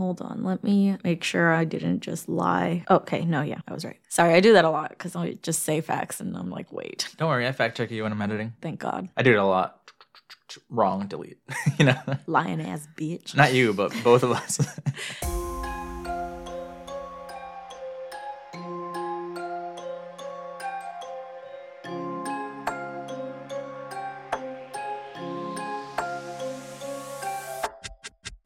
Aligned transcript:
hold 0.00 0.20
on. 0.22 0.42
Let 0.42 0.64
me 0.64 0.96
make 1.04 1.22
sure 1.22 1.52
I 1.52 1.64
didn't 1.64 2.00
just 2.00 2.28
lie. 2.28 2.84
Okay, 2.90 3.24
no, 3.24 3.42
yeah, 3.42 3.60
I 3.68 3.72
was 3.74 3.84
right. 3.84 3.98
Sorry, 4.08 4.34
I 4.34 4.40
do 4.40 4.54
that 4.54 4.64
a 4.64 4.70
lot 4.70 4.90
because 4.90 5.14
I 5.14 5.34
just 5.42 5.62
say 5.62 5.80
facts 5.80 6.20
and 6.20 6.36
I'm 6.36 6.50
like, 6.50 6.72
wait, 6.72 7.08
Don't 7.18 7.28
worry, 7.28 7.46
I 7.46 7.52
fact 7.52 7.76
check 7.76 7.90
you 7.90 8.02
when 8.04 8.12
I'm 8.12 8.22
editing. 8.22 8.54
thank 8.62 8.80
God. 8.80 9.08
I 9.16 9.22
do 9.22 9.32
it 9.32 9.36
a 9.38 9.44
lot. 9.44 9.76
Wrong, 10.68 11.06
delete. 11.06 11.38
you 11.78 11.84
know, 11.84 11.98
Lying 12.26 12.60
ass 12.60 12.88
bitch. 12.96 13.36
not 13.36 13.52
you, 13.54 13.72
but 13.72 13.92
both 14.02 14.22
of 14.24 14.32
us. 14.32 14.58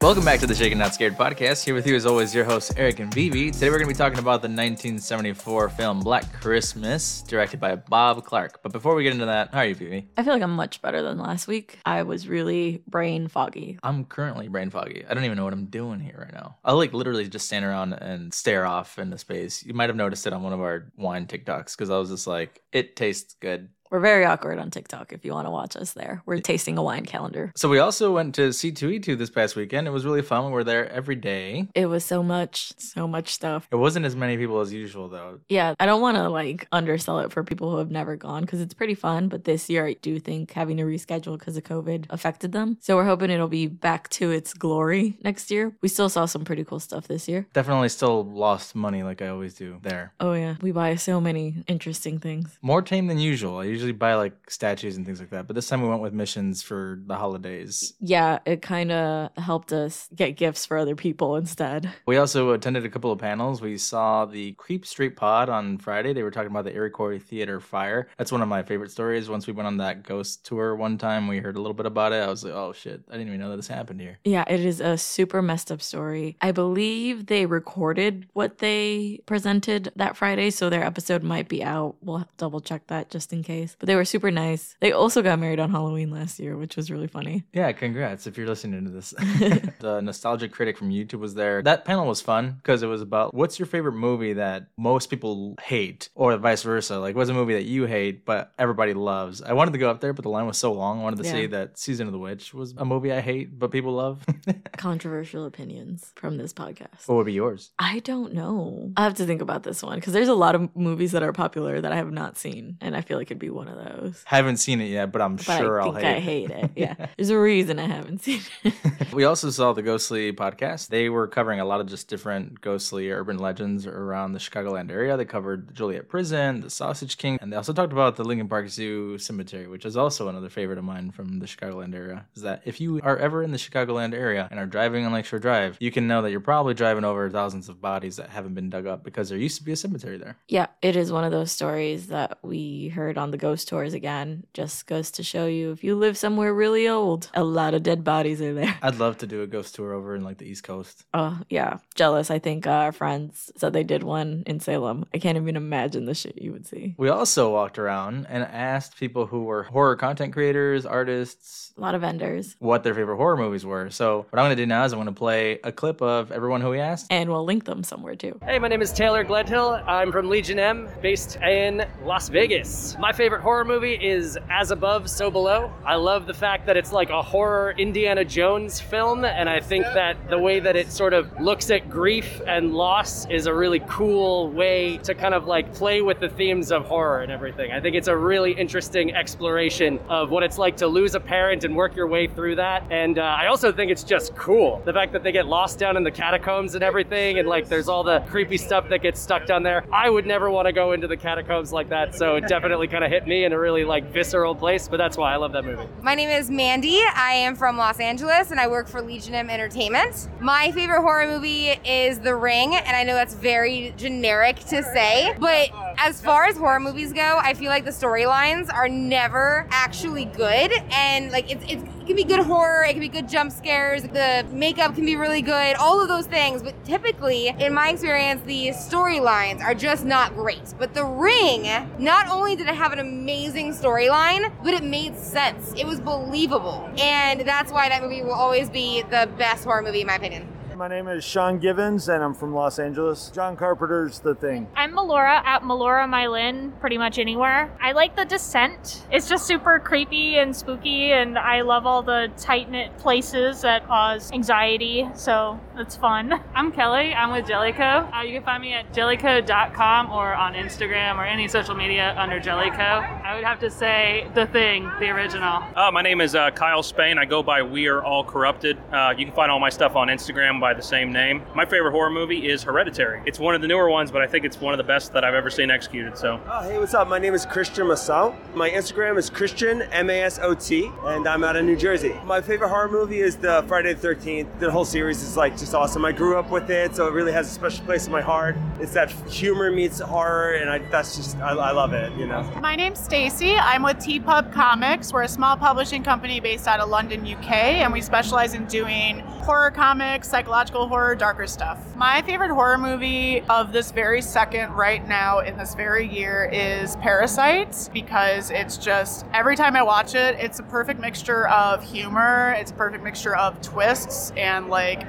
Welcome 0.05 0.23
back 0.23 0.39
to 0.41 0.45
the 0.45 0.53
Shaken 0.53 0.77
Not 0.77 0.93
Scared 0.93 1.17
podcast. 1.17 1.65
Here 1.65 1.73
with 1.73 1.87
you, 1.87 1.95
as 1.95 2.05
always, 2.05 2.33
your 2.35 2.45
hosts, 2.45 2.71
Eric 2.77 2.99
and 2.99 3.11
Vivi. 3.11 3.49
Today, 3.49 3.71
we're 3.71 3.79
going 3.79 3.87
to 3.87 3.93
be 3.95 3.97
talking 3.97 4.19
about 4.19 4.43
the 4.43 4.47
1974 4.47 5.69
film 5.69 6.01
Black 6.01 6.31
Christmas, 6.31 7.23
directed 7.23 7.59
by 7.59 7.75
Bob 7.75 8.23
Clark. 8.23 8.61
But 8.61 8.71
before 8.71 8.93
we 8.93 9.01
get 9.01 9.13
into 9.13 9.25
that, 9.25 9.51
how 9.51 9.61
are 9.61 9.65
you, 9.65 9.73
Vivi? 9.73 10.07
I 10.15 10.21
feel 10.21 10.33
like 10.33 10.43
I'm 10.43 10.55
much 10.55 10.79
better 10.83 11.01
than 11.01 11.17
last 11.17 11.47
week. 11.47 11.79
I 11.87 12.03
was 12.03 12.27
really 12.27 12.83
brain 12.85 13.27
foggy. 13.27 13.79
I'm 13.81 14.05
currently 14.05 14.47
brain 14.47 14.69
foggy. 14.69 15.03
I 15.09 15.15
don't 15.15 15.23
even 15.23 15.37
know 15.37 15.43
what 15.43 15.53
I'm 15.53 15.65
doing 15.65 15.99
here 15.99 16.19
right 16.21 16.33
now. 16.33 16.57
I 16.63 16.73
like 16.73 16.93
literally 16.93 17.27
just 17.27 17.47
stand 17.47 17.65
around 17.65 17.93
and 17.93 18.31
stare 18.31 18.67
off 18.67 18.99
into 18.99 19.17
space. 19.17 19.65
You 19.65 19.73
might 19.73 19.89
have 19.89 19.95
noticed 19.95 20.27
it 20.27 20.33
on 20.33 20.43
one 20.43 20.53
of 20.53 20.61
our 20.61 20.91
wine 20.97 21.25
TikToks 21.25 21.75
because 21.75 21.89
I 21.89 21.97
was 21.97 22.11
just 22.11 22.27
like, 22.27 22.61
it 22.71 22.95
tastes 22.95 23.33
good. 23.41 23.69
We're 23.95 24.01
very 24.01 24.25
awkward 24.25 24.59
on 24.59 24.71
TikTok 24.71 25.13
if 25.13 25.23
you 25.23 25.31
want 25.31 25.47
to 25.47 25.51
watch 25.51 25.77
us 25.77 25.93
there. 25.93 26.21
We're 26.25 26.41
tasting 26.41 26.77
a 26.77 26.83
wine 26.83 27.05
calendar. 27.05 27.53
So 27.55 27.69
we 27.69 27.79
also 27.79 28.11
went 28.11 28.35
to 28.35 28.49
C2E2 28.49 29.17
this 29.17 29.29
past 29.29 29.55
weekend. 29.55 29.87
It 29.87 29.91
was 29.91 30.05
really 30.05 30.21
fun. 30.21 30.47
We 30.47 30.51
were 30.51 30.65
there 30.65 30.91
every 30.91 31.15
day. 31.15 31.69
It 31.73 31.85
was 31.85 32.03
so 32.03 32.21
much, 32.21 32.73
so 32.77 33.07
much 33.07 33.33
stuff. 33.33 33.69
It 33.71 33.77
wasn't 33.77 34.05
as 34.05 34.13
many 34.13 34.35
people 34.35 34.59
as 34.59 34.73
usual 34.73 35.07
though. 35.07 35.39
Yeah, 35.47 35.75
I 35.79 35.85
don't 35.85 36.01
want 36.01 36.17
to 36.17 36.27
like 36.27 36.67
undersell 36.73 37.19
it 37.19 37.31
for 37.31 37.45
people 37.45 37.71
who 37.71 37.77
have 37.77 37.89
never 37.89 38.17
gone 38.17 38.41
because 38.41 38.59
it's 38.59 38.73
pretty 38.73 38.95
fun. 38.95 39.29
But 39.29 39.45
this 39.45 39.69
year, 39.69 39.87
I 39.87 39.93
do 39.93 40.19
think 40.19 40.51
having 40.51 40.75
to 40.75 40.83
reschedule 40.83 41.39
because 41.39 41.55
of 41.55 41.63
COVID 41.63 42.07
affected 42.09 42.51
them. 42.51 42.77
So 42.81 42.97
we're 42.97 43.05
hoping 43.05 43.29
it'll 43.29 43.47
be 43.47 43.67
back 43.67 44.09
to 44.09 44.29
its 44.29 44.53
glory 44.53 45.17
next 45.23 45.49
year. 45.49 45.71
We 45.81 45.87
still 45.87 46.09
saw 46.09 46.25
some 46.25 46.43
pretty 46.43 46.65
cool 46.65 46.81
stuff 46.81 47.07
this 47.07 47.29
year. 47.29 47.47
Definitely 47.53 47.87
still 47.87 48.25
lost 48.25 48.75
money 48.75 49.03
like 49.03 49.21
I 49.21 49.29
always 49.29 49.53
do 49.53 49.79
there. 49.83 50.11
Oh, 50.19 50.33
yeah. 50.33 50.55
We 50.59 50.73
buy 50.73 50.95
so 50.95 51.21
many 51.21 51.63
interesting 51.67 52.19
things. 52.19 52.59
More 52.61 52.81
tame 52.81 53.07
than 53.07 53.19
usual. 53.19 53.59
I 53.59 53.63
usually 53.63 53.84
buy 53.93 54.15
like 54.15 54.49
statues 54.49 54.97
and 54.97 55.05
things 55.05 55.19
like 55.19 55.29
that. 55.31 55.47
But 55.47 55.55
this 55.55 55.67
time 55.67 55.81
we 55.81 55.89
went 55.89 56.01
with 56.01 56.13
missions 56.13 56.61
for 56.61 56.99
the 57.05 57.15
holidays. 57.15 57.93
Yeah, 57.99 58.39
it 58.45 58.61
kind 58.61 58.91
of 58.91 59.29
helped 59.37 59.73
us 59.73 60.09
get 60.15 60.37
gifts 60.37 60.65
for 60.65 60.77
other 60.77 60.95
people 60.95 61.35
instead. 61.35 61.91
We 62.05 62.17
also 62.17 62.51
attended 62.51 62.85
a 62.85 62.89
couple 62.89 63.11
of 63.11 63.19
panels. 63.19 63.61
We 63.61 63.77
saw 63.77 64.25
the 64.25 64.53
Creep 64.53 64.85
Street 64.85 65.15
Pod 65.15 65.49
on 65.49 65.77
Friday. 65.77 66.13
They 66.13 66.23
were 66.23 66.31
talking 66.31 66.51
about 66.51 66.65
the 66.65 66.73
Iroquois 66.73 67.19
Theater 67.19 67.59
fire. 67.59 68.07
That's 68.17 68.31
one 68.31 68.41
of 68.41 68.47
my 68.47 68.63
favorite 68.63 68.91
stories. 68.91 69.29
Once 69.29 69.47
we 69.47 69.53
went 69.53 69.67
on 69.67 69.77
that 69.77 70.03
ghost 70.03 70.45
tour 70.45 70.75
one 70.75 70.97
time, 70.97 71.27
we 71.27 71.39
heard 71.39 71.55
a 71.55 71.59
little 71.59 71.73
bit 71.73 71.85
about 71.85 72.13
it. 72.13 72.23
I 72.23 72.27
was 72.27 72.43
like, 72.43 72.53
oh 72.53 72.73
shit, 72.73 73.03
I 73.09 73.13
didn't 73.13 73.27
even 73.27 73.39
know 73.39 73.49
that 73.49 73.57
this 73.57 73.67
happened 73.67 74.01
here. 74.01 74.19
Yeah, 74.23 74.43
it 74.47 74.59
is 74.59 74.81
a 74.81 74.97
super 74.97 75.41
messed 75.41 75.71
up 75.71 75.81
story. 75.81 76.37
I 76.41 76.51
believe 76.51 77.27
they 77.27 77.45
recorded 77.45 78.27
what 78.33 78.59
they 78.59 79.21
presented 79.25 79.91
that 79.95 80.17
Friday, 80.17 80.49
so 80.49 80.69
their 80.69 80.83
episode 80.83 81.23
might 81.23 81.47
be 81.47 81.63
out. 81.63 81.95
We'll 82.01 82.27
double 82.37 82.59
check 82.59 82.87
that 82.87 83.09
just 83.09 83.33
in 83.33 83.43
case. 83.43 83.64
But 83.79 83.87
they 83.87 83.95
were 83.95 84.05
super 84.05 84.29
nice. 84.29 84.75
They 84.81 84.91
also 84.91 85.21
got 85.21 85.39
married 85.39 85.59
on 85.59 85.71
Halloween 85.71 86.11
last 86.11 86.39
year, 86.39 86.57
which 86.57 86.75
was 86.75 86.91
really 86.91 87.07
funny. 87.07 87.45
Yeah, 87.53 87.71
congrats 87.71 88.27
if 88.27 88.37
you're 88.37 88.47
listening 88.47 88.83
to 88.85 88.91
this. 88.91 89.11
the 89.79 90.01
Nostalgia 90.01 90.49
Critic 90.49 90.77
from 90.77 90.89
YouTube 90.89 91.19
was 91.19 91.33
there. 91.33 91.61
That 91.63 91.85
panel 91.85 92.05
was 92.05 92.21
fun 92.21 92.51
because 92.57 92.83
it 92.83 92.87
was 92.87 93.01
about 93.01 93.33
what's 93.33 93.57
your 93.57 93.65
favorite 93.65 93.93
movie 93.93 94.33
that 94.33 94.67
most 94.77 95.09
people 95.09 95.55
hate, 95.61 96.09
or 96.15 96.35
vice 96.37 96.63
versa. 96.63 96.99
Like, 96.99 97.15
what's 97.15 97.29
a 97.29 97.33
movie 97.33 97.53
that 97.53 97.65
you 97.65 97.85
hate 97.85 98.25
but 98.25 98.51
everybody 98.59 98.93
loves? 98.93 99.41
I 99.41 99.53
wanted 99.53 99.71
to 99.71 99.77
go 99.79 99.89
up 99.89 100.01
there, 100.01 100.13
but 100.13 100.23
the 100.23 100.29
line 100.29 100.45
was 100.45 100.57
so 100.57 100.73
long. 100.73 100.99
I 100.99 101.03
wanted 101.03 101.19
to 101.19 101.25
Yeah. 101.25 101.31
say 101.31 101.47
that 101.47 101.77
Season 101.79 102.05
of 102.07 102.13
the 102.13 102.19
Witch 102.19 102.53
was 102.53 102.73
a 102.77 102.85
movie 102.85 103.11
I 103.13 103.21
hate 103.21 103.57
but 103.57 103.71
people 103.71 103.93
love. 103.93 104.25
Controversial 104.77 105.45
opinions 105.45 106.11
from 106.15 106.37
this 106.37 106.53
podcast. 106.53 107.07
what 107.07 107.15
would 107.15 107.25
be 107.25 107.33
yours? 107.33 107.71
I 107.79 107.99
don't 107.99 108.33
know. 108.33 108.91
I 108.97 109.03
have 109.03 109.15
to 109.15 109.25
think 109.25 109.41
about 109.41 109.63
this 109.63 109.81
one 109.81 109.95
because 109.95 110.13
there's 110.13 110.27
a 110.27 110.33
lot 110.33 110.55
of 110.55 110.75
movies 110.75 111.11
that 111.13 111.23
are 111.23 111.33
popular 111.33 111.79
that 111.81 111.91
I 111.91 111.95
have 111.95 112.11
not 112.11 112.37
seen, 112.37 112.77
and 112.81 112.95
I 112.95 113.01
feel 113.01 113.17
like 113.17 113.27
it'd 113.27 113.39
be 113.39 113.49
one 113.55 113.67
of 113.67 113.77
those. 113.77 114.21
Haven't 114.25 114.57
seen 114.57 114.81
it 114.81 114.85
yet, 114.85 115.11
but 115.11 115.21
I'm 115.21 115.37
But 115.37 115.43
sure 115.57 115.81
I 115.81 115.85
will 115.85 115.93
think 115.93 116.05
hate 116.05 116.13
I 116.13 116.17
it. 116.17 116.21
hate 116.21 116.49
it. 116.51 116.71
Yeah. 116.75 117.07
There's 117.17 117.29
a 117.29 117.39
reason 117.39 117.79
I 117.79 117.87
haven't 117.87 118.21
seen 118.23 118.41
it. 118.63 118.73
We 119.13 119.23
also 119.23 119.49
saw 119.49 119.71
the 119.71 119.81
Ghostly 119.81 120.33
podcast. 120.33 120.89
They 120.89 121.07
were 121.09 121.27
covering 121.27 121.61
a 121.61 121.65
lot 121.65 121.79
of 121.79 121.87
just 121.87 122.09
different 122.09 122.59
ghostly 122.59 123.09
urban 123.11 123.37
legends 123.37 123.87
around 123.87 124.33
the 124.33 124.39
Chicagoland 124.39 124.91
area. 124.91 125.15
They 125.15 125.23
covered 125.23 125.67
the 125.69 125.73
Joliet 125.73 126.09
Prison, 126.09 126.59
the 126.59 126.69
Sausage 126.69 127.17
King, 127.17 127.37
and 127.41 127.51
they 127.51 127.55
also 127.55 127.71
talked 127.71 127.93
about 127.93 128.17
the 128.17 128.25
Lincoln 128.25 128.49
Park 128.49 128.67
Zoo 128.67 129.17
Cemetery, 129.17 129.67
which 129.67 129.85
is 129.85 129.95
also 129.95 130.27
another 130.27 130.49
favorite 130.49 130.77
of 130.77 130.83
mine 130.83 131.11
from 131.11 131.39
the 131.39 131.45
Chicagoland 131.45 131.95
area. 131.95 132.25
Is 132.35 132.41
that 132.41 132.61
if 132.65 132.81
you 132.81 132.99
are 133.03 133.15
ever 133.17 133.41
in 133.41 133.51
the 133.51 133.57
Chicagoland 133.57 134.13
area 134.13 134.49
and 134.51 134.59
are 134.59 134.65
driving 134.65 135.05
on 135.05 135.13
Lakeshore 135.13 135.39
Drive, 135.39 135.77
you 135.79 135.91
can 135.91 136.07
know 136.07 136.21
that 136.21 136.31
you're 136.31 136.41
probably 136.41 136.73
driving 136.73 137.05
over 137.05 137.29
thousands 137.29 137.69
of 137.69 137.79
bodies 137.79 138.17
that 138.17 138.29
haven't 138.29 138.53
been 138.55 138.69
dug 138.69 138.85
up 138.85 139.03
because 139.05 139.29
there 139.29 139.37
used 139.37 139.57
to 139.59 139.63
be 139.63 139.71
a 139.71 139.77
cemetery 139.77 140.17
there. 140.17 140.35
yeah, 140.49 140.67
it 140.81 140.97
is 140.97 141.09
one 141.11 141.23
of 141.23 141.31
those 141.31 141.51
stories 141.53 142.07
that 142.07 142.37
we 142.41 142.89
heard 142.89 143.17
on 143.17 143.31
the 143.31 143.37
ghost 143.45 143.67
tours 143.67 143.93
again. 143.93 144.43
Just 144.55 144.87
goes 144.87 145.11
to 145.11 145.21
show 145.23 145.45
you 145.45 145.71
if 145.71 145.83
you 145.83 145.93
live 145.95 146.17
somewhere 146.17 146.51
really 146.51 146.87
old, 146.87 147.29
a 147.35 147.43
lot 147.43 147.75
of 147.75 147.83
dead 147.83 148.03
bodies 148.03 148.41
are 148.41 148.55
there. 148.55 148.75
I'd 148.81 148.97
love 148.97 149.19
to 149.19 149.27
do 149.27 149.43
a 149.43 149.47
ghost 149.47 149.75
tour 149.75 149.93
over 149.93 150.15
in 150.15 150.23
like 150.23 150.39
the 150.39 150.45
East 150.45 150.63
Coast. 150.63 151.05
Oh, 151.13 151.39
yeah. 151.49 151.77
Jealous. 151.93 152.31
I 152.31 152.39
think 152.39 152.65
uh, 152.65 152.71
our 152.71 152.91
friends 152.91 153.51
said 153.55 153.73
they 153.73 153.83
did 153.83 154.01
one 154.01 154.41
in 154.47 154.59
Salem. 154.59 155.05
I 155.13 155.19
can't 155.19 155.37
even 155.37 155.55
imagine 155.55 156.05
the 156.05 156.15
shit 156.15 156.41
you 156.41 156.51
would 156.53 156.65
see. 156.65 156.95
We 156.97 157.09
also 157.09 157.51
walked 157.53 157.77
around 157.77 158.25
and 158.29 158.43
asked 158.45 158.97
people 158.97 159.27
who 159.27 159.43
were 159.43 159.61
horror 159.63 159.95
content 159.95 160.33
creators, 160.33 160.85
artists, 160.87 161.71
A 161.77 161.81
lot 161.81 161.93
of 161.93 162.01
vendors. 162.01 162.55
what 162.57 162.83
their 162.83 162.95
favorite 162.95 163.17
horror 163.17 163.37
movies 163.37 163.63
were. 163.63 163.91
So 163.91 164.25
what 164.31 164.39
I'm 164.39 164.45
gonna 164.45 164.55
do 164.55 164.65
now 164.65 164.85
is 164.85 164.91
I'm 164.93 164.99
gonna 164.99 165.11
play 165.13 165.59
a 165.63 165.71
clip 165.71 166.01
of 166.01 166.31
everyone 166.31 166.61
who 166.61 166.71
we 166.71 166.79
asked. 166.79 167.07
And 167.11 167.29
we'll 167.29 167.45
link 167.45 167.65
them 167.65 167.83
somewhere 167.83 168.15
too. 168.15 168.39
Hey, 168.43 168.57
my 168.57 168.67
name 168.69 168.81
is 168.81 168.91
Taylor 168.91 169.23
Gledhill. 169.23 169.87
I'm 169.87 170.11
from 170.11 170.29
Legion 170.29 170.57
M, 170.57 170.89
based 171.03 171.35
in 171.37 171.85
Las 172.03 172.29
Vegas. 172.29 172.95
My 172.99 173.11
favorite 173.11 173.34
horror 173.41 173.65
movie 173.65 173.93
is 173.93 174.37
As 174.49 174.71
Above, 174.71 175.09
So 175.09 175.29
Below. 175.31 175.71
I 175.85 175.95
love 175.95 176.25
the 176.27 176.33
fact 176.33 176.65
that 176.65 176.77
it's 176.77 176.91
like 176.91 177.09
a 177.09 177.21
horror 177.21 177.73
Indiana 177.77 178.23
Jones 178.25 178.79
film, 178.79 179.25
and 179.25 179.49
I 179.49 179.59
think 179.59 179.85
that 179.85 180.17
the 180.29 180.37
way 180.37 180.59
that 180.59 180.75
it 180.75 180.91
sort 180.91 181.13
of 181.13 181.31
looks 181.39 181.69
at 181.71 181.89
grief 181.89 182.41
and 182.47 182.73
loss 182.73 183.25
is 183.27 183.47
a 183.47 183.53
really 183.53 183.79
cool 183.87 184.49
way 184.51 184.97
to 184.99 185.13
kind 185.13 185.33
of 185.33 185.47
like 185.47 185.73
play 185.73 186.01
with 186.01 186.19
the 186.19 186.29
themes 186.29 186.71
of 186.71 186.85
horror 186.85 187.21
and 187.21 187.31
everything. 187.31 187.71
I 187.71 187.79
think 187.79 187.95
it's 187.95 188.07
a 188.07 188.17
really 188.17 188.53
interesting 188.53 189.13
exploration 189.13 189.99
of 190.09 190.29
what 190.29 190.43
it's 190.43 190.57
like 190.57 190.77
to 190.77 190.87
lose 190.87 191.15
a 191.15 191.19
parent 191.19 191.63
and 191.63 191.75
work 191.75 191.95
your 191.95 192.07
way 192.07 192.27
through 192.27 192.55
that. 192.55 192.83
And 192.89 193.19
uh, 193.19 193.21
I 193.21 193.47
also 193.47 193.71
think 193.71 193.91
it's 193.91 194.03
just 194.03 194.35
cool. 194.35 194.81
The 194.85 194.93
fact 194.93 195.13
that 195.13 195.23
they 195.23 195.31
get 195.31 195.47
lost 195.47 195.79
down 195.79 195.97
in 195.97 196.03
the 196.03 196.11
catacombs 196.11 196.75
and 196.75 196.83
everything, 196.83 197.39
and 197.39 197.47
like 197.47 197.67
there's 197.67 197.89
all 197.89 198.03
the 198.03 198.19
creepy 198.29 198.57
stuff 198.57 198.89
that 198.89 199.01
gets 199.01 199.19
stuck 199.19 199.45
down 199.45 199.63
there. 199.63 199.85
I 199.91 200.09
would 200.09 200.25
never 200.25 200.49
want 200.49 200.67
to 200.67 200.71
go 200.71 200.91
into 200.93 201.07
the 201.07 201.17
catacombs 201.17 201.71
like 201.71 201.89
that, 201.89 202.15
so 202.15 202.35
it 202.35 202.47
definitely 202.47 202.87
kind 202.87 203.03
of 203.03 203.11
hit 203.11 203.24
me 203.27 203.45
in 203.45 203.53
a 203.53 203.59
really 203.59 203.83
like 203.83 204.11
visceral 204.11 204.55
place, 204.55 204.87
but 204.87 204.97
that's 204.97 205.17
why 205.17 205.33
I 205.33 205.37
love 205.37 205.51
that 205.53 205.65
movie. 205.65 205.87
My 206.01 206.15
name 206.15 206.29
is 206.29 206.49
Mandy. 206.49 207.01
I 207.13 207.33
am 207.33 207.55
from 207.55 207.77
Los 207.77 207.99
Angeles 207.99 208.51
and 208.51 208.59
I 208.59 208.67
work 208.67 208.87
for 208.87 209.01
Legion 209.01 209.33
Entertainment. 209.35 210.29
My 210.39 210.71
favorite 210.71 211.01
horror 211.01 211.27
movie 211.27 211.69
is 211.85 212.19
The 212.19 212.35
Ring, 212.35 212.75
and 212.75 212.95
I 212.95 213.03
know 213.03 213.13
that's 213.13 213.33
very 213.33 213.93
generic 213.97 214.57
to 214.67 214.83
say, 214.83 215.35
but 215.39 215.69
as 215.97 216.21
far 216.21 216.45
as 216.45 216.57
horror 216.57 216.79
movies 216.79 217.13
go, 217.13 217.39
I 217.41 217.53
feel 217.53 217.69
like 217.69 217.85
the 217.85 217.91
storylines 217.91 218.73
are 218.73 218.89
never 218.89 219.67
actually 219.71 220.25
good, 220.25 220.71
and 220.91 221.31
like 221.31 221.51
it's, 221.51 221.63
it's 221.69 221.83
it 222.05 222.09
can 222.09 222.17
be 222.17 222.23
good 222.23 222.45
horror, 222.45 222.83
it 222.83 222.91
can 222.91 222.99
be 222.99 223.07
good 223.07 223.27
jump 223.27 223.51
scares, 223.51 224.03
the 224.03 224.45
makeup 224.51 224.93
can 224.93 225.05
be 225.05 225.15
really 225.15 225.41
good, 225.41 225.75
all 225.77 225.99
of 225.99 226.07
those 226.07 226.27
things, 226.27 226.61
but 226.61 226.85
typically, 226.85 227.47
in 227.47 227.73
my 227.73 227.89
experience, 227.89 228.43
the 228.45 228.67
storylines 228.67 229.59
are 229.63 229.73
just 229.73 230.05
not 230.05 230.35
great. 230.35 230.75
But 230.77 230.93
The 230.93 231.03
Ring, 231.03 231.63
not 231.97 232.27
only 232.29 232.55
did 232.55 232.67
it 232.67 232.75
have 232.75 232.93
an 232.93 232.99
amazing 232.99 233.73
storyline, 233.73 234.53
but 234.63 234.75
it 234.75 234.83
made 234.83 235.17
sense. 235.17 235.73
It 235.75 235.87
was 235.87 235.99
believable. 235.99 236.87
And 236.99 237.41
that's 237.41 237.71
why 237.71 237.89
that 237.89 238.03
movie 238.03 238.21
will 238.21 238.33
always 238.33 238.69
be 238.69 239.01
the 239.09 239.27
best 239.39 239.63
horror 239.63 239.81
movie, 239.81 240.01
in 240.01 240.07
my 240.07 240.15
opinion. 240.17 240.47
My 240.75 240.89
name 240.89 241.07
is 241.07 241.23
Sean 241.23 241.57
Givens, 241.57 242.09
and 242.09 242.21
I'm 242.21 242.33
from 242.33 242.53
Los 242.53 242.79
Angeles. 242.79 243.31
John 243.33 243.55
Carpenter's 243.55 244.19
The 244.19 244.35
Thing. 244.35 244.67
I'm 244.75 244.91
Melora 244.91 245.41
at 245.45 245.61
Melora 245.61 246.05
Mylin, 246.05 246.77
pretty 246.81 246.97
much 246.97 247.17
anywhere. 247.17 247.71
I 247.81 247.93
like 247.93 248.17
The 248.17 248.25
Descent. 248.25 249.05
It's 249.09 249.29
just 249.29 249.47
super 249.47 249.79
creepy 249.79 250.37
and 250.37 250.53
spooky, 250.53 251.13
and 251.13 251.39
I 251.39 251.61
love 251.61 251.85
all 251.85 252.03
the 252.03 252.29
tight 252.35 252.69
knit 252.69 252.97
places 252.97 253.61
that 253.61 253.87
cause 253.87 254.33
anxiety. 254.33 255.07
So 255.13 255.57
It's 255.77 255.97
fun. 255.97 256.39
I'm 256.53 256.71
Kelly. 256.71 257.13
I'm 257.13 257.33
with 257.33 257.47
Jellico. 257.47 257.83
Uh, 257.83 258.21
you 258.21 258.33
can 258.35 258.43
find 258.43 258.61
me 258.61 258.71
at 258.71 258.93
jellico.com 258.93 260.09
or 260.09 260.33
on 260.33 260.53
Instagram 260.53 261.17
or 261.17 261.25
any 261.25 261.49
social 261.49 261.75
media 261.75 262.15
under 262.17 262.39
Jellico. 262.39 262.77
I 262.77 263.35
would 263.35 263.43
have 263.43 263.59
to 263.59 263.69
say 263.69 264.25
The 264.35 264.47
Thing, 264.47 264.89
the 265.01 265.09
original. 265.09 265.61
Uh, 265.75 265.91
my 265.91 266.01
name 266.01 266.21
is 266.21 266.33
uh, 266.33 266.49
Kyle 266.51 266.81
Spain. 266.81 267.17
I 267.17 267.25
go 267.25 267.43
by 267.43 267.61
We 267.61 267.87
Are 267.87 268.01
All 268.01 268.23
Corrupted. 268.23 268.77
Uh, 268.93 269.13
you 269.17 269.25
can 269.25 269.35
find 269.35 269.51
all 269.51 269.59
my 269.59 269.69
stuff 269.69 269.97
on 269.97 270.07
Instagram 270.07 270.61
by 270.61 270.73
the 270.73 270.81
same 270.81 271.11
name. 271.11 271.41
My 271.53 271.65
favorite 271.65 271.91
horror 271.91 272.09
movie 272.09 272.47
is 272.49 272.63
Hereditary. 272.63 273.21
It's 273.25 273.37
one 273.39 273.53
of 273.53 273.61
the 273.61 273.67
newer 273.67 273.89
ones, 273.89 274.11
but 274.11 274.21
I 274.21 274.27
think 274.27 274.45
it's 274.45 274.61
one 274.61 274.73
of 274.73 274.77
the 274.77 274.83
best 274.85 275.11
that 275.11 275.25
I've 275.25 275.33
ever 275.33 275.49
seen 275.49 275.69
executed. 275.69 276.17
So, 276.17 276.39
Oh, 276.49 276.61
hey, 276.63 276.79
what's 276.79 276.93
up? 276.93 277.09
My 277.09 277.19
name 277.19 277.33
is 277.33 277.45
Christian 277.45 277.87
Masot. 277.87 278.33
My 278.55 278.69
Instagram 278.69 279.17
is 279.17 279.29
Christian 279.29 279.81
M 279.91 280.09
A 280.09 280.21
S 280.21 280.39
O 280.41 280.53
T, 280.55 280.89
and 281.03 281.27
I'm 281.27 281.43
out 281.43 281.57
of 281.57 281.65
New 281.65 281.75
Jersey. 281.75 282.15
My 282.23 282.39
favorite 282.39 282.69
horror 282.69 282.87
movie 282.89 283.19
is 283.19 283.35
the 283.35 283.65
Friday 283.67 283.93
the 283.93 284.07
13th. 284.07 284.59
The 284.59 284.71
whole 284.71 284.85
series 284.85 285.21
is 285.21 285.35
like 285.35 285.57
just 285.65 285.73
awesome. 285.73 286.05
I 286.05 286.11
grew 286.11 286.37
up 286.37 286.51
with 286.51 286.69
it, 286.69 286.95
so 286.95 287.07
it 287.07 287.13
really 287.13 287.31
has 287.31 287.47
a 287.47 287.49
special 287.49 287.83
place 287.85 288.05
in 288.05 288.11
my 288.11 288.21
heart. 288.21 288.55
It's 288.79 288.93
that 288.93 289.09
humor 289.27 289.71
meets 289.71 289.99
horror, 289.99 290.51
and 290.51 290.69
I, 290.69 290.77
that's 290.91 291.15
just 291.15 291.37
I, 291.37 291.53
I 291.53 291.71
love 291.71 291.91
it. 291.91 292.13
You 292.13 292.27
know. 292.27 292.43
My 292.61 292.75
name's 292.75 292.99
Stacy. 292.99 293.55
I'm 293.55 293.81
with 293.81 293.97
T-Pub 293.97 294.53
Comics. 294.53 295.11
We're 295.11 295.23
a 295.23 295.27
small 295.27 295.57
publishing 295.57 296.03
company 296.03 296.39
based 296.39 296.67
out 296.67 296.81
of 296.81 296.89
London, 296.89 297.25
UK, 297.25 297.51
and 297.81 297.91
we 297.91 298.01
specialize 298.01 298.53
in 298.53 298.67
doing 298.67 299.21
horror 299.45 299.71
comics, 299.71 300.29
psychological 300.29 300.87
horror, 300.87 301.15
darker 301.15 301.47
stuff. 301.47 301.95
My 301.95 302.21
favorite 302.21 302.51
horror 302.51 302.77
movie 302.77 303.41
of 303.49 303.73
this 303.73 303.91
very 303.91 304.21
second, 304.21 304.71
right 304.73 305.07
now, 305.07 305.39
in 305.39 305.57
this 305.57 305.73
very 305.73 306.07
year, 306.07 306.47
is 306.53 306.95
Parasites 306.97 307.89
because 307.89 308.51
it's 308.51 308.77
just 308.77 309.25
every 309.33 309.55
time 309.55 309.75
I 309.75 309.81
watch 309.81 310.13
it, 310.13 310.35
it's 310.39 310.59
a 310.59 310.63
perfect 310.63 310.99
mixture 310.99 311.47
of 311.47 311.83
humor, 311.83 312.55
it's 312.59 312.69
a 312.69 312.75
perfect 312.75 313.03
mixture 313.03 313.35
of 313.35 313.59
twists 313.61 314.31
and 314.37 314.67
like 314.67 315.01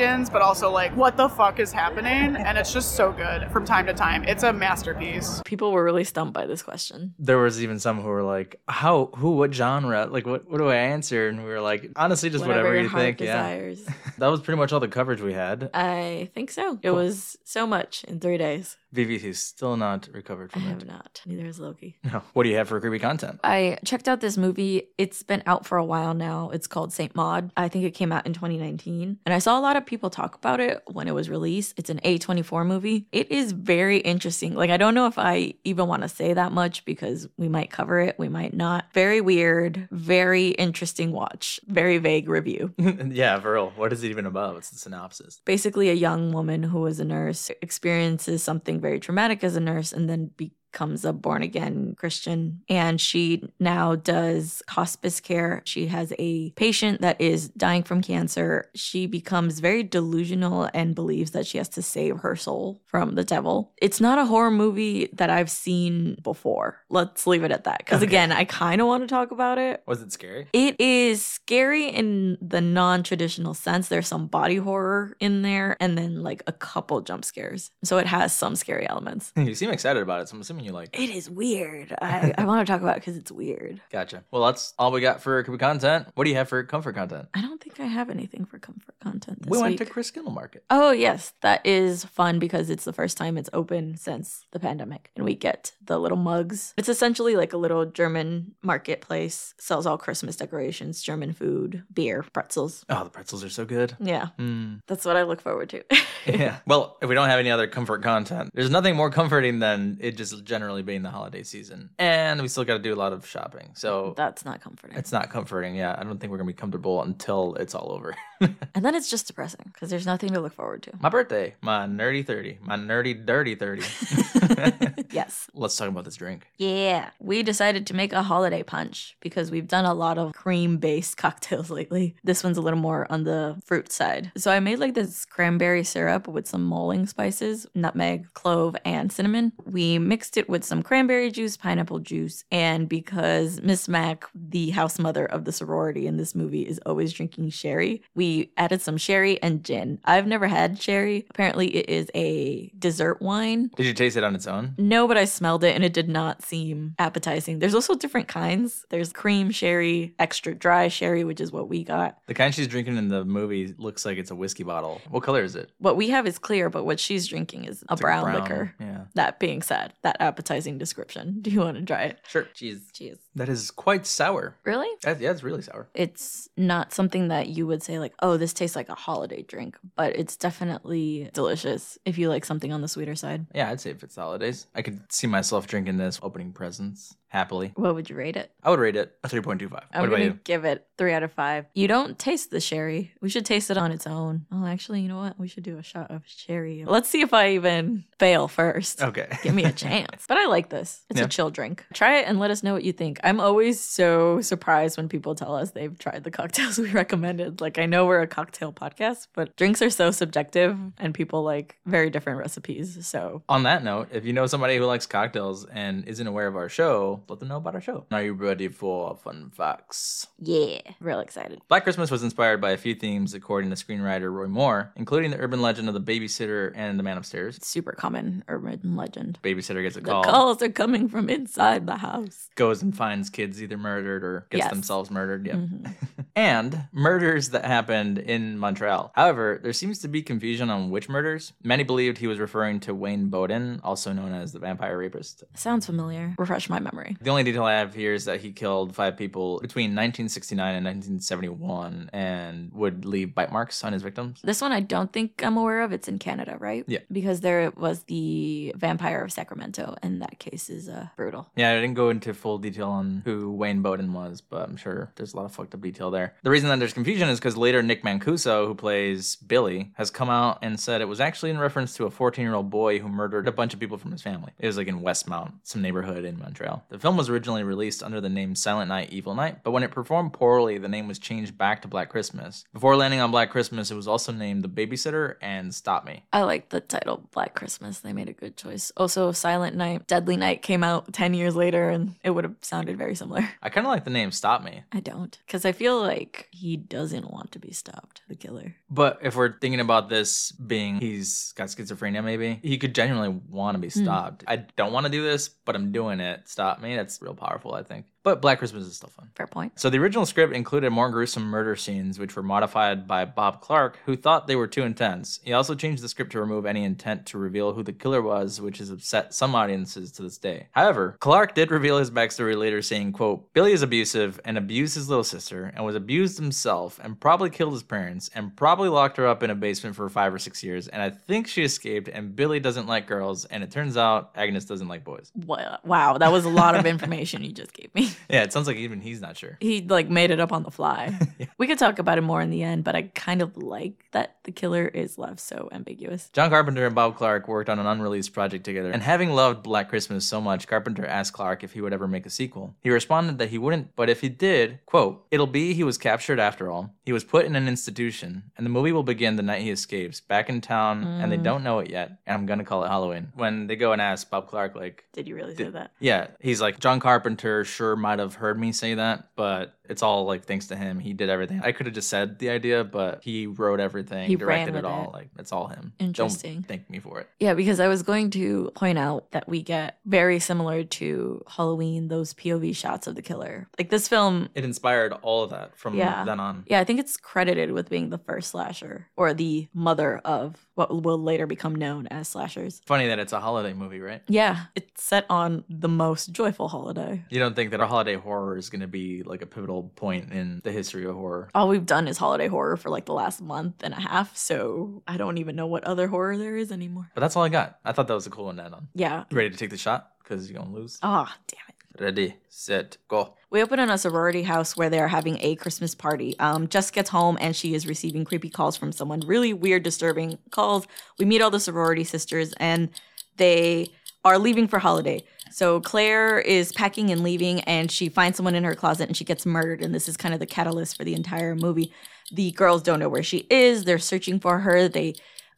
emotions, 0.00 0.30
but 0.30 0.42
also 0.42 0.70
like 0.70 0.94
what 0.96 1.16
the 1.16 1.28
fuck 1.28 1.60
is 1.60 1.72
happening, 1.72 2.36
and 2.36 2.58
it's 2.58 2.72
just 2.72 2.96
so 2.96 3.12
good 3.12 3.50
from 3.52 3.64
time 3.64 3.86
to 3.86 3.94
time. 3.94 4.24
It's 4.24 4.42
a 4.42 4.52
masterpiece. 4.52 5.40
People 5.44 5.72
were 5.72 5.84
really 5.84 6.04
stumped 6.04 6.34
by 6.34 6.46
this 6.46 6.62
question. 6.62 7.14
There 7.18 7.38
was 7.38 7.62
even 7.62 7.78
some 7.78 8.00
who 8.00 8.08
were 8.08 8.22
like, 8.22 8.60
"How? 8.68 9.10
Who? 9.16 9.36
What 9.36 9.54
genre? 9.54 10.06
Like, 10.06 10.26
what? 10.26 10.50
What 10.50 10.58
do 10.58 10.68
I 10.68 10.76
answer?" 10.76 11.28
And 11.28 11.44
we 11.44 11.50
were 11.50 11.60
like, 11.60 11.90
"Honestly, 11.96 12.30
just 12.30 12.44
whatever, 12.44 12.74
your 12.74 12.82
you 12.82 12.88
heart 12.88 13.02
think." 13.02 13.20
Yeah, 13.20 13.74
that 14.18 14.28
was 14.28 14.40
pretty 14.40 14.58
much 14.58 14.72
all 14.72 14.80
the 14.80 14.88
coverage 14.88 15.20
we 15.20 15.32
had. 15.32 15.70
I 15.74 16.30
think 16.34 16.50
so. 16.50 16.78
It 16.82 16.90
was 16.90 17.36
so 17.44 17.66
much 17.66 18.04
in 18.04 18.20
three 18.20 18.38
days. 18.38 18.76
Vivi's 18.94 19.40
still 19.40 19.76
not 19.76 20.08
recovered 20.12 20.52
from 20.52 20.62
it. 20.62 20.66
I 20.66 20.68
from 20.70 20.78
have 20.80 20.88
not. 20.88 21.20
Neither 21.26 21.46
is 21.46 21.58
Loki. 21.58 21.98
No. 22.14 22.22
What 22.32 22.44
do 22.44 22.48
you 22.50 22.56
have 22.56 22.68
for 22.68 22.80
creepy 22.80 23.00
content? 23.00 23.40
I 23.42 23.78
checked 23.84 24.08
out 24.08 24.20
this 24.20 24.36
movie. 24.36 24.88
It's 24.98 25.24
been 25.24 25.42
out 25.46 25.66
for 25.66 25.78
a 25.78 25.84
while 25.84 26.14
now. 26.14 26.50
It's 26.50 26.68
called 26.68 26.92
Saint 26.92 27.16
Maud. 27.16 27.50
I 27.56 27.68
think 27.68 27.84
it 27.84 27.90
came 27.90 28.12
out 28.12 28.24
in 28.24 28.34
2019. 28.34 29.18
And 29.26 29.34
I 29.34 29.38
saw 29.40 29.58
a 29.58 29.62
lot 29.62 29.76
of 29.76 29.84
people 29.84 30.10
talk 30.10 30.36
about 30.36 30.60
it 30.60 30.82
when 30.86 31.08
it 31.08 31.14
was 31.14 31.28
released. 31.28 31.74
It's 31.76 31.90
an 31.90 31.98
A24 32.04 32.64
movie. 32.66 33.08
It 33.10 33.32
is 33.32 33.50
very 33.50 33.98
interesting. 33.98 34.54
Like, 34.54 34.70
I 34.70 34.76
don't 34.76 34.94
know 34.94 35.06
if 35.06 35.18
I 35.18 35.54
even 35.64 35.88
want 35.88 36.02
to 36.02 36.08
say 36.08 36.34
that 36.34 36.52
much 36.52 36.84
because 36.84 37.26
we 37.36 37.48
might 37.48 37.70
cover 37.70 37.98
it, 37.98 38.16
we 38.18 38.28
might 38.28 38.54
not. 38.54 38.84
Very 38.92 39.20
weird, 39.20 39.88
very 39.90 40.48
interesting 40.50 41.10
watch, 41.10 41.58
very 41.66 41.98
vague 41.98 42.28
review. 42.28 42.72
yeah, 42.78 43.40
for 43.40 43.54
real. 43.54 43.72
What 43.74 43.92
is 43.92 44.04
it 44.04 44.10
even 44.10 44.26
about? 44.26 44.54
What's 44.54 44.70
the 44.70 44.78
synopsis? 44.78 45.40
Basically, 45.44 45.90
a 45.90 45.94
young 45.94 46.32
woman 46.32 46.62
who 46.62 46.86
is 46.86 47.00
a 47.00 47.04
nurse 47.04 47.50
experiences 47.60 48.42
something 48.42 48.80
very 48.84 49.00
traumatic 49.00 49.42
as 49.42 49.56
a 49.56 49.60
nurse 49.60 49.92
and 49.96 50.08
then 50.10 50.30
becomes 50.74 51.04
a 51.04 51.12
born 51.12 51.40
again 51.42 51.94
Christian. 51.96 52.60
And 52.68 53.00
she 53.00 53.48
now 53.60 53.94
does 53.94 54.60
hospice 54.68 55.20
care. 55.20 55.62
She 55.64 55.86
has 55.86 56.12
a 56.18 56.50
patient 56.52 57.00
that 57.00 57.20
is 57.20 57.48
dying 57.50 57.84
from 57.84 58.02
cancer. 58.02 58.68
She 58.74 59.06
becomes 59.06 59.60
very 59.60 59.84
delusional 59.84 60.68
and 60.74 60.96
believes 60.96 61.30
that 61.30 61.46
she 61.46 61.58
has 61.58 61.68
to 61.70 61.82
save 61.82 62.16
her 62.18 62.34
soul 62.34 62.82
from 62.86 63.14
the 63.14 63.22
devil. 63.22 63.72
It's 63.80 64.00
not 64.00 64.18
a 64.18 64.24
horror 64.24 64.50
movie 64.50 65.08
that 65.12 65.30
I've 65.30 65.50
seen 65.50 66.16
before. 66.24 66.80
Let's 66.90 67.24
leave 67.24 67.44
it 67.44 67.52
at 67.52 67.62
that. 67.64 67.78
Because 67.78 67.98
Okay. 68.02 68.06
again, 68.08 68.32
I 68.32 68.44
kind 68.44 68.80
of 68.80 68.88
want 68.88 69.04
to 69.04 69.06
talk 69.06 69.30
about 69.30 69.58
it. 69.58 69.80
Was 69.86 70.02
it 70.02 70.10
scary? 70.12 70.48
It 70.52 70.80
is 70.80 71.24
scary 71.24 71.88
in 71.88 72.36
the 72.42 72.60
non 72.60 73.04
traditional 73.04 73.54
sense. 73.54 73.86
There's 73.86 74.08
some 74.08 74.26
body 74.26 74.56
horror 74.56 75.16
in 75.20 75.42
there 75.42 75.76
and 75.78 75.96
then 75.96 76.24
like 76.24 76.42
a 76.48 76.52
couple 76.52 77.00
jump 77.00 77.24
scares. 77.24 77.70
So 77.84 77.98
it 77.98 78.08
has 78.08 78.32
some 78.32 78.56
scary 78.56 78.88
elements. 78.88 79.32
you 79.36 79.54
seem 79.54 79.70
excited 79.70 80.02
about 80.02 80.20
it, 80.22 80.28
so 80.28 80.34
I'm 80.34 80.40
assuming 80.40 80.63
you 80.64 80.72
like 80.72 80.98
it. 80.98 81.10
Is 81.10 81.28
weird. 81.30 81.94
I, 82.00 82.32
I 82.38 82.44
want 82.44 82.66
to 82.66 82.72
talk 82.72 82.80
about 82.82 82.96
it 82.96 83.00
because 83.00 83.16
it's 83.16 83.30
weird. 83.30 83.80
Gotcha. 83.90 84.24
Well, 84.30 84.44
that's 84.46 84.74
all 84.78 84.90
we 84.92 85.00
got 85.00 85.20
for 85.22 85.42
content. 85.44 86.08
What 86.14 86.24
do 86.24 86.30
you 86.30 86.36
have 86.36 86.48
for 86.48 86.62
comfort 86.64 86.94
content? 86.94 87.28
I 87.34 87.40
don't 87.42 87.60
think 87.62 87.78
I 87.80 87.84
have 87.84 88.10
anything 88.10 88.44
for 88.44 88.58
comfort 88.58 88.94
content 89.02 89.42
this 89.42 89.50
we 89.50 89.58
went 89.58 89.78
week. 89.78 89.86
to 89.88 89.94
Christkindlmarket. 89.94 90.60
Oh, 90.70 90.90
yes. 90.92 91.32
That 91.42 91.64
is 91.66 92.04
fun 92.04 92.38
because 92.38 92.70
it's 92.70 92.84
the 92.84 92.92
first 92.92 93.16
time 93.16 93.36
it's 93.38 93.50
open 93.52 93.96
since 93.96 94.46
the 94.52 94.58
pandemic. 94.60 95.10
And 95.16 95.24
we 95.24 95.34
get 95.34 95.72
the 95.84 95.98
little 95.98 96.16
mugs. 96.18 96.74
It's 96.76 96.88
essentially 96.88 97.36
like 97.36 97.52
a 97.52 97.56
little 97.58 97.84
German 97.86 98.54
marketplace, 98.62 99.54
sells 99.58 99.86
all 99.86 99.98
Christmas 99.98 100.36
decorations, 100.36 101.02
German 101.02 101.32
food, 101.32 101.84
beer, 101.92 102.24
pretzels. 102.32 102.84
Oh, 102.88 103.04
the 103.04 103.10
pretzels 103.10 103.42
are 103.44 103.50
so 103.50 103.64
good. 103.64 103.96
Yeah, 104.00 104.28
Mm. 104.38 104.80
that's 104.86 105.04
what 105.04 105.16
I 105.16 105.22
look 105.22 105.40
forward 105.40 105.68
to. 105.70 105.82
yeah. 106.26 106.58
Well, 106.66 106.96
if 107.02 107.08
we 107.08 107.14
don't 107.14 107.28
have 107.28 107.38
any 107.38 107.50
other 107.50 107.66
comfort 107.66 108.02
content, 108.02 108.50
there's 108.54 108.70
nothing 108.70 108.96
more 108.96 109.10
comforting 109.10 109.58
than 109.58 109.98
it 110.00 110.16
just 110.16 110.44
generally 110.54 110.82
being 110.82 111.02
the 111.02 111.10
holiday 111.10 111.42
season. 111.42 111.90
And 111.98 112.40
we 112.40 112.46
still 112.46 112.62
got 112.64 112.74
to 112.74 112.78
do 112.78 112.94
a 112.94 113.00
lot 113.04 113.12
of 113.12 113.26
shopping. 113.26 113.70
So 113.74 114.14
That's 114.16 114.44
not 114.44 114.60
comforting. 114.60 114.96
it's 114.96 115.10
not 115.10 115.28
comforting. 115.28 115.74
Yeah. 115.74 115.96
I 115.98 116.04
don't 116.04 116.18
think 116.20 116.30
we're 116.30 116.36
going 116.38 116.46
to 116.46 116.52
be 116.54 116.56
comfortable 116.56 117.02
until 117.02 117.56
it's 117.56 117.74
all 117.74 117.90
over. 117.90 118.14
and 118.74 118.84
then 118.84 118.94
it's 118.94 119.10
just 119.10 119.26
depressing 119.26 119.70
because 119.72 119.90
there's 119.90 120.06
nothing 120.06 120.30
to 120.32 120.40
look 120.40 120.52
forward 120.54 120.82
to. 120.84 120.92
my 121.00 121.08
birthday, 121.08 121.54
my 121.60 121.86
nerdy 121.86 122.26
30, 122.26 122.58
my 122.62 122.76
nerdy 122.76 123.24
dirty 123.24 123.54
30. 123.54 123.82
Yes. 125.10 125.48
Let's 125.54 125.76
talk 125.76 125.88
about 125.88 126.04
this 126.04 126.16
drink. 126.16 126.48
Yeah. 126.58 127.10
We 127.20 127.42
decided 127.44 127.86
to 127.86 127.94
make 127.94 128.12
a 128.12 128.22
holiday 128.22 128.64
punch 128.64 129.16
because 129.20 129.50
we've 129.50 129.68
done 129.68 129.84
a 129.84 129.94
lot 129.94 130.18
of 130.18 130.32
cream 130.32 130.78
based 130.78 131.16
cocktails 131.24 131.70
lately. 131.70 132.16
This 132.24 132.42
one's 132.42 132.58
a 132.58 132.60
little 132.60 132.78
more 132.78 133.06
on 133.10 133.22
the 133.22 133.56
fruit 133.64 133.92
side. 133.92 134.32
So 134.36 134.50
I 134.50 134.58
made 134.58 134.80
like 134.80 134.94
this 134.94 135.24
cranberry 135.24 135.84
syrup 135.84 136.26
with 136.26 136.48
some 136.48 136.64
mulling 136.64 137.06
spices, 137.06 137.64
nutmeg, 137.76 138.26
clove, 138.34 138.74
and 138.84 139.12
cinnamon. 139.12 139.52
We 139.64 139.98
mixed 140.00 140.36
it 140.36 140.48
with 140.48 140.64
some 140.64 140.82
cranberry 140.82 141.30
juice, 141.30 141.56
pineapple 141.56 142.00
juice, 142.00 142.44
and 142.50 142.88
because 142.88 143.60
Miss 143.62 143.86
Mac, 143.88 144.24
the 144.34 144.70
house 144.70 144.98
mother 144.98 145.26
of 145.26 145.44
the 145.44 145.52
sorority 145.52 146.08
in 146.08 146.16
this 146.16 146.34
movie, 146.34 146.62
is 146.62 146.80
always 146.86 147.12
drinking 147.12 147.50
sherry, 147.50 148.02
we 148.16 148.33
added 148.56 148.80
some 148.82 148.96
sherry 148.96 149.40
and 149.42 149.64
gin. 149.64 149.98
I've 150.04 150.26
never 150.26 150.46
had 150.46 150.80
sherry. 150.80 151.26
Apparently, 151.30 151.68
it 151.76 151.88
is 151.88 152.10
a 152.14 152.70
dessert 152.78 153.20
wine. 153.20 153.70
Did 153.76 153.86
you 153.86 153.94
taste 153.94 154.16
it 154.16 154.24
on 154.24 154.34
its 154.34 154.46
own? 154.46 154.74
No, 154.78 155.06
but 155.08 155.16
I 155.16 155.24
smelled 155.24 155.64
it 155.64 155.74
and 155.74 155.84
it 155.84 155.92
did 155.92 156.08
not 156.08 156.42
seem 156.42 156.94
appetizing. 156.98 157.58
There's 157.58 157.74
also 157.74 157.94
different 157.94 158.28
kinds. 158.28 158.84
There's 158.90 159.12
cream 159.12 159.50
sherry, 159.50 160.14
extra 160.18 160.54
dry 160.54 160.88
sherry, 160.88 161.24
which 161.24 161.40
is 161.40 161.52
what 161.52 161.68
we 161.68 161.84
got. 161.84 162.18
The 162.26 162.34
kind 162.34 162.54
she's 162.54 162.68
drinking 162.68 162.96
in 162.96 163.08
the 163.08 163.24
movie 163.24 163.74
looks 163.78 164.04
like 164.04 164.18
it's 164.18 164.30
a 164.30 164.34
whiskey 164.36 164.64
bottle. 164.64 165.00
What 165.08 165.22
color 165.22 165.42
is 165.42 165.56
it? 165.56 165.70
What 165.78 165.96
we 165.96 166.08
have 166.10 166.26
is 166.26 166.38
clear, 166.38 166.70
but 166.70 166.84
what 166.84 167.00
she's 167.00 167.26
drinking 167.26 167.64
is 167.64 167.82
a 167.82 167.84
It's 167.84 167.90
like 167.92 168.00
brown, 168.00 168.34
liquor. 168.34 168.74
Yeah. 168.80 169.04
That 169.14 169.38
being 169.40 169.62
said, 169.62 169.92
that 170.02 170.16
appetizing 170.20 170.78
description. 170.78 171.38
Do 171.42 171.50
you 171.50 171.60
want 171.60 171.76
to 171.76 171.84
try 171.84 172.04
it? 172.04 172.18
Sure. 172.28 172.44
Cheese. 172.54 172.90
Cheers. 172.92 173.18
That 173.36 173.48
is 173.48 173.70
quite 173.70 174.06
sour. 174.06 174.56
Really? 174.64 174.88
That- 175.02 175.20
yeah, 175.20 175.30
it's 175.30 175.42
really 175.42 175.62
sour. 175.62 175.88
It's 175.94 176.48
not 176.56 176.92
something 176.92 177.28
that 177.28 177.48
you 177.48 177.66
would 177.66 177.82
say, 177.82 177.98
like, 177.98 178.14
oh, 178.20 178.36
this 178.36 178.52
tastes 178.52 178.76
like 178.76 178.88
a 178.88 178.94
holiday 178.94 179.42
drink, 179.42 179.76
but 179.96 180.16
it's 180.16 180.36
definitely 180.36 181.30
delicious 181.32 181.98
if 182.04 182.16
you 182.18 182.28
like 182.28 182.44
something 182.44 182.72
on 182.72 182.80
the 182.80 182.88
sweeter 182.88 183.14
side. 183.14 183.46
Yeah, 183.54 183.70
I'd 183.70 183.80
say 183.80 183.90
if 183.90 184.02
it's 184.02 184.16
holidays. 184.16 184.66
I 184.74 184.82
could 184.82 185.00
see 185.12 185.26
myself 185.26 185.66
drinking 185.66 185.96
this 185.96 186.20
opening 186.22 186.52
presents 186.52 187.16
happily. 187.34 187.72
What 187.74 187.94
would 187.96 188.08
you 188.08 188.14
rate 188.16 188.36
it? 188.36 188.50
I 188.62 188.70
would 188.70 188.78
rate 188.78 188.94
it 188.96 189.12
a 189.24 189.28
3.25. 189.28 189.72
I'm 189.92 190.00
what 190.00 190.08
about 190.08 190.10
gonna 190.18 190.38
give 190.44 190.64
it 190.64 190.86
three 190.96 191.12
out 191.12 191.24
of 191.24 191.32
five. 191.32 191.66
You 191.74 191.88
don't 191.88 192.16
taste 192.16 192.50
the 192.52 192.60
sherry. 192.60 193.12
We 193.20 193.28
should 193.28 193.44
taste 193.44 193.70
it 193.72 193.76
on 193.76 193.90
its 193.90 194.06
own. 194.06 194.46
Oh, 194.52 194.64
actually, 194.64 195.00
you 195.00 195.08
know 195.08 195.16
what? 195.18 195.36
We 195.38 195.48
should 195.48 195.64
do 195.64 195.76
a 195.76 195.82
shot 195.82 196.12
of 196.12 196.22
sherry. 196.26 196.84
Let's 196.86 197.08
see 197.08 197.20
if 197.22 197.34
I 197.34 197.50
even 197.50 198.04
fail 198.20 198.46
first. 198.46 199.02
Okay. 199.02 199.26
Give 199.42 199.52
me 199.54 199.64
a 199.64 199.72
chance. 199.84 200.24
But 200.28 200.36
I 200.38 200.46
like 200.46 200.68
this. 200.68 201.02
It's 201.10 201.18
Yeah. 201.18 201.26
a 201.26 201.28
chill 201.28 201.50
drink. 201.50 201.84
Try 201.92 202.18
it 202.20 202.28
and 202.28 202.38
let 202.38 202.52
us 202.52 202.62
know 202.62 202.72
what 202.72 202.84
you 202.84 202.92
think. 202.92 203.18
I'm 203.24 203.40
always 203.40 203.80
so 203.80 204.40
surprised 204.40 204.96
when 204.96 205.08
people 205.08 205.34
tell 205.34 205.56
us 205.56 205.72
they've 205.72 205.98
tried 205.98 206.22
the 206.22 206.30
cocktails 206.30 206.78
we 206.84 206.90
recommended. 206.92 207.60
Like, 207.60 207.78
I 207.80 207.86
know 207.86 208.06
we're 208.06 208.20
a 208.22 208.28
cocktail 208.28 208.72
podcast, 208.72 209.26
but 209.34 209.56
drinks 209.56 209.82
are 209.82 209.90
so 209.90 210.12
subjective 210.12 210.78
and 210.98 211.12
people 211.12 211.42
like 211.42 211.76
very 211.86 212.10
different 212.10 212.38
recipes. 212.38 213.04
So, 213.04 213.42
On 213.48 213.64
that 213.64 213.82
note, 213.82 214.08
if 214.12 214.24
you 214.24 214.32
know 214.32 214.46
somebody 214.46 214.76
who 214.76 214.84
likes 214.84 215.06
cocktails 215.06 215.64
and 215.64 216.06
isn't 216.06 216.26
aware 216.26 216.46
of 216.46 216.54
our 216.54 216.68
show, 216.68 217.22
let 217.28 217.40
them 217.40 217.48
know 217.48 217.56
about 217.56 217.74
our 217.74 217.80
show. 217.80 218.06
Are 218.10 218.22
you 218.22 218.32
ready 218.34 218.68
for 218.68 219.16
fun 219.16 219.50
facts? 219.54 220.26
yeah, 220.38 220.78
real 221.00 221.20
excited. 221.20 221.60
Black 221.68 221.84
Christmas 221.84 222.10
was 222.10 222.22
inspired 222.22 222.60
by 222.60 222.70
a 222.72 222.76
few 222.76 222.94
themes, 222.94 223.34
according 223.34 223.70
to 223.70 223.76
screenwriter 223.76 224.32
Roy 224.32 224.46
Moore, 224.46 224.92
including 224.96 225.30
the 225.30 225.38
urban 225.38 225.62
legend 225.62 225.88
of 225.88 225.94
the 225.94 226.00
babysitter 226.00 226.72
and 226.74 226.98
the 226.98 227.02
man 227.02 227.16
upstairs. 227.18 227.58
Super 227.62 227.92
common 227.92 228.44
urban 228.48 228.96
legend. 228.96 229.38
Babysitter 229.42 229.82
gets 229.82 229.96
a 229.96 230.00
The 230.00 230.10
call, 230.10 230.24
calls 230.24 230.62
are 230.62 230.68
coming 230.68 231.08
from 231.08 231.28
inside 231.28 231.86
the 231.86 231.96
house. 231.96 232.48
goes 232.56 232.82
and 232.82 232.96
finds 232.96 233.30
kids 233.30 233.62
either 233.62 233.76
murdered 233.78 234.22
or 234.24 234.46
gets 234.50 234.64
Yes. 234.64 234.70
themselves 234.72 235.10
murdered. 235.10 235.46
Yep. 235.46 235.56
Mhm. 235.56 235.94
and 236.36 236.88
murders 236.92 237.50
that 237.50 237.64
happened 237.64 238.18
in 238.18 238.58
Montreal. 238.58 239.12
However, 239.14 239.60
there 239.62 239.72
seems 239.72 239.98
to 240.00 240.08
be 240.08 240.22
confusion 240.22 240.70
on 240.70 240.90
which 240.90 241.08
murders. 241.08 241.52
Many 241.62 241.84
believed 241.84 242.18
he 242.18 242.26
was 242.26 242.38
referring 242.38 242.80
to 242.80 242.94
Wayne 242.94 243.28
Boden, 243.28 243.80
also 243.84 244.12
known 244.12 244.32
as 244.32 244.52
the 244.52 244.58
vampire 244.58 244.98
rapist. 244.98 245.44
Sounds 245.54 245.86
familiar. 245.86 246.34
Refresh 246.38 246.68
my 246.68 246.78
memory. 246.78 247.16
The 247.20 247.30
only 247.30 247.44
detail 247.44 247.64
I 247.64 247.74
have 247.74 247.94
here 247.94 248.14
is 248.14 248.24
that 248.24 248.40
he 248.40 248.52
killed 248.52 248.94
five 248.94 249.16
people 249.16 249.60
between 249.60 249.90
1969 249.90 250.74
and 250.74 250.84
1971 250.84 252.10
and 252.12 252.72
would 252.72 253.04
leave 253.04 253.34
bite 253.34 253.52
marks 253.52 253.84
on 253.84 253.92
his 253.92 254.02
victims. 254.02 254.40
This 254.42 254.60
one 254.60 254.72
I 254.72 254.80
don't 254.80 255.12
think 255.12 255.44
I'm 255.44 255.56
aware 255.56 255.82
of. 255.82 255.92
It's 255.92 256.08
in 256.08 256.18
Canada, 256.18 256.56
right? 256.58 256.84
Yeah. 256.86 257.00
Because 257.10 257.40
there 257.40 257.70
was 257.76 258.04
the 258.04 258.72
Vampire 258.76 259.22
of 259.22 259.32
Sacramento, 259.32 259.96
and 260.02 260.20
that 260.22 260.38
case 260.38 260.68
is 260.68 260.88
uh, 260.88 261.08
brutal. 261.16 261.48
Yeah, 261.56 261.70
I 261.72 261.74
didn't 261.74 261.94
go 261.94 262.10
into 262.10 262.34
full 262.34 262.58
detail 262.58 262.88
on 262.88 263.22
who 263.24 263.52
Wayne 263.52 263.82
Boden 263.82 264.12
was, 264.12 264.40
but 264.40 264.68
I'm 264.68 264.76
sure 264.76 265.12
there's 265.16 265.34
a 265.34 265.36
lot 265.36 265.46
of 265.46 265.52
fucked 265.52 265.74
up 265.74 265.80
detail 265.80 266.10
there. 266.10 266.23
The 266.42 266.50
reason 266.50 266.68
that 266.68 266.78
there's 266.78 266.92
confusion 266.92 267.28
is 267.28 267.38
because 267.38 267.56
later 267.56 267.82
Nick 267.82 268.02
Mancuso, 268.02 268.66
who 268.66 268.74
plays 268.74 269.36
Billy, 269.36 269.92
has 269.94 270.10
come 270.10 270.30
out 270.30 270.58
and 270.62 270.78
said 270.78 271.00
it 271.00 271.08
was 271.08 271.20
actually 271.20 271.50
in 271.50 271.58
reference 271.58 271.94
to 271.94 272.06
a 272.06 272.10
14 272.10 272.42
year 272.44 272.54
old 272.54 272.70
boy 272.70 272.98
who 272.98 273.08
murdered 273.08 273.48
a 273.48 273.52
bunch 273.52 273.74
of 273.74 273.80
people 273.80 273.98
from 273.98 274.12
his 274.12 274.22
family. 274.22 274.52
It 274.58 274.66
was 274.66 274.76
like 274.76 274.88
in 274.88 275.00
Westmount, 275.00 275.52
some 275.62 275.82
neighborhood 275.82 276.24
in 276.24 276.38
Montreal. 276.38 276.84
The 276.88 276.98
film 276.98 277.16
was 277.16 277.28
originally 277.28 277.62
released 277.62 278.02
under 278.02 278.20
the 278.20 278.28
name 278.28 278.54
Silent 278.54 278.88
Night, 278.88 279.10
Evil 279.10 279.34
Night, 279.34 279.62
but 279.62 279.70
when 279.72 279.82
it 279.82 279.90
performed 279.90 280.32
poorly, 280.32 280.78
the 280.78 280.88
name 280.88 281.08
was 281.08 281.18
changed 281.18 281.56
back 281.58 281.82
to 281.82 281.88
Black 281.88 282.08
Christmas. 282.08 282.64
Before 282.72 282.96
landing 282.96 283.20
on 283.20 283.30
Black 283.30 283.50
Christmas, 283.50 283.90
it 283.90 283.94
was 283.96 284.08
also 284.08 284.32
named 284.32 284.64
The 284.64 284.68
Babysitter 284.68 285.36
and 285.40 285.74
Stop 285.74 286.04
Me. 286.04 286.24
I 286.32 286.42
like 286.42 286.68
the 286.68 286.80
title 286.80 287.28
Black 287.32 287.54
Christmas. 287.54 288.00
They 288.00 288.12
made 288.12 288.28
a 288.28 288.32
good 288.32 288.56
choice. 288.56 288.92
Also, 288.96 289.32
Silent 289.32 289.76
Night, 289.76 290.06
Deadly 290.06 290.36
Night 290.36 290.62
came 290.62 290.84
out 290.84 291.12
10 291.12 291.34
years 291.34 291.56
later, 291.56 291.88
and 291.88 292.14
it 292.22 292.30
would 292.30 292.44
have 292.44 292.54
sounded 292.60 292.96
very 292.96 293.14
similar. 293.14 293.48
I 293.62 293.68
kind 293.68 293.86
of 293.86 293.92
like 293.92 294.04
the 294.04 294.10
name 294.10 294.30
Stop 294.30 294.62
Me. 294.62 294.82
I 294.92 295.00
don't. 295.00 295.38
Because 295.46 295.64
I 295.64 295.72
feel 295.72 296.00
like 296.00 296.13
he 296.50 296.76
doesn't 296.76 297.30
want 297.30 297.52
to 297.52 297.58
be 297.58 297.72
stopped, 297.72 298.22
the 298.28 298.36
killer. 298.36 298.74
But 298.90 299.18
if 299.22 299.36
we're 299.36 299.58
thinking 299.58 299.80
about 299.80 300.08
this 300.08 300.52
being 300.52 301.00
he's 301.00 301.52
got 301.52 301.68
schizophrenia, 301.68 302.22
maybe 302.24 302.60
he 302.62 302.78
could 302.78 302.94
genuinely 302.94 303.40
want 303.48 303.74
to 303.74 303.80
be 303.80 303.90
hmm. 303.90 304.04
stopped. 304.04 304.44
I 304.46 304.56
don't 304.76 304.92
want 304.92 305.06
to 305.06 305.12
do 305.12 305.22
this, 305.22 305.48
but 305.48 305.74
I'm 305.74 305.92
doing 305.92 306.20
it. 306.20 306.48
Stop 306.48 306.80
me. 306.80 306.96
That's 306.96 307.20
real 307.20 307.34
powerful, 307.34 307.74
I 307.74 307.82
think. 307.82 308.06
But 308.24 308.40
Black 308.42 308.58
Christmas 308.58 308.84
is 308.86 308.96
still 308.96 309.10
fun. 309.10 309.28
Fair 309.36 309.46
point. 309.46 309.78
So 309.78 309.90
the 309.90 309.98
original 309.98 310.26
script 310.26 310.54
included 310.54 310.90
more 310.90 311.10
gruesome 311.10 311.44
murder 311.44 311.76
scenes, 311.76 312.18
which 312.18 312.34
were 312.34 312.42
modified 312.42 313.06
by 313.06 313.24
Bob 313.26 313.60
Clark, 313.60 313.98
who 314.06 314.16
thought 314.16 314.46
they 314.46 314.56
were 314.56 314.66
too 314.66 314.82
intense. 314.82 315.40
He 315.44 315.52
also 315.52 315.74
changed 315.74 316.02
the 316.02 316.08
script 316.08 316.32
to 316.32 316.40
remove 316.40 316.64
any 316.66 316.84
intent 316.84 317.26
to 317.26 317.38
reveal 317.38 317.74
who 317.74 317.82
the 317.82 317.92
killer 317.92 318.22
was, 318.22 318.60
which 318.60 318.78
has 318.78 318.90
upset 318.90 319.34
some 319.34 319.54
audiences 319.54 320.10
to 320.12 320.22
this 320.22 320.38
day. 320.38 320.68
However, 320.72 321.16
Clark 321.20 321.54
did 321.54 321.70
reveal 321.70 321.98
his 321.98 322.10
backstory 322.10 322.56
later, 322.56 322.80
saying, 322.82 323.12
quote, 323.12 323.52
Billy 323.52 323.72
is 323.72 323.82
abusive 323.82 324.40
and 324.44 324.56
abused 324.56 324.94
his 324.94 325.08
little 325.08 325.22
sister 325.22 325.70
and 325.76 325.84
was 325.84 325.94
abused 325.94 326.38
himself 326.38 326.98
and 327.04 327.20
probably 327.20 327.50
killed 327.50 327.74
his 327.74 327.82
parents 327.82 328.30
and 328.34 328.56
probably 328.56 328.88
locked 328.88 329.18
her 329.18 329.26
up 329.26 329.42
in 329.42 329.50
a 329.50 329.54
basement 329.54 329.94
for 329.96 330.08
five 330.08 330.32
or 330.32 330.38
six 330.38 330.62
years. 330.64 330.88
And 330.88 331.02
I 331.02 331.10
think 331.10 331.46
she 331.46 331.62
escaped 331.62 332.08
and 332.08 332.34
Billy 332.34 332.58
doesn't 332.58 332.86
like 332.86 333.06
girls. 333.06 333.44
And 333.44 333.62
it 333.62 333.70
turns 333.70 333.98
out 333.98 334.30
Agnes 334.34 334.64
doesn't 334.64 334.88
like 334.88 335.04
boys. 335.04 335.30
Wa- 335.46 335.76
Wow, 335.84 336.16
that 336.18 336.32
was 336.32 336.46
a 336.46 336.48
lot 336.48 336.74
of 336.74 336.86
information 336.94 337.44
you 337.44 337.52
just 337.52 337.74
gave 337.74 337.94
me. 337.94 338.10
Yeah, 338.30 338.42
it 338.42 338.52
sounds 338.52 338.66
like 338.66 338.76
even 338.76 339.00
he's 339.00 339.20
not 339.20 339.36
sure. 339.36 339.58
He 339.60 339.82
like 339.82 340.08
made 340.08 340.30
it 340.30 340.40
up 340.40 340.52
on 340.52 340.62
the 340.62 340.70
fly. 340.70 341.18
We 341.58 341.66
could 341.68 341.78
talk 341.78 341.98
about 341.98 342.18
it 342.18 342.22
more 342.22 342.40
in 342.40 342.50
the 342.50 342.62
end, 342.62 342.84
but 342.84 342.96
I 342.96 343.02
kind 343.14 343.40
of 343.42 343.56
like 343.56 344.04
that 344.12 344.36
the 344.44 344.50
killer 344.52 344.86
is 344.88 345.18
left 345.18 345.40
so 345.40 345.68
ambiguous. 345.72 346.30
John 346.32 346.50
Carpenter 346.50 346.84
and 346.86 346.94
Bob 346.94 347.16
Clark 347.16 347.46
worked 347.48 347.68
on 347.70 347.78
an 347.78 347.86
unreleased 347.86 348.32
project 348.32 348.64
together, 348.64 348.90
and 348.90 349.02
having 349.02 349.30
loved 349.30 349.62
Black 349.62 349.88
Christmas 349.88 350.26
so 350.26 350.40
much, 350.40 350.66
Carpenter 350.66 351.06
asked 351.06 351.32
Clark 351.32 351.62
if 351.62 351.72
he 351.72 351.80
would 351.80 351.92
ever 351.92 352.08
make 352.08 352.26
a 352.26 352.30
sequel. 352.30 352.74
He 352.80 352.90
responded 352.90 353.38
that 353.38 353.50
he 353.50 353.58
wouldn't, 353.58 353.94
but 353.96 354.10
if 354.10 354.20
he 354.20 354.28
did, 354.28 354.80
quote, 354.86 355.24
it'll 355.30 355.46
be 355.46 355.74
he 355.74 355.84
was 355.84 355.96
captured 355.98 356.38
after 356.40 356.70
all. 356.70 356.94
He 357.04 357.12
was 357.12 357.24
put 357.24 357.44
in 357.46 357.54
an 357.56 357.68
institution, 357.68 358.44
and 358.56 358.66
the 358.66 358.70
movie 358.70 358.92
will 358.92 359.02
begin 359.02 359.36
the 359.36 359.42
night 359.42 359.62
he 359.62 359.70
escapes, 359.70 360.20
back 360.20 360.48
in 360.48 360.60
town, 360.60 361.04
and 361.04 361.30
they 361.30 361.38
Mm. 361.38 361.44
don't 361.44 361.64
know 361.64 361.78
it 361.78 361.90
yet, 361.90 362.18
and 362.26 362.34
I'm 362.36 362.46
gonna 362.46 362.64
call 362.64 362.84
it 362.84 362.88
Halloween. 362.88 363.28
When 363.34 363.66
they 363.68 363.76
go 363.76 363.92
and 363.92 364.00
ask 364.02 364.28
Bob 364.28 364.48
Clark, 364.48 364.74
like, 364.74 365.04
Did 365.12 365.28
you 365.28 365.34
really 365.36 365.54
say 365.54 365.68
that? 365.70 365.92
yeah, 366.00 366.28
he's 366.40 366.60
like, 366.60 366.78
John 366.80 367.00
Carpenter 367.00 367.64
sure 367.64 367.96
might 368.04 368.18
have 368.18 368.34
heard 368.34 368.58
me 368.58 368.72
say 368.72 368.94
that, 368.94 369.30
but 369.36 369.74
it's 369.88 370.02
all 370.02 370.24
like 370.24 370.44
thanks 370.44 370.68
to 370.68 370.76
him. 370.76 370.98
He 370.98 371.12
did 371.12 371.28
everything. 371.28 371.60
I 371.62 371.72
could 371.72 371.86
have 371.86 371.94
just 371.94 372.08
said 372.08 372.38
the 372.38 372.48
idea, 372.50 372.84
but 372.84 373.22
he 373.22 373.46
wrote 373.46 373.80
everything, 373.80 374.28
He 374.28 374.36
directed 374.36 374.76
it 374.76 374.84
all. 374.84 375.04
it. 375.08 375.12
Like, 375.12 375.28
it's 375.38 375.52
all 375.52 375.66
him. 375.68 375.92
Interesting. 375.98 376.54
Don't 376.54 376.66
thank 376.66 376.88
me 376.88 377.00
for 377.00 377.20
it. 377.20 377.28
Yeah, 377.40 377.54
because 377.54 377.80
I 377.80 377.88
was 377.88 378.02
going 378.02 378.30
to 378.30 378.70
point 378.74 378.98
out 378.98 379.30
that 379.32 379.48
we 379.48 379.62
get 379.62 379.98
very 380.06 380.38
similar 380.38 380.84
to 380.84 381.42
Halloween, 381.48 382.08
those 382.08 382.32
POV 382.34 382.74
shots 382.76 383.06
of 383.06 383.14
the 383.14 383.22
killer. 383.22 383.68
Like 383.78 383.90
this 383.90 384.08
film, 384.08 384.48
It 384.54 384.64
inspired 384.64 385.12
all 385.22 385.42
of 385.44 385.50
that 385.50 385.76
from 385.76 385.94
Yeah. 385.96 386.24
then 386.24 386.40
on. 386.40 386.64
yeah, 386.66 386.80
I 386.80 386.84
think 386.84 387.00
it's 387.00 387.16
credited 387.16 387.72
with 387.72 387.90
being 387.90 388.10
the 388.10 388.18
first 388.18 388.50
slasher 388.50 389.08
or 389.16 389.34
the 389.34 389.68
mother 389.74 390.18
of 390.24 390.66
what 390.76 391.02
will 391.04 391.18
later 391.22 391.46
become 391.46 391.74
known 391.74 392.06
as 392.08 392.28
slashers. 392.28 392.80
Funny 392.86 393.06
that 393.08 393.18
it's 393.18 393.32
a 393.32 393.40
holiday 393.40 393.72
movie, 393.74 394.00
right? 394.00 394.22
Yeah, 394.28 394.64
it's 394.74 395.04
set 395.04 395.24
on 395.30 395.64
the 395.68 395.88
most 395.88 396.32
joyful 396.32 396.68
holiday. 396.68 397.22
You 397.30 397.38
don't 397.38 397.54
think 397.54 397.70
that 397.72 397.80
a 397.80 397.86
holiday 397.94 398.16
horror 398.16 398.56
is 398.56 398.70
going 398.70 398.80
to 398.80 398.88
be 398.88 399.22
like 399.22 399.40
a 399.40 399.46
pivotal 399.46 399.84
point 399.94 400.32
in 400.32 400.60
the 400.64 400.72
history 400.72 401.04
of 401.04 401.14
horror? 401.14 401.48
All 401.54 401.68
we've 401.68 401.86
done 401.86 402.08
is 402.08 402.18
holiday 402.18 402.48
horror 402.48 402.76
for 402.76 402.90
like 402.90 403.04
the 403.04 403.12
last 403.12 403.40
month 403.40 403.84
and 403.84 403.94
a 403.94 404.00
half, 404.00 404.36
so 404.36 405.04
I 405.06 405.16
don't 405.16 405.38
even 405.38 405.54
know 405.54 405.66
what 405.66 405.84
other 405.84 406.08
horror 406.08 406.36
there 406.36 406.56
is 406.56 406.72
anymore. 406.72 407.08
But 407.14 407.20
that's 407.20 407.36
all 407.36 407.44
I 407.44 407.50
got. 407.50 407.78
I 407.84 407.92
thought 407.92 408.08
that 408.08 408.14
was 408.14 408.26
a 408.26 408.30
cool 408.30 408.46
one 408.46 408.56
to 408.56 408.64
end 408.64 408.74
on. 408.74 408.88
Yeah. 408.96 409.22
You 409.30 409.36
ready 409.36 409.50
to 409.50 409.56
take 409.56 409.70
the 409.70 409.76
shot? 409.76 410.10
Because 410.18 410.50
you're 410.50 410.58
going 410.58 410.74
to 410.74 410.80
lose. 410.80 410.98
Ah, 411.04 411.36
damn 411.46 411.60
it. 411.68 412.02
Ready, 412.02 412.34
set, 412.48 412.96
go. 413.06 413.36
We 413.50 413.62
open 413.62 413.78
in 413.78 413.88
a 413.90 413.96
sorority 413.96 414.42
house 414.42 414.76
where 414.76 414.90
they 414.90 414.98
are 414.98 415.06
having 415.06 415.38
a 415.40 415.54
Christmas 415.54 415.94
party. 415.94 416.36
Um, 416.40 416.66
Jess 416.66 416.90
gets 416.90 417.10
home 417.10 417.38
and 417.40 417.54
she 417.54 417.74
is 417.74 417.86
receiving 417.86 418.24
creepy 418.24 418.50
calls 418.50 418.76
from 418.76 418.90
someone. 418.90 419.20
Really 419.20 419.52
weird, 419.52 419.84
disturbing 419.84 420.38
calls. 420.50 420.88
We 421.20 421.26
meet 421.26 421.42
all 421.42 421.52
the 421.52 421.60
sorority 421.60 422.02
sisters 422.02 422.52
and 422.54 422.90
they 423.36 423.86
are 424.24 424.38
leaving 424.38 424.66
for 424.66 424.80
holiday. 424.80 425.22
So 425.54 425.80
Claire 425.80 426.40
is 426.40 426.72
packing 426.72 427.12
and 427.12 427.22
leaving 427.22 427.60
and 427.60 427.88
she 427.88 428.08
finds 428.08 428.36
someone 428.36 428.56
in 428.56 428.64
her 428.64 428.74
closet 428.74 429.06
and 429.06 429.16
she 429.16 429.24
gets 429.24 429.46
murdered. 429.46 429.82
And 429.82 429.94
this 429.94 430.08
is 430.08 430.16
kind 430.16 430.34
of 430.34 430.40
the 430.40 430.46
catalyst 430.46 430.96
for 430.96 431.04
the 431.04 431.14
entire 431.14 431.54
movie. 431.54 431.92
The 432.32 432.50
girls 432.50 432.82
don't 432.82 432.98
know 432.98 433.08
where 433.08 433.22
she 433.22 433.46
is. 433.48 433.84
They're 433.84 434.00
searching 434.00 434.40
for 434.40 434.58
her. 434.58 434.88
They 434.88 435.14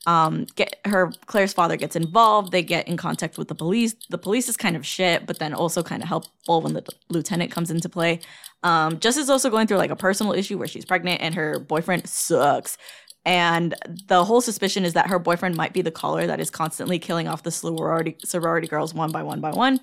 um 0.07 0.47
get 0.55 0.79
her 0.85 1.11
claire's 1.25 1.53
father 1.53 1.77
gets 1.77 1.97
involved 1.97 2.53
they 2.53 2.63
get 2.63 2.87
in 2.87 2.97
contact 2.97 3.37
with 3.39 3.49
the 3.49 3.57
police 3.57 3.97
the 4.09 4.19
police 4.19 4.49
is 4.49 4.57
kind 4.57 4.77
of 4.77 4.87
shit 4.87 5.27
but 5.27 5.41
then 5.41 5.53
also 5.53 5.83
kind 5.83 6.01
of 6.01 6.09
helpful 6.09 6.63
when 6.63 6.75
the 6.75 6.85
lieutenant 7.09 7.51
comes 7.51 7.73
into 7.73 7.89
play 7.89 8.21
um 8.63 9.01
jess 9.01 9.17
is 9.17 9.29
also 9.29 9.51
going 9.51 9.67
through 9.67 9.79
like 9.79 9.91
a 9.91 9.97
personal 9.97 10.33
issue 10.33 10.57
where 10.57 10.69
she's 10.69 10.85
pregnant 10.85 11.21
and 11.21 11.35
her 11.35 11.59
boyfriend 11.59 12.09
sucks 12.09 12.79
and 13.27 13.75
the 14.07 14.25
whole 14.25 14.41
suspicion 14.41 14.87
is 14.87 14.95
that 14.95 15.09
her 15.09 15.19
boyfriend 15.19 15.57
might 15.57 15.75
be 15.75 15.83
the 15.83 15.91
caller 15.91 16.27
that 16.27 16.41
is 16.41 16.49
constantly 16.49 16.99
killing 16.99 17.29
off 17.29 17.43
the 17.43 17.51
sorority 17.51 18.17
sorority 18.25 18.67
girls 18.67 18.95
one 18.95 19.13
by 19.13 19.23
one 19.23 19.41
by 19.41 19.51
one 19.51 19.79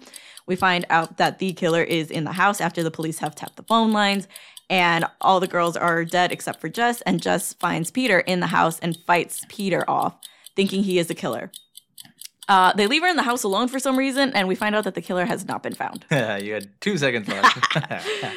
we 0.47 0.55
find 0.55 0.85
out 0.89 1.17
that 1.17 1.39
the 1.39 1.53
killer 1.53 1.83
is 1.83 2.09
in 2.09 2.23
the 2.23 2.33
house 2.33 2.59
after 2.59 2.81
the 2.83 2.91
police 2.91 3.19
have 3.19 3.35
tapped 3.35 3.55
the 3.55 3.63
phone 3.63 3.91
lines 3.91 4.27
and 4.69 5.05
all 5.21 5.39
the 5.39 5.47
girls 5.47 5.77
are 5.77 6.03
dead 6.05 6.31
except 6.31 6.59
for 6.59 6.69
Jess. 6.69 7.01
And 7.01 7.21
Jess 7.21 7.53
finds 7.53 7.91
Peter 7.91 8.19
in 8.19 8.39
the 8.39 8.47
house 8.47 8.79
and 8.79 8.97
fights 9.05 9.45
Peter 9.50 9.88
off, 9.89 10.15
thinking 10.55 10.83
he 10.83 10.97
is 11.00 11.07
the 11.07 11.15
killer. 11.15 11.51
Uh, 12.50 12.73
they 12.73 12.88
leave 12.88 13.01
her 13.01 13.07
in 13.07 13.15
the 13.15 13.23
house 13.23 13.43
alone 13.43 13.67
for 13.67 13.79
some 13.79 13.97
reason, 13.97 14.31
and 14.33 14.47
we 14.47 14.55
find 14.55 14.75
out 14.75 14.83
that 14.83 14.95
the 14.95 15.01
killer 15.01 15.25
has 15.25 15.45
not 15.45 15.63
been 15.63 15.73
found. 15.73 16.05
you 16.12 16.53
had 16.53 16.69
two 16.81 16.97
seconds 16.97 17.27
left. 17.27 17.77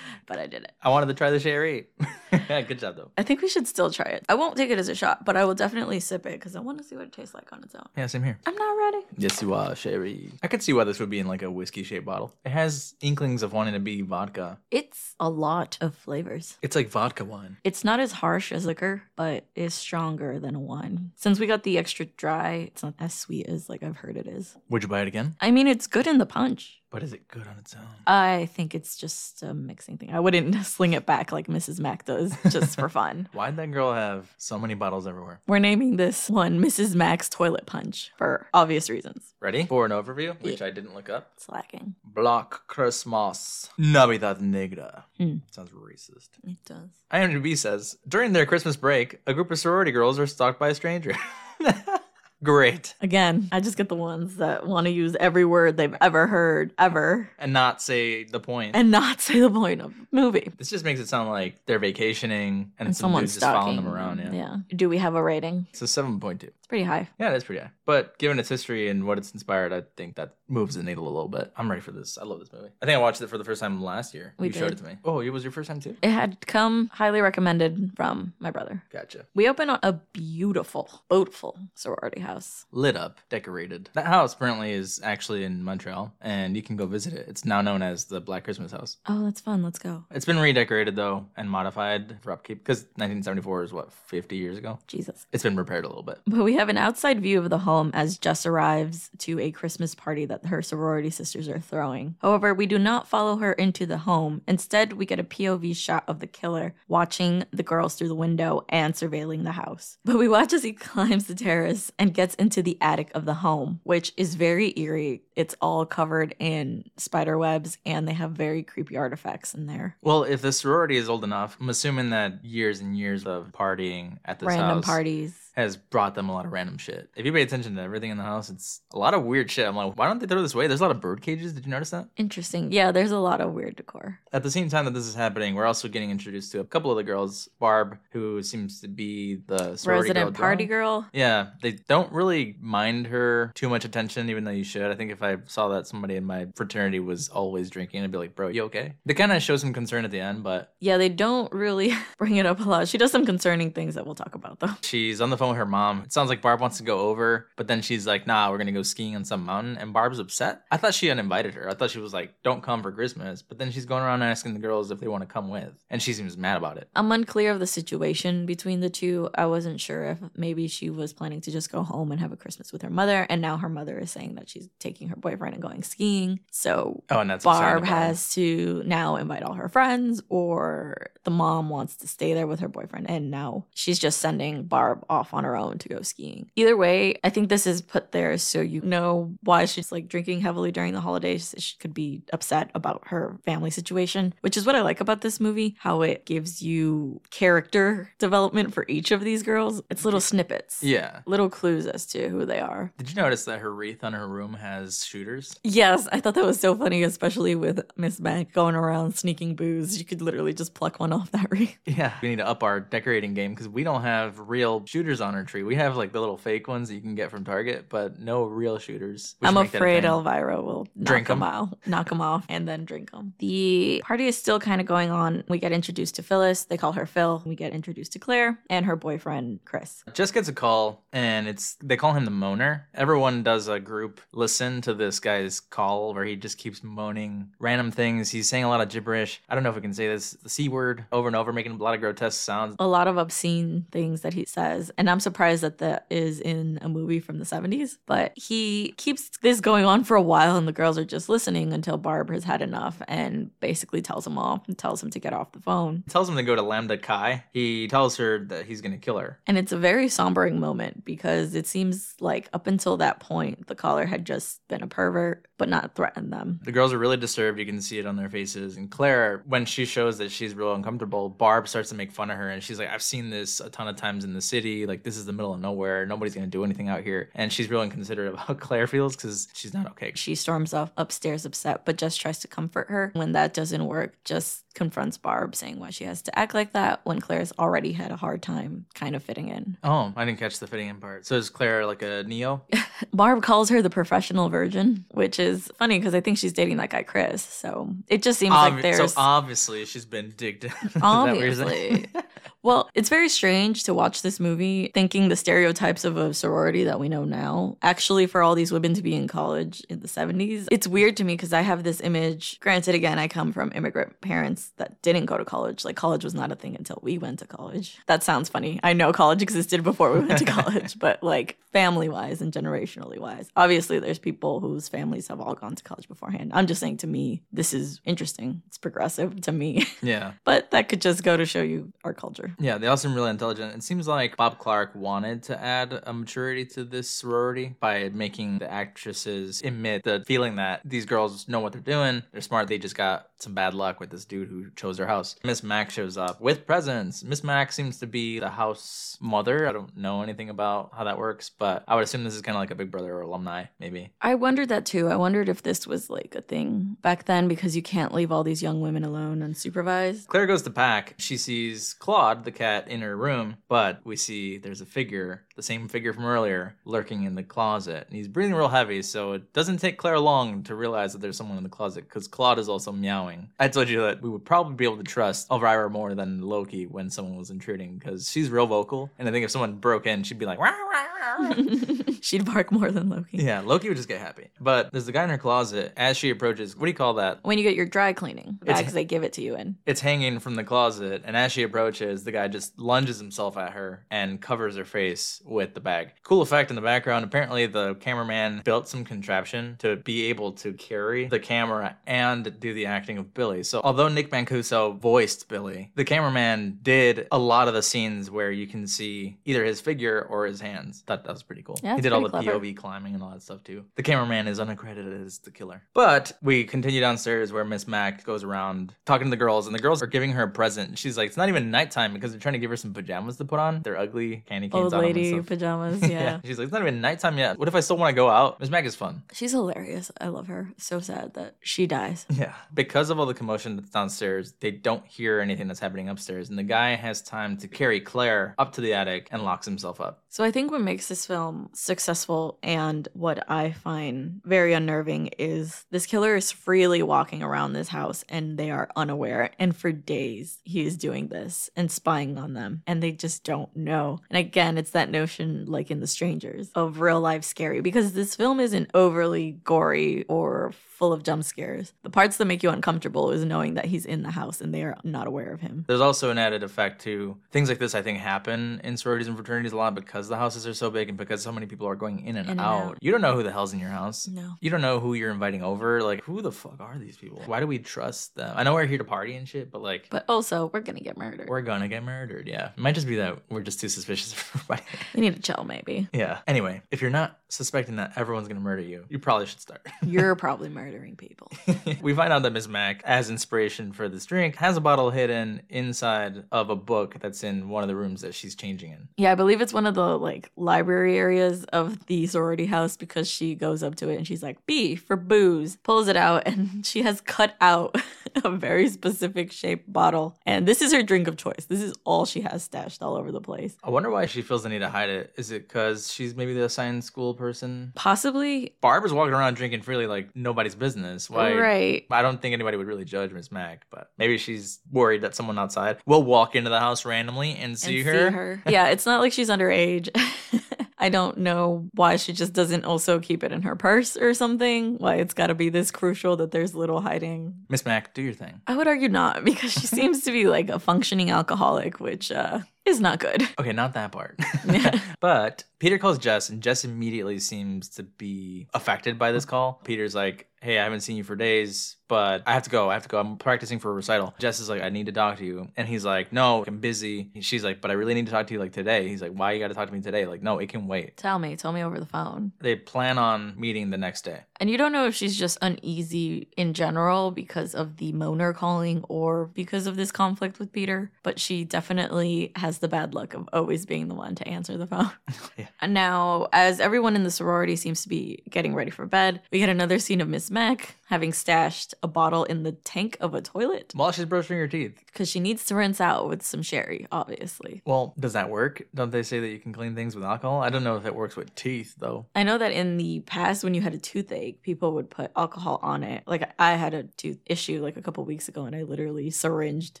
But 0.24 0.38
I 0.38 0.46
did 0.46 0.62
it. 0.62 0.72
I 0.82 0.88
wanted 0.88 1.06
to 1.06 1.14
try 1.14 1.30
the 1.30 1.40
sherry. 1.40 1.88
Good 2.48 2.78
job, 2.78 2.96
though. 2.96 3.10
I 3.18 3.22
think 3.22 3.42
we 3.42 3.48
should 3.48 3.66
still 3.66 3.90
try 3.90 4.06
it. 4.06 4.24
I 4.28 4.34
won't 4.34 4.56
take 4.56 4.70
it 4.70 4.78
as 4.78 4.88
a 4.88 4.94
shot, 4.94 5.24
but 5.24 5.36
I 5.36 5.44
will 5.44 5.54
definitely 5.54 6.00
sip 6.00 6.26
it 6.26 6.32
because 6.32 6.56
I 6.56 6.60
want 6.60 6.78
to 6.78 6.84
see 6.84 6.96
what 6.96 7.04
it 7.04 7.12
tastes 7.12 7.34
like 7.34 7.52
on 7.52 7.62
its 7.62 7.74
own. 7.74 7.86
Yeah, 7.96 8.06
same 8.06 8.22
here. 8.22 8.38
I'm 8.46 8.54
not 8.54 8.72
ready. 8.78 9.00
Yes, 9.18 9.42
you 9.42 9.52
are, 9.54 9.74
sherry. 9.76 10.32
I 10.42 10.46
could 10.48 10.62
see 10.62 10.72
why 10.72 10.84
this 10.84 10.98
would 11.00 11.10
be 11.10 11.18
in 11.18 11.26
like 11.26 11.42
a 11.42 11.50
whiskey 11.50 11.82
shaped 11.82 12.06
bottle. 12.06 12.32
It 12.44 12.50
has 12.52 12.94
inklings 13.00 13.42
of 13.42 13.52
wanting 13.52 13.74
to 13.74 13.80
be 13.80 14.02
vodka. 14.02 14.58
It's 14.70 15.14
a 15.20 15.28
lot 15.28 15.76
of 15.80 15.94
flavors. 15.94 16.56
It's 16.62 16.76
like 16.76 16.88
vodka 16.88 17.24
wine. 17.24 17.58
It's 17.64 17.84
not 17.84 18.00
as 18.00 18.12
harsh 18.12 18.52
as 18.52 18.64
liquor, 18.64 19.02
but 19.16 19.44
is 19.54 19.74
stronger 19.74 20.38
than 20.38 20.54
a 20.54 20.60
wine. 20.60 21.12
Since 21.16 21.38
we 21.38 21.46
got 21.46 21.62
the 21.64 21.78
extra 21.78 22.06
dry, 22.06 22.68
it's 22.72 22.82
not 22.82 22.94
as 22.98 23.12
sweet 23.14 23.46
as 23.48 23.68
like 23.68 23.82
I've 23.82 23.96
heard 23.98 24.16
it 24.16 24.26
is. 24.26 24.56
Would 24.70 24.82
you 24.82 24.88
buy 24.88 25.02
it 25.02 25.08
again? 25.08 25.36
I 25.40 25.50
mean, 25.50 25.66
it's 25.66 25.86
good 25.86 26.06
in 26.06 26.18
the 26.18 26.26
punch. 26.26 26.78
But 26.90 27.02
is 27.02 27.14
it 27.14 27.26
good 27.26 27.46
on 27.46 27.56
its 27.58 27.74
own? 27.74 27.86
I 28.06 28.50
think 28.52 28.74
it's 28.74 28.96
just 28.98 29.42
a 29.42 29.54
mixing 29.54 29.96
thing. 29.96 30.12
I 30.12 30.20
wouldn't 30.20 30.54
sling 30.66 30.92
it 30.92 31.06
back 31.06 31.32
like 31.32 31.46
Mrs. 31.46 31.80
Mac 31.80 32.04
does 32.04 32.21
just 32.50 32.78
for 32.78 32.88
fun. 32.88 33.28
Why'd 33.32 33.56
that 33.56 33.70
girl 33.72 33.92
have 33.92 34.32
so 34.38 34.58
many 34.58 34.74
bottles 34.74 35.06
everywhere? 35.06 35.40
We're 35.46 35.58
naming 35.58 35.96
this 35.96 36.28
one 36.30 36.60
Mrs. 36.60 36.94
Mac's 36.94 37.28
Toilet 37.28 37.66
Punch 37.66 38.12
for 38.16 38.46
obvious 38.54 38.88
reasons. 38.90 39.34
Ready 39.40 39.64
for 39.66 39.84
an 39.86 39.92
overview, 39.92 40.40
which 40.40 40.62
I 40.62 40.70
didn't 40.70 40.94
look 40.94 41.08
up? 41.08 41.32
It's 41.36 41.48
lacking. 41.48 41.94
Black 42.04 42.66
Christmas. 42.66 43.70
Navidad 43.78 44.40
Negra. 44.40 45.06
Hmm. 45.18 45.36
Sounds 45.50 45.70
racist. 45.70 46.28
It 46.44 46.58
does. 46.64 46.90
IMDb 47.12 47.56
says 47.56 47.96
during 48.06 48.32
their 48.32 48.46
Christmas 48.46 48.76
break, 48.76 49.20
a 49.26 49.34
group 49.34 49.50
of 49.50 49.58
sorority 49.58 49.90
girls 49.90 50.18
are 50.18 50.26
stalked 50.26 50.58
by 50.58 50.68
a 50.68 50.74
stranger. 50.74 51.14
Great. 52.42 52.94
Again, 53.00 53.48
I 53.52 53.60
just 53.60 53.76
get 53.76 53.88
the 53.88 53.94
ones 53.94 54.36
that 54.36 54.66
want 54.66 54.86
to 54.86 54.90
use 54.92 55.14
every 55.20 55.44
word 55.44 55.76
they've 55.76 55.94
ever 56.00 56.26
heard, 56.26 56.72
ever, 56.78 57.30
And 57.38 57.52
not 57.52 57.80
say 57.80 58.24
the 58.24 58.40
point. 58.40 58.74
and 58.74 58.90
not 58.90 59.20
say 59.20 59.38
the 59.40 59.50
point 59.50 59.80
of 59.80 59.92
the 59.94 60.06
movie. 60.10 60.50
this 60.58 60.68
just 60.70 60.84
makes 60.84 60.98
it 61.00 61.08
sound 61.08 61.28
like 61.30 61.64
they're 61.66 61.78
vacationing 61.78 62.72
and, 62.78 62.88
And 62.88 62.96
some 62.96 63.04
someone's 63.10 63.34
just 63.34 63.44
following 63.46 63.76
them 63.76 63.88
around. 63.88 64.18
Yeah. 64.18 64.32
Yeah. 64.32 64.56
Do 64.74 64.88
we 64.88 64.98
have 64.98 65.14
a 65.14 65.22
rating? 65.22 65.66
It's 65.70 65.82
a 65.82 65.84
7.2. 65.86 66.50
It's 66.72 66.78
pretty 66.78 66.84
high. 66.84 67.10
Yeah, 67.18 67.30
that's 67.30 67.44
pretty 67.44 67.60
high. 67.60 67.70
But 67.84 68.16
given 68.16 68.38
its 68.38 68.48
history 68.48 68.88
and 68.88 69.04
what 69.06 69.18
it's 69.18 69.32
inspired, 69.32 69.74
I 69.74 69.82
think 69.96 70.16
that 70.16 70.36
moves 70.48 70.74
the 70.74 70.82
needle 70.82 71.04
a 71.04 71.10
little 71.10 71.28
bit. 71.28 71.52
I'm 71.56 71.68
ready 71.68 71.82
for 71.82 71.90
this. 71.90 72.16
I 72.16 72.24
love 72.24 72.40
this 72.40 72.50
movie. 72.52 72.68
I 72.80 72.86
think 72.86 72.96
I 72.96 73.00
watched 73.00 73.20
it 73.20 73.26
for 73.26 73.36
the 73.36 73.44
first 73.44 73.60
time 73.60 73.82
last 73.82 74.14
year. 74.14 74.34
We 74.38 74.46
you 74.46 74.52
showed 74.54 74.72
it 74.72 74.78
to 74.78 74.84
me. 74.84 74.96
Oh, 75.04 75.20
it 75.20 75.30
was 75.30 75.42
your 75.42 75.52
first 75.52 75.68
time 75.68 75.80
too? 75.80 75.96
It 76.02 76.10
had 76.10 76.46
come 76.46 76.88
highly 76.94 77.20
recommended 77.20 77.92
from 77.94 78.32
my 78.38 78.50
brother. 78.50 78.82
Gotcha. 78.90 79.26
We 79.34 79.48
open 79.48 79.68
on 79.68 79.80
a 79.82 79.92
beautiful, 79.92 81.02
boatful 81.08 81.58
sorority 81.74 82.20
house. 82.20 82.64
Lit 82.70 82.96
up, 82.96 83.18
decorated. 83.28 83.90
That 83.92 84.06
house 84.06 84.32
apparently 84.32 84.72
is 84.72 85.00
actually 85.02 85.44
in 85.44 85.62
Montreal, 85.64 86.14
and 86.20 86.56
you 86.56 86.62
can 86.62 86.76
go 86.76 86.86
visit 86.86 87.12
it. 87.12 87.26
It's 87.28 87.44
now 87.44 87.60
known 87.60 87.82
as 87.82 88.04
the 88.04 88.20
Black 88.20 88.44
Christmas 88.44 88.72
House. 88.72 88.96
Oh, 89.06 89.24
that's 89.24 89.40
fun. 89.40 89.62
Let's 89.62 89.78
go. 89.78 90.04
It's 90.10 90.26
been 90.26 90.38
redecorated 90.38 90.96
though 90.96 91.26
and 91.36 91.50
modified 91.50 92.16
for 92.22 92.30
upkeep 92.30 92.58
because 92.58 92.82
1974 92.96 93.64
is 93.64 93.72
what 93.72 93.92
50 93.92 94.36
years 94.36 94.56
ago. 94.56 94.78
Jesus. 94.86 95.26
It's 95.32 95.42
been 95.42 95.56
repaired 95.56 95.84
a 95.84 95.88
little 95.88 96.02
bit. 96.02 96.20
But 96.26 96.44
we 96.44 96.54
have 96.54 96.61
an 96.68 96.78
outside 96.78 97.20
view 97.20 97.38
of 97.38 97.50
the 97.50 97.58
home 97.58 97.90
as 97.94 98.18
Jess 98.18 98.46
arrives 98.46 99.10
to 99.18 99.38
a 99.40 99.50
Christmas 99.50 99.94
party 99.94 100.24
that 100.26 100.46
her 100.46 100.62
sorority 100.62 101.10
sisters 101.10 101.48
are 101.48 101.60
throwing. 101.60 102.16
However, 102.20 102.54
we 102.54 102.66
do 102.66 102.78
not 102.78 103.08
follow 103.08 103.36
her 103.36 103.52
into 103.52 103.86
the 103.86 103.98
home. 103.98 104.42
Instead, 104.46 104.94
we 104.94 105.06
get 105.06 105.18
a 105.18 105.24
POV 105.24 105.76
shot 105.76 106.04
of 106.06 106.20
the 106.20 106.26
killer 106.26 106.74
watching 106.88 107.44
the 107.50 107.62
girls 107.62 107.94
through 107.94 108.08
the 108.08 108.14
window 108.14 108.64
and 108.68 108.94
surveilling 108.94 109.44
the 109.44 109.52
house. 109.52 109.98
But 110.12 110.18
we 110.18 110.28
watch 110.28 110.52
as 110.52 110.62
he 110.62 110.72
climbs 110.72 111.26
the 111.26 111.34
terrace 111.34 111.90
and 111.98 112.12
gets 112.12 112.34
into 112.34 112.62
the 112.62 112.76
attic 112.80 113.10
of 113.14 113.24
the 113.24 113.34
home, 113.34 113.80
which 113.82 114.12
is 114.16 114.34
very 114.34 114.78
eerie. 114.78 115.22
It's 115.36 115.56
all 115.60 115.86
covered 115.86 116.34
in 116.38 116.84
spider 116.98 117.38
webs 117.38 117.78
and 117.86 118.06
they 118.06 118.12
have 118.12 118.32
very 118.32 118.62
creepy 118.62 118.96
artifacts 118.96 119.54
in 119.54 119.66
there. 119.66 119.96
Well, 120.02 120.24
if 120.24 120.42
the 120.42 120.52
sorority 120.52 120.96
is 120.96 121.08
old 121.08 121.24
enough, 121.24 121.56
I'm 121.60 121.70
assuming 121.70 122.10
that 122.10 122.44
years 122.44 122.80
and 122.80 122.96
years 122.96 123.26
of 123.26 123.52
partying 123.52 124.18
at 124.24 124.38
this 124.38 124.46
Random 124.46 124.78
house 124.78 124.84
parties. 124.84 125.41
Has 125.52 125.76
brought 125.76 126.14
them 126.14 126.28
a 126.28 126.32
lot 126.32 126.46
of 126.46 126.52
random 126.52 126.78
shit. 126.78 127.10
If 127.16 127.26
you 127.26 127.32
pay 127.32 127.42
attention 127.42 127.76
to 127.76 127.82
everything 127.82 128.10
in 128.10 128.16
the 128.16 128.22
house, 128.22 128.48
it's 128.50 128.80
a 128.92 128.98
lot 128.98 129.14
of 129.14 129.24
weird 129.24 129.50
shit. 129.50 129.66
I'm 129.66 129.76
like, 129.76 129.96
why 129.98 130.06
don't 130.08 130.18
they 130.18 130.26
throw 130.26 130.40
this 130.42 130.54
away? 130.54 130.66
There's 130.66 130.80
a 130.80 130.84
lot 130.84 130.90
of 130.90 131.00
bird 131.00 131.20
cages. 131.22 131.52
Did 131.52 131.66
you 131.66 131.70
notice 131.70 131.90
that? 131.90 132.08
Interesting. 132.16 132.72
Yeah, 132.72 132.90
there's 132.90 133.10
a 133.10 133.18
lot 133.18 133.40
of 133.40 133.52
weird 133.52 133.76
decor. 133.76 134.18
At 134.32 134.42
the 134.42 134.50
same 134.50 134.68
time 134.68 134.86
that 134.86 134.94
this 134.94 135.06
is 135.06 135.14
happening, 135.14 135.54
we're 135.54 135.66
also 135.66 135.88
getting 135.88 136.10
introduced 136.10 136.52
to 136.52 136.60
a 136.60 136.64
couple 136.64 136.90
of 136.90 136.96
the 136.96 137.02
girls. 137.02 137.48
Barb, 137.58 137.98
who 138.10 138.42
seems 138.42 138.80
to 138.80 138.88
be 138.88 139.36
the 139.46 139.78
Resident 139.86 140.32
girl 140.34 140.40
party 140.40 140.64
girl. 140.64 141.06
Yeah, 141.12 141.48
they 141.60 141.72
don't 141.72 142.10
really 142.12 142.56
mind 142.60 143.06
her 143.08 143.52
too 143.54 143.68
much 143.68 143.84
attention, 143.84 144.30
even 144.30 144.44
though 144.44 144.50
you 144.50 144.64
should. 144.64 144.90
I 144.90 144.94
think 144.94 145.12
if 145.12 145.22
I 145.22 145.36
saw 145.46 145.68
that 145.68 145.86
somebody 145.86 146.16
in 146.16 146.24
my 146.24 146.46
fraternity 146.56 146.98
was 147.00 147.28
always 147.28 147.68
drinking, 147.70 148.02
I'd 148.02 148.10
be 148.12 148.18
like, 148.18 148.34
bro, 148.34 148.48
you 148.48 148.62
okay? 148.64 148.94
They 149.04 149.14
kind 149.14 149.32
of 149.32 149.42
show 149.42 149.56
some 149.56 149.72
concern 149.72 150.04
at 150.04 150.10
the 150.10 150.20
end, 150.20 150.42
but 150.42 150.72
Yeah, 150.80 150.96
they 150.96 151.08
don't 151.08 151.52
really 151.52 151.92
bring 152.18 152.36
it 152.36 152.46
up 152.46 152.60
a 152.60 152.64
lot. 152.64 152.88
She 152.88 152.98
does 152.98 153.12
some 153.12 153.26
concerning 153.26 153.72
things 153.72 153.94
that 153.94 154.06
we'll 154.06 154.14
talk 154.14 154.34
about 154.34 154.60
though. 154.60 154.70
she's 154.82 155.20
on 155.20 155.30
the 155.30 155.36
phone 155.42 155.50
with 155.50 155.58
her 155.58 155.66
mom. 155.66 156.02
It 156.04 156.12
sounds 156.12 156.28
like 156.28 156.40
Barb 156.40 156.60
wants 156.60 156.78
to 156.78 156.84
go 156.84 157.00
over, 157.00 157.48
but 157.56 157.66
then 157.66 157.82
she's 157.82 158.06
like, 158.06 158.26
nah, 158.26 158.48
we're 158.50 158.58
going 158.58 158.66
to 158.68 158.72
go 158.72 158.82
skiing 158.82 159.16
on 159.16 159.24
some 159.24 159.44
mountain. 159.44 159.76
And 159.76 159.92
Barb's 159.92 160.18
upset. 160.20 160.62
I 160.70 160.76
thought 160.76 160.94
she 160.94 161.10
uninvited 161.10 161.54
her. 161.54 161.68
I 161.68 161.74
thought 161.74 161.90
she 161.90 161.98
was 161.98 162.12
like, 162.14 162.34
don't 162.44 162.62
come 162.62 162.80
for 162.82 162.92
Christmas. 162.92 163.42
But 163.42 163.58
then 163.58 163.72
she's 163.72 163.84
going 163.84 164.02
around 164.04 164.22
asking 164.22 164.54
the 164.54 164.60
girls 164.60 164.90
if 164.92 165.00
they 165.00 165.08
want 165.08 165.22
to 165.22 165.26
come 165.26 165.48
with. 165.48 165.72
And 165.90 166.00
she 166.00 166.12
seems 166.12 166.36
mad 166.36 166.56
about 166.58 166.76
it. 166.76 166.88
I'm 166.94 167.10
unclear 167.10 167.50
of 167.50 167.58
the 167.58 167.66
situation 167.66 168.46
between 168.46 168.80
the 168.80 168.88
two. 168.90 169.28
I 169.34 169.46
wasn't 169.46 169.80
sure 169.80 170.04
if 170.04 170.18
maybe 170.36 170.68
she 170.68 170.90
was 170.90 171.12
planning 171.12 171.40
to 171.40 171.50
just 171.50 171.72
go 171.72 171.82
home 171.82 172.12
and 172.12 172.20
have 172.20 172.30
a 172.32 172.36
Christmas 172.36 172.72
with 172.72 172.82
her 172.82 172.90
mother, 172.90 173.26
and 173.28 173.42
now 173.42 173.56
her 173.56 173.68
mother 173.68 173.98
is 173.98 174.10
saying 174.10 174.36
that 174.36 174.48
she's 174.48 174.68
taking 174.78 175.08
her 175.08 175.16
boyfriend 175.16 175.54
and 175.54 175.62
going 175.62 175.82
skiing. 175.82 176.38
So 176.50 177.02
Oh, 177.10 177.18
and 177.18 177.30
that's 177.30 177.44
upsetting 177.44 177.62
Barb 177.62 177.82
to 177.84 177.90
Barb. 177.90 178.04
has 178.04 178.30
to 178.34 178.82
now 178.86 179.16
invite 179.16 179.42
all 179.42 179.54
her 179.54 179.68
friends, 179.68 180.22
or 180.28 181.08
the 181.24 181.30
mom 181.30 181.68
wants 181.68 181.96
to 181.96 182.06
stay 182.06 182.32
there 182.32 182.46
with 182.46 182.60
her 182.60 182.68
boyfriend, 182.68 183.10
and 183.10 183.30
now 183.30 183.66
she's 183.74 183.98
just 183.98 184.18
sending 184.20 184.64
Barb 184.64 185.04
off 185.08 185.31
on 185.32 185.44
her 185.44 185.56
own 185.56 185.78
to 185.78 185.88
go 185.88 186.02
skiing. 186.02 186.50
Either 186.56 186.76
way, 186.76 187.16
I 187.24 187.30
think 187.30 187.48
this 187.48 187.66
is 187.66 187.82
put 187.82 188.12
there 188.12 188.36
so 188.38 188.60
you 188.60 188.80
know 188.82 189.34
why 189.42 189.64
she's 189.64 189.90
like 189.92 190.08
drinking 190.08 190.40
heavily 190.40 190.72
during 190.72 190.92
the 190.92 191.00
holidays. 191.00 191.54
She 191.58 191.76
could 191.78 191.94
be 191.94 192.22
upset 192.32 192.70
about 192.74 193.02
her 193.06 193.38
family 193.44 193.70
situation, 193.70 194.34
which 194.40 194.56
is 194.56 194.66
what 194.66 194.76
I 194.76 194.82
like 194.82 195.00
about 195.00 195.20
this 195.20 195.40
movie 195.40 195.76
how 195.78 196.02
it 196.02 196.24
gives 196.26 196.62
you 196.62 197.20
character 197.30 198.10
development 198.18 198.72
for 198.72 198.84
each 198.88 199.10
of 199.10 199.22
these 199.22 199.42
girls. 199.42 199.82
It's 199.90 200.04
little 200.04 200.20
snippets, 200.20 200.82
Yeah. 200.82 201.20
little 201.26 201.48
clues 201.50 201.86
as 201.86 202.06
to 202.06 202.28
who 202.28 202.44
they 202.46 202.60
are. 202.60 202.92
Did 202.98 203.08
you 203.10 203.16
notice 203.16 203.44
that 203.46 203.58
her 203.60 203.74
wreath 203.74 204.04
on 204.04 204.12
her 204.12 204.28
room 204.28 204.54
has 204.54 205.04
shooters? 205.04 205.58
Yes, 205.64 206.06
I 206.12 206.20
thought 206.20 206.34
that 206.34 206.44
was 206.44 206.60
so 206.60 206.74
funny, 206.74 207.02
especially 207.02 207.54
with 207.54 207.80
Miss 207.96 208.20
Mac 208.20 208.52
going 208.52 208.74
around 208.74 209.16
sneaking 209.16 209.56
booze. 209.56 209.98
You 209.98 210.04
could 210.04 210.22
literally 210.22 210.52
just 210.54 210.74
pluck 210.74 211.00
one 211.00 211.12
off 211.12 211.30
that 211.32 211.46
wreath. 211.50 211.78
Yeah. 211.86 212.12
We 212.22 212.28
need 212.28 212.36
to 212.36 212.46
up 212.46 212.62
our 212.62 212.80
decorating 212.80 213.34
game 213.34 213.52
because 213.52 213.68
we 213.68 213.82
don't 213.84 214.02
have 214.02 214.38
real 214.38 214.84
shooters 214.86 215.20
on 215.22 215.34
our 215.34 215.44
tree. 215.44 215.62
We 215.62 215.76
have 215.76 215.96
like 215.96 216.12
the 216.12 216.20
little 216.20 216.36
fake 216.36 216.68
ones 216.68 216.88
that 216.88 216.94
you 216.94 217.00
can 217.00 217.14
get 217.14 217.30
from 217.30 217.44
Target, 217.44 217.86
but 217.88 218.18
no 218.18 218.44
real 218.44 218.78
shooters. 218.78 219.36
We 219.40 219.48
I'm 219.48 219.54
should 219.54 219.60
make 219.60 219.70
that 219.72 219.78
a 219.78 219.80
afraid. 219.80 220.04
Elvira 220.04 220.60
will 220.60 220.86
knock 220.94 221.06
Drink 221.06 221.26
them 221.28 221.42
'em. 221.42 221.48
out, 221.48 221.78
knock 221.86 222.08
them 222.10 222.20
off, 222.20 222.44
and 222.48 222.68
then 222.68 222.84
drink 222.84 223.10
them. 223.12 223.32
The 223.38 224.02
party 224.04 224.26
is 224.26 224.36
still 224.36 224.60
kind 224.60 224.80
of 224.80 224.86
going 224.86 225.10
on. 225.10 225.44
We 225.48 225.58
get 225.58 225.72
introduced 225.72 226.16
to 226.16 226.22
Phyllis. 226.22 226.64
They 226.64 226.76
call 226.76 226.92
her 226.92 227.06
Phil. 227.06 227.42
We 227.46 227.54
get 227.54 227.72
introduced 227.72 228.12
to 228.12 228.18
Claire 228.18 228.58
and 228.68 228.84
her 228.86 228.96
boyfriend 228.96 229.60
Chris. 229.64 230.04
Jess 230.12 230.30
gets 230.32 230.48
a 230.48 230.52
call 230.52 231.04
and 231.12 231.48
it's 231.48 231.76
they 231.82 231.96
call 231.96 232.12
him 232.12 232.24
the 232.24 232.30
moaner. 232.30 232.82
Everyone 232.94 233.42
does 233.42 233.68
a 233.68 233.78
group 233.80 234.20
listen 234.32 234.80
to 234.82 234.92
this 234.94 235.20
guy's 235.20 235.60
call 235.60 236.12
where 236.14 236.24
he 236.24 236.36
just 236.36 236.58
keeps 236.58 236.82
moaning 236.82 237.48
random 237.58 237.90
things. 237.90 238.30
He's 238.30 238.48
saying 238.48 238.64
a 238.64 238.68
lot 238.68 238.80
of 238.80 238.88
gibberish. 238.88 239.40
I 239.48 239.54
don't 239.54 239.62
know 239.62 239.70
if 239.70 239.76
we 239.76 239.82
can 239.82 239.94
say 239.94 240.08
this 240.08 240.32
the 240.42 240.48
C 240.48 240.68
word 240.68 241.04
over 241.12 241.28
and 241.28 241.36
over, 241.36 241.52
making 241.52 241.72
a 241.72 241.76
lot 241.76 241.94
of 241.94 242.00
grotesque 242.00 242.40
sounds. 242.40 242.74
A 242.78 242.86
lot 242.86 243.06
of 243.06 243.16
obscene 243.16 243.86
things 243.92 244.22
that 244.22 244.34
he 244.34 244.44
says, 244.44 244.90
and 244.98 245.08
I'm 245.12 245.20
surprised 245.20 245.62
that 245.62 245.78
that 245.78 246.06
is 246.10 246.40
in 246.40 246.78
a 246.82 246.88
movie 246.88 247.20
from 247.20 247.38
the 247.38 247.44
70s. 247.44 247.98
But 248.06 248.32
he 248.36 248.94
keeps 248.96 249.30
this 249.38 249.60
going 249.60 249.84
on 249.84 250.04
for 250.04 250.16
a 250.16 250.22
while, 250.22 250.56
and 250.56 250.66
the 250.66 250.72
girls 250.72 250.98
are 250.98 251.04
just 251.04 251.28
listening 251.28 251.72
until 251.72 251.98
Barb 251.98 252.30
has 252.30 252.44
had 252.44 252.62
enough 252.62 253.02
and 253.06 253.50
basically 253.60 254.02
tells 254.02 254.26
him 254.26 254.38
off 254.38 254.66
and 254.66 254.76
tells 254.76 255.02
him 255.02 255.10
to 255.10 255.20
get 255.20 255.32
off 255.32 255.52
the 255.52 255.60
phone. 255.60 256.02
Tells 256.08 256.28
him 256.28 256.36
to 256.36 256.42
go 256.42 256.56
to 256.56 256.62
Lambda 256.62 256.98
Chi. 256.98 257.44
He 257.52 257.88
tells 257.88 258.16
her 258.16 258.38
that 258.46 258.66
he's 258.66 258.80
gonna 258.80 258.98
kill 258.98 259.18
her. 259.18 259.38
And 259.46 259.58
it's 259.58 259.72
a 259.72 259.78
very 259.78 260.06
sombering 260.06 260.58
moment 260.58 261.04
because 261.04 261.54
it 261.54 261.66
seems 261.66 262.14
like 262.20 262.48
up 262.52 262.66
until 262.66 262.96
that 262.96 263.20
point, 263.20 263.66
the 263.66 263.74
caller 263.74 264.06
had 264.06 264.24
just 264.24 264.66
been 264.68 264.82
a 264.82 264.86
pervert, 264.86 265.46
but 265.58 265.68
not 265.68 265.94
threatened 265.94 266.32
them. 266.32 266.60
The 266.64 266.72
girls 266.72 266.92
are 266.92 266.98
really 266.98 267.16
disturbed. 267.16 267.58
You 267.58 267.66
can 267.66 267.80
see 267.80 267.98
it 267.98 268.06
on 268.06 268.16
their 268.16 268.30
faces. 268.30 268.76
And 268.76 268.90
Claire, 268.90 269.42
when 269.46 269.66
she 269.66 269.84
shows 269.84 270.18
that 270.18 270.30
she's 270.30 270.54
real 270.54 270.74
uncomfortable, 270.74 271.28
Barb 271.28 271.68
starts 271.68 271.90
to 271.90 271.94
make 271.94 272.12
fun 272.12 272.30
of 272.30 272.38
her. 272.38 272.48
And 272.48 272.62
she's 272.62 272.78
like, 272.78 272.88
I've 272.88 273.02
seen 273.02 273.30
this 273.30 273.60
a 273.60 273.68
ton 273.70 273.88
of 273.88 273.96
times 273.96 274.24
in 274.24 274.32
the 274.32 274.40
city. 274.40 274.86
Like, 274.86 275.01
this 275.02 275.16
is 275.16 275.26
the 275.26 275.32
middle 275.32 275.54
of 275.54 275.60
nowhere. 275.60 276.06
Nobody's 276.06 276.34
to 276.34 276.46
do 276.46 276.64
anything 276.64 276.88
out 276.88 277.02
here. 277.02 277.30
And 277.34 277.52
she's 277.52 277.70
real 277.70 277.82
inconsiderate 277.82 278.36
how 278.36 278.54
Claire 278.54 278.86
feels 278.86 279.16
because 279.16 279.48
she's 279.52 279.74
not 279.74 279.86
okay. 279.92 280.12
She 280.14 280.34
storms 280.34 280.74
off 280.74 280.90
upstairs 280.96 281.44
upset, 281.44 281.84
but 281.84 281.96
just 281.96 282.20
tries 282.20 282.38
to 282.40 282.48
comfort 282.48 282.88
her. 282.88 283.10
When 283.14 283.32
that 283.32 283.54
doesn't 283.54 283.84
work, 283.84 284.14
just 284.24 284.61
confronts 284.74 285.18
Barb, 285.18 285.54
saying 285.54 285.78
why 285.78 285.90
she 285.90 286.04
has 286.04 286.22
to 286.22 286.38
act 286.38 286.54
like 286.54 286.72
that 286.72 287.00
when 287.04 287.20
Claire's 287.20 287.52
already 287.58 287.92
had 287.92 288.10
a 288.10 288.16
hard 288.16 288.42
time 288.42 288.86
kind 288.94 289.14
of 289.14 289.22
fitting 289.22 289.48
in. 289.48 289.76
Oh, 289.84 290.12
I 290.16 290.24
didn't 290.24 290.38
catch 290.38 290.58
the 290.58 290.66
fitting 290.66 290.88
in 290.88 290.96
part. 290.96 291.26
So 291.26 291.36
is 291.36 291.50
Claire 291.50 291.86
like 291.86 292.02
a 292.02 292.24
Neo? 292.24 292.62
Barb 293.12 293.42
calls 293.42 293.68
her 293.68 293.82
the 293.82 293.90
professional 293.90 294.48
virgin, 294.48 295.04
which 295.10 295.38
is 295.38 295.70
funny 295.78 295.98
because 295.98 296.14
I 296.14 296.20
think 296.20 296.38
she's 296.38 296.52
dating 296.52 296.78
that 296.78 296.90
guy 296.90 297.02
Chris. 297.02 297.42
So 297.42 297.94
it 298.08 298.22
just 298.22 298.38
seems 298.38 298.52
like 298.52 298.82
there's 298.82 299.14
so 299.14 299.20
obviously 299.20 299.84
she's 299.84 300.04
been 300.04 300.32
digged. 300.36 300.64
in. 300.64 300.70
Is 300.84 300.94
that 300.94 301.02
what 301.02 301.38
you're 301.38 301.54
saying? 301.54 302.08
Obviously. 302.14 302.22
well, 302.62 302.90
it's 302.94 303.08
very 303.08 303.28
strange 303.28 303.84
to 303.84 303.94
watch 303.94 304.22
this 304.22 304.38
movie 304.38 304.90
thinking 304.94 305.28
the 305.28 305.36
stereotypes 305.36 306.04
of 306.04 306.16
a 306.16 306.32
sorority 306.32 306.84
that 306.84 307.00
we 307.00 307.08
know 307.08 307.24
now, 307.24 307.76
actually, 307.82 308.26
for 308.26 308.42
all 308.42 308.54
these 308.54 308.72
women 308.72 308.94
to 308.94 309.02
be 309.02 309.14
in 309.14 309.28
college 309.28 309.82
in 309.88 310.00
the 310.00 310.08
70s. 310.08 310.68
It's 310.70 310.86
weird 310.86 311.16
to 311.18 311.24
me 311.24 311.34
because 311.34 311.52
I 311.52 311.62
have 311.62 311.82
this 311.82 312.00
image. 312.00 312.60
Granted, 312.60 312.94
again, 312.94 313.18
I 313.18 313.28
come 313.28 313.52
from 313.52 313.72
immigrant 313.74 314.20
parents 314.20 314.61
that 314.76 315.02
didn't 315.02 315.26
go 315.26 315.36
to 315.36 315.44
college. 315.44 315.84
Like, 315.84 315.96
college 315.96 316.24
was 316.24 316.34
not 316.34 316.52
a 316.52 316.56
thing 316.56 316.76
until 316.76 316.98
we 317.02 317.18
went 317.18 317.38
to 317.40 317.46
college. 317.46 317.98
That 318.06 318.22
sounds 318.22 318.48
funny. 318.48 318.80
I 318.82 318.92
know 318.92 319.12
college 319.12 319.42
existed 319.42 319.82
before 319.82 320.12
we 320.12 320.20
went 320.20 320.38
to 320.38 320.44
college, 320.60 320.98
but 320.98 321.22
like 321.22 321.58
family 321.72 322.08
wise 322.08 322.40
and 322.40 322.52
generationally 322.52 323.18
wise, 323.18 323.48
obviously, 323.56 323.98
there's 323.98 324.18
people 324.18 324.60
whose 324.60 324.88
families 324.88 325.28
have 325.28 325.40
all 325.40 325.54
gone 325.54 325.74
to 325.74 325.82
college 325.82 326.08
beforehand. 326.08 326.52
I'm 326.54 326.66
just 326.66 326.80
saying 326.80 326.98
to 326.98 327.06
me, 327.06 327.42
this 327.52 327.74
is 327.74 328.00
interesting. 328.04 328.62
It's 328.66 328.78
progressive 328.78 329.40
to 329.42 329.52
me. 329.52 329.86
yeah. 330.02 330.32
But 330.44 330.70
that 330.70 330.88
could 330.88 331.00
just 331.00 331.22
go 331.22 331.36
to 331.36 331.46
show 331.46 331.62
you 331.62 331.92
our 332.04 332.14
culture. 332.14 332.54
Yeah, 332.58 332.78
they 332.78 332.86
all 332.86 332.96
seem 332.96 333.14
really 333.14 333.30
intelligent. 333.30 333.74
It 333.74 333.82
seems 333.82 334.08
like 334.08 334.36
Bob 334.36 334.58
Clark 334.58 334.94
wanted 334.94 335.42
to 335.44 335.62
add 335.62 336.02
a 336.04 336.12
maturity 336.12 336.64
to 336.66 336.84
this 336.84 337.08
sorority 337.08 337.74
by 337.80 338.08
making 338.10 338.58
the 338.58 338.70
actresses 338.70 339.60
emit 339.62 340.04
the 340.04 340.22
feeling 340.26 340.56
that 340.56 340.80
these 340.84 341.06
girls 341.06 341.48
know 341.48 341.60
what 341.60 341.72
they're 341.72 341.80
doing. 341.80 342.22
They're 342.32 342.40
smart. 342.40 342.68
They 342.68 342.78
just 342.78 342.96
got 342.96 343.28
some 343.38 343.54
bad 343.54 343.74
luck 343.74 344.00
with 344.00 344.10
this 344.10 344.24
dude 344.24 344.51
who 344.52 344.70
chose 344.76 344.96
their 344.96 345.06
house. 345.06 345.36
Miss 345.44 345.62
Mac 345.62 345.90
shows 345.90 346.16
up 346.16 346.40
with 346.40 346.66
presents. 346.66 347.24
Miss 347.24 347.42
Mac 347.42 347.72
seems 347.72 347.98
to 348.00 348.06
be 348.06 348.38
the 348.38 348.50
house 348.50 349.16
mother. 349.20 349.68
I 349.68 349.72
don't 349.72 349.96
know 349.96 350.22
anything 350.22 350.50
about 350.50 350.90
how 350.96 351.04
that 351.04 351.18
works, 351.18 351.50
but 351.50 351.84
I 351.88 351.94
would 351.94 352.04
assume 352.04 352.24
this 352.24 352.34
is 352.34 352.42
kind 352.42 352.56
of 352.56 352.60
like 352.60 352.70
a 352.70 352.74
Big 352.74 352.90
Brother 352.90 353.14
or 353.14 353.22
alumni, 353.22 353.64
maybe. 353.78 354.12
I 354.20 354.34
wondered 354.34 354.68
that 354.68 354.86
too. 354.86 355.08
I 355.08 355.16
wondered 355.16 355.48
if 355.48 355.62
this 355.62 355.86
was 355.86 356.10
like 356.10 356.34
a 356.34 356.42
thing 356.42 356.96
back 357.02 357.24
then 357.24 357.48
because 357.48 357.74
you 357.76 357.82
can't 357.82 358.14
leave 358.14 358.30
all 358.30 358.44
these 358.44 358.62
young 358.62 358.80
women 358.80 359.04
alone 359.04 359.40
unsupervised. 359.40 360.26
Claire 360.26 360.46
goes 360.46 360.62
to 360.62 360.70
pack. 360.70 361.14
She 361.18 361.36
sees 361.36 361.94
Claude, 361.94 362.44
the 362.44 362.52
cat, 362.52 362.88
in 362.88 363.00
her 363.00 363.16
room, 363.16 363.56
but 363.68 364.00
we 364.04 364.16
see 364.16 364.58
there's 364.58 364.80
a 364.80 364.86
figure, 364.86 365.44
the 365.56 365.62
same 365.62 365.88
figure 365.88 366.12
from 366.12 366.24
earlier, 366.24 366.76
lurking 366.84 367.24
in 367.24 367.34
the 367.34 367.42
closet. 367.42 368.06
And 368.06 368.16
he's 368.16 368.28
breathing 368.28 368.54
real 368.54 368.68
heavy, 368.68 369.02
so 369.02 369.32
it 369.32 369.52
doesn't 369.52 369.78
take 369.78 369.98
Claire 369.98 370.18
long 370.18 370.62
to 370.64 370.74
realize 370.74 371.12
that 371.12 371.20
there's 371.20 371.36
someone 371.36 371.58
in 371.58 371.64
the 371.64 371.68
closet 371.68 372.08
because 372.08 372.28
Claude 372.28 372.58
is 372.58 372.68
also 372.68 372.92
meowing. 372.92 373.50
I 373.58 373.68
told 373.68 373.88
you 373.88 374.02
that 374.02 374.22
we 374.22 374.30
would 374.30 374.44
probably 374.44 374.74
be 374.74 374.84
able 374.84 374.98
to 374.98 375.02
trust 375.02 375.50
Elvira 375.50 375.90
more 375.90 376.14
than 376.14 376.42
Loki 376.42 376.86
when 376.86 377.10
someone 377.10 377.36
was 377.36 377.50
intruding 377.50 377.98
because 377.98 378.30
she's 378.30 378.50
real 378.50 378.66
vocal. 378.66 379.10
And 379.18 379.28
I 379.28 379.32
think 379.32 379.44
if 379.44 379.50
someone 379.50 379.74
broke 379.74 380.06
in, 380.06 380.22
she'd 380.22 380.38
be 380.38 380.46
like, 380.46 380.58
"Wah, 380.58 380.70
wah, 380.70 380.92
wah." 380.92 381.11
She'd 382.20 382.44
bark 382.44 382.70
more 382.72 382.90
than 382.90 383.08
Loki. 383.08 383.38
yeah, 383.38 383.60
Loki 383.60 383.88
would 383.88 383.96
just 383.96 384.08
get 384.08 384.20
happy. 384.20 384.48
But 384.60 384.90
there's 384.92 385.06
the 385.06 385.12
guy 385.12 385.24
in 385.24 385.30
her 385.30 385.38
closet. 385.38 385.92
As 385.96 386.16
she 386.16 386.30
approaches, 386.30 386.76
what 386.76 386.86
do 386.86 386.90
you 386.90 386.96
call 386.96 387.14
that? 387.14 387.40
When 387.42 387.58
you 387.58 387.64
get 387.64 387.74
your 387.74 387.86
dry 387.86 388.12
cleaning 388.12 388.58
It's- 388.62 388.80
bags, 388.80 388.92
they 388.92 389.04
give 389.04 389.22
it 389.24 389.32
to 389.34 389.42
you 389.42 389.56
in. 389.56 389.76
It's 389.86 390.00
hanging 390.00 390.38
from 390.38 390.54
the 390.54 390.64
closet, 390.64 391.22
and 391.24 391.36
as 391.36 391.52
she 391.52 391.62
approaches, 391.62 392.24
the 392.24 392.32
guy 392.32 392.48
just 392.48 392.78
lunges 392.78 393.18
himself 393.18 393.56
at 393.56 393.72
her 393.72 394.06
and 394.10 394.40
covers 394.40 394.76
her 394.76 394.84
face 394.84 395.42
with 395.44 395.74
the 395.74 395.80
bag. 395.80 396.12
Cool 396.22 396.42
effect 396.42 396.70
in 396.70 396.76
the 396.76 396.82
background. 396.82 397.24
Apparently, 397.24 397.66
the 397.66 397.94
cameraman 397.96 398.62
built 398.64 398.88
some 398.88 399.04
contraption 399.04 399.76
to 399.80 399.96
be 399.96 400.26
able 400.26 400.52
to 400.52 400.72
carry 400.74 401.26
the 401.26 401.40
camera 401.40 401.96
and 402.06 402.58
do 402.60 402.72
the 402.74 402.86
acting 402.86 403.18
of 403.18 403.34
Billy. 403.34 403.62
So, 403.62 403.80
although 403.82 404.08
Nick 404.08 404.30
Mancuso 404.30 404.98
voiced 404.98 405.48
Billy, 405.48 405.90
the 405.96 406.04
cameraman 406.04 406.78
did 406.82 407.26
a 407.32 407.38
lot 407.38 407.68
of 407.68 407.74
the 407.74 407.82
scenes 407.82 408.30
where 408.30 408.50
you 408.50 408.66
can 408.66 408.86
see 408.86 409.38
either 409.44 409.64
his 409.64 409.80
figure 409.80 410.26
or 410.30 410.46
his 410.46 410.60
hands. 410.60 411.02
Thought 411.12 411.24
that 411.24 411.32
was 411.32 411.42
pretty 411.42 411.62
cool. 411.62 411.78
Yeah, 411.82 411.96
he 411.96 412.00
did 412.00 412.12
all 412.12 412.22
the 412.22 412.30
clever. 412.30 412.52
POV 412.58 412.74
climbing 412.74 413.12
and 413.12 413.22
all 413.22 413.30
that 413.32 413.42
stuff 413.42 413.62
too. 413.62 413.84
The 413.96 414.02
cameraman 414.02 414.48
is 414.48 414.58
unaccredited 414.58 415.26
as 415.26 415.38
the 415.40 415.50
killer. 415.50 415.82
But 415.92 416.32
we 416.42 416.64
continue 416.64 417.00
downstairs 417.00 417.52
where 417.52 417.64
Miss 417.66 417.86
Mac 417.86 418.24
goes 418.24 418.42
around 418.44 418.94
talking 419.04 419.26
to 419.26 419.30
the 419.30 419.36
girls, 419.36 419.66
and 419.66 419.74
the 419.74 419.78
girls 419.78 420.02
are 420.02 420.06
giving 420.06 420.32
her 420.32 420.44
a 420.44 420.48
present. 420.50 420.98
She's 420.98 421.18
like, 421.18 421.26
it's 421.28 421.36
not 421.36 421.50
even 421.50 421.70
nighttime 421.70 422.14
because 422.14 422.30
they're 422.30 422.40
trying 422.40 422.54
to 422.54 422.58
give 422.58 422.70
her 422.70 422.76
some 422.78 422.94
pajamas 422.94 423.36
to 423.36 423.44
put 423.44 423.58
on. 423.58 423.82
They're 423.82 423.98
ugly 423.98 424.42
candy 424.46 424.70
canes 424.70 424.84
Old 424.84 424.94
on 424.94 425.00
'em 425.00 425.06
and 425.10 425.16
lady 425.16 425.40
pajamas. 425.42 426.02
Yeah. 426.08 426.40
She's 426.44 426.56
like, 426.58 426.64
it's 426.64 426.72
not 426.72 426.80
even 426.80 427.02
nighttime 427.02 427.36
yet. 427.36 427.58
What 427.58 427.68
if 427.68 427.74
I 427.74 427.80
still 427.80 427.98
want 427.98 428.10
to 428.10 428.16
go 428.16 428.30
out? 428.30 428.58
Miss 428.58 428.70
Mac 428.70 428.86
is 428.86 428.94
fun. 428.94 429.22
She's 429.34 429.52
hilarious. 429.52 430.10
I 430.20 430.28
love 430.28 430.46
her. 430.46 430.72
So 430.78 430.98
sad 431.00 431.34
that 431.34 431.56
she 431.60 431.86
dies. 431.86 432.24
Yeah. 432.42 432.54
Because 432.72 433.10
of 433.10 433.20
all 433.20 433.26
the 433.26 433.34
commotion 433.34 433.76
that's 433.76 433.90
downstairs, 433.90 434.54
they 434.60 434.70
don't 434.70 435.06
hear 435.06 435.40
anything 435.40 435.68
that's 435.68 435.78
happening 435.80 436.08
upstairs. 436.08 436.48
And 436.48 436.58
the 436.58 436.62
guy 436.62 436.94
has 436.96 437.20
time 437.20 437.56
to 437.58 437.68
carry 437.68 438.00
Claire 438.00 438.54
up 438.58 438.72
to 438.72 438.80
the 438.80 438.94
attic 438.94 439.28
and 439.30 439.42
locks 439.44 439.66
himself 439.66 440.00
up. 440.00 440.22
So 440.28 440.42
I 440.42 440.50
think 440.50 440.70
what 440.70 440.80
makes 440.80 441.01
this 441.08 441.26
film 441.26 441.70
successful 441.72 442.58
and 442.62 443.08
what 443.12 443.48
I 443.50 443.72
find 443.72 444.40
very 444.44 444.72
unnerving 444.72 445.28
is 445.38 445.84
this 445.90 446.06
killer 446.06 446.36
is 446.36 446.52
freely 446.52 447.02
walking 447.02 447.42
around 447.42 447.72
this 447.72 447.88
house 447.88 448.24
and 448.28 448.58
they 448.58 448.70
are 448.70 448.90
unaware. 448.96 449.50
And 449.58 449.76
for 449.76 449.92
days 449.92 450.58
he 450.64 450.84
is 450.86 450.96
doing 450.96 451.28
this 451.28 451.70
and 451.76 451.90
spying 451.90 452.38
on 452.38 452.54
them 452.54 452.82
and 452.86 453.02
they 453.02 453.12
just 453.12 453.44
don't 453.44 453.74
know. 453.76 454.20
And 454.30 454.36
again, 454.36 454.78
it's 454.78 454.90
that 454.90 455.10
notion 455.10 455.66
like 455.66 455.90
in 455.90 456.00
The 456.00 456.06
Strangers 456.06 456.70
of 456.74 457.00
real 457.00 457.20
life 457.20 457.44
scary 457.44 457.80
because 457.80 458.12
this 458.12 458.34
film 458.34 458.60
isn't 458.60 458.90
overly 458.94 459.52
gory 459.64 460.24
or 460.28 460.72
full 461.02 461.12
of 461.12 461.24
jump 461.24 461.42
scares. 461.42 461.92
The 462.04 462.10
parts 462.10 462.36
that 462.36 462.44
make 462.44 462.62
you 462.62 462.70
uncomfortable 462.70 463.32
is 463.32 463.44
knowing 463.44 463.74
that 463.74 463.86
he's 463.86 464.06
in 464.06 464.22
the 464.22 464.30
house 464.30 464.60
and 464.60 464.72
they 464.72 464.84
are 464.84 464.96
not 465.02 465.26
aware 465.26 465.52
of 465.52 465.60
him. 465.60 465.84
There's 465.88 466.00
also 466.00 466.30
an 466.30 466.38
added 466.38 466.62
effect 466.62 467.02
to 467.02 467.36
things 467.50 467.68
like 467.68 467.80
this, 467.80 467.96
I 467.96 468.02
think, 468.02 468.18
happen 468.18 468.80
in 468.84 468.96
sororities 468.96 469.26
and 469.26 469.36
fraternities 469.36 469.72
a 469.72 469.76
lot 469.76 469.96
because 469.96 470.28
the 470.28 470.36
houses 470.36 470.64
are 470.64 470.74
so 470.74 470.91
big 470.92 471.08
and 471.08 471.18
because 471.18 471.42
so 471.42 471.50
many 471.50 471.66
people 471.66 471.86
are 471.88 471.96
going 471.96 472.20
in 472.26 472.36
and, 472.36 472.46
In 472.46 472.50
and 472.52 472.60
out. 472.60 472.82
out. 472.84 472.98
You 473.00 473.10
don't 473.10 473.20
know 473.20 473.34
who 473.34 473.42
the 473.42 473.50
hell's 473.52 473.72
in 473.72 473.78
your 473.80 473.88
house. 473.90 474.28
No. 474.28 474.54
You 474.60 474.70
don't 474.70 474.80
know 474.82 475.00
who 475.00 475.14
you're 475.14 475.30
inviting 475.32 475.62
over. 475.62 476.02
Like, 476.02 476.22
who 476.22 476.42
the 476.42 476.52
fuck 476.52 476.80
are 476.80 476.96
these 476.98 477.16
people? 477.16 477.42
Why 477.46 477.60
do 477.60 477.66
we 477.66 477.78
trust 477.78 478.34
them? 478.36 478.52
I 478.56 478.62
know 478.62 478.74
we're 478.74 478.86
here 478.86 478.98
to 478.98 479.04
party 479.04 479.34
and 479.36 479.48
shit, 479.48 479.70
but 479.70 479.82
like, 479.82 480.08
But 480.10 480.24
also, 480.28 480.70
we're 480.72 480.80
gonna 480.80 481.00
get 481.00 481.16
murdered. 481.16 481.48
we're 481.48 481.62
gonna 481.62 481.88
get 481.88 482.02
murdered. 482.04 482.46
Yeah. 482.46 482.66
It 482.76 482.78
might 482.78 482.94
just 482.94 483.06
be 483.08 483.16
that 483.16 483.38
we're 483.50 483.62
just 483.62 483.80
too 483.80 483.88
suspicious 483.88 484.32
of 484.34 484.50
everybody. 484.54 484.82
we 485.14 485.20
need 485.22 485.34
to 485.36 485.42
chill, 485.42 485.64
maybe. 485.64 486.08
yeah. 486.12 486.38
Anyway, 486.46 486.82
if 486.90 487.00
you're 487.00 487.10
not 487.10 487.38
suspecting 487.48 487.96
that 487.96 488.12
everyone's 488.16 488.48
gonna 488.48 488.60
murder 488.60 488.82
you, 488.82 489.04
you 489.08 489.18
probably 489.18 489.46
should 489.46 489.60
start. 489.60 489.86
You're 490.02 490.34
probably 490.36 490.68
murdering 490.68 491.16
people. 491.16 491.50
we 492.02 492.14
find 492.14 492.32
out 492.32 492.42
that 492.42 492.52
Miss 492.52 492.66
Mac, 492.68 493.02
as 493.04 493.30
inspiration 493.30 493.92
for 493.92 494.08
this 494.08 494.24
drink, 494.26 494.56
has 494.56 494.76
a 494.76 494.80
bottle 494.80 495.10
hidden 495.10 495.62
inside 495.68 496.44
of 496.50 496.70
a 496.70 496.76
book 496.76 497.16
that's 497.20 497.44
in 497.44 497.68
one 497.68 497.82
of 497.82 497.88
the 497.88 497.96
rooms 497.96 498.22
that 498.22 498.34
she's 498.34 498.54
changing 498.54 498.92
in. 498.92 499.08
Yeah, 499.16 499.32
I 499.32 499.34
believe 499.34 499.60
it's 499.60 499.72
one 499.72 499.86
of 499.86 499.94
the 499.94 500.18
like 500.18 500.50
library 500.56 500.81
areas 500.90 501.64
of 501.72 502.06
the 502.06 502.26
sorority 502.26 502.66
house 502.66 502.96
because 502.96 503.28
she 503.28 503.54
goes 503.54 503.82
up 503.82 503.94
to 503.96 504.08
it 504.08 504.16
and 504.16 504.26
she's 504.26 504.42
like, 504.42 504.64
B 504.66 504.96
for 504.96 505.16
booze, 505.16 505.76
pulls 505.76 506.08
it 506.08 506.16
out, 506.16 506.42
and 506.46 506.84
she 506.86 507.02
has 507.02 507.20
cut 507.20 507.54
out 507.60 507.96
a 508.44 508.50
very 508.50 508.88
specific 508.88 509.52
shaped 509.52 509.92
bottle. 509.92 510.36
And 510.46 510.66
this 510.66 510.82
is 510.82 510.92
her 510.92 511.02
drink 511.02 511.28
of 511.28 511.36
choice. 511.36 511.66
This 511.68 511.82
is 511.82 511.94
all 512.04 512.26
she 512.26 512.40
has 512.42 512.62
stashed 512.64 513.02
all 513.02 513.16
over 513.16 513.32
the 513.32 513.40
place. 513.40 513.76
I 513.82 513.90
wonder 513.90 514.10
why 514.10 514.26
she 514.26 514.42
feels 514.42 514.62
the 514.62 514.68
need 514.68 514.80
to 514.80 514.88
hide 514.88 515.10
it. 515.10 515.32
Is 515.36 515.50
it 515.50 515.68
because 515.68 516.12
she's 516.12 516.34
maybe 516.34 516.54
the 516.54 516.64
assigned 516.64 517.04
school 517.04 517.34
person? 517.34 517.92
Possibly, 517.94 518.74
Barbara's 518.80 519.12
walking 519.12 519.34
around 519.34 519.54
drinking 519.54 519.82
freely 519.82 520.06
like 520.06 520.34
nobody's 520.34 520.74
business. 520.74 521.28
Why? 521.28 521.54
right. 521.54 522.06
I 522.10 522.22
don't 522.22 522.40
think 522.40 522.52
anybody 522.52 522.76
would 522.76 522.86
really 522.86 523.04
judge 523.04 523.32
Miss 523.32 523.50
Mac, 523.50 523.86
but 523.90 524.10
maybe 524.18 524.38
she's 524.38 524.80
worried 524.90 525.22
that 525.22 525.34
someone 525.34 525.58
outside 525.58 525.98
will 526.06 526.22
walk 526.22 526.54
into 526.54 526.70
the 526.70 526.80
house 526.80 527.04
randomly 527.04 527.56
and 527.56 527.78
see, 527.78 528.00
and 528.00 528.34
her. 528.34 528.62
yeah, 528.66 528.88
it's 528.88 529.06
not 529.06 529.20
like 529.20 529.32
she's 529.32 529.48
underage. 529.48 530.08
I 531.02 531.08
don't 531.08 531.38
know 531.38 531.88
why 531.94 532.14
she 532.14 532.32
just 532.32 532.52
doesn't 532.52 532.84
also 532.84 533.18
keep 533.18 533.42
it 533.42 533.50
in 533.50 533.62
her 533.62 533.74
purse 533.74 534.16
or 534.16 534.34
something. 534.34 534.98
Why 534.98 535.16
it's 535.16 535.34
got 535.34 535.48
to 535.48 535.54
be 535.54 535.68
this 535.68 535.90
crucial 535.90 536.36
that 536.36 536.52
there's 536.52 536.76
little 536.76 537.00
hiding. 537.00 537.54
Miss 537.68 537.84
Mac, 537.84 538.14
do 538.14 538.22
your 538.22 538.34
thing. 538.34 538.60
I 538.68 538.76
would 538.76 538.86
argue 538.86 539.08
not 539.08 539.44
because 539.44 539.72
she 539.72 539.88
seems 539.88 540.22
to 540.22 540.30
be 540.30 540.46
like 540.46 540.68
a 540.68 540.78
functioning 540.78 541.32
alcoholic, 541.32 541.98
which 541.98 542.30
uh, 542.30 542.60
is 542.84 543.00
not 543.00 543.18
good. 543.18 543.42
Okay, 543.58 543.72
not 543.72 543.94
that 543.94 544.10
part. 544.10 544.40
but 545.20 545.62
Peter 545.78 545.96
calls 545.98 546.18
Jess, 546.18 546.48
and 546.48 546.60
Jess 546.62 546.84
immediately 546.84 547.38
seems 547.38 547.88
to 547.90 548.02
be 548.02 548.66
affected 548.74 549.18
by 549.18 549.30
this 549.30 549.44
call. 549.44 549.80
Peter's 549.84 550.16
like, 550.16 550.48
Hey, 550.62 550.78
I 550.78 550.84
haven't 550.84 551.00
seen 551.00 551.16
you 551.16 551.24
for 551.24 551.34
days, 551.34 551.96
but 552.06 552.44
I 552.46 552.52
have 552.52 552.62
to 552.62 552.70
go. 552.70 552.88
I 552.88 552.92
have 552.92 553.02
to 553.02 553.08
go. 553.08 553.18
I'm 553.18 553.36
practicing 553.36 553.80
for 553.80 553.90
a 553.90 553.94
recital. 553.94 554.32
Jess 554.38 554.60
is 554.60 554.68
like, 554.68 554.80
I 554.80 554.90
need 554.90 555.06
to 555.06 555.12
talk 555.12 555.38
to 555.38 555.44
you. 555.44 555.66
And 555.76 555.88
he's 555.88 556.04
like, 556.04 556.32
No, 556.32 556.62
I'm 556.64 556.78
busy. 556.78 557.32
She's 557.40 557.64
like, 557.64 557.80
But 557.80 557.90
I 557.90 557.94
really 557.94 558.14
need 558.14 558.26
to 558.26 558.32
talk 558.32 558.46
to 558.46 558.54
you 558.54 558.60
like 558.60 558.70
today. 558.70 559.08
He's 559.08 559.20
like, 559.20 559.32
Why 559.32 559.50
you 559.52 559.58
got 559.58 559.68
to 559.68 559.74
talk 559.74 559.88
to 559.88 559.92
me 559.92 560.00
today? 560.00 560.24
Like, 560.24 560.40
no, 560.40 560.60
it 560.60 560.68
can 560.68 560.86
wait. 560.86 561.16
Tell 561.16 561.40
me, 561.40 561.56
tell 561.56 561.72
me 561.72 561.82
over 561.82 561.98
the 561.98 562.06
phone. 562.06 562.52
They 562.60 562.76
plan 562.76 563.18
on 563.18 563.58
meeting 563.58 563.90
the 563.90 563.98
next 563.98 564.22
day. 564.22 564.44
And 564.60 564.70
you 564.70 564.78
don't 564.78 564.92
know 564.92 565.08
if 565.08 565.16
she's 565.16 565.36
just 565.36 565.58
uneasy 565.60 566.46
in 566.56 566.74
general 566.74 567.32
because 567.32 567.74
of 567.74 567.96
the 567.96 568.12
moaner 568.12 568.54
calling 568.54 569.02
or 569.08 569.46
because 569.46 569.88
of 569.88 569.96
this 569.96 570.12
conflict 570.12 570.60
with 570.60 570.70
Peter, 570.70 571.10
but 571.24 571.40
she 571.40 571.64
definitely 571.64 572.52
has 572.54 572.78
the 572.78 572.86
bad 572.86 573.14
luck 573.14 573.34
of 573.34 573.48
always 573.52 573.84
being 573.84 574.06
the 574.06 574.14
one 574.14 574.36
to 574.36 574.46
answer 574.46 574.76
the 574.78 574.86
phone. 574.86 575.10
Yeah. 575.58 575.66
And 575.80 575.92
now, 575.92 576.46
as 576.52 576.80
everyone 576.80 577.16
in 577.16 577.24
the 577.24 577.30
sorority 577.30 577.76
seems 577.76 578.02
to 578.02 578.08
be 578.08 578.42
getting 578.48 578.74
ready 578.74 578.90
for 578.90 579.04
bed, 579.06 579.42
we 579.50 579.58
get 579.58 579.68
another 579.68 579.98
scene 579.98 580.20
of 580.20 580.28
Miss 580.28 580.50
Mac 580.52 580.96
having 581.06 581.32
stashed 581.32 581.94
a 582.02 582.08
bottle 582.08 582.44
in 582.44 582.62
the 582.62 582.72
tank 582.72 583.16
of 583.20 583.34
a 583.34 583.40
toilet 583.42 583.92
While 583.94 584.12
she's 584.12 584.24
brushing 584.24 584.56
her 584.58 584.68
teeth. 584.68 584.98
because 585.06 585.28
she 585.28 585.40
needs 585.40 585.64
to 585.66 585.74
rinse 585.74 586.00
out 586.00 586.28
with 586.28 586.42
some 586.42 586.62
sherry, 586.62 587.06
obviously. 587.12 587.82
Well, 587.84 588.14
does 588.18 588.32
that 588.34 588.48
work? 588.50 588.82
Don't 588.94 589.10
they 589.10 589.22
say 589.22 589.40
that 589.40 589.48
you 589.48 589.58
can 589.58 589.72
clean 589.72 589.94
things 589.94 590.14
with 590.14 590.24
alcohol? 590.24 590.62
I 590.62 590.70
don't 590.70 590.84
know 590.84 590.96
if 590.96 591.04
it 591.06 591.14
works 591.14 591.36
with 591.36 591.54
teeth, 591.54 591.94
though. 591.98 592.26
I 592.34 592.42
know 592.44 592.56
that 592.58 592.72
in 592.72 592.96
the 592.96 593.20
past, 593.20 593.64
when 593.64 593.74
you 593.74 593.80
had 593.82 593.94
a 593.94 593.98
toothache, 593.98 594.62
people 594.62 594.92
would 594.92 595.10
put 595.10 595.30
alcohol 595.36 595.80
on 595.82 596.02
it. 596.02 596.22
Like 596.26 596.50
I 596.58 596.72
had 596.76 596.94
a 596.94 597.02
tooth 597.04 597.38
issue 597.46 597.82
like 597.82 597.96
a 597.96 598.02
couple 598.02 598.24
weeks 598.24 598.48
ago, 598.48 598.64
and 598.64 598.74
I 598.76 598.82
literally 598.82 599.30
syringed 599.30 600.00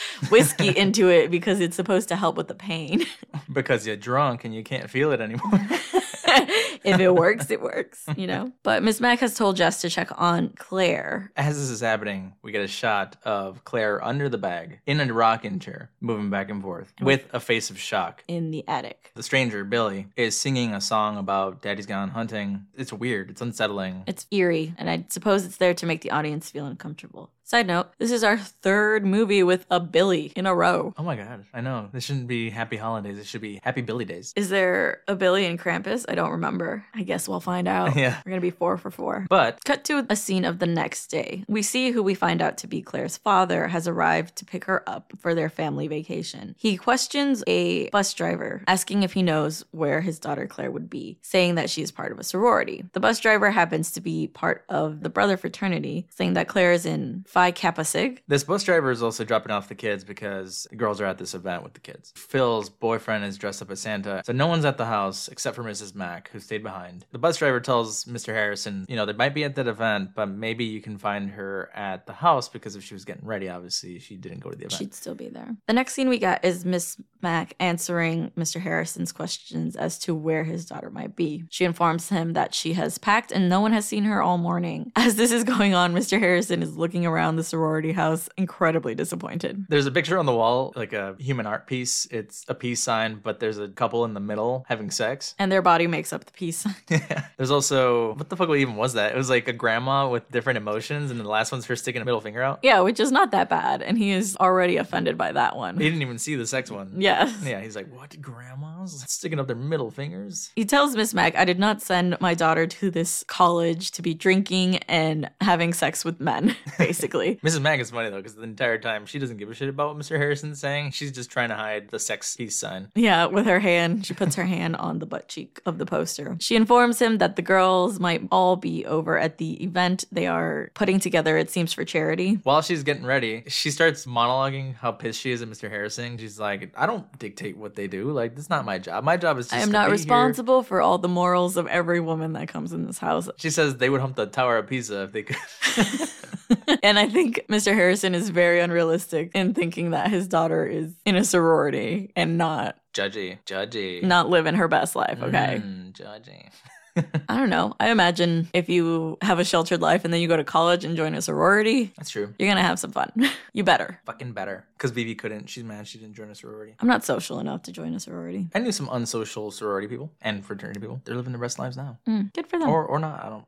whiskey 0.30 0.68
into 0.76 1.08
it 1.08 1.30
because 1.30 1.60
it's 1.60 1.76
supposed 1.76 2.08
to 2.08 2.16
help 2.16 2.36
with 2.36 2.48
the 2.48 2.54
pain. 2.54 3.04
Because 3.52 3.86
you're 3.86 3.96
drunk 3.96 4.44
and 4.44 4.54
you 4.54 4.62
can't 4.62 4.90
feel 4.90 5.12
it 5.12 5.20
anymore. 5.20 5.60
if 6.84 7.00
it 7.00 7.14
works, 7.14 7.50
it 7.50 7.60
works, 7.62 8.04
you 8.16 8.26
know. 8.26 8.52
But 8.62 8.82
Miss 8.82 9.00
Mac 9.00 9.20
has 9.20 9.34
told 9.34 9.56
Jess 9.56 9.80
to 9.80 9.90
check 9.90 10.10
on 10.16 10.52
Claire. 10.56 11.32
As 11.36 11.56
this 11.56 11.70
is 11.70 11.80
happening, 11.80 12.34
we 12.42 12.52
get 12.52 12.62
a 12.62 12.68
shot 12.68 13.16
of 13.24 13.64
Claire 13.64 14.02
under 14.04 14.28
the 14.28 14.38
bag 14.38 14.80
in 14.86 15.00
a 15.00 15.12
rocking 15.12 15.58
chair, 15.58 15.90
moving 16.00 16.30
back 16.30 16.50
and 16.50 16.62
forth 16.62 16.92
oh. 17.00 17.04
with 17.04 17.26
a 17.32 17.40
face 17.40 17.70
of 17.70 17.78
shock. 17.78 18.22
In 18.28 18.50
the 18.50 18.66
attic. 18.68 19.10
The 19.14 19.22
stranger, 19.22 19.64
Billy, 19.64 20.08
is 20.16 20.36
singing 20.36 20.74
a 20.74 20.80
song 20.80 21.16
about 21.16 21.62
Daddy's 21.62 21.86
gone 21.86 22.10
hunting. 22.10 22.66
It's 22.76 22.92
weird. 22.92 23.30
It's 23.30 23.40
unsettling. 23.40 24.04
It's 24.06 24.26
eerie, 24.30 24.74
and 24.78 24.90
I 24.90 25.06
suppose 25.08 25.44
it's 25.44 25.56
there 25.56 25.74
to 25.74 25.86
make 25.86 26.02
the 26.02 26.10
audience 26.10 26.50
feel 26.50 26.66
uncomfortable. 26.66 27.30
Side 27.46 27.66
note, 27.66 27.88
this 27.98 28.10
is 28.10 28.24
our 28.24 28.38
third 28.38 29.04
movie 29.04 29.42
with 29.42 29.66
a 29.70 29.78
Billy 29.78 30.32
in 30.34 30.46
a 30.46 30.54
row. 30.54 30.94
Oh 30.96 31.02
my 31.02 31.14
god, 31.14 31.44
I 31.52 31.60
know. 31.60 31.90
This 31.92 32.02
shouldn't 32.04 32.26
be 32.26 32.48
Happy 32.48 32.78
Holidays. 32.78 33.18
It 33.18 33.26
should 33.26 33.42
be 33.42 33.60
Happy 33.62 33.82
Billy 33.82 34.06
Days. 34.06 34.32
Is 34.34 34.48
there 34.48 35.02
a 35.08 35.14
Billy 35.14 35.44
in 35.44 35.58
Krampus? 35.58 36.06
I 36.08 36.14
don't 36.14 36.30
remember. 36.30 36.86
I 36.94 37.02
guess 37.02 37.28
we'll 37.28 37.40
find 37.40 37.68
out. 37.68 37.94
Yeah. 38.04 38.20
We're 38.24 38.30
going 38.30 38.40
to 38.40 38.46
be 38.46 38.50
four 38.50 38.76
for 38.78 38.90
four. 38.90 39.26
But 39.28 39.62
Cut 39.64 39.84
to 39.84 40.04
a 40.10 40.16
scene 40.16 40.44
of 40.44 40.58
the 40.58 40.66
next 40.66 41.08
day. 41.08 41.44
We 41.48 41.62
see 41.62 41.90
who 41.90 42.02
we 42.02 42.14
find 42.14 42.40
out 42.42 42.58
to 42.58 42.66
be 42.66 42.82
Claire's 42.82 43.16
father 43.18 43.68
has 43.68 43.86
arrived 43.86 44.36
to 44.36 44.44
pick 44.44 44.64
her 44.64 44.82
up 44.88 45.12
for 45.18 45.34
their 45.34 45.48
family 45.48 45.86
vacation. 45.86 46.54
He 46.58 46.76
questions 46.76 47.44
a 47.46 47.88
bus 47.90 48.12
driver, 48.14 48.62
asking 48.66 49.02
if 49.02 49.12
he 49.12 49.22
knows 49.22 49.64
where 49.70 50.00
his 50.00 50.18
daughter 50.18 50.46
Claire 50.46 50.70
would 50.70 50.90
be, 50.90 51.18
saying 51.22 51.54
that 51.56 51.70
she 51.70 51.82
is 51.82 51.92
part 51.92 52.10
of 52.10 52.18
a 52.18 52.24
sorority. 52.24 52.84
The 52.92 53.00
bus 53.00 53.20
driver 53.20 53.50
happens 53.50 53.92
to 53.92 54.00
be 54.00 54.26
part 54.28 54.64
of 54.68 55.02
the 55.02 55.10
brother 55.10 55.36
fraternity, 55.36 56.06
saying 56.10 56.34
that 56.34 56.48
Claire 56.48 56.72
is 56.72 56.86
in 56.86 57.24
Phi 57.34 57.50
Kappa 57.50 57.84
Sig. 57.84 58.22
this 58.28 58.44
bus 58.44 58.62
driver 58.62 58.92
is 58.92 59.02
also 59.02 59.24
dropping 59.24 59.50
off 59.50 59.66
the 59.66 59.74
kids 59.74 60.04
because 60.04 60.68
the 60.70 60.76
girls 60.76 61.00
are 61.00 61.06
at 61.06 61.18
this 61.18 61.34
event 61.34 61.64
with 61.64 61.74
the 61.74 61.80
kids. 61.80 62.12
Phil's 62.14 62.70
boyfriend 62.70 63.24
is 63.24 63.36
dressed 63.36 63.60
up 63.60 63.72
as 63.72 63.80
Santa, 63.80 64.22
so 64.24 64.32
no 64.32 64.46
one's 64.46 64.64
at 64.64 64.78
the 64.78 64.84
house 64.84 65.26
except 65.26 65.56
for 65.56 65.64
Mrs. 65.64 65.96
Mack, 65.96 66.30
who 66.30 66.38
stayed 66.38 66.62
behind. 66.62 67.06
The 67.10 67.18
bus 67.18 67.38
driver 67.38 67.58
tells 67.58 68.04
Mr. 68.04 68.28
Harrison, 68.28 68.86
you 68.88 68.94
know, 68.94 69.04
they 69.04 69.14
might 69.14 69.34
be 69.34 69.42
at 69.42 69.56
that 69.56 69.66
event, 69.66 70.10
but 70.14 70.26
maybe 70.26 70.64
you 70.64 70.80
can 70.80 70.96
find 70.96 71.28
her 71.30 71.70
at 71.74 72.06
the 72.06 72.12
house 72.12 72.48
because 72.48 72.76
if 72.76 72.84
she 72.84 72.94
was 72.94 73.04
getting 73.04 73.26
ready, 73.26 73.48
obviously 73.48 73.98
she 73.98 74.14
didn't 74.14 74.38
go 74.38 74.50
to 74.50 74.56
the 74.56 74.66
event. 74.66 74.78
She'd 74.78 74.94
still 74.94 75.16
be 75.16 75.28
there. 75.28 75.56
The 75.66 75.72
next 75.72 75.94
scene 75.94 76.08
we 76.08 76.20
got 76.20 76.44
is 76.44 76.64
Miss 76.64 77.00
Mack 77.20 77.54
answering 77.58 78.30
Mr. 78.36 78.60
Harrison's 78.60 79.10
questions 79.10 79.74
as 79.74 79.98
to 80.00 80.14
where 80.14 80.44
his 80.44 80.66
daughter 80.66 80.90
might 80.90 81.16
be. 81.16 81.42
She 81.50 81.64
informs 81.64 82.10
him 82.10 82.34
that 82.34 82.54
she 82.54 82.74
has 82.74 82.96
packed 82.98 83.32
and 83.32 83.48
no 83.48 83.60
one 83.60 83.72
has 83.72 83.86
seen 83.86 84.04
her 84.04 84.22
all 84.22 84.38
morning. 84.38 84.92
As 84.96 85.16
this 85.16 85.32
is 85.32 85.42
going 85.42 85.74
on, 85.74 85.94
Mr. 85.94 86.20
Harrison 86.20 86.62
is 86.62 86.76
looking 86.76 87.04
around 87.04 87.23
the 87.36 87.44
sorority 87.44 87.92
house, 87.92 88.28
incredibly 88.36 88.94
disappointed. 88.94 89.66
There's 89.68 89.86
a 89.86 89.90
picture 89.90 90.18
on 90.18 90.26
the 90.26 90.34
wall, 90.34 90.72
like 90.76 90.92
a 90.92 91.16
human 91.18 91.46
art 91.46 91.66
piece. 91.66 92.06
It's 92.10 92.44
a 92.48 92.54
peace 92.54 92.82
sign, 92.82 93.20
but 93.22 93.40
there's 93.40 93.58
a 93.58 93.68
couple 93.68 94.04
in 94.04 94.14
the 94.14 94.20
middle 94.20 94.64
having 94.68 94.90
sex. 94.90 95.34
And 95.44 95.50
their 95.52 95.62
body 95.62 95.86
makes 95.86 96.12
up 96.12 96.24
the 96.24 96.32
piece. 96.32 96.66
Yeah. 96.88 97.26
There's 97.36 97.50
also 97.50 98.14
what 98.14 98.28
the 98.30 98.36
fuck 98.36 98.48
even 98.50 98.76
was 98.76 98.94
that? 98.94 99.12
It 99.12 99.16
was 99.16 99.28
like 99.28 99.46
a 99.48 99.52
grandma 99.52 100.08
with 100.08 100.30
different 100.30 100.56
emotions, 100.56 101.10
and 101.10 101.18
the 101.20 101.28
last 101.28 101.52
one's 101.52 101.66
her 101.66 101.76
sticking 101.76 102.00
a 102.00 102.04
middle 102.04 102.20
finger 102.20 102.42
out. 102.42 102.60
yeah, 102.62 102.80
which 102.80 102.98
is 103.00 103.10
not 103.12 103.30
that 103.32 103.48
bad. 103.50 103.82
And 103.82 103.98
he 103.98 104.10
is 104.10 104.36
already 104.38 104.76
offended 104.78 105.18
by 105.18 105.32
that 105.32 105.56
one. 105.56 105.76
He 105.76 105.84
didn't 105.84 106.02
even 106.02 106.18
see 106.18 106.34
the 106.36 106.46
sex 106.46 106.70
one. 106.70 106.94
Yes. 106.96 107.34
Yeah, 107.44 107.60
he's 107.60 107.76
like, 107.76 107.92
what 107.94 108.18
grandmas 108.20 109.04
sticking 109.08 109.38
up 109.38 109.46
their 109.46 109.56
middle 109.56 109.90
fingers? 109.90 110.50
He 110.56 110.64
tells 110.64 110.94
Miss 110.96 111.12
Mac, 111.14 111.36
I 111.36 111.44
did 111.44 111.58
not 111.58 111.82
send 111.82 112.16
my 112.20 112.34
daughter 112.34 112.66
to 112.66 112.90
this 112.90 113.24
college 113.26 113.90
to 113.92 114.02
be 114.02 114.14
drinking 114.14 114.78
and 114.88 115.30
having 115.40 115.72
sex 115.72 116.04
with 116.04 116.20
men, 116.20 116.54
basically. 116.78 117.13
Mrs. 117.14 117.60
Mac 117.60 117.80
is 117.80 117.90
funny 117.90 118.10
though, 118.10 118.16
because 118.16 118.34
the 118.34 118.42
entire 118.42 118.78
time 118.78 119.06
she 119.06 119.18
doesn't 119.18 119.36
give 119.36 119.50
a 119.50 119.54
shit 119.54 119.68
about 119.68 119.94
what 119.94 120.04
Mr. 120.04 120.18
Harrison's 120.18 120.60
saying. 120.60 120.90
She's 120.92 121.12
just 121.12 121.30
trying 121.30 121.48
to 121.48 121.54
hide 121.54 121.90
the 121.90 121.98
sex 121.98 122.36
peace 122.36 122.56
sign. 122.56 122.88
Yeah, 122.94 123.26
with 123.26 123.46
her 123.46 123.60
hand, 123.60 124.06
she 124.06 124.14
puts 124.14 124.34
her 124.36 124.44
hand 124.44 124.76
on 124.76 124.98
the 124.98 125.06
butt 125.06 125.28
cheek 125.28 125.60
of 125.66 125.78
the 125.78 125.86
poster. 125.86 126.36
She 126.40 126.56
informs 126.56 127.00
him 127.00 127.18
that 127.18 127.36
the 127.36 127.42
girls 127.42 128.00
might 128.00 128.22
all 128.30 128.56
be 128.56 128.84
over 128.86 129.18
at 129.18 129.38
the 129.38 129.62
event 129.62 130.04
they 130.12 130.26
are 130.26 130.70
putting 130.74 131.00
together, 131.00 131.36
it 131.36 131.50
seems, 131.50 131.72
for 131.72 131.84
charity. 131.84 132.40
While 132.42 132.62
she's 132.62 132.82
getting 132.82 133.04
ready, 133.04 133.44
she 133.48 133.70
starts 133.70 134.06
monologuing 134.06 134.74
how 134.74 134.92
pissed 134.92 135.20
she 135.20 135.30
is 135.30 135.42
at 135.42 135.48
Mr. 135.48 135.70
Harrison. 135.70 136.18
She's 136.18 136.38
like, 136.38 136.72
I 136.76 136.86
don't 136.86 137.18
dictate 137.18 137.56
what 137.56 137.74
they 137.74 137.86
do. 137.86 138.10
Like, 138.10 138.36
is 138.38 138.50
not 138.50 138.64
my 138.64 138.78
job. 138.78 139.04
My 139.04 139.16
job 139.16 139.38
is 139.38 139.46
just 139.46 139.54
I 139.54 139.60
am 139.60 139.68
to 139.68 139.72
not 139.72 139.84
be 139.84 139.90
here." 139.90 139.92
responsible 139.92 140.62
for 140.62 140.80
all 140.80 140.98
the 140.98 141.08
morals 141.08 141.56
of 141.56 141.66
every 141.66 142.00
woman 142.00 142.32
that 142.34 142.48
comes 142.48 142.72
in 142.72 142.86
this 142.86 142.98
house. 142.98 143.28
She 143.36 143.50
says 143.50 143.76
they 143.76 143.90
would 143.90 144.00
hump 144.00 144.16
the 144.16 144.26
Tower 144.26 144.58
of 144.58 144.66
Pisa 144.66 145.02
if 145.04 145.12
they 145.12 145.22
could. 145.22 145.36
and 146.82 146.98
I 146.98 147.08
think 147.08 147.44
Mr. 147.48 147.74
Harrison 147.74 148.14
is 148.14 148.28
very 148.30 148.60
unrealistic 148.60 149.30
in 149.34 149.54
thinking 149.54 149.90
that 149.90 150.10
his 150.10 150.28
daughter 150.28 150.66
is 150.66 150.92
in 151.04 151.16
a 151.16 151.24
sorority 151.24 152.12
and 152.16 152.38
not 152.38 152.76
judgy, 152.92 153.38
judgy. 153.46 154.02
not 154.02 154.28
living 154.28 154.54
her 154.54 154.68
best 154.68 154.94
life, 154.96 155.22
okay? 155.22 155.60
Mm, 155.64 155.92
judgy. 155.92 156.50
I 157.28 157.36
don't 157.36 157.50
know. 157.50 157.74
I 157.80 157.90
imagine 157.90 158.48
if 158.52 158.68
you 158.68 159.18
have 159.20 159.40
a 159.40 159.44
sheltered 159.44 159.80
life 159.80 160.04
and 160.04 160.14
then 160.14 160.20
you 160.20 160.28
go 160.28 160.36
to 160.36 160.44
college 160.44 160.84
and 160.84 160.96
join 160.96 161.14
a 161.14 161.22
sorority, 161.22 161.92
That's 161.96 162.10
true. 162.10 162.32
you're 162.38 162.46
going 162.46 162.56
to 162.56 162.62
have 162.62 162.78
some 162.78 162.92
fun. 162.92 163.10
you 163.52 163.64
better. 163.64 163.98
Fucking 164.06 164.32
better. 164.32 164.64
Because 164.76 164.92
Vivi 164.92 165.16
couldn't. 165.16 165.48
She's 165.48 165.64
mad 165.64 165.88
she 165.88 165.98
didn't 165.98 166.14
join 166.14 166.30
a 166.30 166.36
sorority. 166.36 166.76
I'm 166.78 166.86
not 166.86 167.04
social 167.04 167.40
enough 167.40 167.62
to 167.62 167.72
join 167.72 167.94
a 167.94 168.00
sorority. 168.00 168.48
I 168.54 168.60
knew 168.60 168.70
some 168.70 168.88
unsocial 168.92 169.50
sorority 169.50 169.88
people 169.88 170.12
and 170.22 170.44
fraternity 170.44 170.78
people. 170.78 171.00
They're 171.04 171.16
living 171.16 171.32
their 171.32 171.40
best 171.40 171.58
lives 171.58 171.76
now. 171.76 171.98
Mm, 172.08 172.32
good 172.32 172.46
for 172.46 172.60
them. 172.60 172.68
Or 172.68 172.84
or 172.84 173.00
not. 173.00 173.18
I 173.24 173.28
don't 173.28 173.38
know. 173.40 173.46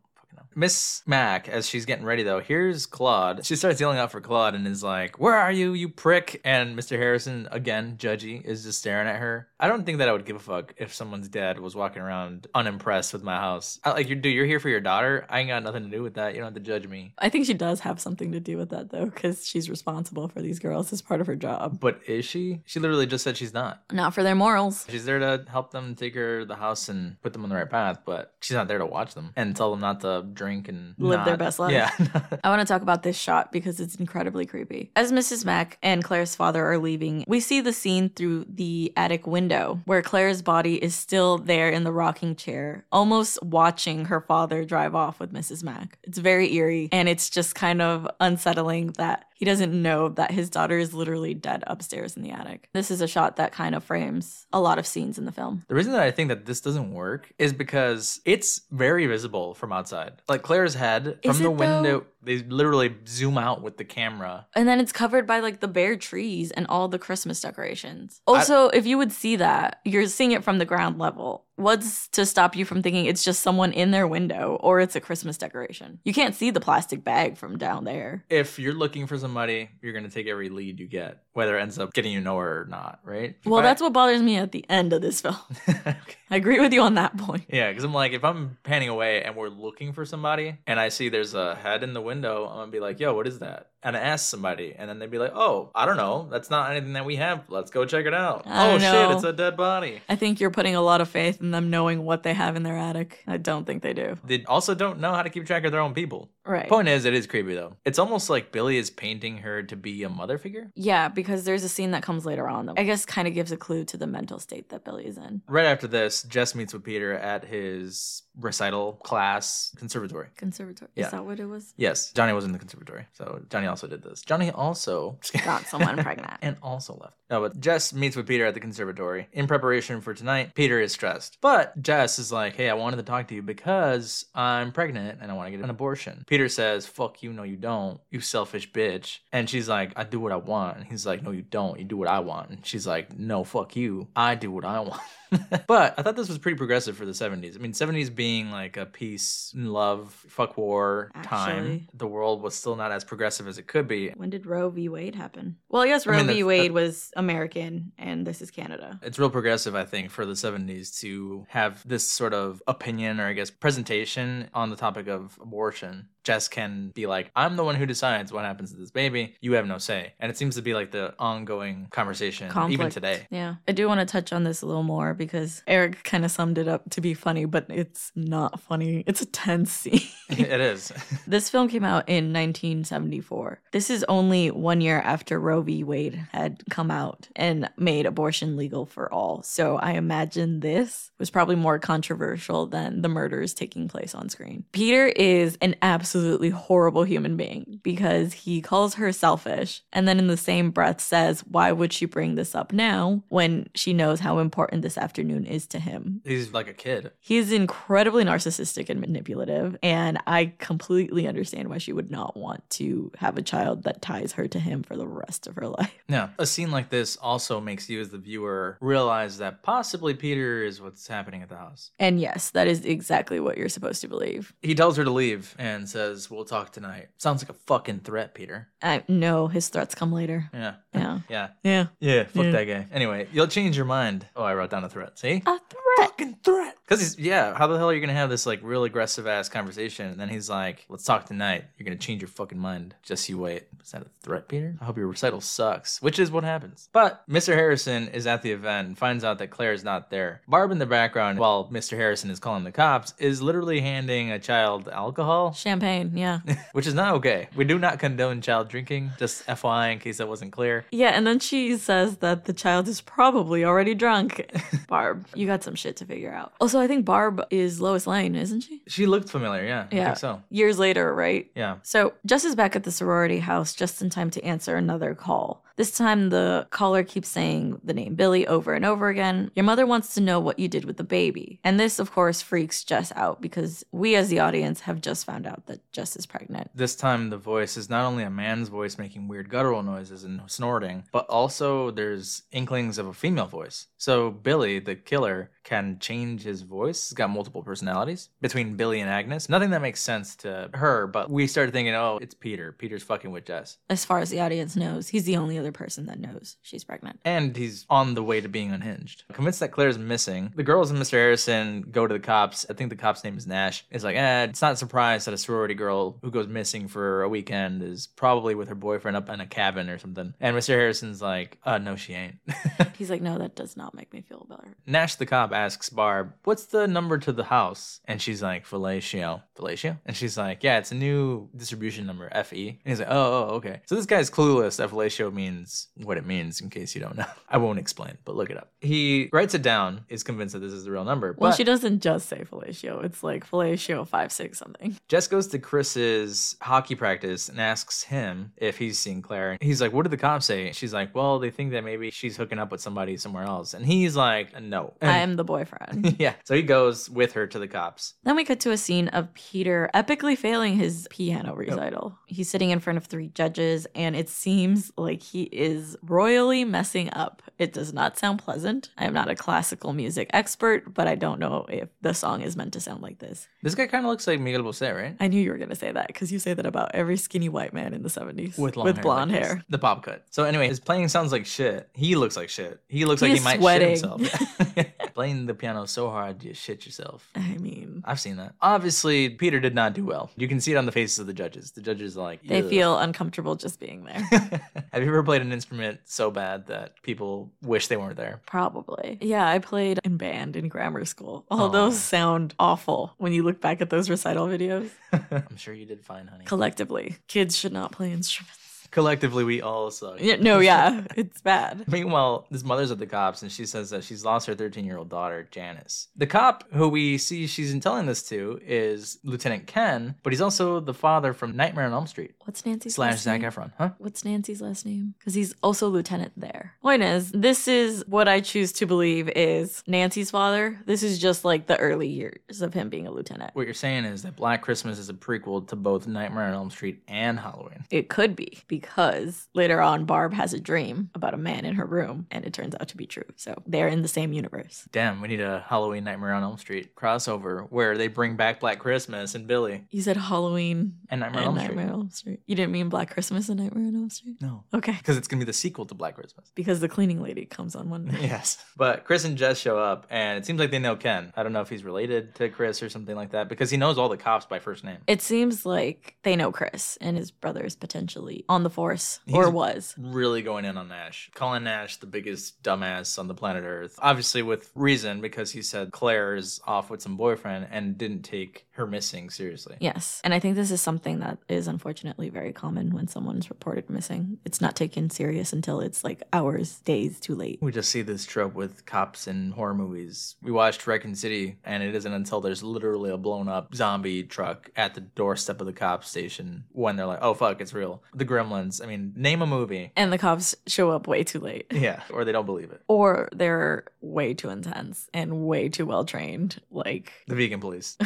Miss 0.58 1.02
Mac, 1.04 1.50
as 1.50 1.68
she's 1.68 1.84
getting 1.84 2.06
ready 2.06 2.22
though, 2.22 2.40
here's 2.40 2.86
Claude. 2.86 3.44
She 3.44 3.56
starts 3.56 3.78
yelling 3.78 3.98
out 3.98 4.10
for 4.10 4.22
Claude 4.22 4.54
and 4.54 4.66
is 4.66 4.82
like, 4.82 5.20
Where 5.20 5.34
are 5.34 5.52
you, 5.52 5.74
you 5.74 5.90
prick? 5.90 6.40
And 6.46 6.78
Mr. 6.78 6.96
Harrison, 6.96 7.46
again, 7.52 7.98
judgy, 7.98 8.42
is 8.42 8.64
just 8.64 8.78
staring 8.78 9.06
at 9.06 9.16
her. 9.16 9.48
I 9.60 9.68
don't 9.68 9.84
think 9.84 9.98
that 9.98 10.08
I 10.08 10.12
would 10.12 10.24
give 10.24 10.36
a 10.36 10.38
fuck 10.38 10.72
if 10.78 10.94
someone's 10.94 11.28
dad 11.28 11.60
was 11.60 11.76
walking 11.76 12.00
around 12.00 12.46
unimpressed 12.54 13.12
with 13.12 13.22
my 13.22 13.36
house. 13.36 13.78
I, 13.84 13.90
like, 13.90 14.08
you 14.08 14.14
dude, 14.14 14.34
you're 14.34 14.46
here 14.46 14.58
for 14.58 14.70
your 14.70 14.80
daughter. 14.80 15.26
I 15.28 15.40
ain't 15.40 15.50
got 15.50 15.62
nothing 15.62 15.84
to 15.84 15.90
do 15.90 16.02
with 16.02 16.14
that. 16.14 16.32
You 16.32 16.40
don't 16.40 16.46
have 16.46 16.54
to 16.54 16.60
judge 16.60 16.88
me. 16.88 17.12
I 17.18 17.28
think 17.28 17.44
she 17.44 17.54
does 17.54 17.80
have 17.80 18.00
something 18.00 18.32
to 18.32 18.40
do 18.40 18.56
with 18.56 18.70
that 18.70 18.88
though, 18.88 19.04
because 19.04 19.46
she's 19.46 19.68
responsible 19.68 20.26
for 20.28 20.40
these 20.40 20.58
girls 20.58 20.90
as 20.90 21.02
part 21.02 21.20
of 21.20 21.26
her 21.26 21.36
job. 21.36 21.80
But 21.80 22.00
is 22.06 22.24
she? 22.24 22.62
She 22.64 22.80
literally 22.80 23.06
just 23.06 23.24
said 23.24 23.36
she's 23.36 23.52
not. 23.52 23.82
Not 23.92 24.14
for 24.14 24.22
their 24.22 24.34
morals. 24.34 24.86
She's 24.88 25.04
there 25.04 25.18
to 25.18 25.44
help 25.50 25.70
them 25.70 25.94
take 25.94 26.14
her 26.14 26.46
the 26.46 26.56
house 26.56 26.88
and 26.88 27.20
put 27.20 27.34
them 27.34 27.42
on 27.42 27.50
the 27.50 27.56
right 27.56 27.68
path, 27.68 28.00
but 28.06 28.32
she's 28.40 28.54
not 28.54 28.68
there 28.68 28.78
to 28.78 28.86
watch 28.86 29.12
them 29.12 29.34
and 29.36 29.54
tell 29.54 29.70
them 29.70 29.80
not 29.80 30.00
to 30.00 30.24
drink 30.32 30.45
and 30.46 30.94
Live 30.98 31.24
their 31.24 31.36
best 31.36 31.58
life. 31.58 31.66
Yeah. 31.76 31.90
I 32.44 32.48
want 32.48 32.60
to 32.60 32.72
talk 32.72 32.82
about 32.82 33.02
this 33.02 33.18
shot 33.18 33.52
because 33.52 33.80
it's 33.80 33.96
incredibly 33.96 34.46
creepy. 34.46 34.92
As 34.96 35.12
Mrs. 35.12 35.44
Mack 35.44 35.78
and 35.82 36.02
Claire's 36.02 36.34
father 36.34 36.64
are 36.64 36.78
leaving, 36.78 37.24
we 37.26 37.40
see 37.40 37.60
the 37.60 37.72
scene 37.72 38.08
through 38.08 38.46
the 38.48 38.92
attic 38.96 39.26
window 39.26 39.80
where 39.84 40.00
Claire's 40.00 40.42
body 40.42 40.82
is 40.82 40.94
still 40.94 41.38
there 41.38 41.68
in 41.68 41.84
the 41.84 41.92
rocking 41.92 42.36
chair, 42.36 42.86
almost 42.92 43.42
watching 43.42 44.06
her 44.06 44.20
father 44.20 44.64
drive 44.64 44.94
off 44.94 45.18
with 45.20 45.32
Mrs. 45.32 45.62
Mack. 45.62 45.98
It's 46.04 46.18
very 46.18 46.54
eerie 46.54 46.88
and 46.92 47.08
it's 47.08 47.28
just 47.28 47.54
kind 47.54 47.82
of 47.82 48.08
unsettling 48.20 48.92
that 48.92 49.26
he 49.34 49.44
doesn't 49.44 49.70
know 49.82 50.08
that 50.10 50.30
his 50.30 50.48
daughter 50.48 50.78
is 50.78 50.94
literally 50.94 51.34
dead 51.34 51.62
upstairs 51.66 52.16
in 52.16 52.22
the 52.22 52.30
attic. 52.30 52.70
This 52.72 52.90
is 52.90 53.02
a 53.02 53.06
shot 53.06 53.36
that 53.36 53.52
kind 53.52 53.74
of 53.74 53.84
frames 53.84 54.46
a 54.50 54.60
lot 54.60 54.78
of 54.78 54.86
scenes 54.86 55.18
in 55.18 55.26
the 55.26 55.32
film. 55.32 55.62
The 55.68 55.74
reason 55.74 55.92
that 55.92 56.00
I 56.00 56.10
think 56.10 56.28
that 56.28 56.46
this 56.46 56.62
doesn't 56.62 56.92
work 56.92 57.30
is 57.38 57.52
because 57.52 58.20
it's 58.24 58.62
very 58.70 59.06
visible 59.06 59.52
from 59.52 59.72
outside. 59.72 60.14
Like 60.26 60.35
Claire's 60.38 60.74
head 60.74 61.18
Is 61.22 61.36
from 61.36 61.44
the 61.44 61.50
it, 61.50 61.58
though? 61.58 61.82
window, 61.82 62.06
they 62.22 62.38
literally 62.38 62.94
zoom 63.06 63.38
out 63.38 63.62
with 63.62 63.76
the 63.76 63.84
camera. 63.84 64.46
And 64.54 64.68
then 64.68 64.80
it's 64.80 64.92
covered 64.92 65.26
by 65.26 65.40
like 65.40 65.60
the 65.60 65.68
bare 65.68 65.96
trees 65.96 66.50
and 66.50 66.66
all 66.68 66.88
the 66.88 66.98
Christmas 66.98 67.40
decorations. 67.40 68.20
Also, 68.26 68.68
if 68.68 68.86
you 68.86 68.98
would 68.98 69.12
see 69.12 69.36
that, 69.36 69.80
you're 69.84 70.06
seeing 70.06 70.32
it 70.32 70.44
from 70.44 70.58
the 70.58 70.64
ground 70.64 70.98
level. 70.98 71.45
What's 71.56 72.08
to 72.08 72.26
stop 72.26 72.54
you 72.54 72.66
from 72.66 72.82
thinking 72.82 73.06
it's 73.06 73.24
just 73.24 73.42
someone 73.42 73.72
in 73.72 73.90
their 73.90 74.06
window 74.06 74.58
or 74.60 74.78
it's 74.78 74.94
a 74.94 75.00
Christmas 75.00 75.38
decoration? 75.38 75.98
You 76.04 76.12
can't 76.12 76.34
see 76.34 76.50
the 76.50 76.60
plastic 76.60 77.02
bag 77.02 77.38
from 77.38 77.56
down 77.56 77.84
there. 77.84 78.26
If 78.28 78.58
you're 78.58 78.74
looking 78.74 79.06
for 79.06 79.16
somebody, 79.16 79.70
you're 79.80 79.94
gonna 79.94 80.10
take 80.10 80.26
every 80.26 80.50
lead 80.50 80.78
you 80.78 80.86
get, 80.86 81.22
whether 81.32 81.56
it 81.58 81.62
ends 81.62 81.78
up 81.78 81.94
getting 81.94 82.12
you 82.12 82.20
nowhere 82.20 82.60
or 82.60 82.64
not, 82.66 83.00
right? 83.04 83.36
Well, 83.46 83.62
that's 83.62 83.80
what 83.80 83.94
bothers 83.94 84.20
me 84.20 84.36
at 84.36 84.52
the 84.52 84.66
end 84.68 84.92
of 84.92 85.00
this 85.00 85.22
film. 85.22 85.36
I 85.66 85.96
agree 86.36 86.60
with 86.60 86.74
you 86.74 86.82
on 86.82 86.94
that 86.96 87.16
point. 87.16 87.46
Yeah, 87.48 87.70
because 87.70 87.84
I'm 87.84 87.94
like, 87.94 88.12
if 88.12 88.22
I'm 88.22 88.58
panning 88.62 88.90
away 88.90 89.22
and 89.22 89.34
we're 89.34 89.48
looking 89.48 89.94
for 89.94 90.04
somebody 90.04 90.58
and 90.66 90.78
I 90.78 90.90
see 90.90 91.08
there's 91.08 91.32
a 91.32 91.54
head 91.54 91.82
in 91.82 91.94
the 91.94 92.02
window, 92.02 92.46
I'm 92.46 92.56
gonna 92.56 92.70
be 92.70 92.80
like, 92.80 93.00
yo, 93.00 93.14
what 93.14 93.26
is 93.26 93.38
that? 93.38 93.70
And 93.86 93.94
ask 93.94 94.28
somebody, 94.28 94.74
and 94.76 94.90
then 94.90 94.98
they'd 94.98 95.12
be 95.12 95.18
like, 95.18 95.30
oh, 95.32 95.70
I 95.72 95.86
don't 95.86 95.96
know. 95.96 96.26
That's 96.28 96.50
not 96.50 96.72
anything 96.72 96.94
that 96.94 97.04
we 97.04 97.14
have. 97.16 97.44
Let's 97.48 97.70
go 97.70 97.84
check 97.84 98.04
it 98.04 98.14
out. 98.14 98.42
Oh, 98.44 98.76
don't 98.76 98.80
shit, 98.80 99.10
it's 99.12 99.22
a 99.22 99.32
dead 99.32 99.56
body. 99.56 100.00
I 100.08 100.16
think 100.16 100.40
you're 100.40 100.50
putting 100.50 100.74
a 100.74 100.80
lot 100.80 101.00
of 101.00 101.08
faith 101.08 101.40
in 101.40 101.52
them 101.52 101.70
knowing 101.70 102.04
what 102.04 102.24
they 102.24 102.34
have 102.34 102.56
in 102.56 102.64
their 102.64 102.76
attic. 102.76 103.22
I 103.28 103.36
don't 103.36 103.64
think 103.64 103.84
they 103.84 103.92
do. 103.92 104.18
They 104.24 104.44
also 104.46 104.74
don't 104.74 104.98
know 104.98 105.14
how 105.14 105.22
to 105.22 105.30
keep 105.30 105.46
track 105.46 105.64
of 105.64 105.70
their 105.70 105.80
own 105.80 105.94
people. 105.94 106.32
Right. 106.44 106.68
Point 106.68 106.88
is, 106.88 107.04
it 107.04 107.14
is 107.14 107.26
creepy 107.26 107.54
though. 107.54 107.76
It's 107.84 107.98
almost 107.98 108.30
like 108.30 108.52
Billy 108.52 108.76
is 108.76 108.90
painting 108.90 109.38
her 109.38 109.62
to 109.64 109.76
be 109.76 110.02
a 110.04 110.08
mother 110.08 110.38
figure. 110.38 110.70
Yeah, 110.74 111.08
because 111.08 111.44
there's 111.44 111.64
a 111.64 111.68
scene 111.68 111.92
that 111.92 112.02
comes 112.02 112.24
later 112.24 112.48
on 112.48 112.66
that 112.66 112.78
I 112.78 112.84
guess 112.84 113.04
kind 113.04 113.26
of 113.26 113.34
gives 113.34 113.52
a 113.52 113.56
clue 113.56 113.84
to 113.86 113.96
the 113.96 114.06
mental 114.06 114.38
state 114.38 114.68
that 114.70 114.84
Billy 114.84 115.06
is 115.06 115.16
in. 115.16 115.42
Right 115.48 115.66
after 115.66 115.86
this, 115.86 116.22
Jess 116.24 116.54
meets 116.54 116.72
with 116.72 116.84
Peter 116.84 117.14
at 117.14 117.44
his 117.44 118.22
recital 118.38 118.94
class 118.94 119.74
conservatory. 119.76 120.28
Conservatory. 120.36 120.90
Yeah. 120.94 121.06
Is 121.06 121.10
that 121.12 121.24
what 121.24 121.40
it 121.40 121.46
was? 121.46 121.74
Yes, 121.76 122.12
Johnny 122.12 122.32
was 122.32 122.44
in 122.44 122.52
the 122.52 122.58
conservatory, 122.58 123.06
so 123.12 123.40
Johnny 123.50 123.66
also 123.76 123.86
did 123.88 124.02
this. 124.02 124.22
Johnny 124.22 124.50
also 124.50 125.18
Got 125.44 125.66
someone 125.66 125.98
pregnant. 125.98 126.38
and 126.40 126.56
also 126.62 126.94
left. 126.94 127.14
No, 127.28 127.42
but 127.42 127.60
Jess 127.60 127.92
meets 127.92 128.16
with 128.16 128.26
Peter 128.26 128.46
at 128.46 128.54
the 128.54 128.60
conservatory 128.60 129.28
in 129.32 129.46
preparation 129.46 130.00
for 130.00 130.14
tonight. 130.14 130.54
Peter 130.54 130.80
is 130.80 130.92
stressed, 130.92 131.36
but 131.42 131.80
Jess 131.82 132.18
is 132.18 132.32
like, 132.32 132.54
"Hey, 132.56 132.70
I 132.70 132.74
wanted 132.74 132.96
to 132.96 133.02
talk 133.02 133.28
to 133.28 133.34
you 133.34 133.42
because 133.42 134.24
I'm 134.34 134.72
pregnant 134.72 135.18
and 135.20 135.30
I 135.30 135.34
want 135.34 135.48
to 135.48 135.50
get 135.50 135.62
an 135.62 135.68
abortion." 135.68 136.24
Peter 136.26 136.48
says, 136.48 136.86
"Fuck 136.86 137.22
you, 137.22 137.32
no, 137.34 137.42
you 137.42 137.56
don't, 137.56 138.00
you 138.10 138.20
selfish 138.20 138.70
bitch." 138.72 139.18
And 139.32 139.50
she's 139.50 139.68
like, 139.68 139.92
"I 139.96 140.04
do 140.04 140.20
what 140.20 140.32
I 140.32 140.36
want," 140.36 140.78
and 140.78 140.86
he's 140.86 141.04
like, 141.04 141.22
"No, 141.22 141.32
you 141.32 141.42
don't, 141.42 141.78
you 141.78 141.84
do 141.84 141.96
what 141.98 142.08
I 142.08 142.20
want." 142.20 142.50
And 142.50 142.64
she's 142.64 142.86
like, 142.86 143.18
"No, 143.18 143.44
fuck 143.44 143.76
you, 143.76 144.08
I 144.16 144.36
do 144.36 144.50
what 144.50 144.64
I 144.64 144.80
want." 144.80 145.02
but 145.66 145.94
I 145.98 146.02
thought 146.02 146.16
this 146.16 146.28
was 146.28 146.38
pretty 146.38 146.56
progressive 146.56 146.96
for 146.96 147.04
the 147.04 147.12
70s. 147.12 147.56
I 147.56 147.58
mean, 147.58 147.72
70s 147.72 148.14
being 148.14 148.50
like 148.50 148.76
a 148.76 148.86
peace, 148.86 149.52
and 149.54 149.72
love, 149.72 150.12
fuck 150.28 150.56
war 150.56 151.10
time. 151.22 151.88
The 151.94 152.06
world 152.06 152.42
was 152.42 152.54
still 152.54 152.76
not 152.76 152.92
as 152.92 153.04
progressive 153.04 153.48
as 153.48 153.58
it 153.58 153.66
could 153.66 153.88
be. 153.88 154.10
When 154.10 154.30
did 154.30 154.46
Roe 154.46 154.70
v. 154.70 154.88
Wade 154.88 155.14
happen? 155.14 155.56
Well, 155.68 155.84
yes, 155.86 156.06
I 156.06 156.10
Roe 156.10 156.16
mean, 156.18 156.26
v. 156.26 156.32
that's- 156.32 156.46
Wade 156.46 156.72
was 156.72 157.10
American, 157.16 157.92
and 157.98 158.26
this 158.26 158.40
is 158.42 158.50
Canada. 158.50 158.98
It's 159.02 159.18
real 159.18 159.30
progressive, 159.30 159.74
I 159.74 159.84
think, 159.84 160.10
for 160.10 160.24
the 160.26 160.34
70s 160.34 160.98
to 161.00 161.46
have 161.48 161.86
this 161.86 162.10
sort 162.10 162.34
of 162.34 162.62
opinion 162.66 163.20
or 163.20 163.26
I 163.26 163.32
guess 163.32 163.50
presentation 163.50 164.48
on 164.54 164.70
the 164.70 164.76
topic 164.76 165.08
of 165.08 165.38
abortion. 165.42 166.08
Jess 166.26 166.48
can 166.48 166.88
be 166.88 167.06
like, 167.06 167.30
I'm 167.36 167.54
the 167.54 167.62
one 167.62 167.76
who 167.76 167.86
decides 167.86 168.32
what 168.32 168.44
happens 168.44 168.72
to 168.72 168.76
this 168.76 168.90
baby. 168.90 169.36
You 169.40 169.52
have 169.52 169.64
no 169.64 169.78
say. 169.78 170.12
And 170.18 170.28
it 170.28 170.36
seems 170.36 170.56
to 170.56 170.62
be 170.62 170.74
like 170.74 170.90
the 170.90 171.14
ongoing 171.20 171.86
conversation, 171.92 172.50
even 172.68 172.90
today. 172.90 173.28
Yeah. 173.30 173.54
I 173.68 173.72
do 173.72 173.86
want 173.86 174.00
to 174.00 174.06
touch 174.06 174.32
on 174.32 174.42
this 174.42 174.60
a 174.60 174.66
little 174.66 174.82
more 174.82 175.14
because 175.14 175.62
Eric 175.68 176.02
kind 176.02 176.24
of 176.24 176.32
summed 176.32 176.58
it 176.58 176.66
up 176.66 176.90
to 176.90 177.00
be 177.00 177.14
funny, 177.14 177.44
but 177.44 177.66
it's 177.68 178.10
not 178.16 178.58
funny. 178.58 179.04
It's 179.06 179.22
a 179.22 179.26
tense 179.26 179.70
scene. 179.86 180.00
it 180.30 180.60
is. 180.60 180.92
This 181.28 181.50
film 181.50 181.68
came 181.68 181.84
out 181.84 182.08
in 182.08 182.32
1974. 182.32 183.60
This 183.72 183.90
is 183.90 184.04
only 184.08 184.50
one 184.50 184.80
year 184.80 185.00
after 185.00 185.40
Roe 185.40 185.60
v. 185.60 185.82
Wade 185.82 186.26
had 186.32 186.62
come 186.70 186.90
out 186.90 187.28
and 187.34 187.68
made 187.76 188.06
abortion 188.06 188.56
legal 188.56 188.86
for 188.86 189.12
all. 189.12 189.42
So 189.42 189.76
I 189.76 189.92
imagine 189.92 190.60
this 190.60 191.10
was 191.18 191.30
probably 191.30 191.56
more 191.56 191.78
controversial 191.78 192.66
than 192.66 193.02
the 193.02 193.08
murders 193.08 193.54
taking 193.54 193.88
place 193.88 194.14
on 194.14 194.28
screen. 194.28 194.64
Peter 194.72 195.06
is 195.06 195.58
an 195.60 195.74
absolutely 196.16 196.50
horrible 196.50 197.04
human 197.04 197.36
being 197.36 197.78
because 197.82 198.32
he 198.32 198.62
calls 198.62 198.94
her 198.94 199.12
selfish 199.12 199.82
and 199.92 200.08
then 200.08 200.18
in 200.18 200.28
the 200.28 200.36
same 200.36 200.70
breath 200.70 201.00
says, 201.00 201.42
Why 201.42 201.72
would 201.72 201.92
she 201.92 202.06
bring 202.06 202.34
this 202.34 202.54
up 202.54 202.72
now 202.72 203.22
when 203.28 203.68
she 203.74 203.92
knows 203.92 204.20
how 204.20 204.38
important 204.38 204.80
this 204.82 204.96
afternoon 204.96 205.44
is 205.44 205.66
to 205.68 205.78
him? 205.78 206.22
He's 206.24 206.52
like 206.54 206.68
a 206.68 206.72
kid. 206.72 207.12
He's 207.20 207.52
incredibly 207.52 208.24
narcissistic 208.24 208.88
and 208.88 209.00
manipulative, 209.00 209.76
and 209.82 210.18
I 210.26 210.54
completely 210.58 211.28
understand 211.28 211.68
why 211.68 211.78
she 211.78 211.92
would 211.92 212.10
not 212.10 212.36
want 212.36 212.68
to 212.70 213.12
have 213.18 213.36
a 213.36 213.42
child 213.42 213.82
that 213.82 214.00
ties 214.00 214.32
her 214.32 214.48
to 214.48 214.58
him 214.58 214.82
for 214.82 214.96
the 214.96 215.06
rest 215.06 215.46
of 215.46 215.56
her 215.56 215.68
life. 215.68 215.92
Now, 216.08 216.30
A 216.38 216.46
scene 216.46 216.70
like 216.70 216.88
this 216.88 217.16
also 217.16 217.60
makes 217.60 217.90
you, 217.90 218.00
as 218.00 218.08
the 218.10 218.18
viewer, 218.18 218.78
realize 218.80 219.38
that 219.38 219.62
possibly 219.62 220.14
Peter 220.14 220.62
is 220.62 220.80
what's 220.80 221.06
happening 221.06 221.42
at 221.42 221.48
the 221.48 221.56
house. 221.56 221.90
And 221.98 222.20
yes, 222.20 222.50
that 222.50 222.68
is 222.68 222.84
exactly 222.84 223.40
what 223.40 223.58
you're 223.58 223.68
supposed 223.68 224.00
to 224.02 224.08
believe. 224.08 224.54
He 224.62 224.74
tells 224.74 224.96
her 224.96 225.04
to 225.04 225.10
leave 225.10 225.54
and 225.58 225.88
says, 225.88 226.05
We'll 226.30 226.44
talk 226.44 226.72
tonight. 226.72 227.08
Sounds 227.18 227.42
like 227.42 227.50
a 227.50 227.58
fucking 227.66 228.00
threat, 228.00 228.34
Peter. 228.34 228.68
I 228.82 229.02
know 229.08 229.48
his 229.48 229.68
threats 229.68 229.94
come 229.94 230.12
later. 230.12 230.48
Yeah. 230.52 230.74
Yeah. 230.96 231.18
Yeah. 231.28 231.48
Yeah. 231.62 231.86
Yeah, 232.00 232.24
fuck 232.24 232.44
Yeah. 232.46 232.50
that 232.52 232.64
guy. 232.64 232.86
Anyway, 232.90 233.28
you'll 233.30 233.46
change 233.48 233.76
your 233.76 233.84
mind. 233.84 234.26
Oh, 234.34 234.42
I 234.42 234.54
wrote 234.54 234.70
down 234.70 234.82
a 234.82 234.88
threat. 234.88 235.18
See? 235.18 235.42
A 235.44 235.58
threat. 235.58 235.82
Fucking 235.98 236.38
threat. 236.42 236.74
Because 236.82 237.00
he's, 237.00 237.18
yeah, 237.18 237.54
how 237.54 237.66
the 237.66 237.76
hell 237.76 237.90
are 237.90 237.94
you 237.94 238.00
going 238.00 238.08
to 238.08 238.14
have 238.14 238.30
this, 238.30 238.46
like, 238.46 238.60
real 238.62 238.84
aggressive 238.84 239.26
ass 239.26 239.48
conversation? 239.50 240.06
And 240.06 240.18
then 240.20 240.28
he's 240.30 240.48
like, 240.48 240.84
let's 240.88 241.04
talk 241.04 241.26
tonight. 241.26 241.64
You're 241.76 241.84
going 241.86 241.98
to 241.98 242.06
change 242.06 242.22
your 242.22 242.28
fucking 242.28 242.58
mind. 242.58 242.94
Just 243.02 243.28
you 243.28 243.38
wait. 243.38 243.64
Is 243.84 243.90
that 243.92 244.02
a 244.02 244.06
threat, 244.22 244.48
Peter? 244.48 244.74
I 244.80 244.84
hope 244.86 244.96
your 244.96 245.06
recital 245.06 245.40
sucks, 245.42 246.00
which 246.00 246.18
is 246.18 246.30
what 246.30 246.44
happens. 246.44 246.88
But 246.92 247.22
Mr. 247.28 247.54
Harrison 247.54 248.08
is 248.08 248.26
at 248.26 248.40
the 248.42 248.52
event 248.52 248.88
and 248.88 248.96
finds 248.96 249.22
out 249.24 249.38
that 249.38 249.48
Claire 249.50 249.72
is 249.74 249.84
not 249.84 250.10
there. 250.10 250.40
Barb 250.48 250.70
in 250.70 250.78
the 250.78 250.86
background, 250.86 251.38
while 251.38 251.68
Mr. 251.70 251.96
Harrison 251.96 252.30
is 252.30 252.38
calling 252.40 252.64
the 252.64 252.72
cops, 252.72 253.12
is 253.18 253.42
literally 253.42 253.80
handing 253.80 254.30
a 254.30 254.38
child 254.38 254.88
alcohol, 254.88 255.52
Champagne, 255.52 255.95
yeah. 256.14 256.40
which 256.72 256.86
is 256.86 256.94
not 256.94 257.14
okay. 257.16 257.48
We 257.56 257.64
do 257.64 257.78
not 257.78 257.98
condone 257.98 258.40
child 258.40 258.68
drinking, 258.68 259.10
just 259.18 259.46
FYI 259.46 259.92
in 259.92 259.98
case 259.98 260.18
that 260.18 260.28
wasn't 260.28 260.52
clear. 260.52 260.84
Yeah, 260.90 261.10
and 261.10 261.26
then 261.26 261.38
she 261.38 261.76
says 261.76 262.18
that 262.18 262.44
the 262.44 262.52
child 262.52 262.88
is 262.88 263.00
probably 263.00 263.64
already 263.64 263.94
drunk. 263.94 264.44
Barb, 264.88 265.26
you 265.34 265.46
got 265.46 265.62
some 265.62 265.74
shit 265.74 265.96
to 265.96 266.04
figure 266.04 266.32
out. 266.32 266.52
Also, 266.60 266.80
I 266.80 266.86
think 266.86 267.04
Barb 267.04 267.42
is 267.50 267.80
Lois 267.80 268.06
Lane, 268.06 268.34
isn't 268.34 268.60
she? 268.62 268.82
She 268.86 269.06
looked 269.06 269.28
familiar, 269.28 269.64
yeah. 269.64 269.86
I 269.90 269.94
Yeah. 269.96 270.04
think 270.06 270.18
so. 270.18 270.42
Years 270.50 270.78
later, 270.78 271.12
right? 271.14 271.50
Yeah. 271.54 271.76
So 271.82 272.14
Jess 272.24 272.44
is 272.44 272.54
back 272.54 272.76
at 272.76 272.84
the 272.84 272.92
sorority 272.92 273.40
house 273.40 273.74
just 273.74 274.00
in 274.02 274.10
time 274.10 274.30
to 274.30 274.44
answer 274.44 274.76
another 274.76 275.14
call. 275.14 275.64
This 275.76 275.90
time, 275.90 276.30
the 276.30 276.66
caller 276.70 277.04
keeps 277.04 277.28
saying 277.28 277.80
the 277.84 277.92
name 277.92 278.14
Billy 278.14 278.46
over 278.46 278.72
and 278.72 278.84
over 278.84 279.08
again. 279.08 279.50
Your 279.54 279.64
mother 279.64 279.86
wants 279.86 280.14
to 280.14 280.20
know 280.20 280.40
what 280.40 280.58
you 280.58 280.68
did 280.68 280.86
with 280.86 280.96
the 280.96 281.04
baby. 281.04 281.60
And 281.64 281.78
this, 281.78 281.98
of 281.98 282.10
course, 282.12 282.40
freaks 282.40 282.82
Jess 282.82 283.12
out 283.14 283.42
because 283.42 283.84
we, 283.92 284.16
as 284.16 284.28
the 284.28 284.40
audience, 284.40 284.80
have 284.80 285.00
just 285.00 285.26
found 285.26 285.46
out 285.46 285.66
that 285.66 285.90
Jess 285.92 286.16
is 286.16 286.24
pregnant. 286.24 286.70
This 286.74 286.96
time, 286.96 287.28
the 287.28 287.36
voice 287.36 287.76
is 287.76 287.90
not 287.90 288.06
only 288.06 288.24
a 288.24 288.30
man's 288.30 288.68
voice 288.68 288.96
making 288.96 289.28
weird 289.28 289.50
guttural 289.50 289.82
noises 289.82 290.24
and 290.24 290.40
snorting, 290.46 291.04
but 291.12 291.26
also 291.26 291.90
there's 291.90 292.42
inklings 292.52 292.96
of 292.96 293.06
a 293.06 293.14
female 293.14 293.46
voice. 293.46 293.86
So, 293.98 294.30
Billy, 294.30 294.78
the 294.78 294.96
killer, 294.96 295.50
can 295.66 295.98
change 295.98 296.42
his 296.42 296.62
voice. 296.62 297.10
He's 297.10 297.16
got 297.16 297.28
multiple 297.28 297.62
personalities 297.62 298.30
between 298.40 298.76
Billy 298.76 299.00
and 299.00 299.10
Agnes. 299.10 299.48
Nothing 299.48 299.70
that 299.70 299.82
makes 299.82 300.00
sense 300.00 300.36
to 300.36 300.70
her, 300.72 301.08
but 301.08 301.28
we 301.28 301.48
started 301.48 301.72
thinking, 301.72 301.94
oh, 301.94 302.18
it's 302.22 302.34
Peter. 302.34 302.72
Peter's 302.72 303.02
fucking 303.02 303.32
with 303.32 303.44
Jess. 303.44 303.78
As 303.90 304.04
far 304.04 304.20
as 304.20 304.30
the 304.30 304.40
audience 304.40 304.76
knows, 304.76 305.08
he's 305.08 305.24
the 305.24 305.36
only 305.36 305.58
other 305.58 305.72
person 305.72 306.06
that 306.06 306.20
knows 306.20 306.56
she's 306.62 306.84
pregnant. 306.84 307.18
And 307.24 307.56
he's 307.56 307.84
on 307.90 308.14
the 308.14 308.22
way 308.22 308.40
to 308.40 308.48
being 308.48 308.70
unhinged. 308.70 309.24
Convinced 309.32 309.58
that 309.58 309.72
Claire's 309.72 309.98
missing, 309.98 310.52
the 310.54 310.62
girls 310.62 310.90
and 310.90 311.00
Mr. 311.00 311.12
Harrison 311.12 311.82
go 311.90 312.06
to 312.06 312.14
the 312.14 312.20
cops. 312.20 312.64
I 312.70 312.74
think 312.74 312.90
the 312.90 312.96
cop's 312.96 313.24
name 313.24 313.36
is 313.36 313.46
Nash. 313.46 313.84
It's 313.90 314.04
like, 314.04 314.16
eh, 314.16 314.44
it's 314.44 314.62
not 314.62 314.72
a 314.72 314.76
surprise 314.76 315.24
that 315.24 315.34
a 315.34 315.38
sorority 315.38 315.74
girl 315.74 316.18
who 316.22 316.30
goes 316.30 316.46
missing 316.46 316.86
for 316.86 317.22
a 317.22 317.28
weekend 317.28 317.82
is 317.82 318.06
probably 318.06 318.54
with 318.54 318.68
her 318.68 318.76
boyfriend 318.76 319.16
up 319.16 319.28
in 319.28 319.40
a 319.40 319.46
cabin 319.46 319.90
or 319.90 319.98
something. 319.98 320.32
And 320.38 320.56
Mr. 320.56 320.68
Harrison's 320.68 321.20
like, 321.20 321.58
uh, 321.64 321.78
no, 321.78 321.96
she 321.96 322.12
ain't. 322.12 322.36
He's 322.96 323.10
like, 323.10 323.20
no, 323.20 323.38
that 323.38 323.56
does 323.56 323.76
not 323.76 323.94
make 323.94 324.12
me 324.12 324.20
feel 324.20 324.46
better. 324.48 324.76
Nash 324.86 325.16
the 325.16 325.26
cop 325.26 325.52
asks 325.56 325.88
Barb, 325.88 326.32
what's 326.44 326.66
the 326.66 326.86
number 326.86 327.18
to 327.18 327.32
the 327.32 327.44
house? 327.44 328.00
And 328.04 328.20
she's 328.20 328.42
like, 328.42 328.66
fellatio. 328.66 329.42
Fellatio? 329.56 329.98
And 330.04 330.14
she's 330.14 330.36
like, 330.36 330.62
yeah, 330.62 330.78
it's 330.78 330.92
a 330.92 330.94
new 330.94 331.48
distribution 331.56 332.06
number, 332.06 332.30
FE. 332.44 332.68
And 332.68 332.78
he's 332.84 332.98
like, 333.00 333.08
oh, 333.10 333.48
oh, 333.50 333.54
okay. 333.56 333.80
So 333.86 333.94
this 333.94 334.06
guy's 334.06 334.30
clueless 334.30 334.76
that 334.76 334.90
fellatio 334.90 335.32
means 335.32 335.88
what 335.96 336.18
it 336.18 336.26
means 336.26 336.60
in 336.60 336.68
case 336.70 336.94
you 336.94 337.00
don't 337.00 337.16
know. 337.16 337.26
I 337.48 337.56
won't 337.58 337.78
explain, 337.78 338.18
but 338.24 338.36
look 338.36 338.50
it 338.50 338.56
up. 338.56 338.70
He 338.80 339.30
writes 339.32 339.54
it 339.54 339.62
down, 339.62 340.04
is 340.08 340.22
convinced 340.22 340.52
that 340.52 340.60
this 340.60 340.72
is 340.72 340.84
the 340.84 340.90
real 340.90 341.04
number. 341.04 341.34
Well, 341.38 341.50
but 341.50 341.56
she 341.56 341.64
doesn't 341.64 342.00
just 342.00 342.28
say 342.28 342.44
fellatio. 342.44 343.02
It's 343.04 343.22
like 343.22 343.48
fellatio 343.48 344.06
five 344.06 344.30
six 344.32 344.58
something. 344.58 344.96
Jess 345.08 345.26
goes 345.26 345.46
to 345.48 345.58
Chris's 345.58 346.56
hockey 346.60 346.94
practice 346.94 347.48
and 347.48 347.60
asks 347.60 348.02
him 348.02 348.52
if 348.56 348.76
he's 348.76 348.98
seen 348.98 349.22
Claire. 349.22 349.52
And 349.52 349.62
he's 349.62 349.80
like, 349.80 349.92
what 349.92 350.02
did 350.02 350.12
the 350.12 350.16
cops 350.18 350.46
say? 350.46 350.72
She's 350.72 350.92
like, 350.92 351.14
well, 351.14 351.38
they 351.38 351.50
think 351.50 351.72
that 351.72 351.84
maybe 351.84 352.10
she's 352.10 352.36
hooking 352.36 352.58
up 352.58 352.70
with 352.70 352.80
somebody 352.80 353.16
somewhere 353.16 353.44
else. 353.44 353.72
And 353.72 353.86
he's 353.86 354.16
like, 354.16 354.60
no. 354.60 354.94
I 355.00 355.18
am 355.18 355.36
the 355.36 355.44
boyfriend. 355.46 356.16
yeah. 356.18 356.34
So 356.44 356.54
he 356.54 356.62
goes 356.62 357.08
with 357.08 357.32
her 357.32 357.46
to 357.46 357.58
the 357.58 357.68
cops. 357.68 358.14
Then 358.24 358.36
we 358.36 358.44
cut 358.44 358.60
to 358.60 358.70
a 358.72 358.76
scene 358.76 359.08
of 359.08 359.32
Peter 359.34 359.88
epically 359.94 360.36
failing 360.36 360.76
his 360.76 361.06
piano 361.10 361.54
recital. 361.54 362.18
He's 362.26 362.50
sitting 362.50 362.70
in 362.70 362.80
front 362.80 362.96
of 362.98 363.06
three 363.06 363.28
judges, 363.28 363.86
and 363.94 364.14
it 364.14 364.28
seems 364.28 364.92
like 364.96 365.22
he 365.22 365.44
is 365.44 365.96
royally 366.02 366.64
messing 366.64 367.10
up. 367.12 367.42
It 367.58 367.72
does 367.72 367.92
not 367.92 368.18
sound 368.18 368.40
pleasant. 368.40 368.90
I 368.98 369.06
am 369.06 369.14
not 369.14 369.30
a 369.30 369.34
classical 369.34 369.92
music 369.92 370.28
expert, 370.34 370.92
but 370.92 371.06
I 371.08 371.14
don't 371.14 371.38
know 371.40 371.64
if 371.68 371.88
the 372.02 372.12
song 372.12 372.42
is 372.42 372.56
meant 372.56 372.72
to 372.74 372.80
sound 372.80 373.02
like 373.02 373.18
this. 373.18 373.48
This 373.62 373.74
guy 373.74 373.86
kind 373.86 374.04
of 374.04 374.10
looks 374.10 374.26
like 374.26 374.40
Miguel 374.40 374.62
Bosé, 374.62 374.94
right? 374.94 375.16
I 375.20 375.28
knew 375.28 375.40
you 375.40 375.50
were 375.50 375.56
going 375.58 375.70
to 375.70 375.76
say 375.76 375.90
that 375.92 376.08
because 376.08 376.30
you 376.30 376.38
say 376.38 376.52
that 376.54 376.66
about 376.66 376.90
every 376.94 377.16
skinny 377.16 377.48
white 377.48 377.72
man 377.72 377.94
in 377.94 378.02
the 378.02 378.08
70s 378.08 378.58
With, 378.58 378.76
long 378.76 378.84
with 378.84 378.96
hair 378.96 379.02
blonde 379.02 379.32
like 379.32 379.42
hair. 379.42 379.64
The 379.68 379.78
pop 379.78 380.02
cut. 380.02 380.24
So 380.30 380.44
anyway, 380.44 380.68
his 380.68 380.80
playing 380.80 381.08
sounds 381.08 381.32
like 381.32 381.46
shit. 381.46 381.88
He 381.94 382.16
looks 382.16 382.36
like 382.36 382.48
shit. 382.48 382.80
He 382.88 383.04
looks 383.04 383.20
He 383.22 383.28
like 383.28 383.38
he 383.38 383.44
might 383.44 383.60
sweating. 383.60 383.96
shit 383.96 384.04
himself. 384.10 384.86
playing 385.16 385.46
the 385.46 385.54
piano 385.54 385.86
so 385.86 386.10
hard 386.10 386.44
you 386.44 386.52
shit 386.52 386.84
yourself. 386.84 387.30
I 387.34 387.56
mean, 387.56 388.02
I've 388.04 388.20
seen 388.20 388.36
that. 388.36 388.54
Obviously, 388.60 389.30
Peter 389.30 389.58
did 389.58 389.74
not 389.74 389.94
do 389.94 390.04
well. 390.04 390.30
You 390.36 390.46
can 390.46 390.60
see 390.60 390.72
it 390.72 390.76
on 390.76 390.84
the 390.84 390.92
faces 390.92 391.18
of 391.18 391.26
the 391.26 391.32
judges. 391.32 391.70
The 391.70 391.80
judges 391.80 392.18
are 392.18 392.22
like, 392.22 392.42
they 392.46 392.60
"Ugh." 392.60 392.68
feel 392.68 392.98
uncomfortable 392.98 393.54
just 393.56 393.80
being 393.80 394.04
there. 394.04 394.20
Have 394.92 395.02
you 395.02 395.08
ever 395.08 395.22
played 395.22 395.40
an 395.40 395.52
instrument 395.52 396.00
so 396.04 396.30
bad 396.30 396.66
that 396.66 397.02
people 397.02 397.50
wish 397.62 397.86
they 397.88 397.96
weren't 397.96 398.18
there? 398.18 398.42
Probably. 398.46 399.16
Yeah, 399.22 399.48
I 399.48 399.58
played 399.58 399.98
in 400.04 400.18
band 400.18 400.54
in 400.54 400.68
grammar 400.68 401.06
school. 401.06 401.46
All 401.50 401.70
those 401.70 401.98
sound 401.98 402.54
awful 402.58 403.14
when 403.16 403.32
you 403.32 403.42
look 403.42 403.62
back 403.62 403.80
at 403.80 403.88
those 403.88 404.10
recital 404.10 404.46
videos. 404.46 404.90
I'm 405.12 405.56
sure 405.56 405.72
you 405.72 405.86
did 405.86 406.04
fine, 406.04 406.26
honey. 406.26 406.44
Collectively, 406.44 407.16
kids 407.26 407.56
should 407.56 407.72
not 407.72 407.90
play 407.90 408.12
instruments. 408.12 408.58
Collectively, 408.90 409.44
we 409.44 409.62
all 409.62 409.90
suck. 409.90 410.20
Yeah, 410.20 410.36
no, 410.36 410.60
yeah, 410.60 411.04
it's 411.16 411.40
bad. 411.40 411.84
Meanwhile, 411.88 412.46
this 412.50 412.64
mother's 412.64 412.90
at 412.90 412.98
the 412.98 413.06
cops 413.06 413.42
and 413.42 413.50
she 413.50 413.66
says 413.66 413.90
that 413.90 414.04
she's 414.04 414.24
lost 414.24 414.46
her 414.46 414.54
13 414.54 414.84
year 414.84 414.98
old 414.98 415.08
daughter, 415.08 415.48
Janice. 415.50 416.08
The 416.16 416.26
cop 416.26 416.64
who 416.72 416.88
we 416.88 417.18
see 417.18 417.46
she's 417.46 417.76
telling 417.80 418.06
this 418.06 418.22
to 418.28 418.60
is 418.64 419.18
Lieutenant 419.22 419.66
Ken, 419.66 420.14
but 420.22 420.32
he's 420.32 420.40
also 420.40 420.80
the 420.80 420.94
father 420.94 421.32
from 421.32 421.56
Nightmare 421.56 421.86
on 421.86 421.92
Elm 421.92 422.06
Street 422.06 422.34
What's 422.44 422.64
Nancy's 422.64 422.94
slash 422.94 423.12
last 423.12 423.22
Zac 423.22 423.40
name? 423.40 423.50
Efron, 423.50 423.72
huh? 423.78 423.90
What's 423.98 424.24
Nancy's 424.24 424.60
last 424.60 424.86
name? 424.86 425.14
Because 425.18 425.34
he's 425.34 425.54
also 425.62 425.88
lieutenant 425.88 426.32
there. 426.36 426.74
Point 426.82 427.02
is, 427.02 427.32
this 427.32 427.68
is 427.68 428.04
what 428.06 428.28
I 428.28 428.40
choose 428.40 428.72
to 428.72 428.86
believe 428.86 429.28
is 429.30 429.82
Nancy's 429.86 430.30
father. 430.30 430.78
This 430.86 431.02
is 431.02 431.18
just 431.18 431.44
like 431.44 431.66
the 431.66 431.76
early 431.78 432.08
years 432.08 432.62
of 432.62 432.74
him 432.74 432.88
being 432.88 433.06
a 433.06 433.10
lieutenant. 433.10 433.50
What 433.54 433.66
you're 433.66 433.74
saying 433.74 434.04
is 434.04 434.22
that 434.22 434.36
Black 434.36 434.62
Christmas 434.62 434.98
is 434.98 435.08
a 435.08 435.14
prequel 435.14 435.66
to 435.68 435.76
both 435.76 436.06
Nightmare 436.06 436.44
on 436.44 436.54
Elm 436.54 436.70
Street 436.70 437.02
and 437.08 437.38
Halloween. 437.38 437.84
It 437.90 438.08
could 438.08 438.36
be 438.36 438.58
because 438.80 439.48
later 439.54 439.80
on, 439.80 440.04
Barb 440.04 440.32
has 440.34 440.52
a 440.52 440.60
dream 440.60 441.10
about 441.14 441.34
a 441.34 441.38
man 441.38 441.64
in 441.64 441.74
her 441.76 441.86
room, 441.86 442.26
and 442.30 442.44
it 442.44 442.52
turns 442.52 442.74
out 442.78 442.88
to 442.88 442.96
be 442.96 443.06
true. 443.06 443.24
So 443.36 443.54
they're 443.66 443.88
in 443.88 444.02
the 444.02 444.08
same 444.08 444.32
universe. 444.32 444.86
Damn, 444.92 445.20
we 445.20 445.28
need 445.28 445.40
a 445.40 445.64
Halloween 445.66 446.04
Nightmare 446.04 446.32
on 446.34 446.42
Elm 446.42 446.58
Street 446.58 446.94
crossover 446.94 447.66
where 447.70 447.96
they 447.96 448.08
bring 448.08 448.36
back 448.36 448.60
Black 448.60 448.78
Christmas 448.78 449.34
and 449.34 449.46
Billy 449.46 449.84
You 449.90 450.02
said 450.02 450.16
Halloween 450.16 450.94
and 451.08 451.20
Nightmare 451.20 451.42
and 451.42 451.50
on 451.50 451.56
Elm 451.58 451.64
Street. 451.64 451.76
Nightmare 451.76 451.94
on 451.94 452.00
Elm 452.00 452.10
Street. 452.10 452.40
You 452.46 452.54
didn't 452.56 452.72
mean 452.72 452.88
Black 452.88 453.10
Christmas 453.10 453.48
and 453.48 453.58
Nightmare 453.60 453.86
on 453.86 453.94
Elm 453.96 454.10
Street? 454.10 454.36
No, 454.40 454.64
Okay. 454.74 454.92
because 454.98 455.16
it's 455.16 455.28
gonna 455.28 455.40
be 455.40 455.44
the 455.46 455.52
sequel 455.52 455.86
to 455.86 455.94
Black 455.94 456.14
Christmas. 456.14 456.50
Because 456.54 456.80
the 456.80 456.88
cleaning 456.88 457.22
lady 457.22 457.44
comes 457.46 457.74
on 457.74 457.88
one 457.90 458.06
day. 458.06 458.18
Yes. 458.26 458.62
But 458.76 459.04
Chris 459.04 459.24
and 459.24 459.36
Jess 459.38 459.58
show 459.58 459.78
up, 459.78 460.06
and 460.10 460.38
it 460.38 460.44
seems 460.44 460.58
like 460.60 460.70
they 460.70 460.78
know 460.78 460.96
Ken. 460.96 461.32
I 461.36 461.42
don't 461.42 461.52
know 461.52 461.60
if 461.62 461.68
he's 461.68 461.84
related 461.84 462.34
to 462.36 462.48
Chris 462.48 462.82
or 462.82 462.88
something 462.88 463.16
like 463.16 463.30
that 463.30 463.48
because 463.48 463.70
he 463.70 463.76
knows 463.76 463.96
all 463.98 464.08
the 464.08 464.16
cops 464.16 464.44
by 464.46 464.58
first 464.58 464.84
name. 464.84 464.98
It 465.06 465.22
seems 465.22 465.64
like 465.64 466.16
they 466.22 466.36
know 466.36 466.52
Chris 466.52 466.98
and 467.00 467.16
his 467.16 467.30
brother 467.30 467.64
is 467.64 467.76
potentially 467.76 468.44
on 468.48 468.62
the 468.62 468.65
force 468.70 469.20
or 469.32 469.50
was. 469.50 469.94
Really 469.98 470.42
going 470.42 470.64
in 470.64 470.76
on 470.76 470.88
Nash, 470.88 471.30
calling 471.34 471.64
Nash 471.64 471.96
the 471.96 472.06
biggest 472.06 472.62
dumbass 472.62 473.18
on 473.18 473.28
the 473.28 473.34
planet 473.34 473.64
Earth. 473.64 473.98
Obviously, 474.00 474.42
with 474.42 474.70
reason 474.74 475.20
because 475.20 475.52
he 475.52 475.62
said 475.62 475.92
Claire 475.92 476.36
is 476.36 476.60
off 476.66 476.90
with 476.90 477.02
some 477.02 477.16
boyfriend 477.16 477.68
and 477.70 477.98
didn't 477.98 478.22
take 478.22 478.66
her 478.72 478.86
missing 478.86 479.30
seriously. 479.30 479.76
Yes. 479.80 480.20
And 480.22 480.34
I 480.34 480.38
think 480.38 480.54
this 480.54 480.70
is 480.70 480.80
something 480.80 481.20
that 481.20 481.38
is 481.48 481.66
unfortunately 481.66 482.28
very 482.28 482.52
common 482.52 482.94
when 482.94 483.08
someone's 483.08 483.50
reported 483.50 483.88
missing. 483.88 484.38
It's 484.44 484.60
not 484.60 484.76
taken 484.76 485.10
serious 485.10 485.52
until 485.52 485.80
it's 485.80 486.04
like 486.04 486.22
hours, 486.32 486.80
days 486.80 487.18
too 487.18 487.34
late. 487.34 487.58
We 487.60 487.72
just 487.72 487.90
see 487.90 488.02
this 488.02 488.26
trope 488.26 488.54
with 488.54 488.84
cops 488.86 489.26
in 489.26 489.52
horror 489.52 489.74
movies. 489.74 490.36
We 490.42 490.52
watched 490.52 490.86
Raccoon 490.86 491.14
City, 491.14 491.58
and 491.64 491.82
it 491.82 491.94
isn't 491.94 492.12
until 492.12 492.40
there's 492.40 492.62
literally 492.62 493.10
a 493.10 493.16
blown 493.16 493.48
up 493.48 493.74
zombie 493.74 494.24
truck 494.24 494.70
at 494.76 494.94
the 494.94 495.00
doorstep 495.00 495.60
of 495.60 495.66
the 495.66 495.72
cop 495.72 496.04
station 496.04 496.64
when 496.72 496.96
they're 496.96 497.06
like, 497.06 497.20
oh, 497.22 497.34
fuck, 497.34 497.60
it's 497.60 497.72
real. 497.72 498.02
The 498.14 498.24
Gremlins. 498.56 498.82
I 498.82 498.86
mean, 498.86 499.12
name 499.16 499.42
a 499.42 499.46
movie. 499.46 499.92
And 499.96 500.12
the 500.12 500.18
cops 500.18 500.54
show 500.66 500.90
up 500.90 501.06
way 501.06 501.24
too 501.24 501.40
late. 501.40 501.66
Yeah, 501.70 502.02
or 502.10 502.24
they 502.24 502.32
don't 502.32 502.46
believe 502.46 502.70
it. 502.70 502.80
Or 502.88 503.28
they're 503.32 503.84
way 504.00 504.32
too 504.32 504.48
intense 504.48 505.08
and 505.12 505.46
way 505.46 505.68
too 505.68 505.84
well 505.84 506.04
trained. 506.04 506.60
Like, 506.70 507.12
The 507.26 507.34
vegan 507.34 507.60
police. 507.60 507.96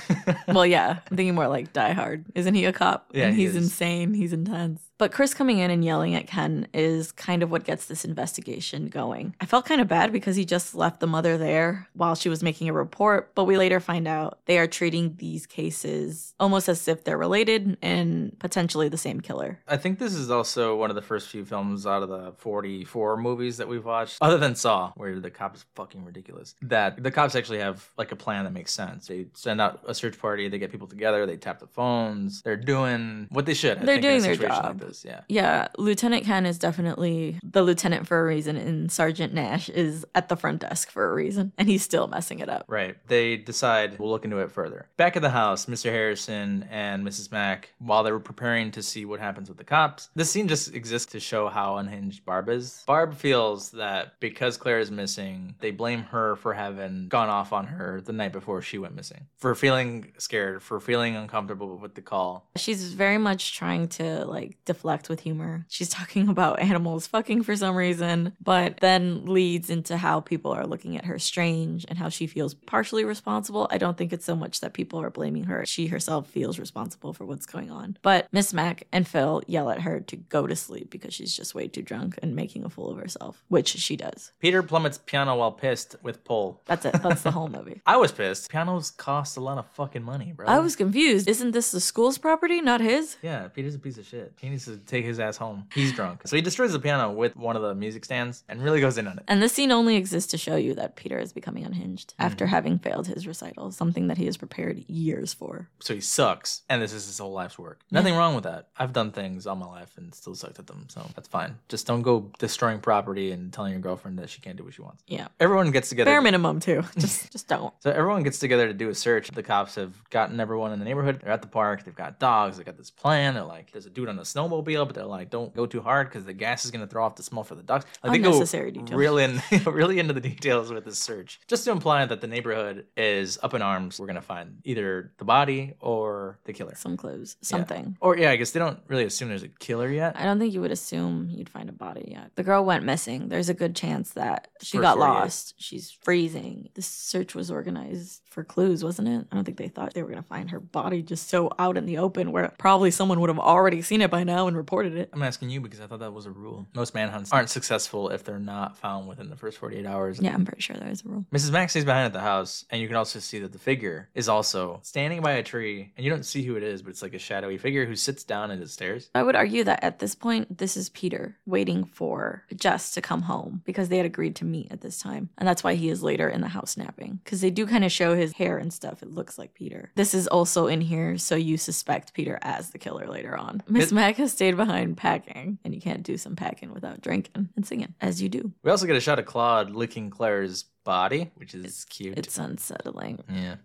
well, 0.48 0.66
yeah, 0.66 0.98
I'm 1.10 1.16
thinking 1.16 1.34
more 1.34 1.46
like 1.48 1.72
Die 1.72 1.92
Hard. 1.92 2.24
Isn't 2.34 2.54
he 2.54 2.64
a 2.64 2.72
cop? 2.72 3.10
Yeah, 3.12 3.26
and 3.26 3.36
he 3.36 3.42
he's 3.42 3.54
insane. 3.54 4.12
He's 4.14 4.32
intense. 4.32 4.82
But 5.00 5.12
Chris 5.12 5.32
coming 5.32 5.60
in 5.60 5.70
and 5.70 5.82
yelling 5.82 6.14
at 6.14 6.26
Ken 6.26 6.68
is 6.74 7.10
kind 7.10 7.42
of 7.42 7.50
what 7.50 7.64
gets 7.64 7.86
this 7.86 8.04
investigation 8.04 8.88
going. 8.88 9.34
I 9.40 9.46
felt 9.46 9.64
kind 9.64 9.80
of 9.80 9.88
bad 9.88 10.12
because 10.12 10.36
he 10.36 10.44
just 10.44 10.74
left 10.74 11.00
the 11.00 11.06
mother 11.06 11.38
there 11.38 11.88
while 11.94 12.14
she 12.14 12.28
was 12.28 12.42
making 12.42 12.68
a 12.68 12.74
report, 12.74 13.34
but 13.34 13.44
we 13.46 13.56
later 13.56 13.80
find 13.80 14.06
out 14.06 14.40
they 14.44 14.58
are 14.58 14.66
treating 14.66 15.14
these 15.16 15.46
cases 15.46 16.34
almost 16.38 16.68
as 16.68 16.86
if 16.86 17.02
they're 17.04 17.16
related 17.16 17.78
and 17.80 18.38
potentially 18.40 18.90
the 18.90 18.98
same 18.98 19.22
killer. 19.22 19.58
I 19.66 19.78
think 19.78 19.98
this 19.98 20.12
is 20.12 20.30
also 20.30 20.76
one 20.76 20.90
of 20.90 20.96
the 20.96 21.02
first 21.02 21.28
few 21.28 21.46
films 21.46 21.86
out 21.86 22.02
of 22.02 22.10
the 22.10 22.32
44 22.36 23.16
movies 23.16 23.56
that 23.56 23.68
we've 23.68 23.86
watched, 23.86 24.18
other 24.20 24.36
than 24.36 24.54
Saw, 24.54 24.92
where 24.96 25.18
the 25.18 25.30
cop 25.30 25.54
is 25.54 25.64
fucking 25.76 26.04
ridiculous. 26.04 26.56
That 26.60 27.02
the 27.02 27.10
cops 27.10 27.34
actually 27.34 27.60
have 27.60 27.88
like 27.96 28.12
a 28.12 28.16
plan 28.16 28.44
that 28.44 28.52
makes 28.52 28.72
sense. 28.72 29.06
They 29.06 29.28
send 29.32 29.62
out 29.62 29.80
a 29.86 29.94
search 29.94 30.18
party, 30.18 30.50
they 30.50 30.58
get 30.58 30.70
people 30.70 30.88
together, 30.88 31.24
they 31.24 31.38
tap 31.38 31.58
the 31.58 31.66
phones, 31.66 32.42
they're 32.42 32.54
doing 32.58 33.28
what 33.30 33.46
they 33.46 33.54
should. 33.54 33.78
I 33.78 33.84
They're 33.86 33.94
think, 33.94 34.04
in 34.04 34.10
a 34.10 34.18
doing 34.18 34.38
their 34.38 34.48
job. 34.48 34.82
Like 34.82 34.89
Yeah. 35.04 35.20
Yeah, 35.28 35.68
Lieutenant 35.78 36.24
Ken 36.24 36.46
is 36.46 36.58
definitely 36.58 37.38
the 37.42 37.62
lieutenant 37.62 38.06
for 38.06 38.20
a 38.20 38.24
reason, 38.24 38.56
and 38.56 38.90
Sergeant 38.90 39.32
Nash 39.32 39.68
is 39.68 40.04
at 40.14 40.28
the 40.28 40.36
front 40.36 40.60
desk 40.60 40.90
for 40.90 41.10
a 41.10 41.14
reason, 41.14 41.52
and 41.58 41.68
he's 41.68 41.82
still 41.82 42.06
messing 42.06 42.40
it 42.40 42.48
up. 42.48 42.64
Right. 42.68 42.96
They 43.06 43.36
decide 43.36 43.98
we'll 43.98 44.10
look 44.10 44.24
into 44.24 44.38
it 44.38 44.50
further. 44.50 44.88
Back 44.96 45.16
at 45.16 45.22
the 45.22 45.30
house, 45.30 45.66
Mr. 45.66 45.90
Harrison 45.90 46.66
and 46.70 47.06
Mrs. 47.06 47.30
Mac, 47.32 47.70
while 47.78 48.02
they 48.02 48.12
were 48.12 48.20
preparing 48.20 48.70
to 48.72 48.82
see 48.82 49.04
what 49.04 49.20
happens 49.20 49.48
with 49.48 49.58
the 49.58 49.64
cops, 49.64 50.10
this 50.14 50.30
scene 50.30 50.48
just 50.48 50.74
exists 50.74 51.12
to 51.12 51.20
show 51.20 51.48
how 51.48 51.76
unhinged 51.76 52.24
Barb 52.24 52.48
is. 52.48 52.82
Barb 52.86 53.14
feels 53.14 53.70
that 53.72 54.18
because 54.20 54.56
Claire 54.56 54.80
is 54.80 54.90
missing, 54.90 55.54
they 55.60 55.70
blame 55.70 56.02
her 56.04 56.36
for 56.36 56.54
having 56.54 57.08
gone 57.08 57.28
off 57.28 57.52
on 57.52 57.66
her 57.66 58.00
the 58.00 58.12
night 58.12 58.32
before 58.32 58.62
she 58.62 58.78
went 58.78 58.94
missing, 58.94 59.26
for 59.36 59.54
feeling 59.54 60.12
scared, 60.18 60.62
for 60.62 60.80
feeling 60.80 61.16
uncomfortable 61.16 61.76
with 61.76 61.94
the 61.94 62.02
call. 62.02 62.48
She's 62.56 62.92
very 62.92 63.18
much 63.18 63.56
trying 63.56 63.88
to 63.88 64.24
like 64.24 64.56
deflect 64.80 65.10
with 65.10 65.20
humor. 65.20 65.66
She's 65.68 65.90
talking 65.90 66.28
about 66.34 66.58
animals 66.58 67.06
fucking 67.06 67.42
for 67.42 67.54
some 67.54 67.76
reason, 67.76 68.32
but 68.42 68.78
then 68.80 69.26
leads 69.26 69.68
into 69.68 69.98
how 69.98 70.20
people 70.20 70.52
are 70.52 70.66
looking 70.66 70.96
at 70.96 71.04
her 71.04 71.18
strange 71.18 71.84
and 71.86 71.98
how 71.98 72.08
she 72.08 72.26
feels 72.26 72.54
partially 72.54 73.04
responsible. 73.04 73.68
I 73.70 73.76
don't 73.76 73.98
think 73.98 74.14
it's 74.14 74.24
so 74.24 74.34
much 74.34 74.60
that 74.60 74.72
people 74.72 74.98
are 75.02 75.10
blaming 75.10 75.44
her. 75.44 75.66
She 75.66 75.88
herself 75.88 76.28
feels 76.28 76.58
responsible 76.58 77.12
for 77.12 77.26
what's 77.26 77.44
going 77.44 77.70
on. 77.70 77.98
But 78.00 78.26
Miss 78.32 78.54
Mac 78.54 78.86
and 78.90 79.06
Phil 79.06 79.42
yell 79.46 79.68
at 79.68 79.82
her 79.82 80.00
to 80.00 80.16
go 80.16 80.46
to 80.46 80.56
sleep 80.56 80.88
because 80.88 81.12
she's 81.12 81.36
just 81.36 81.54
way 81.54 81.68
too 81.68 81.82
drunk 81.82 82.18
and 82.22 82.34
making 82.34 82.64
a 82.64 82.70
fool 82.70 82.90
of 82.90 82.96
herself, 82.96 83.44
which 83.48 83.68
she 83.68 83.96
does. 83.96 84.32
Peter 84.40 84.62
plummets 84.62 84.96
piano 84.96 85.36
while 85.36 85.52
pissed 85.52 85.96
with 86.02 86.24
pole. 86.24 86.62
That's 86.64 86.86
it. 86.86 87.02
That's 87.02 87.22
the 87.22 87.32
whole 87.32 87.48
movie. 87.58 87.82
I 87.86 87.98
was 87.98 88.12
pissed. 88.12 88.48
Pianos 88.50 88.90
cost 88.90 89.36
a 89.36 89.40
lot 89.40 89.58
of 89.58 89.66
fucking 89.72 90.02
money, 90.02 90.32
bro. 90.34 90.46
I 90.46 90.58
was 90.60 90.74
confused. 90.74 91.28
Isn't 91.28 91.50
this 91.50 91.70
the 91.70 91.80
school's 91.80 92.16
property, 92.16 92.62
not 92.62 92.80
his? 92.80 93.18
Yeah, 93.20 93.48
Peter's 93.48 93.74
a 93.74 93.78
piece 93.78 93.98
of 93.98 94.06
shit. 94.06 94.32
He 94.40 94.48
needs 94.48 94.64
to 94.64 94.69
take 94.78 95.04
his 95.04 95.20
ass 95.20 95.36
home. 95.36 95.66
He's 95.74 95.92
drunk. 95.92 96.22
So 96.26 96.36
he 96.36 96.42
destroys 96.42 96.72
the 96.72 96.78
piano 96.78 97.10
with 97.10 97.36
one 97.36 97.56
of 97.56 97.62
the 97.62 97.74
music 97.74 98.04
stands 98.04 98.44
and 98.48 98.62
really 98.62 98.80
goes 98.80 98.98
in 98.98 99.06
on 99.06 99.18
it. 99.18 99.24
And 99.28 99.42
this 99.42 99.52
scene 99.52 99.72
only 99.72 99.96
exists 99.96 100.30
to 100.32 100.38
show 100.38 100.56
you 100.56 100.74
that 100.74 100.96
Peter 100.96 101.18
is 101.18 101.32
becoming 101.32 101.64
unhinged 101.64 102.10
mm-hmm. 102.10 102.22
after 102.22 102.46
having 102.46 102.78
failed 102.78 103.06
his 103.06 103.26
recital, 103.26 103.70
something 103.70 104.08
that 104.08 104.18
he 104.18 104.26
has 104.26 104.36
prepared 104.36 104.84
years 104.88 105.32
for. 105.32 105.68
So 105.80 105.94
he 105.94 106.00
sucks, 106.00 106.62
and 106.68 106.82
this 106.82 106.92
is 106.92 107.06
his 107.06 107.18
whole 107.18 107.32
life's 107.32 107.58
work. 107.58 107.80
Nothing 107.90 108.14
wrong 108.14 108.34
with 108.34 108.44
that. 108.44 108.68
I've 108.76 108.92
done 108.92 109.10
things 109.10 109.46
all 109.46 109.56
my 109.56 109.66
life 109.66 109.92
and 109.96 110.14
still 110.14 110.34
sucked 110.34 110.58
at 110.58 110.66
them, 110.66 110.86
so 110.88 111.06
that's 111.14 111.28
fine. 111.28 111.56
Just 111.68 111.86
don't 111.86 112.02
go 112.02 112.30
destroying 112.38 112.80
property 112.80 113.30
and 113.32 113.52
telling 113.52 113.72
your 113.72 113.80
girlfriend 113.80 114.18
that 114.18 114.30
she 114.30 114.40
can't 114.40 114.56
do 114.56 114.64
what 114.64 114.74
she 114.74 114.82
wants. 114.82 115.02
Yeah. 115.06 115.28
Everyone 115.38 115.70
gets 115.70 115.88
together. 115.88 116.10
Bare 116.10 116.22
minimum 116.22 116.60
too. 116.60 116.82
Just 116.98 117.32
just 117.32 117.48
don't. 117.48 117.72
So 117.80 117.90
everyone 117.90 118.22
gets 118.22 118.38
together 118.38 118.66
to 118.66 118.74
do 118.74 118.88
a 118.88 118.94
search. 118.94 119.30
The 119.30 119.42
cops 119.42 119.74
have 119.76 119.92
gotten 120.10 120.40
everyone 120.40 120.72
in 120.72 120.78
the 120.78 120.84
neighborhood. 120.84 121.20
They're 121.22 121.32
at 121.32 121.42
the 121.42 121.48
park. 121.48 121.84
They've 121.84 121.94
got 121.94 122.18
dogs. 122.18 122.56
They've 122.56 122.66
got 122.66 122.76
this 122.76 122.90
plan. 122.90 123.34
They're 123.34 123.44
like, 123.44 123.72
there's 123.72 123.86
a 123.86 123.90
dude 123.90 124.08
on 124.08 124.18
a 124.18 124.24
snowmobile, 124.50 124.86
but 124.86 124.94
they're 124.94 125.04
like, 125.04 125.30
don't 125.30 125.54
go 125.54 125.66
too 125.66 125.80
hard 125.80 126.08
because 126.08 126.24
the 126.24 126.32
gas 126.32 126.64
is 126.64 126.70
gonna 126.70 126.86
throw 126.86 127.04
off 127.04 127.16
the 127.16 127.22
smell 127.22 127.44
for 127.44 127.54
the 127.54 127.62
dogs. 127.62 127.84
Like, 128.02 128.12
they 128.12 128.18
go 128.18 128.30
Unnecessary 128.32 128.70
detail. 128.72 128.96
real 128.98 129.18
in, 129.18 129.40
really 129.66 129.98
into 129.98 130.12
the 130.14 130.20
details 130.20 130.72
with 130.72 130.84
this 130.84 130.98
search, 130.98 131.40
just 131.48 131.64
to 131.64 131.70
imply 131.70 132.04
that 132.04 132.20
the 132.20 132.26
neighborhood 132.26 132.86
is 132.96 133.38
up 133.42 133.54
in 133.54 133.62
arms. 133.62 133.98
We're 133.98 134.06
gonna 134.06 134.20
find 134.22 134.58
either 134.64 135.12
the 135.18 135.24
body 135.24 135.74
or 135.80 136.38
the 136.44 136.52
killer. 136.52 136.74
Some 136.76 136.96
clues. 136.96 137.36
Yeah. 137.40 137.46
Something. 137.46 137.96
Or 138.00 138.16
yeah, 138.16 138.30
I 138.30 138.36
guess 138.36 138.50
they 138.52 138.60
don't 138.60 138.80
really 138.88 139.04
assume 139.04 139.28
there's 139.28 139.42
a 139.42 139.48
killer 139.48 139.88
yet. 139.90 140.16
I 140.16 140.24
don't 140.24 140.38
think 140.38 140.54
you 140.54 140.60
would 140.60 140.70
assume 140.72 141.28
you'd 141.30 141.48
find 141.48 141.68
a 141.68 141.72
body 141.72 142.08
yet. 142.12 142.32
The 142.36 142.42
girl 142.42 142.64
went 142.64 142.84
missing. 142.84 143.28
There's 143.28 143.48
a 143.48 143.54
good 143.54 143.76
chance 143.76 144.10
that 144.12 144.48
she 144.62 144.78
For 144.78 144.82
got 144.82 144.96
48. 144.96 145.10
lost. 145.12 145.54
She's 145.58 145.90
freezing. 145.90 146.68
The 146.74 146.82
search 146.82 147.34
was 147.34 147.50
organized 147.50 148.22
for 148.30 148.44
clues, 148.44 148.82
wasn't 148.84 149.08
it? 149.08 149.26
I 149.30 149.34
don't 149.34 149.44
think 149.44 149.58
they 149.58 149.68
thought 149.68 149.94
they 149.94 150.02
were 150.02 150.08
going 150.10 150.22
to 150.22 150.28
find 150.28 150.50
her 150.50 150.60
body 150.60 151.02
just 151.02 151.28
so 151.28 151.50
out 151.58 151.76
in 151.76 151.86
the 151.86 151.98
open 151.98 152.32
where 152.32 152.52
probably 152.58 152.90
someone 152.90 153.20
would 153.20 153.28
have 153.30 153.38
already 153.38 153.82
seen 153.82 154.00
it 154.00 154.10
by 154.10 154.24
now 154.24 154.39
and 154.48 154.56
reported 154.56 154.94
it. 154.96 155.10
I'm 155.12 155.22
asking 155.22 155.50
you 155.50 155.60
because 155.60 155.80
I 155.80 155.86
thought 155.86 156.00
that 156.00 156.12
was 156.12 156.26
a 156.26 156.30
rule. 156.30 156.66
Most 156.74 156.94
manhunts 156.94 157.32
aren't 157.32 157.50
successful 157.50 158.10
if 158.10 158.24
they're 158.24 158.38
not 158.38 158.76
found 158.78 159.08
within 159.08 159.30
the 159.30 159.36
first 159.36 159.58
48 159.58 159.86
hours. 159.86 160.20
Yeah, 160.20 160.34
I'm 160.34 160.44
pretty 160.44 160.62
sure 160.62 160.76
there 160.76 160.90
is 160.90 161.04
a 161.04 161.08
rule. 161.08 161.24
Mrs. 161.32 161.50
Max 161.50 161.72
stays 161.72 161.84
behind 161.84 162.06
at 162.06 162.12
the 162.12 162.20
house, 162.20 162.64
and 162.70 162.80
you 162.80 162.86
can 162.88 162.96
also 162.96 163.18
see 163.18 163.38
that 163.40 163.52
the 163.52 163.58
figure 163.58 164.08
is 164.14 164.28
also 164.28 164.80
standing 164.82 165.20
by 165.22 165.32
a 165.32 165.42
tree, 165.42 165.92
and 165.96 166.04
you 166.04 166.10
don't 166.10 166.24
see 166.24 166.42
who 166.42 166.56
it 166.56 166.62
is, 166.62 166.82
but 166.82 166.90
it's 166.90 167.02
like 167.02 167.14
a 167.14 167.18
shadowy 167.18 167.58
figure 167.58 167.86
who 167.86 167.96
sits 167.96 168.24
down 168.24 168.50
at 168.50 168.58
the 168.60 168.68
stairs. 168.68 169.10
I 169.14 169.22
would 169.22 169.36
argue 169.36 169.64
that 169.64 169.82
at 169.84 169.98
this 169.98 170.14
point, 170.14 170.58
this 170.58 170.76
is 170.76 170.88
Peter 170.90 171.36
waiting 171.46 171.84
for 171.84 172.44
Jess 172.54 172.92
to 172.92 173.00
come 173.00 173.22
home 173.22 173.62
because 173.64 173.88
they 173.88 173.96
had 173.96 174.06
agreed 174.06 174.36
to 174.36 174.44
meet 174.44 174.70
at 174.72 174.80
this 174.80 175.00
time. 175.00 175.28
And 175.38 175.48
that's 175.48 175.64
why 175.64 175.74
he 175.74 175.88
is 175.88 176.02
later 176.02 176.28
in 176.28 176.40
the 176.40 176.48
house 176.48 176.76
napping 176.76 177.20
because 177.24 177.40
they 177.40 177.50
do 177.50 177.66
kind 177.66 177.84
of 177.84 177.92
show 177.92 178.14
his 178.16 178.32
hair 178.32 178.58
and 178.58 178.72
stuff. 178.72 179.02
It 179.02 179.10
looks 179.10 179.38
like 179.38 179.54
Peter. 179.54 179.90
This 179.94 180.14
is 180.14 180.26
also 180.26 180.66
in 180.66 180.80
here, 180.80 181.18
so 181.18 181.34
you 181.36 181.56
suspect 181.56 182.14
Peter 182.14 182.38
as 182.42 182.70
the 182.70 182.78
killer 182.78 183.06
later 183.06 183.36
on. 183.36 183.62
Miss 183.68 183.90
It- 183.90 183.94
Mac 183.94 184.16
stayed 184.30 184.56
behind 184.56 184.96
packing, 184.96 185.58
and 185.64 185.74
you 185.74 185.80
can't 185.80 186.02
do 186.02 186.16
some 186.16 186.36
packing 186.36 186.72
without 186.72 187.00
drinking 187.00 187.48
and 187.56 187.66
singing, 187.66 187.94
as 188.00 188.22
you 188.22 188.28
do. 188.28 188.52
We 188.62 188.70
also 188.70 188.86
get 188.86 188.96
a 188.96 189.00
shot 189.00 189.18
of 189.18 189.26
Claude 189.26 189.70
licking 189.70 190.10
Claire's 190.10 190.64
body, 190.84 191.30
which 191.34 191.54
is 191.54 191.84
cute. 191.86 192.18
It's 192.18 192.38
unsettling. 192.38 193.20
yeah. 193.28 193.56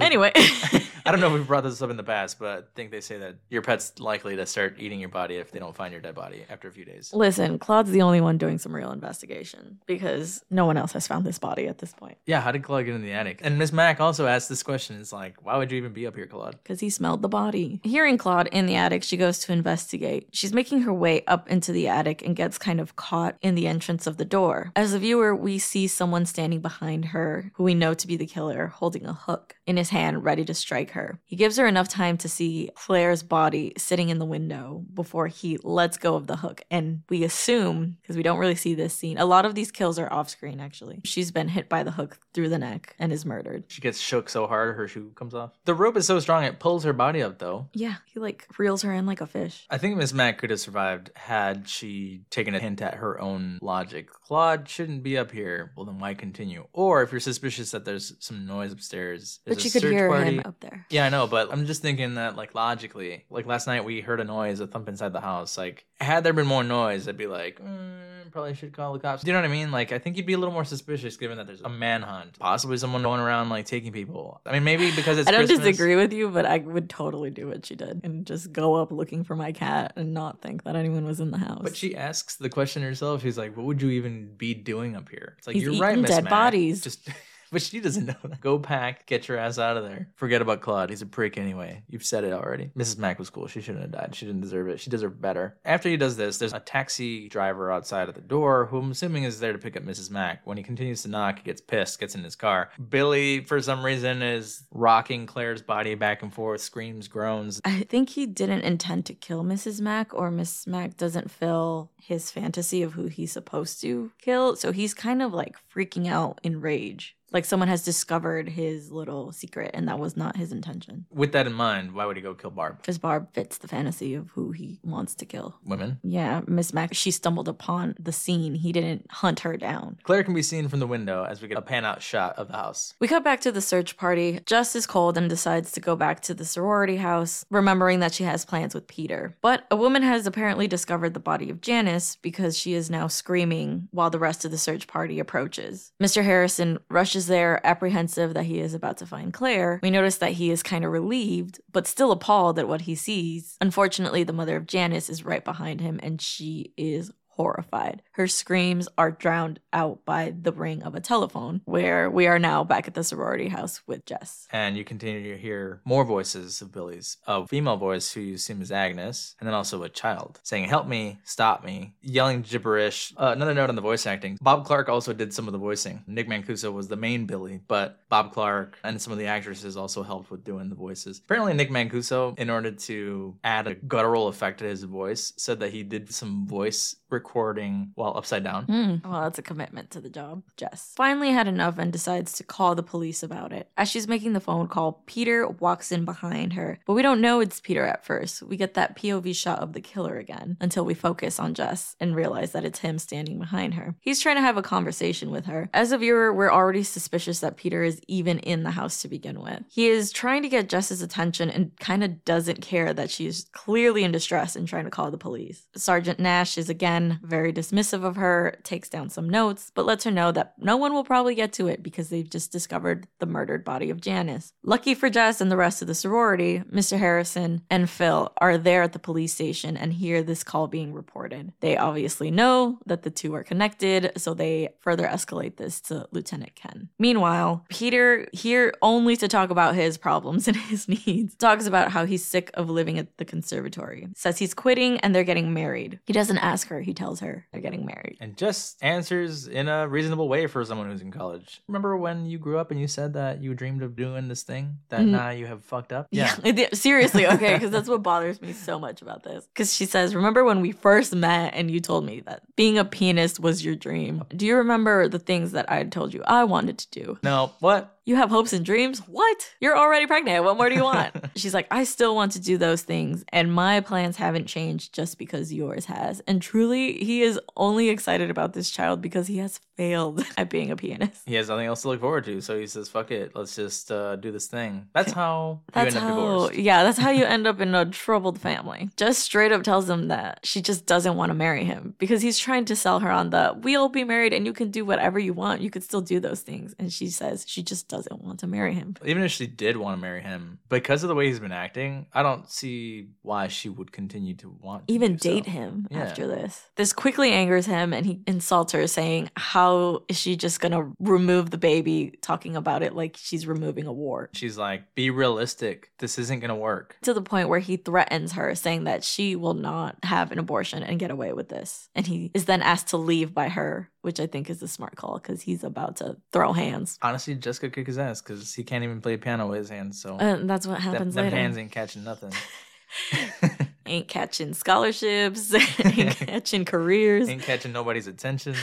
Anyway. 0.00 0.32
I 1.06 1.12
don't 1.12 1.20
know 1.20 1.28
if 1.28 1.32
we've 1.32 1.46
brought 1.46 1.64
this 1.64 1.80
up 1.80 1.90
in 1.90 1.96
the 1.96 2.04
past, 2.04 2.38
but 2.38 2.58
I 2.58 2.62
think 2.74 2.90
they 2.90 3.00
say 3.00 3.18
that 3.18 3.36
your 3.48 3.62
pet's 3.62 3.98
likely 3.98 4.36
to 4.36 4.44
start 4.44 4.76
eating 4.78 5.00
your 5.00 5.08
body 5.08 5.36
if 5.36 5.50
they 5.50 5.58
don't 5.58 5.74
find 5.74 5.92
your 5.92 6.00
dead 6.00 6.14
body 6.14 6.44
after 6.50 6.68
a 6.68 6.70
few 6.70 6.84
days. 6.84 7.10
Listen, 7.14 7.58
Claude's 7.58 7.90
the 7.90 8.02
only 8.02 8.20
one 8.20 8.36
doing 8.38 8.58
some 8.58 8.74
real 8.74 8.92
investigation 8.92 9.78
because 9.86 10.44
no 10.50 10.66
one 10.66 10.76
else 10.76 10.92
has 10.92 11.06
found 11.06 11.24
this 11.24 11.38
body 11.38 11.66
at 11.66 11.78
this 11.78 11.92
point. 11.92 12.18
Yeah, 12.26 12.40
how 12.40 12.52
did 12.52 12.62
Claude 12.62 12.84
get 12.84 12.94
in 12.94 13.02
the 13.02 13.12
attic? 13.12 13.40
And 13.42 13.58
Miss 13.58 13.72
Mac 13.72 13.98
also 13.98 14.26
asked 14.26 14.48
this 14.48 14.62
question. 14.62 15.00
It's 15.00 15.12
like, 15.12 15.36
why 15.42 15.56
would 15.56 15.72
you 15.72 15.78
even 15.78 15.92
be 15.92 16.06
up 16.06 16.14
here, 16.14 16.26
Claude? 16.26 16.56
because 16.62 16.80
he 16.80 16.90
smelled 16.90 17.22
the 17.22 17.28
body. 17.28 17.80
Hearing 17.82 18.18
Claude 18.18 18.48
in 18.52 18.66
the 18.66 18.76
attic, 18.76 19.02
she 19.02 19.16
goes 19.16 19.38
to 19.40 19.52
investigate. 19.52 20.28
She's 20.32 20.52
making 20.52 20.82
her 20.82 20.92
way 20.92 21.24
up 21.26 21.48
into 21.48 21.72
the 21.72 21.88
attic 21.88 22.22
and 22.22 22.36
gets 22.36 22.58
kind 22.58 22.80
of 22.80 22.96
caught 22.96 23.36
in 23.42 23.54
the 23.54 23.66
entrance 23.66 24.06
of 24.06 24.16
the 24.16 24.24
door. 24.24 24.72
As 24.76 24.94
a 24.94 24.98
viewer, 24.98 25.34
we 25.34 25.58
see 25.58 25.86
someone 25.86 26.26
standing 26.26 26.60
behind 26.60 27.06
her 27.06 27.50
who 27.54 27.64
we 27.64 27.74
know 27.74 27.94
to 27.94 28.06
be 28.06 28.16
the 28.16 28.26
killer 28.26 28.68
holding 28.68 29.06
a 29.06 29.12
hook 29.12 29.56
in 29.66 29.76
his 29.76 29.89
hand, 29.90 30.24
ready 30.24 30.44
to 30.44 30.54
strike 30.54 30.92
her. 30.92 31.20
He 31.24 31.36
gives 31.36 31.56
her 31.56 31.66
enough 31.66 31.88
time 31.88 32.16
to 32.18 32.28
see 32.28 32.70
Claire's 32.74 33.22
body 33.22 33.72
sitting 33.76 34.08
in 34.08 34.18
the 34.18 34.24
window 34.24 34.84
before 34.92 35.26
he 35.26 35.58
lets 35.62 35.96
go 35.96 36.14
of 36.14 36.26
the 36.26 36.36
hook. 36.36 36.62
And 36.70 37.02
we 37.08 37.24
assume, 37.24 37.98
because 38.00 38.16
we 38.16 38.22
don't 38.22 38.38
really 38.38 38.54
see 38.54 38.74
this 38.74 38.94
scene, 38.94 39.18
a 39.18 39.24
lot 39.24 39.44
of 39.44 39.54
these 39.54 39.70
kills 39.70 39.98
are 39.98 40.12
off 40.12 40.28
screen 40.28 40.60
actually. 40.60 41.00
She's 41.04 41.30
been 41.30 41.48
hit 41.48 41.68
by 41.68 41.82
the 41.82 41.90
hook 41.90 42.18
through 42.32 42.48
the 42.48 42.58
neck 42.58 42.94
and 42.98 43.12
is 43.12 43.24
murdered. 43.24 43.64
She 43.68 43.80
gets 43.80 43.98
shook 43.98 44.28
so 44.28 44.46
hard 44.46 44.76
her 44.76 44.88
shoe 44.88 45.12
comes 45.14 45.34
off. 45.34 45.52
The 45.64 45.74
rope 45.74 45.96
is 45.96 46.06
so 46.06 46.18
strong 46.20 46.44
it 46.44 46.60
pulls 46.60 46.84
her 46.84 46.92
body 46.92 47.22
up 47.22 47.38
though. 47.38 47.68
Yeah, 47.74 47.96
he 48.06 48.20
like 48.20 48.46
reels 48.58 48.82
her 48.82 48.92
in 48.92 49.06
like 49.06 49.20
a 49.20 49.26
fish. 49.26 49.66
I 49.70 49.78
think 49.78 49.96
Miss 49.96 50.12
Mac 50.12 50.38
could 50.38 50.50
have 50.50 50.60
survived 50.60 51.10
had 51.16 51.68
she 51.68 52.22
taken 52.30 52.54
a 52.54 52.60
hint 52.60 52.80
at 52.82 52.94
her 52.94 53.20
own 53.20 53.58
logic. 53.62 54.10
Claude 54.10 54.68
shouldn't 54.68 55.02
be 55.02 55.18
up 55.18 55.30
here. 55.30 55.72
Well, 55.76 55.86
then 55.86 55.98
why 55.98 56.14
continue? 56.14 56.66
Or 56.72 57.02
if 57.02 57.12
you're 57.12 57.20
suspicious 57.20 57.70
that 57.72 57.84
there's 57.84 58.14
some 58.20 58.46
noise 58.46 58.72
upstairs, 58.72 59.40
But 59.46 59.56
a 59.56 59.60
she 59.60 59.70
could 59.70 59.79
search 59.80 59.92
hear 59.92 60.08
party. 60.08 60.36
him 60.36 60.42
up 60.44 60.60
there. 60.60 60.86
Yeah, 60.90 61.06
I 61.06 61.08
know, 61.08 61.26
but 61.26 61.52
I'm 61.52 61.66
just 61.66 61.82
thinking 61.82 62.14
that, 62.14 62.36
like, 62.36 62.54
logically, 62.54 63.24
like 63.30 63.46
last 63.46 63.66
night 63.66 63.84
we 63.84 64.00
heard 64.00 64.20
a 64.20 64.24
noise, 64.24 64.60
a 64.60 64.66
thump 64.66 64.88
inside 64.88 65.12
the 65.12 65.20
house. 65.20 65.56
Like, 65.58 65.84
had 66.00 66.24
there 66.24 66.32
been 66.32 66.46
more 66.46 66.64
noise, 66.64 67.06
I'd 67.08 67.16
be 67.16 67.26
like, 67.26 67.60
mm, 67.60 68.30
probably 68.30 68.54
should 68.54 68.72
call 68.72 68.92
the 68.92 68.98
cops. 69.00 69.22
Do 69.22 69.28
you 69.28 69.32
know 69.32 69.40
what 69.40 69.48
I 69.50 69.52
mean? 69.52 69.72
Like, 69.72 69.90
I 69.90 69.98
think 69.98 70.16
you'd 70.16 70.24
be 70.26 70.34
a 70.34 70.38
little 70.38 70.54
more 70.54 70.64
suspicious 70.64 71.16
given 71.16 71.36
that 71.38 71.46
there's 71.48 71.62
a 71.62 71.68
manhunt, 71.68 72.38
possibly 72.38 72.76
someone 72.76 73.02
going 73.02 73.20
around 73.20 73.48
like 73.48 73.66
taking 73.66 73.90
people. 73.92 74.40
I 74.46 74.52
mean, 74.52 74.62
maybe 74.64 74.90
because 74.94 75.18
it's 75.18 75.28
I 75.28 75.32
don't 75.32 75.46
Christmas- 75.46 75.66
disagree 75.66 75.96
with 75.96 76.12
you, 76.12 76.28
but 76.28 76.46
I 76.46 76.58
would 76.58 76.88
totally 76.88 77.30
do 77.30 77.48
what 77.48 77.66
she 77.66 77.74
did 77.74 78.00
and 78.04 78.24
just 78.26 78.52
go 78.52 78.76
up 78.76 78.92
looking 78.92 79.24
for 79.24 79.34
my 79.34 79.50
cat 79.52 79.94
and 79.96 80.14
not 80.14 80.40
think 80.42 80.62
that 80.64 80.76
anyone 80.76 81.04
was 81.04 81.18
in 81.20 81.32
the 81.32 81.38
house. 81.38 81.60
But 81.62 81.76
she 81.76 81.96
asks 81.96 82.36
the 82.36 82.48
question 82.48 82.82
herself. 82.82 83.22
She's 83.22 83.36
like, 83.36 83.56
"What 83.56 83.66
would 83.66 83.82
you 83.82 83.90
even 83.90 84.32
be 84.36 84.54
doing 84.54 84.94
up 84.96 85.08
here?" 85.08 85.34
It's 85.38 85.46
like 85.48 85.54
He's 85.54 85.64
you're 85.64 85.78
right, 85.78 85.92
eating 85.92 86.02
Miss 86.02 86.10
dead 86.12 86.24
Mac. 86.24 86.30
bodies. 86.30 86.82
Just, 86.82 87.08
but 87.52 87.62
she 87.62 87.80
doesn't 87.80 88.06
know 88.06 88.14
that. 88.24 88.40
Go 88.40 88.58
pack, 88.58 89.06
get 89.06 89.28
your 89.28 89.38
ass 89.38 89.58
out 89.58 89.76
of 89.76 89.84
there. 89.84 90.08
Forget 90.16 90.42
about 90.42 90.60
Claude. 90.60 90.90
He's 90.90 91.02
a 91.02 91.06
prick 91.06 91.36
anyway. 91.36 91.82
You've 91.88 92.04
said 92.04 92.24
it 92.24 92.32
already. 92.32 92.70
Mrs. 92.76 92.98
Mac 92.98 93.18
was 93.18 93.30
cool. 93.30 93.46
She 93.46 93.60
shouldn't 93.60 93.82
have 93.82 93.92
died. 93.92 94.14
She 94.14 94.26
didn't 94.26 94.42
deserve 94.42 94.68
it. 94.68 94.80
She 94.80 94.90
deserved 94.90 95.20
better. 95.20 95.56
After 95.64 95.88
he 95.88 95.96
does 95.96 96.16
this, 96.16 96.38
there's 96.38 96.52
a 96.52 96.60
taxi 96.60 97.28
driver 97.28 97.70
outside 97.72 98.08
of 98.08 98.14
the 98.14 98.20
door 98.20 98.66
who 98.66 98.78
I'm 98.78 98.90
assuming 98.90 99.24
is 99.24 99.40
there 99.40 99.52
to 99.52 99.58
pick 99.58 99.76
up 99.76 99.84
Mrs. 99.84 100.10
Mac. 100.10 100.46
When 100.46 100.56
he 100.56 100.62
continues 100.62 101.02
to 101.02 101.08
knock, 101.08 101.38
he 101.38 101.44
gets 101.44 101.60
pissed, 101.60 102.00
gets 102.00 102.14
in 102.14 102.24
his 102.24 102.36
car. 102.36 102.70
Billy, 102.88 103.44
for 103.44 103.60
some 103.60 103.84
reason, 103.84 104.22
is 104.22 104.64
rocking 104.70 105.26
Claire's 105.26 105.62
body 105.62 105.94
back 105.94 106.22
and 106.22 106.32
forth, 106.32 106.60
screams, 106.60 107.08
groans. 107.08 107.60
I 107.64 107.80
think 107.80 108.10
he 108.10 108.26
didn't 108.26 108.62
intend 108.62 109.06
to 109.06 109.14
kill 109.14 109.42
Mrs. 109.44 109.80
Mac, 109.80 110.14
or 110.14 110.30
Miss 110.30 110.66
Mac 110.66 110.96
doesn't 110.96 111.30
fill 111.30 111.90
his 112.00 112.30
fantasy 112.30 112.82
of 112.82 112.92
who 112.92 113.06
he's 113.06 113.32
supposed 113.32 113.80
to 113.82 114.12
kill. 114.20 114.56
So 114.56 114.72
he's 114.72 114.94
kind 114.94 115.22
of 115.22 115.32
like 115.32 115.56
freaking 115.74 116.08
out 116.08 116.40
in 116.42 116.60
rage. 116.60 117.16
Like 117.32 117.44
someone 117.44 117.68
has 117.68 117.84
discovered 117.84 118.48
his 118.48 118.90
little 118.90 119.32
secret, 119.32 119.70
and 119.74 119.86
that 119.88 119.98
was 119.98 120.16
not 120.16 120.36
his 120.36 120.52
intention. 120.52 121.06
With 121.10 121.32
that 121.32 121.46
in 121.46 121.52
mind, 121.52 121.92
why 121.92 122.06
would 122.06 122.16
he 122.16 122.22
go 122.22 122.34
kill 122.34 122.50
Barb? 122.50 122.78
Because 122.78 122.98
Barb 122.98 123.28
fits 123.32 123.58
the 123.58 123.68
fantasy 123.68 124.14
of 124.14 124.30
who 124.30 124.50
he 124.50 124.80
wants 124.82 125.14
to 125.16 125.24
kill. 125.24 125.56
Women? 125.64 125.98
Yeah, 126.02 126.40
Miss 126.46 126.72
Mac, 126.72 126.94
she 126.94 127.10
stumbled 127.10 127.48
upon 127.48 127.94
the 128.00 128.12
scene. 128.12 128.54
He 128.54 128.72
didn't 128.72 129.06
hunt 129.10 129.40
her 129.40 129.56
down. 129.56 129.98
Claire 130.02 130.24
can 130.24 130.34
be 130.34 130.42
seen 130.42 130.68
from 130.68 130.80
the 130.80 130.86
window 130.86 131.24
as 131.24 131.40
we 131.40 131.48
get 131.48 131.58
a 131.58 131.62
pan 131.62 131.84
out 131.84 132.02
shot 132.02 132.36
of 132.36 132.48
the 132.48 132.54
house. 132.56 132.94
We 133.00 133.08
cut 133.08 133.22
back 133.24 133.40
to 133.42 133.52
the 133.52 133.60
search 133.60 133.96
party. 133.96 134.40
Jess 134.46 134.74
is 134.74 134.86
cold 134.86 135.16
and 135.16 135.28
decides 135.28 135.72
to 135.72 135.80
go 135.80 135.94
back 135.94 136.20
to 136.22 136.34
the 136.34 136.44
sorority 136.44 136.96
house, 136.96 137.44
remembering 137.50 138.00
that 138.00 138.14
she 138.14 138.24
has 138.24 138.44
plans 138.44 138.74
with 138.74 138.88
Peter. 138.88 139.36
But 139.40 139.66
a 139.70 139.76
woman 139.76 140.02
has 140.02 140.26
apparently 140.26 140.66
discovered 140.66 141.14
the 141.14 141.20
body 141.20 141.50
of 141.50 141.60
Janice 141.60 142.16
because 142.16 142.58
she 142.58 142.74
is 142.74 142.90
now 142.90 143.06
screaming 143.06 143.88
while 143.92 144.10
the 144.10 144.18
rest 144.18 144.44
of 144.44 144.50
the 144.50 144.58
search 144.58 144.86
party 144.88 145.20
approaches. 145.20 145.92
Mr. 146.02 146.24
Harrison 146.24 146.78
rushes 146.88 147.19
there, 147.26 147.64
apprehensive 147.66 148.34
that 148.34 148.44
he 148.44 148.60
is 148.60 148.74
about 148.74 148.98
to 148.98 149.06
find 149.06 149.32
Claire. 149.32 149.80
We 149.82 149.90
notice 149.90 150.18
that 150.18 150.32
he 150.32 150.50
is 150.50 150.62
kind 150.62 150.84
of 150.84 150.92
relieved, 150.92 151.60
but 151.72 151.86
still 151.86 152.12
appalled 152.12 152.58
at 152.58 152.68
what 152.68 152.82
he 152.82 152.94
sees. 152.94 153.56
Unfortunately, 153.60 154.24
the 154.24 154.32
mother 154.32 154.56
of 154.56 154.66
Janice 154.66 155.08
is 155.08 155.24
right 155.24 155.44
behind 155.44 155.80
him 155.80 156.00
and 156.02 156.20
she 156.20 156.72
is 156.76 157.12
horrified. 157.40 158.02
Her 158.12 158.26
screams 158.26 158.86
are 158.98 159.10
drowned 159.10 159.60
out 159.72 160.04
by 160.04 160.34
the 160.38 160.52
ring 160.52 160.82
of 160.82 160.94
a 160.94 161.00
telephone, 161.00 161.62
where 161.64 162.10
we 162.10 162.26
are 162.26 162.38
now 162.38 162.64
back 162.64 162.86
at 162.86 162.92
the 162.92 163.02
sorority 163.02 163.48
house 163.48 163.80
with 163.86 164.04
Jess. 164.04 164.46
And 164.52 164.76
you 164.76 164.84
continue 164.84 165.32
to 165.32 165.40
hear 165.40 165.80
more 165.86 166.04
voices 166.04 166.60
of 166.60 166.70
Billy's. 166.70 167.16
A 167.26 167.46
female 167.46 167.78
voice 167.78 168.12
who 168.12 168.20
you 168.20 168.34
assume 168.34 168.60
is 168.60 168.70
Agnes, 168.70 169.36
and 169.40 169.46
then 169.46 169.54
also 169.54 169.82
a 169.82 169.88
child 169.88 170.38
saying, 170.42 170.68
Help 170.68 170.86
me, 170.86 171.18
stop 171.24 171.64
me, 171.64 171.94
yelling 172.02 172.42
gibberish. 172.42 173.14
Uh, 173.16 173.32
another 173.34 173.54
note 173.54 173.70
on 173.70 173.76
the 173.76 173.80
voice 173.80 174.06
acting 174.06 174.36
Bob 174.42 174.66
Clark 174.66 174.90
also 174.90 175.14
did 175.14 175.32
some 175.32 175.48
of 175.48 175.52
the 175.52 175.58
voicing. 175.58 176.04
Nick 176.06 176.28
Mancuso 176.28 176.70
was 176.70 176.88
the 176.88 176.96
main 176.96 177.24
Billy, 177.24 177.60
but 177.68 178.00
Bob 178.10 178.32
Clark 178.34 178.78
and 178.84 179.00
some 179.00 179.14
of 179.14 179.18
the 179.18 179.26
actresses 179.26 179.78
also 179.78 180.02
helped 180.02 180.30
with 180.30 180.44
doing 180.44 180.68
the 180.68 180.74
voices. 180.74 181.22
Apparently, 181.24 181.54
Nick 181.54 181.70
Mancuso, 181.70 182.38
in 182.38 182.50
order 182.50 182.70
to 182.70 183.36
add 183.42 183.66
a 183.66 183.74
guttural 183.74 184.28
effect 184.28 184.58
to 184.58 184.66
his 184.66 184.82
voice, 184.82 185.32
said 185.36 185.60
that 185.60 185.72
he 185.72 185.82
did 185.82 186.12
some 186.12 186.46
voice 186.46 186.96
recording 187.10 187.92
while 187.94 188.16
upside 188.16 188.44
down. 188.44 188.64
Hmm. 188.64 189.08
Well, 189.08 189.22
that's 189.22 189.38
a 189.38 189.42
commitment 189.42 189.90
to 189.90 190.00
the 190.00 190.08
job. 190.08 190.42
Jess 190.56 190.92
finally 190.96 191.30
had 191.30 191.48
enough 191.48 191.78
and 191.78 191.92
decides 191.92 192.32
to 192.34 192.44
call 192.44 192.74
the 192.74 192.82
police 192.82 193.22
about 193.22 193.52
it. 193.52 193.68
As 193.76 193.88
she's 193.88 194.08
making 194.08 194.32
the 194.32 194.40
phone 194.40 194.68
call, 194.68 195.02
Peter 195.06 195.46
walks 195.46 195.92
in 195.92 196.04
behind 196.04 196.52
her, 196.54 196.78
but 196.86 196.94
we 196.94 197.02
don't 197.02 197.20
know 197.20 197.40
it's 197.40 197.60
Peter 197.60 197.84
at 197.84 198.04
first. 198.04 198.42
We 198.42 198.56
get 198.56 198.74
that 198.74 198.96
POV 198.96 199.34
shot 199.34 199.60
of 199.60 199.72
the 199.72 199.80
killer 199.80 200.18
again 200.18 200.56
until 200.60 200.84
we 200.84 200.94
focus 200.94 201.38
on 201.38 201.54
Jess 201.54 201.96
and 202.00 202.14
realize 202.14 202.52
that 202.52 202.64
it's 202.64 202.80
him 202.80 202.98
standing 202.98 203.38
behind 203.38 203.74
her. 203.74 203.94
He's 204.00 204.20
trying 204.20 204.36
to 204.36 204.42
have 204.42 204.56
a 204.56 204.62
conversation 204.62 205.30
with 205.30 205.46
her. 205.46 205.68
As 205.72 205.92
a 205.92 205.98
viewer, 205.98 206.32
we're 206.32 206.52
already 206.52 206.82
suspicious 206.82 207.40
that 207.40 207.56
Peter 207.56 207.82
is 207.82 208.00
even 208.08 208.38
in 208.40 208.62
the 208.62 208.70
house 208.70 209.02
to 209.02 209.08
begin 209.08 209.40
with. 209.40 209.62
He 209.68 209.88
is 209.88 210.12
trying 210.12 210.42
to 210.42 210.48
get 210.48 210.68
Jess's 210.68 211.02
attention 211.02 211.50
and 211.50 211.76
kind 211.78 212.04
of 212.04 212.24
doesn't 212.24 212.60
care 212.60 212.92
that 212.92 213.10
she's 213.10 213.46
clearly 213.52 214.04
in 214.04 214.12
distress 214.12 214.56
and 214.56 214.68
trying 214.68 214.84
to 214.84 214.90
call 214.90 215.10
the 215.10 215.18
police. 215.18 215.66
Sergeant 215.76 216.18
Nash 216.18 216.58
is 216.58 216.68
again 216.68 216.99
very 217.22 217.52
dismissive 217.52 218.04
of 218.04 218.16
her, 218.16 218.58
takes 218.62 218.88
down 218.88 219.10
some 219.10 219.28
notes, 219.28 219.70
but 219.74 219.86
lets 219.86 220.04
her 220.04 220.10
know 220.10 220.32
that 220.32 220.54
no 220.58 220.76
one 220.76 220.92
will 220.92 221.04
probably 221.04 221.34
get 221.34 221.52
to 221.54 221.68
it 221.68 221.82
because 221.82 222.08
they've 222.08 222.28
just 222.28 222.52
discovered 222.52 223.06
the 223.18 223.26
murdered 223.26 223.64
body 223.64 223.90
of 223.90 224.00
Janice. 224.00 224.52
Lucky 224.62 224.94
for 224.94 225.10
Jess 225.10 225.40
and 225.40 225.50
the 225.50 225.56
rest 225.56 225.82
of 225.82 225.88
the 225.88 225.94
sorority, 225.94 226.62
Mr. 226.72 226.98
Harrison 226.98 227.62
and 227.70 227.88
Phil 227.88 228.32
are 228.38 228.58
there 228.58 228.82
at 228.82 228.92
the 228.92 228.98
police 228.98 229.34
station 229.34 229.76
and 229.76 229.92
hear 229.92 230.22
this 230.22 230.44
call 230.44 230.66
being 230.66 230.92
reported. 230.92 231.52
They 231.60 231.76
obviously 231.76 232.30
know 232.30 232.78
that 232.86 233.02
the 233.02 233.10
two 233.10 233.34
are 233.34 233.44
connected, 233.44 234.12
so 234.16 234.34
they 234.34 234.70
further 234.80 235.06
escalate 235.06 235.56
this 235.56 235.80
to 235.82 236.08
Lieutenant 236.12 236.54
Ken. 236.54 236.88
Meanwhile, 236.98 237.64
Peter, 237.68 238.28
here 238.32 238.74
only 238.82 239.16
to 239.16 239.28
talk 239.28 239.50
about 239.50 239.74
his 239.74 239.96
problems 239.96 240.48
and 240.48 240.56
his 240.56 240.88
needs, 240.88 241.34
talks 241.36 241.66
about 241.66 241.92
how 241.92 242.04
he's 242.04 242.24
sick 242.24 242.50
of 242.54 242.70
living 242.70 242.98
at 242.98 243.16
the 243.18 243.24
conservatory, 243.24 244.08
says 244.14 244.38
he's 244.38 244.54
quitting 244.54 244.98
and 245.00 245.14
they're 245.14 245.24
getting 245.24 245.52
married. 245.52 246.00
He 246.06 246.12
doesn't 246.12 246.38
ask 246.38 246.68
her, 246.68 246.80
he 246.80 246.89
tells 246.94 247.20
her 247.20 247.46
they're 247.52 247.60
getting 247.60 247.86
married. 247.86 248.16
And 248.20 248.36
just 248.36 248.82
answers 248.82 249.46
in 249.46 249.68
a 249.68 249.88
reasonable 249.88 250.28
way 250.28 250.46
for 250.46 250.64
someone 250.64 250.90
who's 250.90 251.02
in 251.02 251.10
college. 251.10 251.60
Remember 251.68 251.96
when 251.96 252.26
you 252.26 252.38
grew 252.38 252.58
up 252.58 252.70
and 252.70 252.80
you 252.80 252.88
said 252.88 253.14
that 253.14 253.42
you 253.42 253.54
dreamed 253.54 253.82
of 253.82 253.96
doing 253.96 254.28
this 254.28 254.42
thing 254.42 254.78
that 254.88 255.00
Mhm. 255.00 255.08
now 255.10 255.30
you 255.30 255.46
have 255.46 255.64
fucked 255.64 255.92
up? 255.92 256.06
Yeah, 256.10 256.34
seriously, 256.72 257.26
okay, 257.26 257.54
because 257.54 257.70
that's 257.70 257.88
what 257.88 258.02
bothers 258.02 258.40
me 258.42 258.52
so 258.52 258.78
much 258.78 259.02
about 259.02 259.22
this. 259.22 259.46
Because 259.46 259.74
she 259.74 259.86
says, 259.86 260.14
Remember 260.14 260.44
when 260.44 260.60
we 260.60 260.72
first 260.72 261.14
met 261.14 261.54
and 261.54 261.70
you 261.70 261.80
told 261.80 262.04
me 262.04 262.20
that 262.20 262.42
being 262.56 262.78
a 262.78 262.84
pianist 262.84 263.40
was 263.40 263.64
your 263.64 263.74
dream? 263.76 264.24
Do 264.36 264.46
you 264.46 264.56
remember 264.56 265.08
the 265.08 265.18
things 265.18 265.52
that 265.52 265.70
I 265.70 265.76
had 265.76 265.92
told 265.92 266.12
you 266.14 266.22
I 266.26 266.44
wanted 266.44 266.78
to 266.78 266.90
do? 266.90 267.18
No, 267.22 267.52
what? 267.60 267.96
You 268.10 268.16
have 268.16 268.30
hopes 268.30 268.52
and 268.52 268.64
dreams? 268.66 268.98
What? 269.06 269.54
You're 269.60 269.78
already 269.78 270.04
pregnant. 270.04 270.42
What 270.42 270.56
more 270.56 270.68
do 270.68 270.74
you 270.74 270.82
want? 270.82 271.14
She's 271.36 271.54
like, 271.54 271.68
I 271.70 271.84
still 271.84 272.16
want 272.16 272.32
to 272.32 272.40
do 272.40 272.58
those 272.58 272.82
things, 272.82 273.24
and 273.28 273.54
my 273.54 273.78
plans 273.78 274.16
haven't 274.16 274.46
changed 274.46 274.92
just 274.92 275.16
because 275.16 275.52
yours 275.52 275.84
has. 275.84 276.18
And 276.26 276.42
truly, 276.42 277.04
he 277.04 277.22
is 277.22 277.38
only 277.56 277.88
excited 277.88 278.28
about 278.28 278.52
this 278.52 278.68
child 278.68 279.00
because 279.00 279.28
he 279.28 279.38
has 279.38 279.60
failed 279.80 280.22
at 280.36 280.50
being 280.50 280.70
a 280.70 280.76
pianist. 280.76 281.22
He 281.26 281.36
has 281.36 281.48
nothing 281.48 281.66
else 281.66 281.82
to 281.82 281.88
look 281.88 282.00
forward 282.00 282.24
to, 282.24 282.40
so 282.42 282.58
he 282.58 282.66
says, 282.66 282.88
"Fuck 282.90 283.10
it, 283.10 283.32
let's 283.34 283.56
just 283.56 283.90
uh, 283.90 284.16
do 284.16 284.30
this 284.30 284.46
thing." 284.46 284.88
That's 284.94 285.12
how 285.12 285.60
That's 285.72 285.94
you 285.94 286.00
end 286.00 286.10
up 286.10 286.16
divorced. 286.16 286.54
yeah, 286.58 286.82
that's 286.84 286.98
how 286.98 287.10
you 287.10 287.24
end 287.36 287.46
up 287.46 287.60
in 287.60 287.74
a 287.74 287.86
troubled 287.86 288.38
family. 288.38 288.90
Just 288.96 289.20
straight 289.20 289.52
up 289.52 289.62
tells 289.62 289.88
him 289.88 290.08
that 290.08 290.40
she 290.44 290.60
just 290.60 290.84
doesn't 290.84 291.16
want 291.16 291.30
to 291.30 291.34
marry 291.34 291.64
him 291.64 291.94
because 291.98 292.20
he's 292.20 292.38
trying 292.38 292.66
to 292.66 292.76
sell 292.76 293.00
her 293.00 293.10
on 293.10 293.30
the 293.30 293.54
we'll 293.62 293.88
be 293.88 294.04
married 294.04 294.32
and 294.34 294.44
you 294.46 294.52
can 294.52 294.70
do 294.70 294.84
whatever 294.84 295.18
you 295.18 295.32
want. 295.32 295.62
You 295.62 295.70
could 295.70 295.82
still 295.82 296.02
do 296.02 296.20
those 296.20 296.40
things. 296.40 296.74
And 296.78 296.92
she 296.92 297.06
says 297.08 297.44
she 297.48 297.62
just 297.62 297.88
doesn't 297.88 298.22
want 298.22 298.40
to 298.40 298.46
marry 298.46 298.74
him. 298.74 298.96
Even 299.04 299.22
if 299.22 299.30
she 299.32 299.46
did 299.46 299.76
want 299.78 299.96
to 299.96 300.00
marry 300.02 300.20
him, 300.22 300.58
because 300.68 301.02
of 301.02 301.08
the 301.08 301.14
way 301.14 301.26
he's 301.28 301.40
been 301.40 301.52
acting, 301.66 302.06
I 302.12 302.22
don't 302.22 302.50
see 302.50 303.08
why 303.22 303.48
she 303.48 303.68
would 303.70 303.92
continue 303.92 304.34
to 304.42 304.50
want 304.60 304.86
to 304.88 304.92
Even 304.92 305.12
do 305.16 305.18
so. 305.18 305.34
date 305.34 305.46
him 305.46 305.88
Yeah. 305.90 306.02
after 306.02 306.26
this. 306.26 306.68
This 306.76 306.92
quickly 306.92 307.32
angers 307.32 307.66
him 307.66 307.92
and 307.94 308.04
he 308.04 308.20
insults 308.26 308.72
her, 308.72 308.86
saying, 308.86 309.30
How 309.36 309.69
how 309.70 310.02
is 310.08 310.18
she 310.18 310.36
just 310.36 310.60
gonna 310.60 310.92
remove 310.98 311.50
the 311.50 311.58
baby 311.58 312.18
talking 312.22 312.56
about 312.56 312.82
it 312.82 312.94
like 312.94 313.16
she's 313.16 313.46
removing 313.46 313.86
a 313.86 313.92
wart? 313.92 314.30
She's 314.32 314.58
like, 314.58 314.94
be 314.94 315.10
realistic. 315.10 315.90
This 315.98 316.18
isn't 316.18 316.40
gonna 316.40 316.56
work. 316.56 316.96
To 317.02 317.14
the 317.14 317.22
point 317.22 317.48
where 317.48 317.60
he 317.60 317.76
threatens 317.76 318.32
her, 318.32 318.54
saying 318.54 318.84
that 318.84 319.04
she 319.04 319.36
will 319.36 319.54
not 319.54 319.96
have 320.02 320.32
an 320.32 320.38
abortion 320.38 320.82
and 320.82 320.98
get 320.98 321.10
away 321.10 321.32
with 321.32 321.48
this. 321.48 321.88
And 321.94 322.06
he 322.06 322.30
is 322.34 322.46
then 322.46 322.62
asked 322.62 322.88
to 322.88 322.96
leave 322.96 323.32
by 323.32 323.48
her, 323.48 323.90
which 324.02 324.20
I 324.20 324.26
think 324.26 324.50
is 324.50 324.62
a 324.62 324.68
smart 324.68 324.96
call 324.96 325.18
because 325.18 325.42
he's 325.42 325.64
about 325.64 325.96
to 325.96 326.16
throw 326.32 326.52
hands. 326.52 326.98
Honestly, 327.02 327.34
Jessica 327.34 327.70
kick 327.70 327.86
his 327.86 327.98
ass 327.98 328.20
because 328.20 328.54
he 328.54 328.64
can't 328.64 328.84
even 328.84 329.00
play 329.00 329.16
piano 329.16 329.48
with 329.48 329.58
his 329.58 329.70
hands. 329.70 330.00
So 330.00 330.16
And 330.18 330.48
that's 330.48 330.66
what 330.66 330.80
happens 330.80 331.14
them 331.14 331.30
hands 331.30 331.56
ain't 331.56 331.72
catching 331.72 332.04
nothing. 332.04 332.32
ain't 333.86 334.08
catching 334.08 334.54
scholarships, 334.54 335.54
ain't 335.84 336.16
catching 336.16 336.64
careers. 336.64 337.28
ain't 337.28 337.42
catching 337.42 337.72
nobody's 337.72 338.06
attention. 338.06 338.54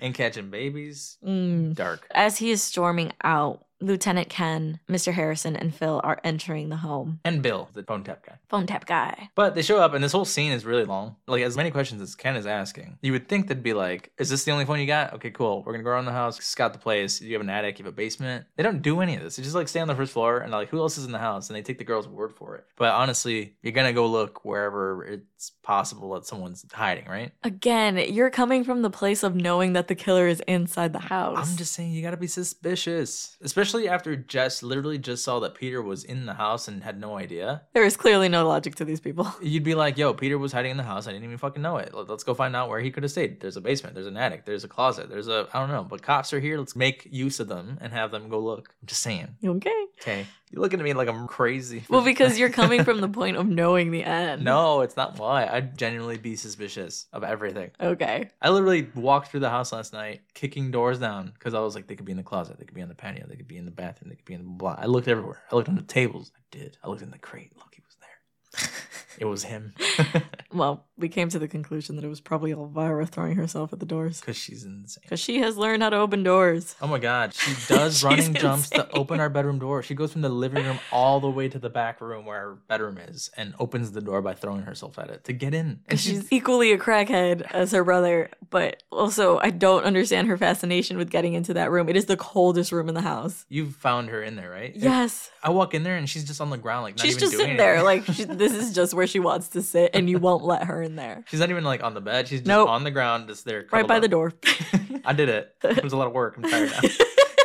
Ain't 0.00 0.14
catching 0.14 0.50
babies. 0.50 1.18
Mm. 1.24 1.74
Dark. 1.74 2.06
As 2.12 2.38
he 2.38 2.50
is 2.50 2.62
storming 2.62 3.12
out, 3.22 3.64
Lieutenant 3.80 4.28
Ken, 4.28 4.80
Mr. 4.88 5.12
Harrison, 5.12 5.56
and 5.56 5.74
Phil 5.74 6.00
are 6.04 6.20
entering 6.22 6.68
the 6.68 6.76
home. 6.76 7.20
And 7.24 7.42
Bill, 7.42 7.68
the 7.72 7.82
phone 7.82 8.04
tap 8.04 8.24
guy. 8.26 8.38
Phone 8.48 8.66
tap 8.66 8.86
guy. 8.86 9.30
But 9.34 9.54
they 9.54 9.62
show 9.62 9.78
up, 9.78 9.94
and 9.94 10.02
this 10.04 10.12
whole 10.12 10.24
scene 10.24 10.52
is 10.52 10.64
really 10.64 10.84
long. 10.84 11.16
Like, 11.26 11.42
as 11.42 11.56
many 11.56 11.70
questions 11.70 12.02
as 12.02 12.14
Ken 12.14 12.36
is 12.36 12.46
asking. 12.46 12.98
You 13.02 13.12
would 13.12 13.28
think 13.28 13.48
they'd 13.48 13.62
be 13.62 13.72
like, 13.72 14.12
Is 14.18 14.28
this 14.28 14.44
the 14.44 14.52
only 14.52 14.64
phone 14.64 14.80
you 14.80 14.86
got? 14.86 15.14
Okay, 15.14 15.30
cool. 15.30 15.62
We're 15.64 15.72
gonna 15.72 15.84
go 15.84 15.90
around 15.90 16.04
the 16.04 16.12
house, 16.12 16.42
scout 16.44 16.72
the 16.72 16.78
place. 16.78 17.20
You 17.20 17.32
have 17.32 17.40
an 17.40 17.50
attic, 17.50 17.78
you 17.78 17.84
have 17.84 17.92
a 17.92 17.96
basement. 17.96 18.46
They 18.56 18.62
don't 18.62 18.82
do 18.82 19.00
any 19.00 19.16
of 19.16 19.22
this. 19.22 19.36
They 19.36 19.42
just 19.42 19.54
like 19.54 19.68
stay 19.68 19.80
on 19.80 19.88
the 19.88 19.94
first 19.94 20.12
floor, 20.12 20.38
and 20.40 20.52
like, 20.52 20.68
Who 20.68 20.78
else 20.78 20.98
is 20.98 21.04
in 21.04 21.12
the 21.12 21.18
house? 21.18 21.48
And 21.48 21.56
they 21.56 21.62
take 21.62 21.78
the 21.78 21.84
girl's 21.84 22.08
word 22.08 22.34
for 22.34 22.56
it. 22.56 22.66
But 22.76 22.92
honestly, 22.92 23.56
you're 23.62 23.72
gonna 23.72 23.92
go 23.92 24.06
look 24.06 24.44
wherever 24.44 25.04
it's 25.04 25.50
possible 25.62 26.12
that 26.14 26.26
someone's 26.26 26.64
hiding, 26.72 27.06
right? 27.06 27.32
Again, 27.42 27.96
you're 28.12 28.30
coming 28.30 28.64
from 28.64 28.82
the 28.82 28.90
place 28.90 29.22
of 29.22 29.34
knowing 29.34 29.72
that 29.72 29.88
the 29.88 29.94
killer 29.94 30.26
is 30.26 30.42
inside 30.46 30.92
the 30.92 30.98
house. 30.98 31.50
I'm 31.50 31.56
just 31.56 31.72
saying, 31.72 31.92
you 31.92 32.02
gotta 32.02 32.16
be 32.16 32.26
suspicious. 32.26 33.36
Especially 33.40 33.69
after 33.78 34.16
Jess 34.16 34.62
literally 34.62 34.98
just 34.98 35.24
saw 35.24 35.40
that 35.40 35.54
Peter 35.54 35.80
was 35.82 36.04
in 36.04 36.26
the 36.26 36.34
house 36.34 36.68
and 36.68 36.82
had 36.82 37.00
no 37.00 37.16
idea. 37.16 37.62
There 37.72 37.84
is 37.84 37.96
clearly 37.96 38.28
no 38.28 38.46
logic 38.46 38.74
to 38.76 38.84
these 38.84 39.00
people. 39.00 39.32
You'd 39.42 39.64
be 39.64 39.74
like, 39.74 39.96
yo, 39.98 40.12
Peter 40.14 40.38
was 40.38 40.52
hiding 40.52 40.72
in 40.72 40.76
the 40.76 40.82
house. 40.82 41.06
I 41.06 41.12
didn't 41.12 41.24
even 41.24 41.38
fucking 41.38 41.62
know 41.62 41.76
it. 41.78 41.94
Let- 41.94 42.08
Let's 42.08 42.24
go 42.24 42.34
find 42.34 42.54
out 42.56 42.68
where 42.68 42.80
he 42.80 42.90
could 42.90 43.02
have 43.04 43.12
stayed. 43.12 43.40
There's 43.40 43.56
a 43.56 43.60
basement, 43.60 43.94
there's 43.94 44.06
an 44.06 44.16
attic, 44.16 44.44
there's 44.44 44.64
a 44.64 44.68
closet, 44.68 45.08
there's 45.08 45.28
a, 45.28 45.48
I 45.54 45.60
don't 45.60 45.70
know. 45.70 45.84
But 45.84 46.02
cops 46.02 46.32
are 46.32 46.40
here. 46.40 46.58
Let's 46.58 46.74
make 46.76 47.06
use 47.10 47.40
of 47.40 47.48
them 47.48 47.78
and 47.80 47.92
have 47.92 48.10
them 48.10 48.28
go 48.28 48.40
look. 48.40 48.74
I'm 48.82 48.86
just 48.86 49.02
saying. 49.02 49.36
Okay. 49.44 49.84
Okay. 50.00 50.26
You're 50.50 50.62
looking 50.62 50.80
at 50.80 50.84
me 50.84 50.92
like 50.94 51.08
I'm 51.08 51.28
crazy. 51.28 51.84
Well, 51.88 52.02
because 52.02 52.36
you're 52.36 52.50
coming 52.50 52.82
from 52.82 53.00
the 53.00 53.08
point 53.20 53.36
of 53.36 53.46
knowing 53.46 53.92
the 53.92 54.02
end. 54.02 54.42
no, 54.44 54.80
it's 54.80 54.96
not 54.96 55.16
why. 55.18 55.46
I'd 55.46 55.78
genuinely 55.78 56.18
be 56.18 56.34
suspicious 56.34 57.06
of 57.12 57.22
everything. 57.22 57.70
Okay. 57.80 58.30
I 58.42 58.50
literally 58.50 58.88
walked 58.96 59.28
through 59.30 59.40
the 59.40 59.50
house 59.50 59.72
last 59.72 59.92
night, 59.92 60.22
kicking 60.34 60.72
doors 60.72 60.98
down, 60.98 61.30
because 61.34 61.54
I 61.54 61.60
was 61.60 61.76
like, 61.76 61.86
they 61.86 61.94
could 61.94 62.04
be 62.04 62.12
in 62.12 62.18
the 62.18 62.24
closet, 62.24 62.58
they 62.58 62.64
could 62.64 62.74
be 62.74 62.82
on 62.82 62.88
the 62.88 62.96
patio, 62.96 63.26
they 63.28 63.36
could 63.36 63.46
be 63.46 63.58
in 63.58 63.64
the 63.64 63.70
bathroom, 63.70 64.08
they 64.10 64.16
could 64.16 64.24
be 64.24 64.34
in 64.34 64.42
the 64.42 64.48
blah. 64.48 64.76
I 64.76 64.86
looked 64.86 65.06
everywhere. 65.06 65.40
I 65.52 65.54
looked 65.54 65.68
on 65.68 65.76
the 65.76 65.82
tables. 65.82 66.32
I 66.36 66.40
did. 66.50 66.78
I 66.82 66.88
looked 66.88 67.02
in 67.02 67.10
the 67.12 67.18
crate. 67.18 67.52
Look, 67.56 67.72
he 67.74 67.82
was 67.86 67.96
there. 68.00 68.70
it 69.20 69.26
was 69.26 69.44
him. 69.44 69.74
Well, 70.52 70.84
we 70.98 71.08
came 71.08 71.28
to 71.28 71.38
the 71.38 71.46
conclusion 71.46 71.94
that 71.94 72.04
it 72.04 72.08
was 72.08 72.20
probably 72.20 72.50
Elvira 72.50 73.06
throwing 73.06 73.36
herself 73.36 73.72
at 73.72 73.78
the 73.78 73.86
doors. 73.86 74.20
Because 74.20 74.36
she's 74.36 74.64
insane. 74.64 75.00
Because 75.02 75.20
she 75.20 75.38
has 75.42 75.56
learned 75.56 75.82
how 75.84 75.90
to 75.90 75.96
open 75.96 76.24
doors. 76.24 76.74
Oh 76.82 76.88
my 76.88 76.98
god, 76.98 77.34
she 77.34 77.54
does 77.68 77.94
She's 77.98 78.04
running 78.04 78.34
jumps 78.34 78.70
to 78.70 78.90
open 78.90 79.20
our 79.20 79.28
bedroom 79.28 79.60
door. 79.60 79.84
She 79.84 79.94
goes 79.94 80.10
from 80.12 80.22
the 80.22 80.28
living 80.28 80.64
room 80.64 80.80
all 80.90 81.20
the 81.20 81.30
way 81.30 81.48
to 81.48 81.58
the 81.60 81.70
back 81.70 82.00
room 82.00 82.24
where 82.26 82.36
our 82.36 82.54
bedroom 82.66 82.98
is 82.98 83.30
and 83.36 83.54
opens 83.60 83.92
the 83.92 84.00
door 84.00 84.22
by 84.22 84.34
throwing 84.34 84.62
herself 84.62 84.98
at 84.98 85.08
it 85.08 85.22
to 85.24 85.32
get 85.32 85.54
in. 85.54 85.80
And 85.86 86.00
she's 86.00 86.10
She's 86.22 86.32
equally 86.32 86.72
a 86.72 86.78
crackhead 86.78 87.42
as 87.52 87.70
her 87.70 87.84
brother, 87.84 88.28
but 88.50 88.82
also 88.90 89.38
I 89.38 89.50
don't 89.50 89.84
understand 89.84 90.26
her 90.26 90.36
fascination 90.36 90.96
with 90.96 91.10
getting 91.10 91.34
into 91.34 91.54
that 91.54 91.70
room. 91.70 91.88
It 91.88 91.94
is 91.94 92.06
the 92.06 92.16
coldest 92.16 92.72
room 92.72 92.88
in 92.88 92.96
the 92.96 93.02
house. 93.02 93.46
you've 93.48 93.76
found 93.76 94.08
her 94.08 94.20
in 94.20 94.34
there, 94.34 94.50
right? 94.50 94.74
Yes. 94.74 95.30
I 95.44 95.50
walk 95.50 95.74
in 95.74 95.84
there 95.84 95.96
and 95.96 96.08
she's 96.08 96.24
just 96.24 96.40
on 96.40 96.50
the 96.50 96.58
ground, 96.58 96.82
like 96.82 96.96
not 96.96 97.06
She's 97.06 97.12
even 97.16 97.20
just 97.20 97.32
doing 97.32 97.42
sitting 97.44 97.56
there. 97.56 97.82
Like, 97.84 98.04
she, 98.06 98.24
this 98.24 98.52
is 98.52 98.74
just 98.74 98.92
where 98.92 99.06
she 99.10 99.18
wants 99.20 99.48
to 99.50 99.62
sit, 99.62 99.90
and 99.94 100.08
you 100.08 100.18
won't 100.18 100.44
let 100.44 100.64
her 100.64 100.82
in 100.82 100.96
there. 100.96 101.24
she's 101.28 101.40
not 101.40 101.50
even 101.50 101.64
like 101.64 101.82
on 101.82 101.94
the 101.94 102.00
bed. 102.00 102.28
She's 102.28 102.40
just 102.40 102.48
Nope. 102.48 102.68
on 102.68 102.84
the 102.84 102.90
ground, 102.90 103.28
just 103.28 103.44
there. 103.44 103.66
Right 103.70 103.86
by 103.86 103.96
up. 103.96 104.02
the 104.02 104.08
door. 104.08 104.32
I 105.04 105.12
did 105.12 105.28
it. 105.28 105.54
It 105.62 105.82
was 105.84 105.92
a 105.92 105.96
lot 105.96 106.06
of 106.06 106.12
work. 106.12 106.36
I'm 106.36 106.44
tired 106.44 106.70
now. 106.70 106.88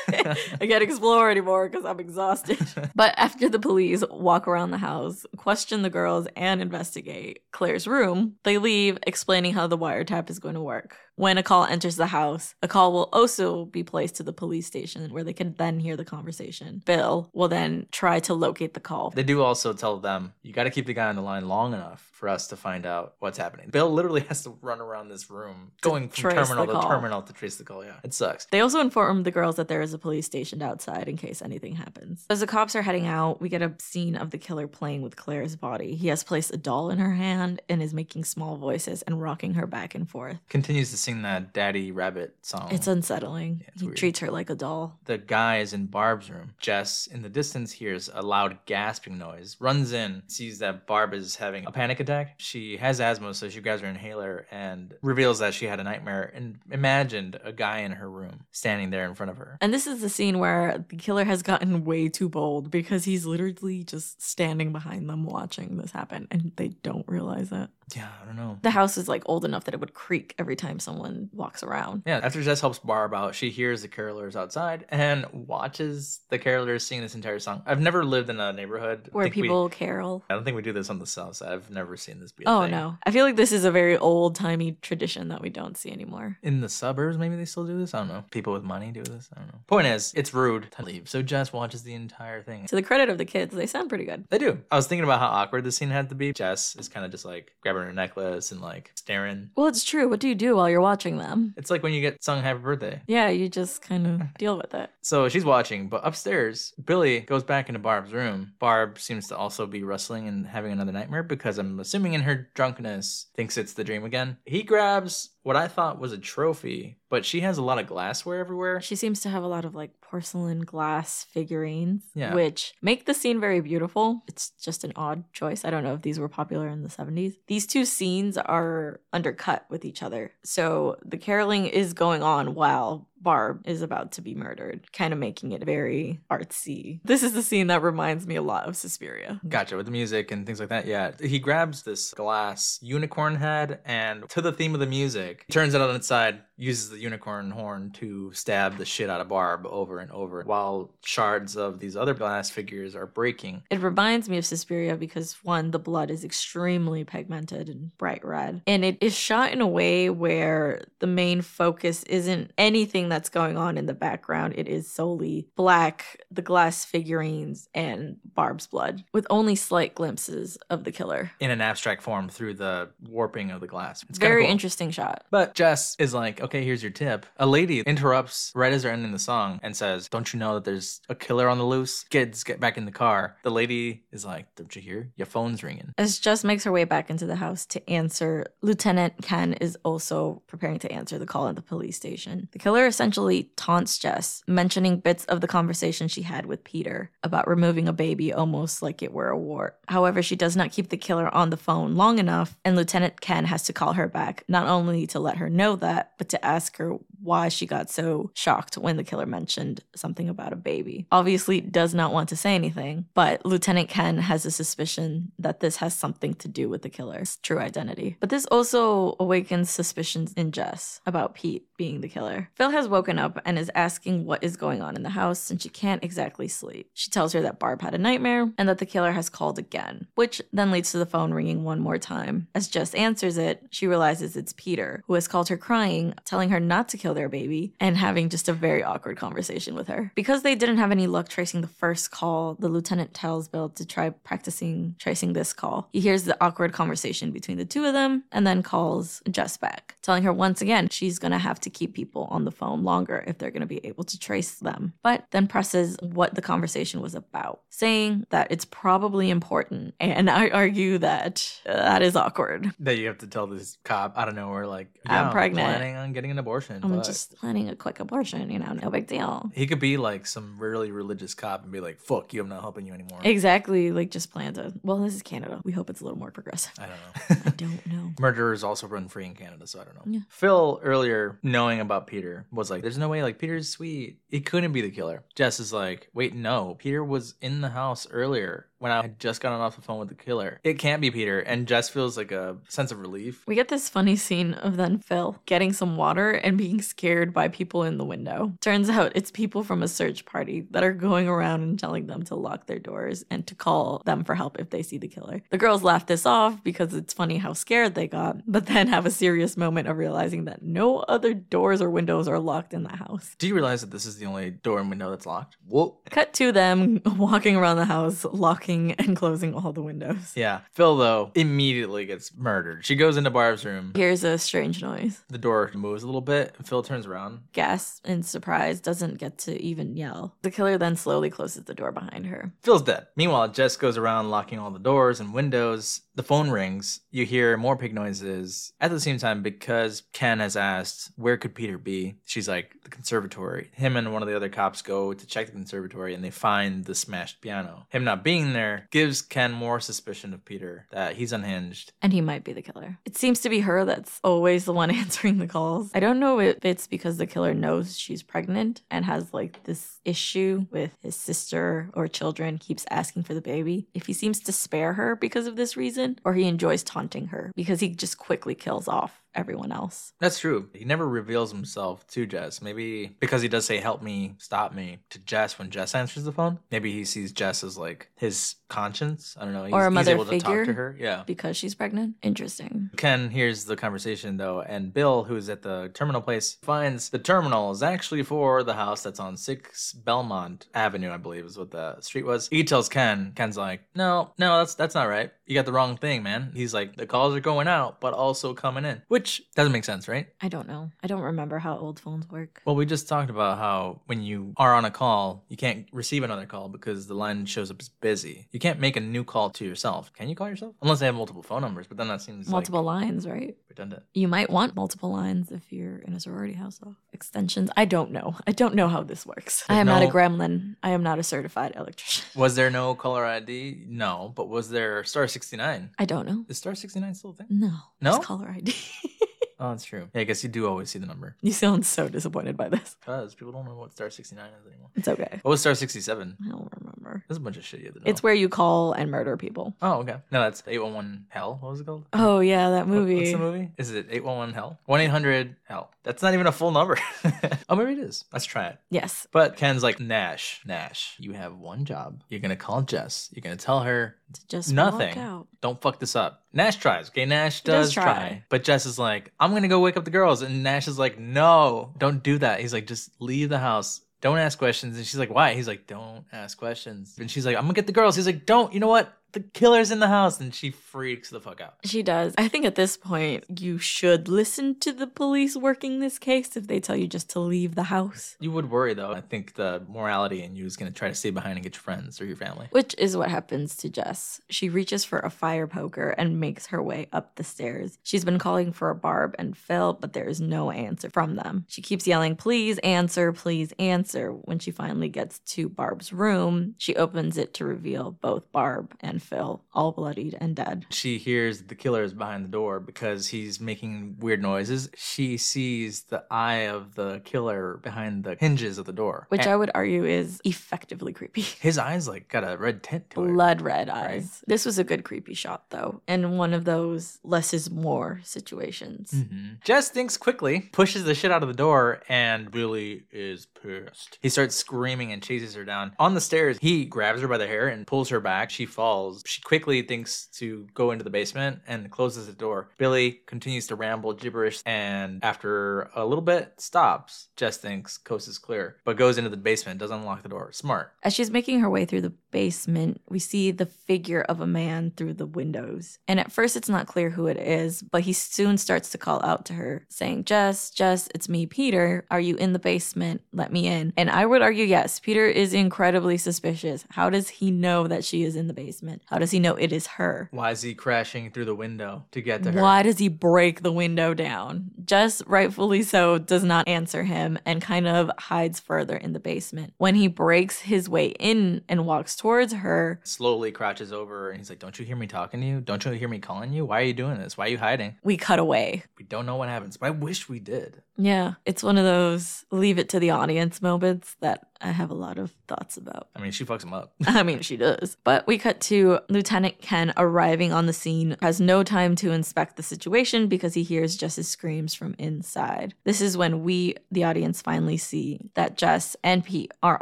I 0.08 0.68
can't 0.68 0.84
explore 0.84 1.32
anymore 1.32 1.68
because 1.68 1.84
I'm 1.84 2.00
exhausted. 2.00 2.60
but 2.96 3.14
after 3.18 3.50
the 3.50 3.60
police 3.60 4.04
walk 4.10 4.48
around 4.48 4.72
the 4.72 4.78
house, 4.78 5.26
question 5.38 5.82
the 5.82 5.90
girls, 5.90 6.28
and 6.36 6.62
investigate 6.62 7.40
Claire's 7.52 7.88
room, 7.88 8.36
they 8.44 8.58
leave 8.60 8.98
explaining 9.08 9.54
how 9.54 9.66
the 9.68 9.78
wiretap 9.78 10.30
is 10.30 10.40
going 10.40 10.56
to 10.56 10.62
work. 10.62 10.96
When 11.18 11.38
a 11.38 11.44
call 11.44 11.64
enters 11.64 11.96
the 11.96 12.08
house, 12.08 12.56
a 12.62 12.68
call 12.68 12.92
will 12.92 13.08
also 13.14 13.64
be 13.64 13.84
placed 13.84 14.16
to 14.18 14.24
the 14.24 14.34
police 14.34 14.68
station 14.68 15.14
where 15.14 15.24
they 15.24 15.32
can 15.32 15.54
then 15.58 15.80
hear 15.80 15.96
the 15.96 16.04
conversation. 16.04 16.82
Bill 16.86 17.30
will 17.34 17.48
then 17.48 17.88
try 17.90 18.20
to 18.22 18.34
locate 18.34 18.74
the 18.74 18.82
call. 18.82 19.12
They 19.12 19.24
do 19.24 19.42
also 19.42 19.72
tell 19.72 19.98
them 19.98 20.34
you 20.42 20.52
got 20.52 20.66
to 20.66 20.70
keep 20.70 20.88
the 20.88 20.94
guy 20.94 21.08
on 21.08 21.16
the 21.16 21.22
line 21.22 21.48
long 21.48 21.74
enough 21.74 22.06
for 22.12 22.28
us 22.28 22.48
to 22.48 22.58
find 22.58 22.86
out 22.86 23.14
what's 23.20 23.38
happening. 23.38 23.70
Bill 23.70 23.90
literally 23.90 24.22
has 24.22 24.44
to 24.44 24.58
run 24.62 24.82
around 24.82 25.08
this 25.08 25.30
room, 25.30 25.72
going 25.82 26.10
from 26.10 26.32
terminal 26.32 26.66
to 26.66 26.88
terminal 26.88 27.22
to 27.22 27.32
trace 27.32 27.56
the 27.56 27.64
call. 27.64 27.86
Yeah, 27.86 27.94
it 28.04 28.14
sucks. 28.14 28.46
They 28.48 28.60
also 28.60 28.82
inform 28.82 29.24
the 29.24 29.32
girls 29.32 29.56
that 29.56 29.70
there 29.70 29.82
is 29.82 29.94
a 29.94 29.98
police 29.98 30.26
stationed 30.26 30.64
outside 30.64 31.08
in 31.08 31.16
case 31.16 31.42
anything 31.42 31.76
happens. 31.76 32.26
As 32.30 32.42
the 32.42 32.48
cops 32.48 32.76
are 32.76 32.82
heading 32.82 33.06
out, 33.08 33.40
we 33.40 33.48
get 33.48 33.62
a 33.62 33.74
scene 33.80 34.18
of 34.18 34.32
the 34.32 34.38
killer 34.38 34.68
playing 34.68 35.02
with 35.02 35.16
Claire's 35.16 35.56
body. 35.56 35.96
He 35.96 36.10
has 36.10 36.24
placed 36.24 36.54
a 36.54 36.58
doll 36.58 36.90
in 36.90 37.00
her 37.00 37.14
hand 37.14 37.62
and 37.70 37.82
is 37.82 37.94
making 37.94 38.26
small 38.26 38.58
voices 38.58 39.02
and 39.04 39.22
rocking 39.22 39.54
her 39.54 39.68
back 39.68 39.96
and 39.96 40.10
forth. 40.10 40.40
Continues 40.50 40.92
to 40.92 40.98
sing 41.06 41.22
that 41.22 41.54
Daddy 41.54 41.92
Rabbit 41.92 42.36
song. 42.42 42.70
It's 42.72 42.88
unsettling. 42.88 43.62
Oh. 43.62 43.66
it's 43.70 43.82
he 43.82 43.88
weird. 43.88 43.98
treats 43.98 44.20
her 44.20 44.32
like 44.32 44.50
a 44.50 44.56
doll. 44.56 45.00
the 45.06 45.18
guy 45.18 45.60
is 45.60 45.72
in 45.74 45.86
Barb's 45.86 46.30
room. 46.30 46.54
Jess, 46.60 47.08
in 47.08 47.22
the 47.22 47.30
distance, 47.30 47.72
hears 47.72 48.10
a 48.14 48.22
loud 48.22 48.58
gasping 48.66 49.18
noise, 49.18 49.56
runs 49.60 49.94
in, 49.94 50.24
sees 50.28 50.60
that 50.60 50.88
Barb 50.88 51.14
is 51.14 51.36
having 51.36 51.66
a 51.66 51.72
panic 51.72 52.00
attack. 52.00 52.36
She 52.38 52.78
has 52.78 53.00
asthma, 53.00 53.34
so 53.34 53.50
she 53.50 53.62
grabs 53.62 53.82
her 53.82 53.88
inhaler 53.88 54.48
and 54.52 54.94
reveals 55.02 55.40
that 55.40 55.54
she 55.54 55.66
had 55.66 55.80
a 55.80 55.84
nightmare 55.84 56.32
and 56.34 56.58
imagined 56.72 57.40
a 57.44 57.52
guy 57.54 57.80
in 57.80 57.92
her 57.92 58.10
room 58.10 58.46
standing 58.52 58.90
there 58.90 59.06
in 59.06 59.14
front 59.14 59.30
of 59.30 59.38
her. 59.38 59.58
And 59.62 59.74
this 59.74 59.88
is 59.88 60.02
the 60.02 60.10
scene 60.10 60.40
where 60.40 60.84
the 60.90 60.96
killer 60.96 61.24
has 61.24 61.44
gotten 61.44 61.86
way 61.86 62.10
too 62.10 62.30
bold 62.30 62.72
because 62.72 63.06
he's 63.06 63.26
literally 63.26 63.84
just 63.84 64.22
standing 64.22 64.72
behind 64.72 65.08
them 65.10 65.24
watching 65.26 65.78
this 65.78 65.92
happen 65.92 66.28
and 66.32 66.52
they 66.56 66.70
don't 66.70 67.08
realize 67.08 67.52
it. 67.52 67.70
Yeah, 67.96 68.08
I 68.22 68.26
don't 68.26 68.36
know. 68.36 68.58
The 68.62 68.72
house 68.72 68.98
is 68.98 69.08
like 69.08 69.24
old 69.28 69.46
enough 69.46 69.66
that 69.66 69.74
it 69.74 69.80
would 69.80 69.94
creak 69.94 70.34
every 70.40 70.56
time 70.56 70.80
someone 70.80 71.30
walks 71.34 71.62
around. 71.62 72.04
Yeah, 72.06 72.20
after 72.24 72.42
Jess 72.42 72.60
helps 72.62 72.80
Barb 72.80 73.14
out, 73.14 73.36
she 73.36 73.50
hears 73.52 73.82
the 73.84 73.88
carolers 73.88 74.36
outside 74.36 74.86
and 74.90 75.26
watches 75.32 76.22
the 76.30 76.40
carolers 76.40 76.82
sing 76.82 77.02
this 77.02 77.16
entire 77.16 77.40
song. 77.40 77.62
I've 77.66 77.80
never 77.80 78.04
lived 78.04 78.30
in 78.30 78.40
a 78.40 78.52
neighborhood 78.54 79.10
Where 79.12 79.26
think 79.26 79.36
we- 79.36 79.42
people 79.44 79.70
carol. 79.70 80.24
I 80.30 80.34
don't 80.34 80.44
think 80.44 80.56
we 80.56 80.62
do 80.62 80.74
this 80.74 80.90
on 80.90 81.00
the 81.00 81.06
south 81.06 81.36
side. 81.38 81.54
I've 81.54 81.70
never 81.70 81.96
seen 81.96 82.20
this 82.20 82.32
be 82.32 82.44
Oh 82.48 82.64
thing. 82.64 82.72
no. 82.72 82.98
I 83.06 83.12
feel 83.12 83.24
like 83.26 83.36
this 83.36 83.52
is 83.52 83.66
a 83.66 83.72
very 83.72 83.98
old 83.98 84.36
timey 84.36 84.78
tradition 84.82 85.28
that 85.30 85.42
we 85.42 85.50
don't 85.50 85.78
see 85.78 85.92
anymore. 85.92 86.38
In 86.44 86.62
the 86.62 86.70
suburbs, 86.70 87.18
maybe 87.18 87.36
they 87.36 87.46
still 87.46 87.66
do 87.66 87.78
this. 87.78 87.94
I 87.94 88.00
don't 88.00 88.08
know. 88.08 88.24
People 88.32 88.54
with 88.54 88.64
money 88.64 88.92
do 88.92 89.04
this. 89.04 89.30
I 89.36 89.40
don't 89.40 89.48
know. 89.48 89.60
Point 89.68 89.88
is, 89.88 90.12
it's 90.16 90.34
rude 90.34 90.72
to 90.72 90.84
leave. 90.84 91.08
So 91.08 91.22
Jess 91.22 91.54
watches 91.54 91.84
the 91.84 91.94
entire 91.94 92.42
thing. 92.42 92.66
To 92.68 92.76
the 92.76 92.82
credit 92.84 93.10
of 93.10 93.18
the 93.18 93.26
kids, 93.26 93.56
they 93.56 93.68
sound 93.68 93.90
pretty 93.90 94.06
good. 94.06 94.26
They 94.30 94.38
do. 94.40 94.60
I 94.72 94.76
was 94.76 94.88
thinking 94.88 95.04
about 95.04 95.20
how 95.20 95.28
awkward 95.28 95.64
this 95.64 95.78
scene 95.78 95.90
had 95.90 96.10
to 96.10 96.16
be. 96.16 96.34
Jess 96.34 96.76
is 96.76 96.90
kind 96.90 97.06
of 97.06 97.12
just 97.12 97.26
like 97.26 97.52
grabbing 97.76 97.88
her 97.88 97.94
necklace 97.94 98.52
and 98.52 98.62
like 98.62 98.92
staring. 98.96 99.50
Well, 99.56 99.68
it's 99.68 99.84
true. 99.84 100.10
What 100.10 100.20
do 100.20 100.28
you 100.28 100.36
do 100.36 100.56
while 100.56 100.70
you're 100.70 100.82
watching 100.82 101.18
them? 101.18 101.54
It's 101.58 101.70
like 101.70 101.84
when 101.84 101.94
you 101.94 102.02
get 102.02 102.24
sung 102.24 102.42
happy 102.42 102.60
birthday. 102.60 103.02
Yeah, 103.08 103.30
you 103.30 103.50
just 103.50 103.82
kind 103.82 104.08
of 104.08 104.22
deal 104.38 104.58
with 104.58 104.74
it. 104.74 104.90
So 105.02 105.30
she's 105.30 105.46
watching, 105.46 105.90
but 105.90 106.06
upstairs, 106.06 106.74
Billy 106.84 107.20
goes 107.22 107.44
back 107.44 107.70
into 107.70 107.80
Barb's 107.80 108.14
room. 108.14 108.54
Barb 108.60 109.00
seems 109.00 109.28
to 109.28 109.38
also 109.38 109.66
be 109.66 109.84
wrestling 109.84 110.28
and 110.28 110.48
having 110.48 110.72
another 110.72 110.92
nightmare 110.92 111.24
because 111.24 111.58
I'm 111.58 111.80
assuming 111.80 112.14
in 112.14 112.22
her 112.22 112.50
drunkenness 112.54 113.28
thinks 113.36 113.58
it's 113.58 113.74
the 113.74 113.84
dream 113.84 114.06
again. 114.06 114.38
He 114.46 114.64
grabs 114.64 115.30
what 115.46 115.56
I 115.56 115.68
thought 115.68 116.00
was 116.00 116.12
a 116.12 116.18
trophy, 116.18 116.98
but 117.08 117.24
she 117.24 117.42
has 117.42 117.60
a 117.60 117.62
lot 117.62 117.78
of 117.78 117.86
glassware 117.86 118.40
everywhere. 118.40 118.82
She 118.82 118.96
seems 118.96 119.20
to 119.22 119.30
have 119.30 119.44
a 119.44 119.48
lot 119.48 119.64
of 119.64 119.76
like 119.76 120.02
porcelain 120.02 120.62
glass 120.62 121.24
figurines, 121.30 122.02
Yeah. 122.16 122.34
which 122.34 122.74
make 122.82 123.06
the 123.06 123.14
scene 123.14 123.40
very 123.40 123.62
beautiful. 123.62 124.24
It's 124.28 124.50
just 124.60 124.84
an 124.84 124.92
odd 124.96 125.32
choice. 125.34 125.64
I 125.64 125.70
don't 125.70 125.84
know 125.84 125.94
if 125.94 126.02
these 126.02 126.18
were 126.20 126.28
popular 126.28 126.68
in 126.68 126.82
the 126.82 126.90
70s. 126.90 127.36
These 127.46 127.68
two 127.68 127.86
scenes 127.86 128.40
are 128.40 129.02
undercut 129.14 129.66
with 129.70 129.86
each 129.86 130.02
other. 130.02 130.32
So 130.44 130.98
the 131.06 131.18
caroling 131.18 131.68
is 131.68 131.94
going 131.94 132.24
on 132.24 132.56
while 132.56 133.08
Barb 133.26 133.64
is 133.66 133.82
about 133.82 134.14
to 134.14 134.22
be 134.22 134.36
murdered, 134.36 134.94
kind 134.94 135.12
of 135.12 135.20
making 135.20 135.52
it 135.52 135.64
very 135.64 136.22
artsy. 136.30 137.02
This 137.04 137.24
is 137.24 137.34
the 137.34 137.42
scene 137.42 137.68
that 137.68 137.82
reminds 137.82 138.28
me 138.28 138.36
a 138.36 138.42
lot 138.42 138.70
of 138.70 138.78
Suspiria. 138.78 139.42
Gotcha, 139.50 139.76
with 139.76 139.88
the 139.88 139.92
music 139.92 140.32
and 140.32 140.46
things 140.46 140.60
like 140.60 140.70
that. 140.70 140.86
Yeah. 140.86 141.12
He 141.20 141.40
grabs 141.40 141.82
this 141.82 142.14
glass 142.14 142.80
unicorn 142.84 143.36
head 143.36 143.80
and 143.84 144.30
to 144.30 144.42
the 144.42 144.52
theme 144.54 144.76
of 144.76 144.80
the 144.80 144.86
music, 144.86 145.46
turns 145.50 145.74
it 145.74 145.82
on 145.82 145.96
its 145.96 146.06
side, 146.06 146.42
uses 146.58 146.92
the 146.92 147.00
unicorn 147.00 147.52
horn 147.52 147.92
to 147.92 148.32
stab 148.32 148.78
the 148.78 148.86
shit 148.86 149.10
out 149.10 149.20
of 149.20 149.28
Barb 149.28 149.66
over 149.66 150.00
and 150.00 150.12
over 150.12 150.44
while 150.46 150.94
shards 151.04 151.58
of 151.58 151.80
these 151.80 151.98
other 151.98 152.14
glass 152.14 152.50
figures 152.50 152.96
are 152.96 153.08
breaking. 153.08 153.64
It 153.70 153.82
reminds 153.82 154.30
me 154.30 154.38
of 154.38 154.46
Suspiria 154.46 154.96
because 154.96 155.34
one, 155.44 155.72
the 155.72 155.80
blood 155.80 156.12
is 156.12 156.24
extremely 156.24 157.04
pigmented 157.04 157.70
and 157.70 157.98
bright 157.98 158.24
red. 158.24 158.62
And 158.68 158.86
it 158.86 159.00
is 159.02 159.16
shot 159.16 159.52
in 159.52 159.62
a 159.62 159.68
way 159.68 160.10
where 160.10 160.86
the 161.00 161.08
main 161.08 161.42
focus 161.42 162.04
isn't 162.04 162.52
anything 162.58 163.10
that's 163.16 163.30
going 163.30 163.56
on 163.56 163.78
in 163.78 163.86
the 163.86 163.94
background. 163.94 164.56
It 164.58 164.68
is 164.68 164.92
solely 164.92 165.48
black, 165.56 166.22
the 166.30 166.42
glass 166.42 166.84
figurines, 166.84 167.70
and 167.74 168.18
Barb's 168.34 168.68
blood, 168.68 169.06
with 169.14 169.26
only 169.30 169.56
slight 169.56 169.96
glimpses 169.96 170.58
of 170.70 170.84
the 170.84 170.92
killer. 170.92 171.32
In 171.40 171.50
an 171.50 171.62
abstract 171.62 172.04
form 172.04 172.28
through 172.28 172.56
the 172.56 172.90
warping 173.08 173.52
of 173.52 173.62
the 173.62 173.68
glass. 173.68 174.04
It's 174.10 174.20
Very 174.20 174.44
cool. 174.44 174.52
interesting 174.52 174.92
shot. 174.92 175.24
But 175.32 175.56
Jess 175.56 175.96
is 175.98 176.14
like, 176.14 176.42
okay, 176.42 176.66
here's 176.66 176.84
your 176.84 176.92
tip. 176.92 177.26
A 177.38 177.46
lady 177.46 177.80
interrupts 177.80 178.52
right 178.54 178.74
as 178.74 178.84
they're 178.84 178.92
ending 178.92 179.14
the 179.14 179.20
song 179.20 179.62
and 179.64 179.74
says, 179.74 180.10
Don't 180.10 180.34
you 180.34 180.40
know 180.40 180.56
that 180.56 180.66
there's 180.66 181.00
a 181.08 181.16
killer 181.16 181.48
on 181.48 181.58
the 181.58 181.64
loose? 181.64 182.04
Kids, 182.04 182.44
get 182.44 182.60
back 182.60 182.78
in 182.78 182.84
the 182.84 182.92
car. 182.92 183.38
The 183.44 183.50
lady 183.52 184.04
is 184.12 184.26
like, 184.26 184.54
Don't 184.56 184.76
you 184.76 184.82
hear? 184.82 185.10
Your 185.16 185.26
phone's 185.26 185.64
ringing. 185.64 185.94
As 185.98 186.20
Jess 186.20 186.44
makes 186.44 186.66
her 186.66 186.72
way 186.74 186.84
back 186.84 187.10
into 187.10 187.26
the 187.26 187.38
house 187.38 187.66
to 187.68 187.90
answer, 187.90 188.46
Lieutenant 188.62 189.14
Ken 189.22 189.54
is 189.54 189.78
also 189.86 190.42
preparing 190.48 190.80
to 190.80 190.92
answer 190.92 191.18
the 191.18 191.26
call 191.26 191.48
at 191.48 191.56
the 191.56 191.62
police 191.62 191.96
station. 191.96 192.50
The 192.52 192.60
killer 192.60 192.86
essentially 192.86 193.05
taunts 193.12 193.98
Jess, 193.98 194.44
mentioning 194.48 195.00
bits 195.00 195.26
of 195.26 195.42
the 195.42 195.48
conversation 195.48 196.08
she 196.08 196.24
had 196.24 196.46
with 196.46 196.64
Peter 196.64 197.12
about 197.24 197.48
removing 197.48 197.88
a 197.88 197.94
baby 197.94 198.34
almost 198.34 198.82
like 198.82 199.02
it 199.02 199.14
were 199.14 199.30
a 199.30 199.38
wart. 199.38 199.78
However, 199.88 200.22
she 200.22 200.36
does 200.36 200.56
not 200.56 200.72
keep 200.72 200.90
the 200.90 200.98
killer 200.98 201.34
on 201.34 201.50
the 201.50 201.58
phone 201.58 201.96
long 201.96 202.20
enough, 202.20 202.58
and 202.64 202.76
Lieutenant 202.76 203.22
Ken 203.22 203.46
has 203.46 203.64
to 203.64 203.74
call 203.74 203.94
her 203.94 204.08
back, 204.08 204.44
not 204.48 204.68
only 204.68 205.08
to 205.08 205.20
let 205.20 205.38
her 205.38 205.50
know 205.50 205.76
that, 205.78 206.14
but 206.18 206.30
to 206.30 206.46
ask 206.46 206.78
her 206.78 206.98
why 207.26 207.50
she 207.50 207.66
got 207.66 207.90
so 207.90 208.32
shocked 208.34 208.78
when 208.78 208.98
the 208.98 209.04
killer 209.04 209.26
mentioned 209.26 209.82
something 209.96 210.30
about 210.30 210.54
a 210.54 210.58
baby. 210.58 211.08
Obviously, 211.12 211.60
does 211.60 211.94
not 211.94 212.14
want 212.14 212.30
to 212.30 212.36
say 212.36 212.56
anything, 212.56 213.06
but 213.14 213.46
Lieutenant 213.46 213.90
Ken 213.90 214.20
has 214.20 214.46
a 214.46 214.52
suspicion 214.52 215.32
that 215.40 215.60
this 215.60 215.78
has 215.78 215.94
something 215.94 216.34
to 216.36 216.48
do 216.48 216.70
with 216.70 216.84
the 216.84 216.90
killer's 216.90 217.38
true 217.38 217.60
identity. 217.60 218.18
But 218.20 218.30
this 218.30 218.46
also 218.46 219.16
awakens 219.20 219.70
suspicions 219.70 220.34
in 220.34 220.52
Jess 220.52 221.02
about 221.06 221.36
Pete 221.36 221.68
being 221.78 222.02
the 222.02 222.08
killer. 222.08 222.50
Phil 222.56 222.70
has 222.70 222.88
woken 222.88 223.20
up 223.20 223.42
and 223.46 223.60
is 223.60 223.72
asking 223.76 224.26
what 224.26 224.44
is 224.44 224.56
going 224.56 224.82
on 224.82 224.96
in 224.96 225.04
the 225.04 225.10
house 225.10 225.50
and 225.50 225.62
she 225.62 225.70
can't 225.70 226.04
exactly 226.04 226.48
sleep. 226.48 226.90
She 226.94 227.10
tells 227.10 227.34
her 227.34 227.42
that 227.42 227.60
Barb 227.60 227.82
had 227.82 227.94
a 227.94 227.98
nightmare 227.98 228.52
and 228.58 228.70
that 228.70 228.78
the 228.78 228.86
killer 228.86 229.12
has 229.12 229.30
called 229.30 229.60
again, 229.60 230.08
which 230.16 230.42
then 230.54 230.72
leads 230.72 230.92
to 230.92 230.98
the 230.98 231.06
phone 231.06 231.34
ringing 231.34 231.64
one 231.64 231.80
more 231.80 231.98
time. 231.98 232.48
As 232.56 232.68
Jess 232.68 232.94
answers 232.94 233.38
it, 233.38 233.66
she 233.72 233.88
realizes 233.88 234.36
it's 234.36 234.54
Peter, 234.56 235.04
who 235.08 235.16
has 235.16 235.28
called 235.28 235.50
her 235.50 235.58
crying, 235.58 236.14
telling 236.24 236.50
her 236.50 236.60
not 236.60 236.88
to 236.90 236.98
kill 236.98 237.15
their 237.16 237.30
baby, 237.30 237.74
and 237.80 237.98
having 237.98 238.30
just 238.30 238.48
a 238.48 238.54
very 238.54 238.84
awkward 238.84 239.18
conversation 239.18 239.74
with 239.76 239.88
her. 239.88 240.12
Because 240.16 240.44
they 240.44 240.56
didn't 240.56 240.78
have 240.78 240.92
any 240.92 241.08
luck 241.08 241.28
tracing 241.30 241.62
the 241.62 241.68
first 241.68 242.12
call, 242.12 242.56
the 242.60 242.70
lieutenant 242.70 243.14
tells 243.14 243.48
Bill 243.48 243.70
to 243.70 243.86
try 243.86 244.10
practicing 244.10 244.96
tracing 245.00 245.34
this 245.34 245.54
call. 245.54 245.90
He 245.92 246.00
hears 246.02 246.24
the 246.26 246.38
awkward 246.42 246.74
conversation 246.74 247.32
between 247.32 247.58
the 247.58 247.66
two 247.66 247.86
of 247.86 247.94
them 247.94 248.24
and 248.32 248.46
then 248.46 248.62
calls 248.62 249.22
Jess 249.30 249.58
back, 249.58 249.96
telling 250.02 250.24
her 250.24 250.34
once 250.34 250.62
again 250.62 250.90
she's 250.90 251.18
gonna 251.20 251.40
have 251.40 251.60
to 251.62 251.70
keep 251.70 251.94
people 251.94 252.28
on 252.30 252.46
the 252.46 252.52
phone 252.52 252.84
longer 252.84 253.24
if 253.26 253.38
they're 253.38 253.52
gonna 253.52 253.66
be 253.66 253.86
able 253.86 254.04
to 254.04 254.20
trace 254.20 254.56
them, 254.60 254.94
but 255.02 255.26
then 255.32 255.48
presses 255.48 255.98
what 256.02 256.36
the 256.36 256.42
conversation 256.42 257.02
was 257.02 257.16
about, 257.16 257.62
saying 257.70 258.26
that 258.30 258.48
it's 258.52 258.66
probably 258.66 259.30
important. 259.30 259.94
And 260.00 260.30
I 260.30 260.50
argue 260.50 260.98
that 261.00 261.60
uh, 261.66 261.74
that 261.74 262.02
is 262.02 262.16
awkward. 262.16 262.72
That 262.80 262.98
you 262.98 263.08
have 263.08 263.20
to 263.20 263.28
tell 263.28 263.48
this 263.48 263.78
cop 263.84 264.18
out 264.18 264.28
of 264.28 264.36
nowhere, 264.36 264.68
like, 264.68 264.88
I'm 265.06 265.28
"Yeah, 265.28 265.32
pregnant. 265.32 265.68
planning 265.68 265.96
on 265.96 266.14
getting 266.14 266.32
an 266.32 266.40
abortion. 266.40 266.82
I'm 266.84 266.95
but 266.98 267.06
just 267.06 267.36
planning 267.38 267.70
a 267.70 267.76
quick 267.76 268.00
abortion, 268.00 268.50
you 268.50 268.60
know, 268.60 268.74
no 268.74 268.90
big 268.90 269.08
deal. 269.08 269.52
He 269.54 269.68
could 269.68 269.80
be 269.80 269.98
like 269.98 270.26
some 270.26 270.58
really 270.60 270.92
religious 270.92 271.34
cop 271.34 271.64
and 271.64 271.72
be 271.72 271.80
like, 271.80 272.00
fuck 272.00 272.34
you, 272.34 272.42
I'm 272.42 272.50
not 272.50 272.62
helping 272.62 272.86
you 272.86 272.94
anymore. 272.94 273.20
Exactly, 273.24 273.92
like 273.92 274.12
just 274.12 274.32
plan 274.32 274.54
to. 274.56 274.74
Well, 274.84 274.98
this 274.98 275.16
is 275.16 275.22
Canada. 275.22 275.62
We 275.64 275.72
hope 275.72 275.90
it's 275.90 276.02
a 276.02 276.04
little 276.04 276.20
more 276.20 276.32
progressive. 276.32 276.74
I 276.80 276.88
don't 276.88 276.90
know. 276.92 277.44
I 277.46 277.50
don't 277.52 277.86
know. 277.88 278.12
Murderers 278.20 278.64
also 278.64 278.88
run 278.88 279.08
free 279.08 279.26
in 279.26 279.36
Canada, 279.36 279.68
so 279.68 279.80
I 279.80 279.84
don't 279.84 279.96
know. 279.96 280.04
Yeah. 280.06 280.20
Phil 280.30 280.80
earlier, 280.84 281.40
knowing 281.44 281.80
about 281.80 282.08
Peter, 282.08 282.46
was 282.52 282.70
like, 282.70 282.82
"There's 282.82 282.98
no 282.98 283.10
way. 283.10 283.24
Like 283.24 283.40
Peter's 283.40 283.70
sweet. 283.70 284.20
He 284.30 284.42
couldn't 284.42 284.72
be 284.72 284.82
the 284.82 284.92
killer." 284.92 285.24
Jess 285.36 285.60
is 285.60 285.74
like, 285.74 286.10
"Wait, 286.14 286.34
no. 286.34 286.76
Peter 286.76 287.04
was 287.04 287.36
in 287.42 287.62
the 287.62 287.70
house 287.70 288.08
earlier 288.10 288.68
when 288.86 288.92
I 288.92 289.02
had 289.02 289.20
just 289.20 289.42
gotten 289.42 289.60
off 289.60 289.76
the 289.76 289.82
phone 289.82 289.98
with 289.98 290.10
the 290.10 290.16
killer. 290.16 290.60
It 290.64 290.78
can't 290.78 291.02
be 291.02 291.10
Peter." 291.10 291.40
And 291.40 291.68
Jess 291.68 291.90
feels 291.90 292.18
like 292.18 292.32
a 292.32 292.58
sense 292.68 292.92
of 292.92 293.00
relief. 293.00 293.42
We 293.48 293.56
get 293.56 293.68
this 293.68 293.90
funny 293.90 294.16
scene 294.16 294.54
of 294.54 294.78
then 294.78 295.00
Phil 295.00 295.42
getting 295.48 295.74
some 295.74 295.98
water 295.98 296.30
and 296.30 296.56
being 296.56 296.84
scared 296.84 297.34
by 297.34 297.48
people 297.48 297.82
in 297.82 297.98
the 297.98 298.06
window. 298.06 298.54
Turns 298.62 298.88
out 298.92 299.12
it's 299.16 299.32
people 299.32 299.64
from 299.64 299.82
a 299.82 299.88
search 299.88 300.24
party 300.26 300.68
that 300.70 300.84
are 300.84 300.94
going 300.94 301.28
around 301.28 301.64
and 301.64 301.80
telling 301.80 302.06
them 302.06 302.22
to 302.26 302.36
lock 302.36 302.68
their 302.68 302.78
doors 302.78 303.26
and 303.32 303.48
to 303.48 303.56
call 303.56 304.04
them 304.06 304.24
for 304.24 304.36
help 304.36 304.60
if 304.60 304.70
they 304.70 304.84
see 304.84 305.00
the 305.00 305.08
killer. 305.08 305.42
The 305.50 305.58
girls 305.58 305.82
laugh 305.82 306.06
this 306.06 306.28
off 306.28 306.64
because 306.64 306.94
it's 306.94 307.14
funny 307.14 307.38
how 307.40 307.54
scared 307.54 307.96
they 307.96 308.08
got, 308.08 308.38
but 308.46 308.68
then 308.68 308.88
have 308.90 309.08
a 309.08 309.12
serious 309.12 309.58
moment 309.58 309.88
of 309.88 309.98
realizing 309.98 310.46
that 310.46 310.62
no 310.62 311.00
other 311.00 311.34
doors 311.34 311.82
or 311.82 311.90
windows 311.90 312.28
are 312.28 312.38
locked 312.38 312.72
in 312.72 312.84
the 312.84 312.96
house. 312.96 313.36
Do 313.40 313.48
you 313.48 313.56
realize 313.56 313.82
that 313.82 313.90
this 313.90 314.06
is 314.06 314.18
the 314.18 314.28
only 314.28 314.52
door 314.52 314.80
and 314.80 314.92
window 314.92 315.10
that's 315.10 315.26
locked? 315.26 315.58
Whoa. 315.68 315.98
Cut 316.12 316.34
to 316.34 316.52
them 316.52 317.02
walking 317.18 317.56
around 317.56 317.78
the 317.78 317.86
house, 317.86 318.26
locking 318.26 318.75
and 319.00 319.16
closing 319.16 319.54
all 319.54 319.72
the 319.74 319.82
windows. 319.82 320.34
Yeah. 320.36 320.62
Phil 320.74 320.98
though 320.98 321.32
immediately 321.36 322.06
gets 322.06 322.36
murdered. 322.36 322.86
She 322.86 322.96
goes 322.96 323.18
into 323.18 323.30
Barb's 323.30 323.66
room. 323.66 323.94
Hears 323.96 324.24
a 324.24 324.38
strange 324.38 324.82
noise. 324.82 325.24
The 325.30 325.38
door 325.38 325.72
moves 325.74 326.04
a 326.04 326.06
little 326.06 326.22
bit. 326.22 326.56
Phil 326.64 326.84
turns 326.84 327.06
around. 327.06 327.40
Gasps 327.54 328.02
in 328.06 328.24
surprise, 328.24 328.80
doesn't 328.80 329.18
get 329.18 329.38
to 329.40 329.62
even 329.62 329.96
yell. 329.96 330.36
The 330.42 330.52
killer 330.52 330.78
then 330.78 330.96
slowly 330.96 331.30
closes 331.30 331.64
the 331.64 331.74
door 331.74 331.92
behind 331.92 332.28
her. 332.28 332.54
Phil's 332.62 332.84
dead. 332.84 333.08
Meanwhile, 333.16 333.50
Jess 333.50 333.78
goes 333.78 333.98
around 333.98 334.30
locking 334.30 334.60
all 334.60 334.72
the 334.72 334.80
doors 334.80 335.20
and 335.20 335.34
windows. 335.34 336.02
The 336.16 336.24
phone 336.24 336.50
rings. 336.50 337.02
You 337.12 337.26
hear 337.26 337.58
more 337.58 337.78
pig 337.78 337.94
noises. 337.94 338.74
At 338.80 338.92
the 338.92 339.00
same 339.00 339.18
time, 339.18 339.44
because 339.44 340.04
Ken 340.14 340.40
has 340.40 340.56
asked, 340.56 341.12
where 341.16 341.38
could 341.38 341.56
Peter 341.56 341.78
be? 341.78 342.16
She's 342.26 342.48
like, 342.48 342.76
the 342.84 342.90
conservatory. 342.90 343.70
Him 343.74 343.98
and 343.98 344.14
one 344.14 344.22
of 344.22 344.30
the 344.30 344.36
other 344.36 344.50
cops 344.50 344.82
go 344.82 345.14
to 345.14 345.28
check 345.28 345.48
the 345.48 345.52
conservatory 345.52 346.14
and 346.14 346.24
they 346.24 346.30
find 346.30 346.86
the 346.86 346.96
smashed 346.96 347.42
piano. 347.42 347.86
Him 347.90 348.04
not 348.04 348.24
being 348.24 348.54
there 348.56 348.88
gives 348.92 349.22
Ken 349.22 349.52
more 349.52 349.80
suspicion 349.80 350.34
of 350.34 350.46
Peter 350.46 350.88
that 350.92 351.16
he's 351.16 351.32
unhinged. 351.32 351.92
And 352.02 352.14
he 352.14 352.22
might 352.22 352.44
be 352.44 352.54
the 352.54 352.62
killer. 352.62 352.98
It 353.06 353.18
seems 353.18 353.40
to 353.42 353.50
be 353.50 353.60
her 353.60 353.86
that's 353.86 354.20
always 354.24 354.66
the 354.66 354.74
one 354.74 354.92
answering 355.04 355.38
the 355.38 355.48
calls. 355.48 355.92
I 355.94 356.00
don't 356.00 356.20
know 356.20 356.40
if 356.40 356.64
it's 356.64 356.88
because 356.88 357.18
the 357.18 357.28
killer 357.28 357.54
knows 357.54 357.98
she's 357.98 358.24
pregnant 358.24 358.82
and 358.90 359.06
has 359.06 359.34
like 359.34 359.64
this 359.64 360.00
issue 360.06 360.66
with 360.72 360.96
his 361.02 361.16
sister 361.16 361.90
or 361.94 362.08
children, 362.08 362.58
keeps 362.58 362.86
asking 362.90 363.24
for 363.24 363.34
the 363.34 363.42
baby. 363.42 363.88
If 363.94 364.06
he 364.08 364.14
seems 364.14 364.40
to 364.42 364.52
spare 364.52 364.94
her 364.94 365.16
because 365.16 365.48
of 365.48 365.56
this 365.56 365.78
reason, 365.78 366.20
or 366.24 366.34
he 366.34 366.48
enjoys 366.48 366.84
taunting 366.84 367.28
her 367.28 367.52
because 367.56 367.80
he 367.80 367.90
just 367.90 368.18
quickly 368.18 368.56
kills 368.56 368.88
off 368.88 369.22
everyone 369.36 369.72
else. 369.72 370.14
That's 370.20 370.40
true. 370.40 370.70
He 370.74 370.86
never 370.86 371.08
reveals 371.08 371.52
himself 371.52 372.08
to 372.08 372.26
Jess. 372.26 372.62
Maybe 372.62 373.16
because 373.20 373.42
he 373.42 373.48
does 373.48 373.66
say, 373.66 373.78
help 373.78 374.02
me, 374.02 374.36
stop 374.38 374.74
me 374.74 375.00
to 375.10 375.20
Jess 375.20 375.60
when 375.60 375.70
Jess 375.70 375.94
answers 375.94 376.24
the 376.24 376.32
phone. 376.32 376.60
Maybe 376.72 376.92
he 376.92 377.06
sees 377.06 377.32
Jess 377.32 377.64
as 377.64 377.78
like 377.78 378.10
his 378.16 378.56
conscience. 378.68 379.36
I 379.40 379.46
don't 379.46 379.54
know. 379.54 379.66
He's, 379.66 379.74
or 379.74 379.82
a 379.86 379.90
he's 379.90 379.94
mother 379.94 380.12
able 380.12 380.26
to 380.26 380.32
figure 380.32 380.66
talk 380.66 380.68
to 380.68 380.74
her. 380.74 380.96
Yeah. 381.00 381.24
because 381.26 381.58
she's 381.58 381.76
pregnant. 381.76 382.16
Interesting. 382.22 382.90
Ken 382.98 383.30
hears 383.30 383.66
the 383.66 383.76
conversation 383.76 384.38
though, 384.38 384.62
and 384.62 384.94
Bill, 384.94 385.24
who's 385.24 385.50
at 385.50 385.62
the 385.62 385.92
terminal 385.94 386.22
place, 386.22 386.58
finds 386.62 387.10
the 387.10 387.20
terminal 387.20 387.72
is 387.72 387.84
actually 387.84 388.24
for 388.24 388.64
the 388.64 388.74
house 388.74 389.04
that's 389.04 389.20
on 389.20 389.38
6 389.38 389.94
Belmont 389.94 390.68
Avenue, 390.74 391.12
I 391.12 391.18
believe 391.18 391.46
is 391.46 391.58
what 391.58 391.72
the 391.72 392.00
street 392.02 392.26
was. 392.26 392.48
He 392.50 392.64
tells 392.64 392.90
Ken, 392.90 393.34
Ken's 393.36 393.58
like, 393.58 393.82
no, 393.96 394.32
no, 394.38 394.58
that's 394.58 394.76
that's 394.76 394.96
not 394.96 395.08
right. 395.10 395.32
You 395.46 395.54
got 395.56 395.66
the 395.66 395.72
wrong 395.72 395.98
thing, 395.98 396.24
man. 396.24 396.52
He's 396.56 396.74
like, 396.74 396.96
the 396.96 397.06
calls 397.06 397.36
are 397.36 397.40
going 397.40 397.68
out, 397.68 398.02
but 398.02 398.14
also 398.14 398.54
coming 398.54 398.86
in, 398.86 399.02
which 399.08 399.44
doesn't 399.56 399.72
make 399.72 399.84
sense, 399.84 400.08
right? 400.08 400.28
I 400.42 400.48
don't 400.48 400.68
know. 400.68 400.92
I 401.04 401.08
don't 401.08 401.22
remember 401.22 401.60
how 401.60 401.78
old 401.78 402.00
phones 402.00 402.28
work. 402.30 402.62
Well, 402.66 402.76
we 402.76 402.86
just 402.86 403.08
talked 403.08 403.30
about 403.30 403.60
how 403.60 404.02
when 404.08 404.24
you 404.24 404.54
are 404.58 404.74
on 404.74 404.86
a 404.86 404.92
call, 404.92 405.46
you 405.50 405.58
can't 405.58 405.88
receive 405.92 406.24
another 406.24 406.46
call 406.46 406.70
because 406.70 407.08
the 407.08 407.14
line 407.14 407.46
shows 407.46 407.70
up 407.70 407.80
as 407.80 407.90
busy. 407.90 408.48
You 408.56 408.60
can't 408.60 408.80
make 408.80 408.96
a 408.96 409.02
new 409.02 409.26
call 409.26 409.50
to 409.50 409.66
yourself. 409.66 410.14
Can 410.14 410.30
you 410.30 410.36
call 410.36 410.48
yourself? 410.48 410.76
Unless 410.82 411.02
they 411.02 411.08
have 411.08 411.16
multiple 411.16 411.44
phone 411.44 411.62
numbers, 411.62 411.88
but 411.88 411.98
then 411.98 412.08
that 412.08 412.22
seems 412.22 412.48
Multiple 412.48 412.84
like 412.84 413.02
lines, 413.02 413.28
right? 413.28 413.58
redundant. 413.68 414.04
You 414.14 414.30
might 414.30 414.50
want 414.50 414.78
multiple 414.78 415.12
lines 415.12 415.52
if 415.52 415.74
you're 415.74 415.98
in 415.98 416.14
a 416.14 416.22
sorority 416.22 416.54
house. 416.54 416.78
Though. 416.78 416.96
Extensions. 417.12 417.70
I 417.76 417.84
don't 417.84 418.12
know. 418.12 418.38
I 418.48 418.54
don't 418.54 418.74
know 418.74 418.88
how 418.88 419.04
this 419.04 419.26
works. 419.26 419.66
I 419.68 419.74
There's 419.74 419.82
am 419.82 419.88
not 419.88 420.04
a 420.04 420.08
gremlin. 420.08 420.78
I 420.82 420.92
am 420.92 421.04
not 421.04 421.20
a 421.20 421.24
certified 421.24 421.74
electrician. 421.76 422.24
Was 422.34 422.56
there 422.56 422.70
no 422.70 422.96
caller 422.96 423.26
ID? 423.26 423.84
No, 423.90 424.32
but 424.34 424.48
was 424.48 424.70
there 424.70 425.04
Star 425.04 425.28
69? 425.28 425.90
I 426.00 426.06
don't 426.06 426.26
know. 426.26 426.46
Is 426.48 426.58
Star 426.58 426.76
69 426.76 427.14
still 427.14 427.32
a 427.32 427.34
thing? 427.34 427.48
No. 427.50 427.74
No? 428.00 428.16
It's 428.16 428.26
caller 428.26 428.48
ID. 428.48 428.74
Oh, 429.60 429.70
that's 429.70 429.86
true. 429.86 430.08
Yeah, 430.14 430.22
I 430.22 430.24
guess 430.26 430.44
you 430.44 430.50
do 430.50 430.68
always 430.68 430.90
see 430.90 431.00
the 431.00 431.06
number. 431.06 431.36
You 431.42 431.52
sound 431.54 431.86
so 431.86 432.10
disappointed 432.10 432.58
by 432.58 432.70
this. 432.70 432.96
Because 433.00 433.36
people 433.36 433.54
don't 433.54 433.66
know 433.66 433.76
what 433.76 433.92
Star 433.94 434.10
69 434.10 434.46
is 434.46 434.68
anymore. 434.68 434.90
It's 434.96 435.08
okay. 435.08 435.40
What 435.44 435.52
was 435.52 435.62
Star 435.62 435.74
67? 435.76 436.38
I 436.46 436.50
don't 436.50 436.70
remember. 436.80 437.24
There's 437.28 437.38
a 437.38 437.42
bunch 437.42 437.58
of 437.58 437.64
shit 437.64 437.80
you 437.80 437.86
have 437.88 437.96
to 437.96 438.00
know. 438.02 438.06
It's 438.08 438.22
where 438.22 438.34
you 438.34 438.50
call 438.50 438.94
and 438.94 439.10
murder 439.12 439.38
people. 439.38 439.76
Oh, 439.82 440.00
okay. 440.00 440.18
No, 440.32 440.42
that's 440.42 440.62
811 440.68 441.28
Hell. 441.30 441.58
What 441.62 441.72
was 441.72 441.80
it 441.80 441.86
called? 441.86 442.06
Oh 442.14 442.40
yeah, 442.40 442.72
that 442.72 442.88
What- 442.88 442.96
movie. 442.96 443.16
What's 443.18 443.32
the 443.32 443.38
movie? 443.38 443.72
Is 443.78 443.92
it 443.92 444.08
811 444.10 444.54
Hell? 444.54 444.80
1 444.86 445.02
800 445.02 445.56
Hell. 445.64 445.92
That's 446.04 446.22
not 446.22 446.34
even 446.34 446.46
a 446.48 446.52
full 446.52 446.72
number. 446.72 447.00
oh, 447.70 447.76
maybe 447.76 447.94
it 447.94 448.00
is. 448.00 448.26
Let's 448.32 448.46
try 448.46 448.68
it. 448.68 448.78
Yes. 448.92 449.28
But 449.32 449.58
Ken's 449.58 449.82
like, 449.82 450.00
Nash, 450.00 450.62
Nash, 450.66 451.16
you 451.18 451.32
have 451.34 451.58
one 451.58 451.84
job. 451.86 452.22
You're 452.30 452.40
going 452.42 452.50
to 452.52 452.56
call 452.56 452.84
Jess. 452.84 453.30
You're 453.34 453.42
going 453.42 453.58
to 453.58 453.66
tell 453.66 453.80
her 453.80 454.16
Just 454.48 454.72
nothing. 454.72 455.16
Walk 455.16 455.18
out. 455.18 455.48
Don't 455.62 455.82
fuck 455.82 456.00
this 456.00 456.16
up. 456.16 456.44
Nash 456.56 456.78
tries. 456.78 457.10
Okay, 457.10 457.26
Nash 457.26 457.62
does 457.62 457.88
does, 457.88 457.94
try. 457.94 458.04
try. 458.04 458.44
But 458.50 458.64
Jess 458.64 458.86
is 458.86 458.98
like, 458.98 459.32
I'm 459.40 459.52
going 459.52 459.64
to 459.64 459.68
go 459.68 459.82
wake 459.82 459.98
up 459.98 460.06
the 460.06 460.12
girls. 460.12 460.42
And 460.42 460.64
Nash 460.64 460.88
is 460.88 460.98
like, 460.98 461.20
no, 461.20 461.94
don't 461.98 462.24
do 462.24 462.38
that. 462.40 462.62
He's 462.62 462.74
like, 462.74 462.88
just 462.88 463.12
leave 463.20 463.50
the 463.50 463.60
house. 463.60 464.02
Don't 464.22 464.38
ask 464.38 464.58
questions. 464.58 464.96
And 464.96 465.06
she's 465.06 465.20
like, 465.20 465.30
why? 465.30 465.54
He's 465.54 465.68
like, 465.68 465.86
don't 465.86 466.24
ask 466.32 466.58
questions. 466.58 467.18
And 467.20 467.30
she's 467.30 467.46
like, 467.46 467.58
I'm 467.58 467.64
going 467.64 467.76
to 467.76 467.82
get 467.82 467.88
the 467.88 467.94
girls. 467.94 468.16
He's 468.16 468.26
like, 468.26 468.46
don't. 468.46 468.74
You 468.74 468.80
know 468.80 468.88
what? 468.88 469.14
The 469.36 469.42
killer's 469.42 469.92
in 469.92 470.00
the 470.00 470.08
house. 470.08 470.40
And 470.40 470.56
she 470.56 470.72
freaks 470.72 471.30
the 471.30 471.40
fuck 471.42 471.60
out. 471.60 471.76
She 471.84 472.02
does. 472.02 472.34
I 472.38 472.48
think 472.48 472.66
at 472.66 472.76
this 472.76 472.96
point, 472.96 473.44
you 473.60 473.78
should 473.78 474.30
listen 474.30 474.80
to 474.80 474.94
the 474.94 475.08
police 475.08 475.56
working 475.58 476.00
this 476.00 476.18
case 476.18 476.56
if 476.56 476.68
they 476.68 476.80
tell 476.80 476.96
you 476.96 477.06
just 477.06 477.30
to 477.32 477.40
leave 477.42 477.76
the 477.76 477.84
house, 477.84 478.38
You 478.40 478.52
would 478.52 478.72
worry 478.72 478.94
though. 478.94 479.12
I 479.12 479.20
think 479.22 479.56
the 479.56 479.84
morality 479.90 480.42
in 480.42 480.56
you 480.56 480.66
is 480.66 480.78
going 480.78 480.92
to 480.92 480.98
try 480.98 481.10
to 481.10 481.14
stay 481.14 481.32
behind 481.32 481.56
and 481.58 481.64
get 481.64 481.76
your 481.76 481.82
friends 481.82 482.22
or 482.22 482.26
your 482.26 482.38
family. 482.38 482.68
which 482.72 482.96
is 482.98 483.18
what 483.18 483.30
happens 483.30 483.76
to 483.78 483.90
Jess. 483.90 484.40
She 484.50 484.70
reaches 484.70 485.04
for 485.04 485.20
a 485.20 485.30
fire 485.30 485.68
poker 485.68 486.12
and 486.18 486.40
makes 486.40 486.68
her 486.68 486.82
way 486.82 487.08
up 487.12 487.36
the 487.36 487.44
stairs. 487.44 487.98
She's 488.04 488.24
been 488.24 488.40
calling 488.40 488.72
for 488.72 488.94
Barb 488.94 489.36
and 489.38 489.58
Phil, 489.58 489.94
but 490.00 490.14
there 490.14 490.30
is 490.30 490.40
no 490.40 490.72
answer 490.72 491.10
from 491.10 491.36
them. 491.36 491.66
She 491.68 491.82
keeps 491.82 492.08
yelling, 492.08 492.38
Please 492.38 492.78
answer, 492.80 493.34
please 493.34 493.74
answer. 493.80 494.30
When 494.32 494.60
she 494.60 494.72
finally 494.72 495.10
gets 495.10 495.40
to 495.40 495.68
Barb's 495.68 496.14
room, 496.14 496.76
she 496.78 496.96
opens 496.96 497.38
it 497.38 497.54
to 497.56 497.66
reveal 497.66 498.12
both 498.12 498.50
Barb 498.54 498.96
and 499.02 499.22
Phil, 499.26 499.64
all 499.74 499.92
bloodied 499.92 500.38
and 500.40 500.56
dead. 500.56 500.86
She 500.90 501.18
hears 501.18 501.64
the 501.64 501.76
killer 501.76 502.04
is 502.04 502.14
behind 502.14 502.46
the 502.46 502.50
door 502.50 502.80
because 502.80 503.28
he's 503.28 503.60
making 503.60 504.18
weird 504.20 504.42
noises. 504.42 504.90
She 504.96 505.38
sees 505.38 506.04
the 506.04 506.24
eye 506.30 506.68
of 506.68 506.96
the 506.96 507.22
killer 507.26 507.80
behind 507.84 508.24
the 508.24 508.36
hinges 508.40 508.78
of 508.78 508.86
the 508.86 508.94
door. 508.94 509.26
Which 509.30 509.42
And 509.42 509.50
I 509.50 509.56
would 509.56 509.72
argue 509.76 510.06
is 510.06 510.40
effectively 510.46 511.14
creepy. 511.14 511.42
his 511.60 511.78
eyes 511.78 512.08
like 512.08 512.28
got 512.30 512.50
a 512.50 512.58
red 512.58 512.84
tint 512.84 513.10
to 513.12 513.24
it. 513.26 513.34
Blood 513.34 513.62
red 513.62 513.90
eyes. 513.90 514.44
This 514.48 514.66
was 514.66 514.78
a 514.78 514.84
good 514.84 515.04
creepy 515.04 515.34
shot 515.34 515.70
though, 515.70 516.02
and 516.08 516.38
one 516.38 516.54
of 516.54 516.66
those 516.66 517.20
less 517.24 517.54
is 517.54 517.70
more 517.72 518.22
situations. 518.24 519.12
Mhm. 519.12 519.64
Jess 519.64 519.90
thinks 519.90 520.18
quickly, 520.18 520.70
pushes 520.72 521.04
the 521.04 521.16
shit 521.16 521.32
out 521.32 521.42
of 521.44 521.48
the 521.50 521.54
door, 521.56 522.02
and 522.08 522.52
Billy 522.52 523.04
is 523.12 523.48
pissed. 523.48 524.20
He 524.22 524.30
starts 524.30 524.56
screaming 524.56 525.12
and 525.12 525.22
chases 525.24 525.56
her 525.56 525.64
down. 525.66 525.94
On 526.00 526.14
the 526.14 526.22
stairs, 526.22 526.58
he 526.62 526.86
grabs 526.86 527.22
her 527.22 527.28
by 527.28 527.38
the 527.38 527.48
hair 527.48 527.68
and 527.68 527.88
pulls 527.88 528.10
her 528.10 528.20
back. 528.20 528.50
She 528.50 528.66
falls. 528.66 529.15
She 529.26 529.42
quickly 529.42 529.82
thinks 529.82 530.28
to 530.38 530.68
go 530.74 530.92
into 530.92 531.04
the 531.04 531.10
basement 531.10 531.62
and 531.68 531.92
closes 531.92 532.28
the 532.28 532.34
door. 532.34 532.70
Billy 532.78 533.22
continues 533.26 533.68
to 533.68 533.76
ramble 533.76 534.14
gibberish 534.14 534.62
and 534.66 535.24
after 535.24 535.90
a 535.96 536.06
little 536.06 536.24
bit 536.24 536.54
stops. 536.58 537.28
Jess 537.36 537.58
thinks 537.58 537.98
coast 537.98 538.28
is 538.28 538.38
clear, 538.38 538.78
but 538.86 538.98
goes 538.98 539.18
into 539.18 539.30
the 539.30 539.38
basement, 539.38 539.80
doesn't 539.80 540.00
unlock 540.00 540.24
the 540.24 540.30
door. 540.30 540.52
Smart. 540.52 540.94
As 541.04 541.14
she's 541.14 541.32
making 541.32 541.60
her 541.60 541.70
way 541.70 541.86
through 541.86 542.02
the 542.02 542.14
basement, 542.32 543.02
we 543.10 543.20
see 543.20 543.52
the 543.52 543.66
figure 543.66 544.22
of 544.22 544.42
a 544.42 544.48
man 544.48 544.92
through 544.96 545.14
the 545.14 545.26
windows. 545.26 546.00
And 546.08 546.20
at 546.20 546.32
first, 546.32 546.56
it's 546.56 546.70
not 546.70 546.88
clear 546.88 547.10
who 547.10 547.28
it 547.28 547.38
is, 547.38 547.82
but 547.82 548.02
he 548.02 548.14
soon 548.14 548.58
starts 548.58 548.90
to 548.92 548.98
call 548.98 549.24
out 549.24 549.46
to 549.46 549.54
her, 549.54 549.86
saying, 549.90 550.26
Jess, 550.26 550.70
Jess, 550.70 551.08
it's 551.16 551.30
me, 551.30 551.46
Peter. 551.46 552.06
Are 552.12 552.20
you 552.20 552.36
in 552.36 552.54
the 552.54 552.60
basement? 552.60 553.22
Let 553.32 553.52
me 553.52 553.68
in. 553.68 553.94
And 553.96 554.10
I 554.10 554.26
would 554.26 554.42
argue, 554.42 554.66
yes, 554.66 555.00
Peter 555.00 555.26
is 555.26 555.54
incredibly 555.54 556.18
suspicious. 556.18 556.86
How 556.92 557.10
does 557.10 557.30
he 557.30 557.52
know 557.52 557.88
that 557.88 558.04
she 558.04 558.24
is 558.24 558.36
in 558.36 558.48
the 558.48 558.54
basement? 558.54 558.95
How 559.06 559.18
does 559.18 559.32
he 559.32 559.40
know 559.40 559.56
it 559.56 559.72
is 559.72 559.88
her? 559.88 560.30
Why 560.32 560.52
is 560.52 560.62
he 560.62 560.74
crashing 560.74 561.32
through 561.32 561.46
the 561.46 561.56
window 561.56 562.06
to 562.12 562.22
get 562.22 562.44
to 562.44 562.52
her? 562.52 562.62
Why 562.62 562.84
does 562.84 562.98
he 562.98 563.08
break 563.08 563.62
the 563.62 563.72
window 563.72 564.14
down? 564.14 564.72
Jess, 564.86 565.22
rightfully 565.28 565.84
so, 565.84 566.18
does 566.18 566.44
not 566.44 566.68
answer 566.68 567.04
him 567.04 567.38
and 567.46 567.62
kind 567.62 567.88
of 567.88 568.12
hides 568.20 568.60
further 568.60 568.96
in 568.96 569.14
the 569.14 569.20
basement. 569.20 569.74
When 569.78 569.96
he 569.96 570.08
breaks 570.08 570.62
his 570.62 570.88
way 570.90 571.08
in 571.20 571.64
and 571.68 571.86
walks 571.86 572.16
towards 572.16 572.54
her, 572.54 573.00
Slowly 573.04 573.52
crouches 573.52 573.92
over 573.92 574.30
and 574.30 574.40
he's 574.40 574.50
like, 574.50 574.60
Don't 574.60 574.78
you 574.78 574.86
hear 574.86 574.96
me 574.96 575.08
talking 575.08 575.42
to 575.42 575.48
you? 575.48 575.62
Don't 575.62 575.84
you 575.86 575.92
hear 575.92 576.08
me 576.10 576.20
calling 576.20 576.54
you? 576.54 576.66
Why 576.66 576.82
are 576.82 576.86
you 576.86 576.94
doing 576.94 577.18
this? 577.20 577.38
Why 577.38 577.46
are 577.46 577.50
you 577.50 577.58
hiding? 577.58 577.96
we 578.04 578.18
cut 578.18 578.40
away. 578.40 578.84
We 578.98 579.06
don't 579.06 579.26
know 579.26 579.36
what 579.36 579.50
happens, 579.50 579.78
but 579.78 579.88
I 579.88 579.90
wish 579.92 580.30
we 580.30 580.40
did. 580.40 580.82
Yeah, 580.98 581.34
it's 581.46 581.64
one 581.64 581.78
of 581.78 581.84
those 581.84 582.46
leave 582.52 582.80
it 582.80 582.90
to 582.90 583.00
the 583.00 583.12
audience 583.12 583.62
moments 583.62 584.16
that 584.22 584.48
I 584.62 584.72
have 584.72 584.90
a 584.90 584.96
lot 584.96 585.18
of 585.18 585.32
thoughts 585.48 585.78
about. 585.78 586.08
I 586.16 586.22
mean, 586.22 586.32
she 586.32 586.46
fucks 586.46 586.64
him 586.64 586.74
up. 586.74 586.94
I 587.06 587.24
mean, 587.24 587.42
she 587.42 587.58
does. 587.58 587.98
But 588.04 588.26
we 588.26 588.38
cut 588.38 588.62
to 588.62 589.00
Lieutenant 589.10 589.60
Ken 589.62 589.94
arriving 589.98 590.54
on 590.54 590.66
the 590.66 590.74
scene, 590.74 591.18
has 591.22 591.42
no 591.42 591.64
time 591.64 591.96
to 591.98 592.12
inspect 592.12 592.56
the 592.56 592.64
situation 592.64 593.28
because 593.28 593.54
he 593.54 593.64
hears 593.64 593.98
Jess's 593.98 594.28
screams 594.28 594.74
from 594.74 594.96
inside. 594.98 595.74
This 595.84 596.02
is 596.02 596.18
when 596.18 596.44
we, 596.44 596.76
the 596.92 597.04
audience, 597.04 597.42
finally 597.42 597.78
see 597.78 598.20
that 598.36 598.58
Jess 598.58 598.96
and 599.04 599.24
Pete 599.24 599.52
are 599.62 599.82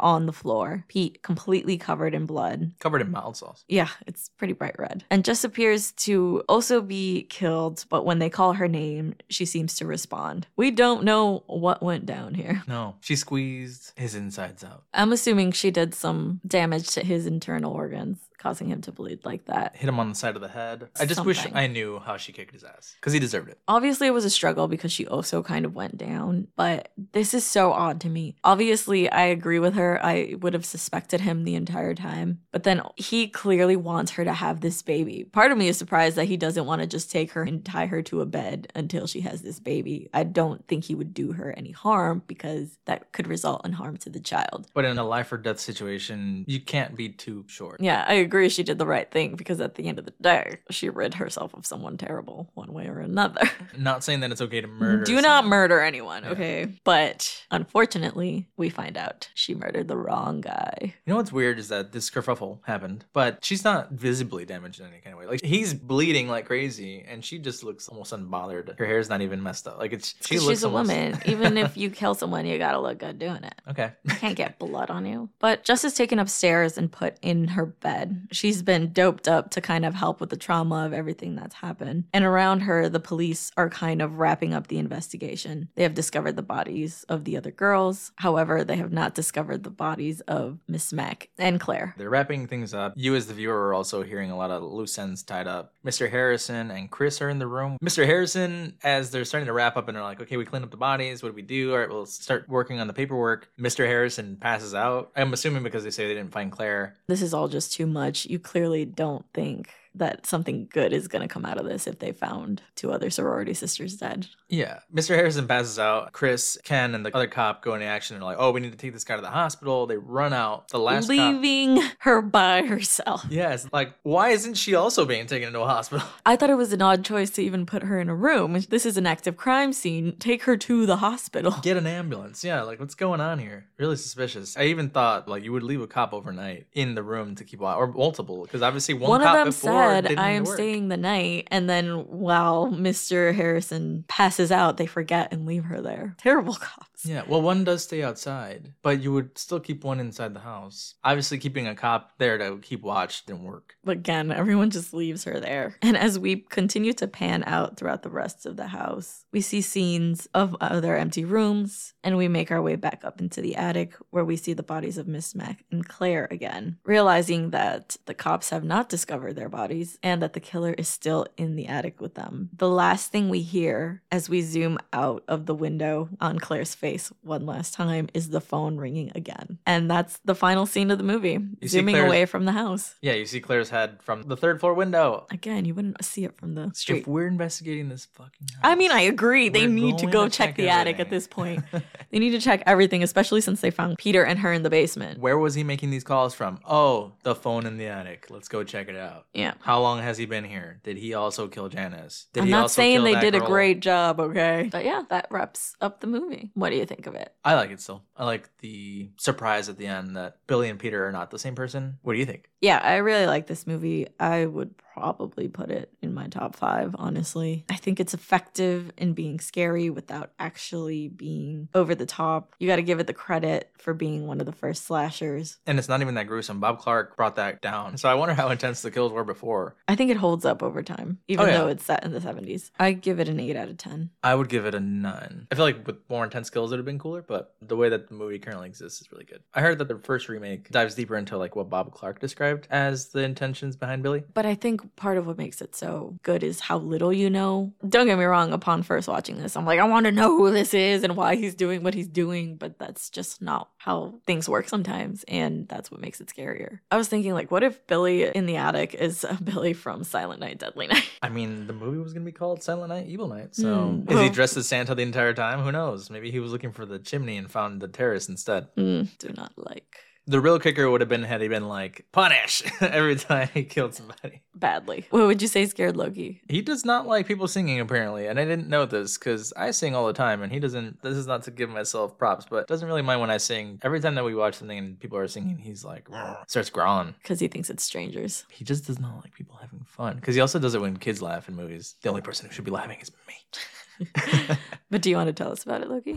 on 0.00 0.26
the 0.26 0.32
floor. 0.32 0.84
Pete 0.88 1.22
completely 1.22 1.78
covered 1.78 2.14
in 2.14 2.26
blood. 2.26 2.72
Covered 2.80 3.02
in 3.02 3.10
mild 3.10 3.36
sauce. 3.36 3.64
Yeah, 3.68 3.88
it's 4.06 4.28
pretty 4.36 4.54
bright 4.54 4.76
red. 4.78 5.04
And 5.10 5.24
Jess 5.24 5.44
appears 5.44 5.92
to 5.92 6.42
also 6.48 6.80
be 6.80 7.22
killed, 7.30 7.84
but 7.88 8.04
when 8.04 8.18
they 8.18 8.30
call 8.30 8.54
her 8.54 8.68
name, 8.68 9.14
she 9.28 9.44
seems 9.44 9.76
to 9.76 9.86
respond. 9.86 10.46
We 10.56 10.70
don't 10.70 11.03
know 11.04 11.44
what 11.46 11.82
went 11.82 12.06
down 12.06 12.34
here. 12.34 12.62
No, 12.66 12.96
she 13.00 13.16
squeezed 13.16 13.92
his 13.96 14.14
insides 14.14 14.64
out. 14.64 14.84
I'm 14.92 15.12
assuming 15.12 15.52
she 15.52 15.70
did 15.70 15.94
some 15.94 16.40
damage 16.46 16.88
to 16.90 17.04
his 17.04 17.26
internal 17.26 17.72
organs, 17.72 18.18
causing 18.44 18.68
him 18.68 18.82
to 18.82 18.92
bleed 18.92 19.24
like 19.24 19.46
that. 19.46 19.74
Hit 19.74 19.88
him 19.88 19.98
on 19.98 20.10
the 20.10 20.14
side 20.14 20.36
of 20.36 20.42
the 20.42 20.48
head. 20.48 20.90
I 21.00 21.06
just 21.06 21.24
wish 21.24 21.38
Something. 21.38 21.56
I 21.56 21.66
knew 21.66 21.98
how 21.98 22.18
she 22.18 22.30
kicked 22.30 22.52
his 22.52 22.62
ass 22.62 22.94
because 23.00 23.14
he 23.14 23.18
deserved 23.18 23.48
it. 23.48 23.58
Obviously, 23.66 24.06
it 24.06 24.12
was 24.12 24.26
a 24.26 24.30
struggle 24.30 24.68
because 24.68 24.92
she 24.92 25.06
also 25.06 25.42
kind 25.42 25.64
of 25.64 25.74
went 25.74 25.96
down, 25.96 26.48
but 26.54 26.92
this 27.12 27.32
is 27.32 27.46
so 27.46 27.72
odd 27.72 28.02
to 28.02 28.10
me. 28.10 28.36
Obviously, 28.44 29.10
I 29.10 29.22
agree 29.22 29.58
with 29.58 29.74
her. 29.76 29.98
I 30.04 30.34
would 30.40 30.52
have 30.52 30.66
suspected 30.66 31.22
him 31.22 31.44
the 31.44 31.54
entire 31.54 31.94
time, 31.94 32.40
but 32.52 32.64
then 32.64 32.82
he 32.96 33.28
clearly 33.28 33.76
wants 33.76 34.12
her 34.12 34.24
to 34.24 34.32
have 34.34 34.60
this 34.60 34.82
baby. 34.82 35.24
Part 35.24 35.50
of 35.50 35.56
me 35.56 35.68
is 35.68 35.78
surprised 35.78 36.16
that 36.16 36.26
he 36.26 36.36
doesn't 36.36 36.66
want 36.66 36.82
to 36.82 36.86
just 36.86 37.10
take 37.10 37.32
her 37.32 37.44
and 37.44 37.64
tie 37.64 37.86
her 37.86 38.02
to 38.02 38.20
a 38.20 38.26
bed 38.26 38.70
until 38.74 39.06
she 39.06 39.22
has 39.22 39.40
this 39.40 39.58
baby. 39.58 40.10
I 40.12 40.24
don't 40.24 40.68
think 40.68 40.84
he 40.84 40.94
would 40.94 41.14
do 41.14 41.32
her 41.32 41.50
any 41.56 41.72
harm 41.72 42.22
because 42.26 42.76
that 42.84 43.12
could 43.12 43.26
result 43.26 43.64
in 43.64 43.72
harm 43.72 43.96
to 43.98 44.10
the 44.10 44.20
child. 44.20 44.66
But 44.74 44.84
in 44.84 44.98
a 44.98 45.04
life 45.04 45.32
or 45.32 45.38
death 45.38 45.60
situation, 45.60 46.44
you 46.46 46.60
can't 46.60 46.94
be 46.94 47.08
too 47.08 47.44
short. 47.48 47.80
Yeah, 47.80 48.04
I 48.06 48.14
agree. 48.14 48.33
She 48.48 48.62
did 48.62 48.78
the 48.78 48.86
right 48.86 49.10
thing 49.10 49.36
because 49.36 49.60
at 49.60 49.74
the 49.76 49.86
end 49.88 49.98
of 49.98 50.04
the 50.04 50.12
day, 50.20 50.58
she 50.70 50.88
rid 50.88 51.14
herself 51.14 51.54
of 51.54 51.64
someone 51.66 51.96
terrible 51.96 52.50
one 52.54 52.72
way 52.72 52.86
or 52.88 52.98
another. 52.98 53.42
Not 53.78 54.02
saying 54.04 54.20
that 54.20 54.32
it's 54.32 54.40
okay 54.40 54.60
to 54.60 54.66
murder. 54.66 55.04
Do 55.04 55.20
not 55.20 55.46
murder 55.46 55.80
anyone, 55.80 56.24
okay? 56.24 56.68
But 56.84 57.44
unfortunately, 57.50 58.46
we 58.56 58.68
find 58.70 58.96
out 58.96 59.28
she 59.34 59.54
murdered 59.54 59.88
the 59.88 59.96
wrong 59.96 60.40
guy. 60.40 60.74
You 60.82 60.92
know 61.12 61.16
what's 61.16 61.32
weird 61.32 61.58
is 61.58 61.68
that 61.68 61.92
this 61.92 62.10
kerfuffle 62.10 62.60
happened, 62.64 63.04
but 63.12 63.44
she's 63.44 63.64
not 63.64 63.92
visibly 63.92 64.44
damaged 64.44 64.80
in 64.80 64.86
any 64.86 65.00
kind 65.00 65.14
of 65.14 65.20
way. 65.20 65.26
Like 65.26 65.42
he's 65.44 65.74
bleeding 65.74 66.28
like 66.28 66.46
crazy, 66.46 67.04
and 67.06 67.24
she 67.24 67.38
just 67.38 67.64
looks 67.64 67.88
almost 67.88 68.12
unbothered. 68.12 68.78
Her 68.78 68.86
hair's 68.86 69.08
not 69.08 69.20
even 69.22 69.42
messed 69.42 69.66
up. 69.66 69.78
Like 69.78 69.92
it's 69.92 70.14
she 70.24 70.36
looks 70.38 70.48
She's 70.48 70.64
a 70.64 70.66
almost- 70.68 70.88
woman. 70.88 71.18
Even 71.26 71.56
if 71.58 71.76
you 71.76 71.90
kill 71.90 72.14
someone, 72.14 72.46
you 72.46 72.58
gotta 72.58 72.78
look 72.80 72.98
good 72.98 73.18
doing 73.18 73.42
it. 73.44 73.54
okay. 73.70 73.92
You 74.04 74.14
can't 74.14 74.36
get 74.36 74.58
blood 74.58 74.90
on 74.90 75.04
you. 75.06 75.28
But 75.38 75.64
Jess 75.64 75.84
is 75.84 75.94
taken 75.94 76.18
upstairs 76.18 76.78
and 76.78 76.90
put 76.90 77.16
in 77.22 77.48
her 77.48 77.66
bed. 77.66 78.23
She's 78.32 78.62
been 78.62 78.92
doped 78.92 79.28
up 79.28 79.50
to 79.50 79.60
kind 79.60 79.84
of 79.84 79.94
help 79.94 80.20
with 80.20 80.30
the 80.30 80.36
trauma 80.36 80.86
of 80.86 80.92
everything 80.92 81.34
that's 81.34 81.56
happened. 81.56 82.04
And 82.12 82.24
around 82.24 82.60
her, 82.60 82.88
the 82.88 83.00
police 83.00 83.50
are 83.56 83.70
kind 83.70 84.02
of 84.02 84.18
wrapping 84.18 84.54
up 84.54 84.68
the 84.68 84.78
investigation. 84.78 85.68
They 85.74 85.82
have 85.82 85.94
discovered 85.94 86.36
the 86.36 86.42
bodies 86.42 87.04
of 87.08 87.24
the 87.24 87.36
other 87.36 87.50
girls. 87.50 88.12
However, 88.16 88.64
they 88.64 88.76
have 88.76 88.92
not 88.92 89.14
discovered 89.14 89.62
the 89.62 89.70
bodies 89.70 90.20
of 90.22 90.58
Miss 90.68 90.92
Mac 90.92 91.28
and 91.38 91.60
Claire. 91.60 91.94
They're 91.96 92.10
wrapping 92.10 92.46
things 92.46 92.74
up. 92.74 92.94
You, 92.96 93.14
as 93.14 93.26
the 93.26 93.34
viewer, 93.34 93.68
are 93.68 93.74
also 93.74 94.02
hearing 94.02 94.30
a 94.30 94.36
lot 94.36 94.50
of 94.50 94.62
loose 94.62 94.98
ends 94.98 95.22
tied 95.22 95.46
up. 95.46 95.72
Mr. 95.84 96.10
Harrison 96.10 96.70
and 96.70 96.90
Chris 96.90 97.20
are 97.20 97.28
in 97.28 97.38
the 97.38 97.46
room. 97.46 97.76
Mr. 97.82 98.06
Harrison, 98.06 98.76
as 98.82 99.10
they're 99.10 99.24
starting 99.24 99.46
to 99.46 99.52
wrap 99.52 99.76
up 99.76 99.88
and 99.88 99.96
they're 99.96 100.02
like, 100.02 100.20
okay, 100.20 100.36
we 100.36 100.44
cleaned 100.44 100.64
up 100.64 100.70
the 100.70 100.76
bodies. 100.76 101.22
What 101.22 101.30
do 101.30 101.34
we 101.34 101.42
do? 101.42 101.72
All 101.72 101.78
right, 101.78 101.88
we'll 101.88 102.06
start 102.06 102.48
working 102.48 102.80
on 102.80 102.86
the 102.86 102.92
paperwork. 102.92 103.48
Mr. 103.58 103.86
Harrison 103.86 104.36
passes 104.36 104.74
out. 104.74 105.10
I'm 105.16 105.32
assuming 105.32 105.62
because 105.62 105.84
they 105.84 105.90
say 105.90 106.06
they 106.06 106.14
didn't 106.14 106.32
find 106.32 106.50
Claire. 106.50 106.96
This 107.06 107.22
is 107.22 107.34
all 107.34 107.48
just 107.48 107.72
too 107.72 107.86
much. 107.86 108.03
You 108.26 108.38
clearly 108.38 108.84
don't 108.84 109.24
think 109.32 109.70
that 109.94 110.26
something 110.26 110.68
good 110.72 110.92
is 110.92 111.08
going 111.08 111.22
to 111.22 111.32
come 111.32 111.44
out 111.44 111.58
of 111.58 111.66
this 111.66 111.86
if 111.86 111.98
they 111.98 112.12
found 112.12 112.62
two 112.74 112.92
other 112.92 113.10
sorority 113.10 113.54
sisters 113.54 113.96
dead. 113.96 114.26
Yeah. 114.54 114.78
Mr. 114.94 115.14
Harrison 115.14 115.46
passes 115.48 115.78
out. 115.78 116.12
Chris, 116.12 116.56
Ken, 116.64 116.94
and 116.94 117.04
the 117.04 117.14
other 117.14 117.26
cop 117.26 117.62
go 117.62 117.74
into 117.74 117.86
action 117.86 118.14
and 118.16 118.22
are 118.22 118.26
like, 118.26 118.36
oh, 118.38 118.50
we 118.52 118.60
need 118.60 118.72
to 118.72 118.78
take 118.78 118.92
this 118.92 119.04
guy 119.04 119.16
to 119.16 119.22
the 119.22 119.30
hospital. 119.30 119.86
They 119.86 119.96
run 119.96 120.32
out. 120.32 120.68
The 120.68 120.78
last 120.78 121.04
cop. 121.04 121.08
Leaving 121.10 121.82
her 122.00 122.22
by 122.22 122.62
herself. 122.62 123.24
Yeah, 123.28 123.52
it's 123.52 123.66
like, 123.72 123.94
why 124.02 124.28
isn't 124.30 124.54
she 124.54 124.74
also 124.74 125.04
being 125.04 125.26
taken 125.26 125.48
into 125.48 125.60
a 125.60 125.66
hospital? 125.66 126.06
I 126.26 126.36
thought 126.36 126.50
it 126.50 126.54
was 126.54 126.72
an 126.72 126.82
odd 126.82 127.04
choice 127.04 127.30
to 127.30 127.42
even 127.42 127.66
put 127.66 127.82
her 127.82 128.00
in 128.00 128.08
a 128.08 128.14
room. 128.14 128.52
This 128.68 128.86
is 128.86 128.96
an 128.96 129.06
active 129.06 129.36
crime 129.36 129.72
scene. 129.72 130.16
Take 130.18 130.44
her 130.44 130.56
to 130.56 130.86
the 130.86 130.96
hospital. 130.98 131.54
Get 131.62 131.76
an 131.76 131.86
ambulance. 131.86 132.44
Yeah, 132.44 132.62
like 132.62 132.78
what's 132.80 132.94
going 132.94 133.20
on 133.20 133.38
here? 133.38 133.66
Really 133.78 133.96
suspicious. 133.96 134.56
I 134.56 134.64
even 134.64 134.90
thought 134.90 135.28
like 135.28 135.42
you 135.42 135.52
would 135.52 135.62
leave 135.64 135.80
a 135.80 135.86
cop 135.86 136.12
overnight 136.14 136.66
in 136.72 136.94
the 136.94 137.02
room 137.02 137.34
to 137.36 137.44
keep 137.44 137.60
watch 137.60 137.76
or 137.76 137.88
multiple 137.88 138.42
because 138.42 138.62
obviously 138.62 138.94
one, 138.94 139.10
One 139.10 139.22
of 139.22 139.32
them 139.32 139.46
before 139.48 139.90
said, 139.90 140.04
didn't 140.04 140.18
I 140.18 140.30
am 140.30 140.44
work. 140.44 140.54
staying 140.54 140.88
the 140.88 140.96
night. 140.96 141.48
And 141.50 141.68
then 141.68 142.06
while 142.08 142.68
Mr. 142.68 143.34
Harrison 143.34 144.04
passes 144.08 144.43
out, 144.52 144.76
they 144.76 144.86
forget 144.86 145.32
and 145.32 145.46
leave 145.46 145.64
her 145.64 145.80
there. 145.80 146.14
Terrible 146.18 146.54
cops. 146.54 147.04
Yeah, 147.04 147.22
well, 147.26 147.42
one 147.42 147.64
does 147.64 147.82
stay 147.84 148.02
outside, 148.02 148.72
but 148.82 149.02
you 149.02 149.12
would 149.12 149.36
still 149.36 149.60
keep 149.60 149.84
one 149.84 150.00
inside 150.00 150.34
the 150.34 150.40
house. 150.40 150.94
Obviously, 151.04 151.38
keeping 151.38 151.66
a 151.66 151.74
cop 151.74 152.12
there 152.18 152.38
to 152.38 152.58
keep 152.58 152.82
watch 152.82 153.26
didn't 153.26 153.44
work. 153.44 153.76
But 153.84 153.98
again, 153.98 154.32
everyone 154.32 154.70
just 154.70 154.94
leaves 154.94 155.24
her 155.24 155.40
there. 155.40 155.76
And 155.94 155.98
as 155.98 156.18
we 156.18 156.36
continue 156.36 156.92
to 156.94 157.06
pan 157.06 157.44
out 157.46 157.76
throughout 157.76 158.02
the 158.02 158.10
rest 158.10 158.46
of 158.46 158.56
the 158.56 158.68
house, 158.68 159.26
we 159.32 159.40
see 159.40 159.60
scenes 159.60 160.26
of 160.34 160.56
other 160.60 160.96
empty 160.96 161.24
rooms, 161.24 161.92
and 162.02 162.16
we 162.16 162.26
make 162.26 162.50
our 162.50 162.62
way 162.62 162.74
back 162.74 163.04
up 163.04 163.20
into 163.20 163.40
the 163.40 163.54
attic 163.54 163.94
where 164.10 164.24
we 164.24 164.36
see 164.36 164.54
the 164.54 164.62
bodies 164.62 164.98
of 164.98 165.06
Miss 165.06 165.34
Mac 165.34 165.64
and 165.70 165.86
Claire 165.86 166.26
again, 166.30 166.78
realizing 166.84 167.50
that 167.50 167.96
the 168.06 168.14
cops 168.14 168.50
have 168.50 168.64
not 168.64 168.88
discovered 168.88 169.34
their 169.34 169.48
bodies 169.48 169.98
and 170.02 170.22
that 170.22 170.32
the 170.32 170.40
killer 170.40 170.72
is 170.72 170.88
still 170.88 171.26
in 171.36 171.54
the 171.54 171.66
attic 171.66 172.00
with 172.00 172.14
them. 172.14 172.50
The 172.56 172.68
last 172.68 173.12
thing 173.12 173.28
we 173.28 173.42
hear 173.42 174.02
as 174.10 174.23
we 174.28 174.42
zoom 174.42 174.78
out 174.92 175.24
of 175.28 175.46
the 175.46 175.54
window 175.54 176.08
on 176.20 176.38
Claire's 176.38 176.74
face 176.74 177.12
one 177.22 177.46
last 177.46 177.74
time 177.74 178.08
is 178.14 178.30
the 178.30 178.40
phone 178.40 178.76
ringing 178.76 179.12
again. 179.14 179.58
And 179.66 179.90
that's 179.90 180.18
the 180.24 180.34
final 180.34 180.66
scene 180.66 180.90
of 180.90 180.98
the 180.98 181.04
movie, 181.04 181.38
see 181.62 181.68
zooming 181.68 181.96
away 181.96 182.26
from 182.26 182.44
the 182.44 182.52
house. 182.52 182.94
Yeah, 183.00 183.12
you 183.12 183.26
see 183.26 183.40
Claire's 183.40 183.70
head 183.70 183.98
from 184.02 184.22
the 184.24 184.36
third 184.36 184.60
floor 184.60 184.74
window. 184.74 185.26
Again, 185.30 185.64
you 185.64 185.74
wouldn't 185.74 186.02
see 186.04 186.24
it 186.24 186.36
from 186.36 186.54
the 186.54 186.70
street. 186.74 187.00
If 187.00 187.06
we're 187.06 187.26
investigating 187.26 187.88
this 187.88 188.06
fucking 188.06 188.48
house, 188.54 188.60
I 188.62 188.74
mean, 188.74 188.90
I 188.90 189.02
agree. 189.02 189.48
They 189.48 189.66
need 189.66 189.98
to 189.98 190.06
go 190.06 190.24
to 190.24 190.30
check, 190.30 190.48
check 190.48 190.56
the 190.56 190.68
attic 190.68 191.00
at 191.00 191.10
this 191.10 191.26
point. 191.26 191.64
they 192.10 192.18
need 192.18 192.30
to 192.30 192.40
check 192.40 192.62
everything, 192.66 193.02
especially 193.02 193.40
since 193.40 193.60
they 193.60 193.70
found 193.70 193.98
Peter 193.98 194.24
and 194.24 194.38
her 194.40 194.52
in 194.52 194.62
the 194.62 194.70
basement. 194.70 195.20
where 195.20 195.38
was 195.38 195.54
he 195.54 195.64
making 195.64 195.90
these 195.90 196.04
calls 196.04 196.34
from? 196.34 196.60
Oh, 196.64 197.12
the 197.22 197.34
phone 197.34 197.66
in 197.66 197.76
the 197.76 197.86
attic. 197.86 198.26
Let's 198.30 198.48
go 198.48 198.64
check 198.64 198.88
it 198.88 198.96
out. 198.96 199.26
Yeah. 199.32 199.54
How 199.60 199.80
long 199.80 200.00
has 200.00 200.18
he 200.18 200.26
been 200.26 200.44
here? 200.44 200.80
Did 200.82 200.96
he 200.96 201.14
also 201.14 201.48
kill 201.48 201.68
Janice? 201.68 202.26
Did 202.32 202.40
I'm 202.40 202.46
he 202.46 202.52
not 202.52 202.62
also 202.62 202.74
saying 202.74 203.04
they 203.04 203.18
did 203.20 203.34
a 203.34 203.40
great 203.40 203.80
job, 203.80 204.13
okay? 204.20 204.68
But 204.70 204.84
yeah, 204.84 205.02
that 205.10 205.28
wraps 205.30 205.76
up 205.80 206.00
the 206.00 206.06
movie. 206.06 206.50
What 206.54 206.70
do 206.70 206.76
you 206.76 206.86
think 206.86 207.06
of 207.06 207.14
it? 207.14 207.32
I 207.44 207.54
like 207.54 207.70
it 207.70 207.80
still. 207.80 208.02
I 208.16 208.24
like 208.24 208.48
the 208.58 209.10
surprise 209.16 209.68
at 209.68 209.78
the 209.78 209.86
end 209.86 210.16
that 210.16 210.38
Billy 210.46 210.68
and 210.68 210.78
Peter 210.78 211.06
are 211.06 211.12
not 211.12 211.30
the 211.30 211.38
same 211.38 211.54
person. 211.54 211.98
What 212.02 212.14
do 212.14 212.18
you 212.18 212.26
think? 212.26 212.48
Yeah, 212.64 212.78
I 212.82 212.96
really 212.96 213.26
like 213.26 213.46
this 213.46 213.66
movie. 213.66 214.06
I 214.18 214.46
would 214.46 214.74
probably 214.94 215.48
put 215.48 215.70
it 215.70 215.90
in 216.02 216.14
my 216.14 216.28
top 216.28 216.54
five, 216.54 216.94
honestly. 216.98 217.64
I 217.68 217.74
think 217.74 217.98
it's 218.00 218.14
effective 218.14 218.90
in 218.96 219.12
being 219.12 219.40
scary 219.40 219.90
without 219.90 220.30
actually 220.38 221.08
being 221.08 221.68
over 221.74 221.94
the 221.96 222.06
top. 222.06 222.54
You 222.60 222.68
got 222.68 222.76
to 222.76 222.82
give 222.82 223.00
it 223.00 223.06
the 223.08 223.12
credit 223.12 223.70
for 223.76 223.92
being 223.92 224.26
one 224.28 224.38
of 224.40 224.46
the 224.46 224.52
first 224.52 224.84
slashers. 224.84 225.58
And 225.66 225.78
it's 225.80 225.88
not 225.88 226.00
even 226.00 226.14
that 226.14 226.28
gruesome. 226.28 226.60
Bob 226.60 226.78
Clark 226.78 227.16
brought 227.16 227.36
that 227.36 227.60
down. 227.60 227.98
So 227.98 228.08
I 228.08 228.14
wonder 228.14 228.34
how 228.34 228.48
intense 228.50 228.82
the 228.82 228.90
kills 228.92 229.12
were 229.12 229.24
before. 229.24 229.74
I 229.88 229.96
think 229.96 230.10
it 230.12 230.16
holds 230.16 230.44
up 230.44 230.62
over 230.62 230.82
time, 230.82 231.18
even 231.28 231.46
Oh, 231.46 231.48
yeah. 231.48 231.58
though 231.58 231.68
it's 231.68 231.84
set 231.84 232.04
in 232.04 232.12
the 232.12 232.20
70s. 232.20 232.70
I 232.78 232.92
give 232.92 233.18
it 233.20 233.28
an 233.28 233.40
8 233.40 233.56
out 233.56 233.68
of 233.68 233.76
10. 233.76 234.10
I 234.22 234.34
would 234.34 234.48
give 234.48 234.64
it 234.64 234.74
a 234.76 234.80
nine. 234.80 235.48
I 235.50 235.54
feel 235.56 235.64
like 235.64 235.86
with 235.86 235.96
more 236.08 236.22
intense 236.24 236.48
kills 236.50 236.70
it 236.70 236.74
would 236.74 236.78
have 236.78 236.86
been 236.86 236.98
cooler, 237.00 237.20
but 237.22 237.56
the 237.60 237.76
way 237.76 237.88
that 237.88 238.08
the 238.08 238.14
movie 238.14 238.38
currently 238.38 238.68
exists 238.68 239.00
is 239.02 239.10
really 239.10 239.24
good. 239.24 239.42
I 239.52 239.60
heard 239.60 239.78
that 239.78 239.88
the 239.88 239.98
first 239.98 240.28
remake 240.28 240.70
dives 240.70 240.94
deeper 240.94 241.16
into 241.16 241.36
like 241.36 241.56
what 241.56 241.68
Bob 241.68 241.92
Clark 241.92 242.20
described 242.20 242.53
as 242.70 243.08
the 243.08 243.20
intentions 243.22 243.76
behind 243.76 244.02
Billy. 244.02 244.22
But 244.32 244.46
I 244.46 244.54
think 244.54 244.94
part 244.96 245.18
of 245.18 245.26
what 245.26 245.38
makes 245.38 245.60
it 245.60 245.74
so 245.74 246.16
good 246.22 246.42
is 246.42 246.60
how 246.60 246.78
little 246.78 247.12
you 247.12 247.30
know. 247.30 247.72
Don't 247.88 248.06
get 248.06 248.18
me 248.18 248.24
wrong, 248.24 248.52
upon 248.52 248.82
first 248.82 249.08
watching 249.08 249.38
this, 249.38 249.56
I'm 249.56 249.66
like, 249.66 249.80
I 249.80 249.84
want 249.84 250.06
to 250.06 250.12
know 250.12 250.36
who 250.36 250.50
this 250.52 250.74
is 250.74 251.02
and 251.04 251.16
why 251.16 251.36
he's 251.36 251.54
doing 251.54 251.82
what 251.82 251.94
he's 251.94 252.08
doing, 252.08 252.56
but 252.56 252.78
that's 252.78 253.10
just 253.10 253.42
not 253.42 253.68
how 253.78 254.20
things 254.26 254.48
work 254.48 254.68
sometimes. 254.68 255.24
And 255.28 255.68
that's 255.68 255.90
what 255.90 256.00
makes 256.00 256.20
it 256.20 256.28
scarier. 256.28 256.80
I 256.90 256.96
was 256.96 257.08
thinking, 257.08 257.32
like, 257.34 257.50
what 257.50 257.62
if 257.62 257.86
Billy 257.86 258.24
in 258.24 258.46
the 258.46 258.56
attic 258.56 258.94
is 258.94 259.24
Billy 259.44 259.72
from 259.72 260.04
Silent 260.04 260.40
Night, 260.40 260.58
Deadly 260.58 260.86
Night? 260.86 261.08
I 261.22 261.28
mean, 261.28 261.66
the 261.66 261.72
movie 261.72 261.98
was 261.98 262.12
gonna 262.12 262.24
be 262.24 262.32
called 262.32 262.62
Silent 262.62 262.88
Night, 262.90 263.06
Evil 263.08 263.28
Night. 263.28 263.54
So 263.54 263.74
Hmm. 264.04 264.10
is 264.12 264.20
he 264.20 264.28
dressed 264.30 264.56
as 264.56 264.68
Santa 264.68 264.94
the 264.94 265.02
entire 265.02 265.32
time? 265.34 265.60
Who 265.60 265.72
knows? 265.72 266.10
Maybe 266.10 266.30
he 266.30 266.40
was 266.40 266.52
looking 266.52 266.72
for 266.72 266.84
the 266.86 266.98
chimney 266.98 267.36
and 267.36 267.50
found 267.50 267.80
the 267.80 267.88
terrace 267.88 268.28
instead. 268.28 268.68
Mm, 268.76 269.08
do 269.18 269.32
not 269.36 269.52
like 269.56 269.96
The 270.26 270.40
real 270.40 270.58
kicker 270.58 270.90
would 270.90 271.00
have 271.02 271.08
been 271.10 271.22
had 271.22 271.42
he 271.42 271.48
been 271.48 271.68
like 271.68 272.06
punish 272.12 272.62
every 272.80 273.16
time 273.16 273.48
he 273.52 273.64
killed 273.64 273.94
somebody. 273.94 274.40
badly. 274.54 275.06
What 275.10 275.26
would 275.26 275.42
you 275.42 275.48
say 275.48 275.66
scared 275.66 275.96
Loki? 275.96 276.40
He 276.48 276.62
does 276.62 276.84
not 276.84 277.06
like 277.06 277.26
people 277.26 277.46
singing 277.46 277.78
apparently, 277.80 278.26
and 278.26 278.40
I 278.40 278.44
didn't 278.44 278.68
know 278.68 278.86
this 278.86 279.18
because 279.18 279.52
I 279.54 279.70
sing 279.70 279.94
all 279.94 280.06
the 280.06 280.12
time, 280.14 280.40
and 280.42 280.50
he 280.50 280.60
doesn't. 280.60 281.02
This 281.02 281.16
is 281.16 281.26
not 281.26 281.42
to 281.42 281.50
give 281.50 281.68
myself 281.68 282.16
props, 282.16 282.46
but 282.48 282.66
doesn't 282.66 282.88
really 282.88 283.02
mind 283.02 283.20
when 283.20 283.30
I 283.30 283.36
sing. 283.36 283.78
Every 283.82 284.00
time 284.00 284.14
that 284.14 284.24
we 284.24 284.34
watch 284.34 284.54
something 284.54 284.78
and 284.78 284.98
people 284.98 285.18
are 285.18 285.28
singing, 285.28 285.58
he's 285.58 285.84
like 285.84 286.08
starts 286.46 286.70
growling. 286.70 287.14
Because 287.22 287.40
he 287.40 287.48
thinks 287.48 287.68
it's 287.68 287.84
strangers. 287.84 288.44
He 288.50 288.64
just 288.64 288.86
does 288.86 288.98
not 288.98 289.16
like 289.16 289.34
people 289.34 289.56
having 289.60 289.84
fun 289.86 290.16
because 290.16 290.34
he 290.34 290.40
also 290.40 290.58
does 290.58 290.74
it 290.74 290.80
when 290.80 290.96
kids 290.96 291.20
laugh 291.20 291.48
in 291.48 291.56
movies. 291.56 291.96
The 292.02 292.08
only 292.08 292.22
person 292.22 292.46
who 292.48 292.54
should 292.54 292.64
be 292.64 292.70
laughing 292.70 292.98
is 293.00 293.10
me. 293.28 294.56
But 294.90 295.02
do 295.02 295.10
you 295.10 295.16
want 295.16 295.26
to 295.28 295.32
tell 295.32 295.50
us 295.50 295.64
about 295.64 295.82
it, 295.82 295.88
Loki? 295.88 296.16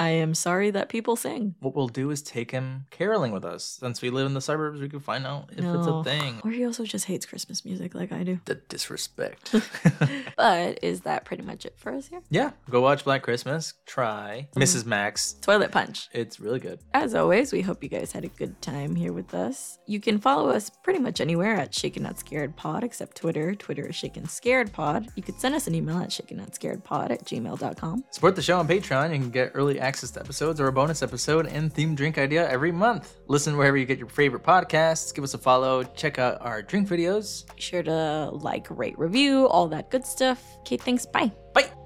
I 0.00 0.08
am 0.08 0.34
sorry 0.34 0.70
that 0.70 0.88
people 0.88 1.14
sing. 1.14 1.56
What 1.60 1.76
we'll 1.76 1.86
do 1.86 2.10
is 2.10 2.22
take 2.22 2.50
him 2.50 2.86
caroling 2.88 3.32
with 3.32 3.44
us. 3.44 3.76
Since 3.80 4.00
we 4.00 4.08
live 4.08 4.24
in 4.24 4.32
the 4.32 4.40
suburbs, 4.40 4.80
we 4.80 4.88
can 4.88 5.00
find 5.00 5.26
out 5.26 5.50
if 5.52 5.58
it's 5.58 5.86
a 5.86 6.02
thing. 6.02 6.40
Or 6.42 6.50
he 6.50 6.64
also 6.64 6.84
just 6.84 7.04
hates 7.04 7.26
Christmas 7.26 7.66
music 7.66 7.94
like 7.94 8.10
I 8.10 8.22
do. 8.22 8.40
The 8.46 8.54
disrespect. 8.54 9.54
But 10.36 10.82
is 10.82 11.02
that 11.02 11.26
pretty 11.26 11.42
much 11.42 11.66
it 11.66 11.74
for 11.76 11.92
us 11.92 12.08
here? 12.08 12.22
yeah, 12.30 12.52
go 12.70 12.80
watch 12.80 13.04
Black 13.04 13.22
Christmas. 13.22 13.74
Try 13.84 14.48
mm-hmm. 14.52 14.62
Mrs. 14.62 14.86
Mac's. 14.86 15.34
Toilet 15.42 15.70
Punch. 15.70 16.08
It's 16.12 16.40
really 16.40 16.60
good. 16.60 16.80
As 16.94 17.14
always, 17.14 17.52
we 17.52 17.60
hope 17.60 17.82
you 17.82 17.90
guys 17.90 18.12
had 18.12 18.24
a 18.24 18.28
good 18.28 18.62
time 18.62 18.96
here 18.96 19.12
with 19.12 19.34
us. 19.34 19.80
You 19.86 20.00
can 20.00 20.18
follow 20.18 20.48
us 20.48 20.70
pretty 20.82 20.98
much 20.98 21.20
anywhere 21.20 21.56
at 21.56 21.74
Shaken 21.74 22.04
Not 22.04 22.18
Scared 22.18 22.56
Pod, 22.56 22.84
except 22.84 23.18
Twitter. 23.18 23.54
Twitter 23.54 23.86
is 23.86 23.96
Shaken 23.96 24.26
Scared 24.26 24.72
Pod. 24.72 25.08
You 25.14 25.22
could 25.22 25.38
send 25.38 25.54
us 25.54 25.66
an 25.66 25.74
email 25.74 25.98
at 25.98 26.10
shaken 26.10 26.38
not 26.38 26.54
scared 26.54 26.82
pod 26.82 27.10
at 27.12 27.24
gmail.com. 27.26 28.04
Support 28.12 28.36
the 28.36 28.42
show 28.42 28.58
on 28.58 28.66
Patreon. 28.66 29.12
You 29.12 29.20
can 29.20 29.30
get 29.30 29.52
early 29.54 29.78
access 29.78 29.89
to 29.92 30.20
episodes 30.20 30.60
or 30.60 30.68
a 30.68 30.72
bonus 30.72 31.02
episode 31.02 31.46
and 31.46 31.74
themed 31.74 31.96
drink 31.96 32.18
idea 32.18 32.48
every 32.48 32.72
month. 32.72 33.16
Listen 33.26 33.56
wherever 33.56 33.76
you 33.76 33.86
get 33.86 33.98
your 33.98 34.08
favorite 34.08 34.42
podcasts. 34.42 35.14
Give 35.14 35.24
us 35.24 35.34
a 35.34 35.38
follow. 35.38 35.82
Check 35.82 36.18
out 36.18 36.40
our 36.40 36.62
drink 36.62 36.88
videos. 36.88 37.52
Be 37.54 37.60
sure 37.60 37.82
to 37.82 38.30
like, 38.30 38.66
rate, 38.70 38.98
review, 38.98 39.46
all 39.48 39.68
that 39.68 39.90
good 39.90 40.06
stuff. 40.06 40.42
Okay, 40.60 40.76
thanks. 40.76 41.06
Bye. 41.06 41.32
Bye. 41.54 41.79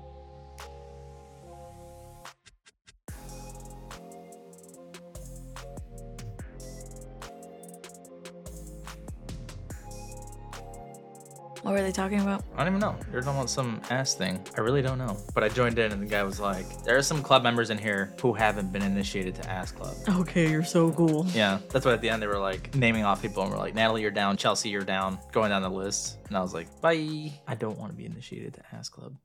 What 11.64 11.72
were 11.72 11.80
they 11.80 11.92
talking 11.92 12.20
about? 12.20 12.44
I 12.54 12.58
don't 12.58 12.74
even 12.74 12.80
know. 12.80 12.94
They're 13.10 13.22
talking 13.22 13.38
about 13.38 13.48
some 13.48 13.80
ass 13.88 14.12
thing. 14.12 14.38
I 14.54 14.60
really 14.60 14.82
don't 14.82 14.98
know. 14.98 15.16
But 15.32 15.44
I 15.44 15.48
joined 15.48 15.78
in 15.78 15.92
and 15.92 16.02
the 16.02 16.06
guy 16.06 16.22
was 16.22 16.38
like, 16.38 16.84
there 16.84 16.94
are 16.94 17.02
some 17.02 17.22
club 17.22 17.42
members 17.42 17.70
in 17.70 17.78
here 17.78 18.12
who 18.20 18.34
haven't 18.34 18.70
been 18.70 18.82
initiated 18.82 19.34
to 19.36 19.50
ass 19.50 19.72
club. 19.72 19.94
Okay, 20.20 20.50
you're 20.50 20.62
so 20.62 20.92
cool. 20.92 21.24
Yeah, 21.32 21.60
that's 21.70 21.86
why 21.86 21.94
at 21.94 22.02
the 22.02 22.10
end 22.10 22.20
they 22.20 22.26
were 22.26 22.38
like 22.38 22.74
naming 22.74 23.04
off 23.04 23.22
people 23.22 23.42
and 23.44 23.50
we're 23.50 23.56
like, 23.58 23.74
Natalie, 23.74 24.02
you're 24.02 24.10
down. 24.10 24.36
Chelsea, 24.36 24.68
you're 24.68 24.82
down. 24.82 25.18
Going 25.32 25.48
down 25.48 25.62
the 25.62 25.70
list. 25.70 26.18
And 26.28 26.36
I 26.36 26.42
was 26.42 26.52
like, 26.52 26.68
bye. 26.82 27.32
I 27.48 27.54
don't 27.54 27.78
want 27.78 27.92
to 27.92 27.96
be 27.96 28.04
initiated 28.04 28.52
to 28.54 28.62
ass 28.74 28.90
club. 28.90 29.12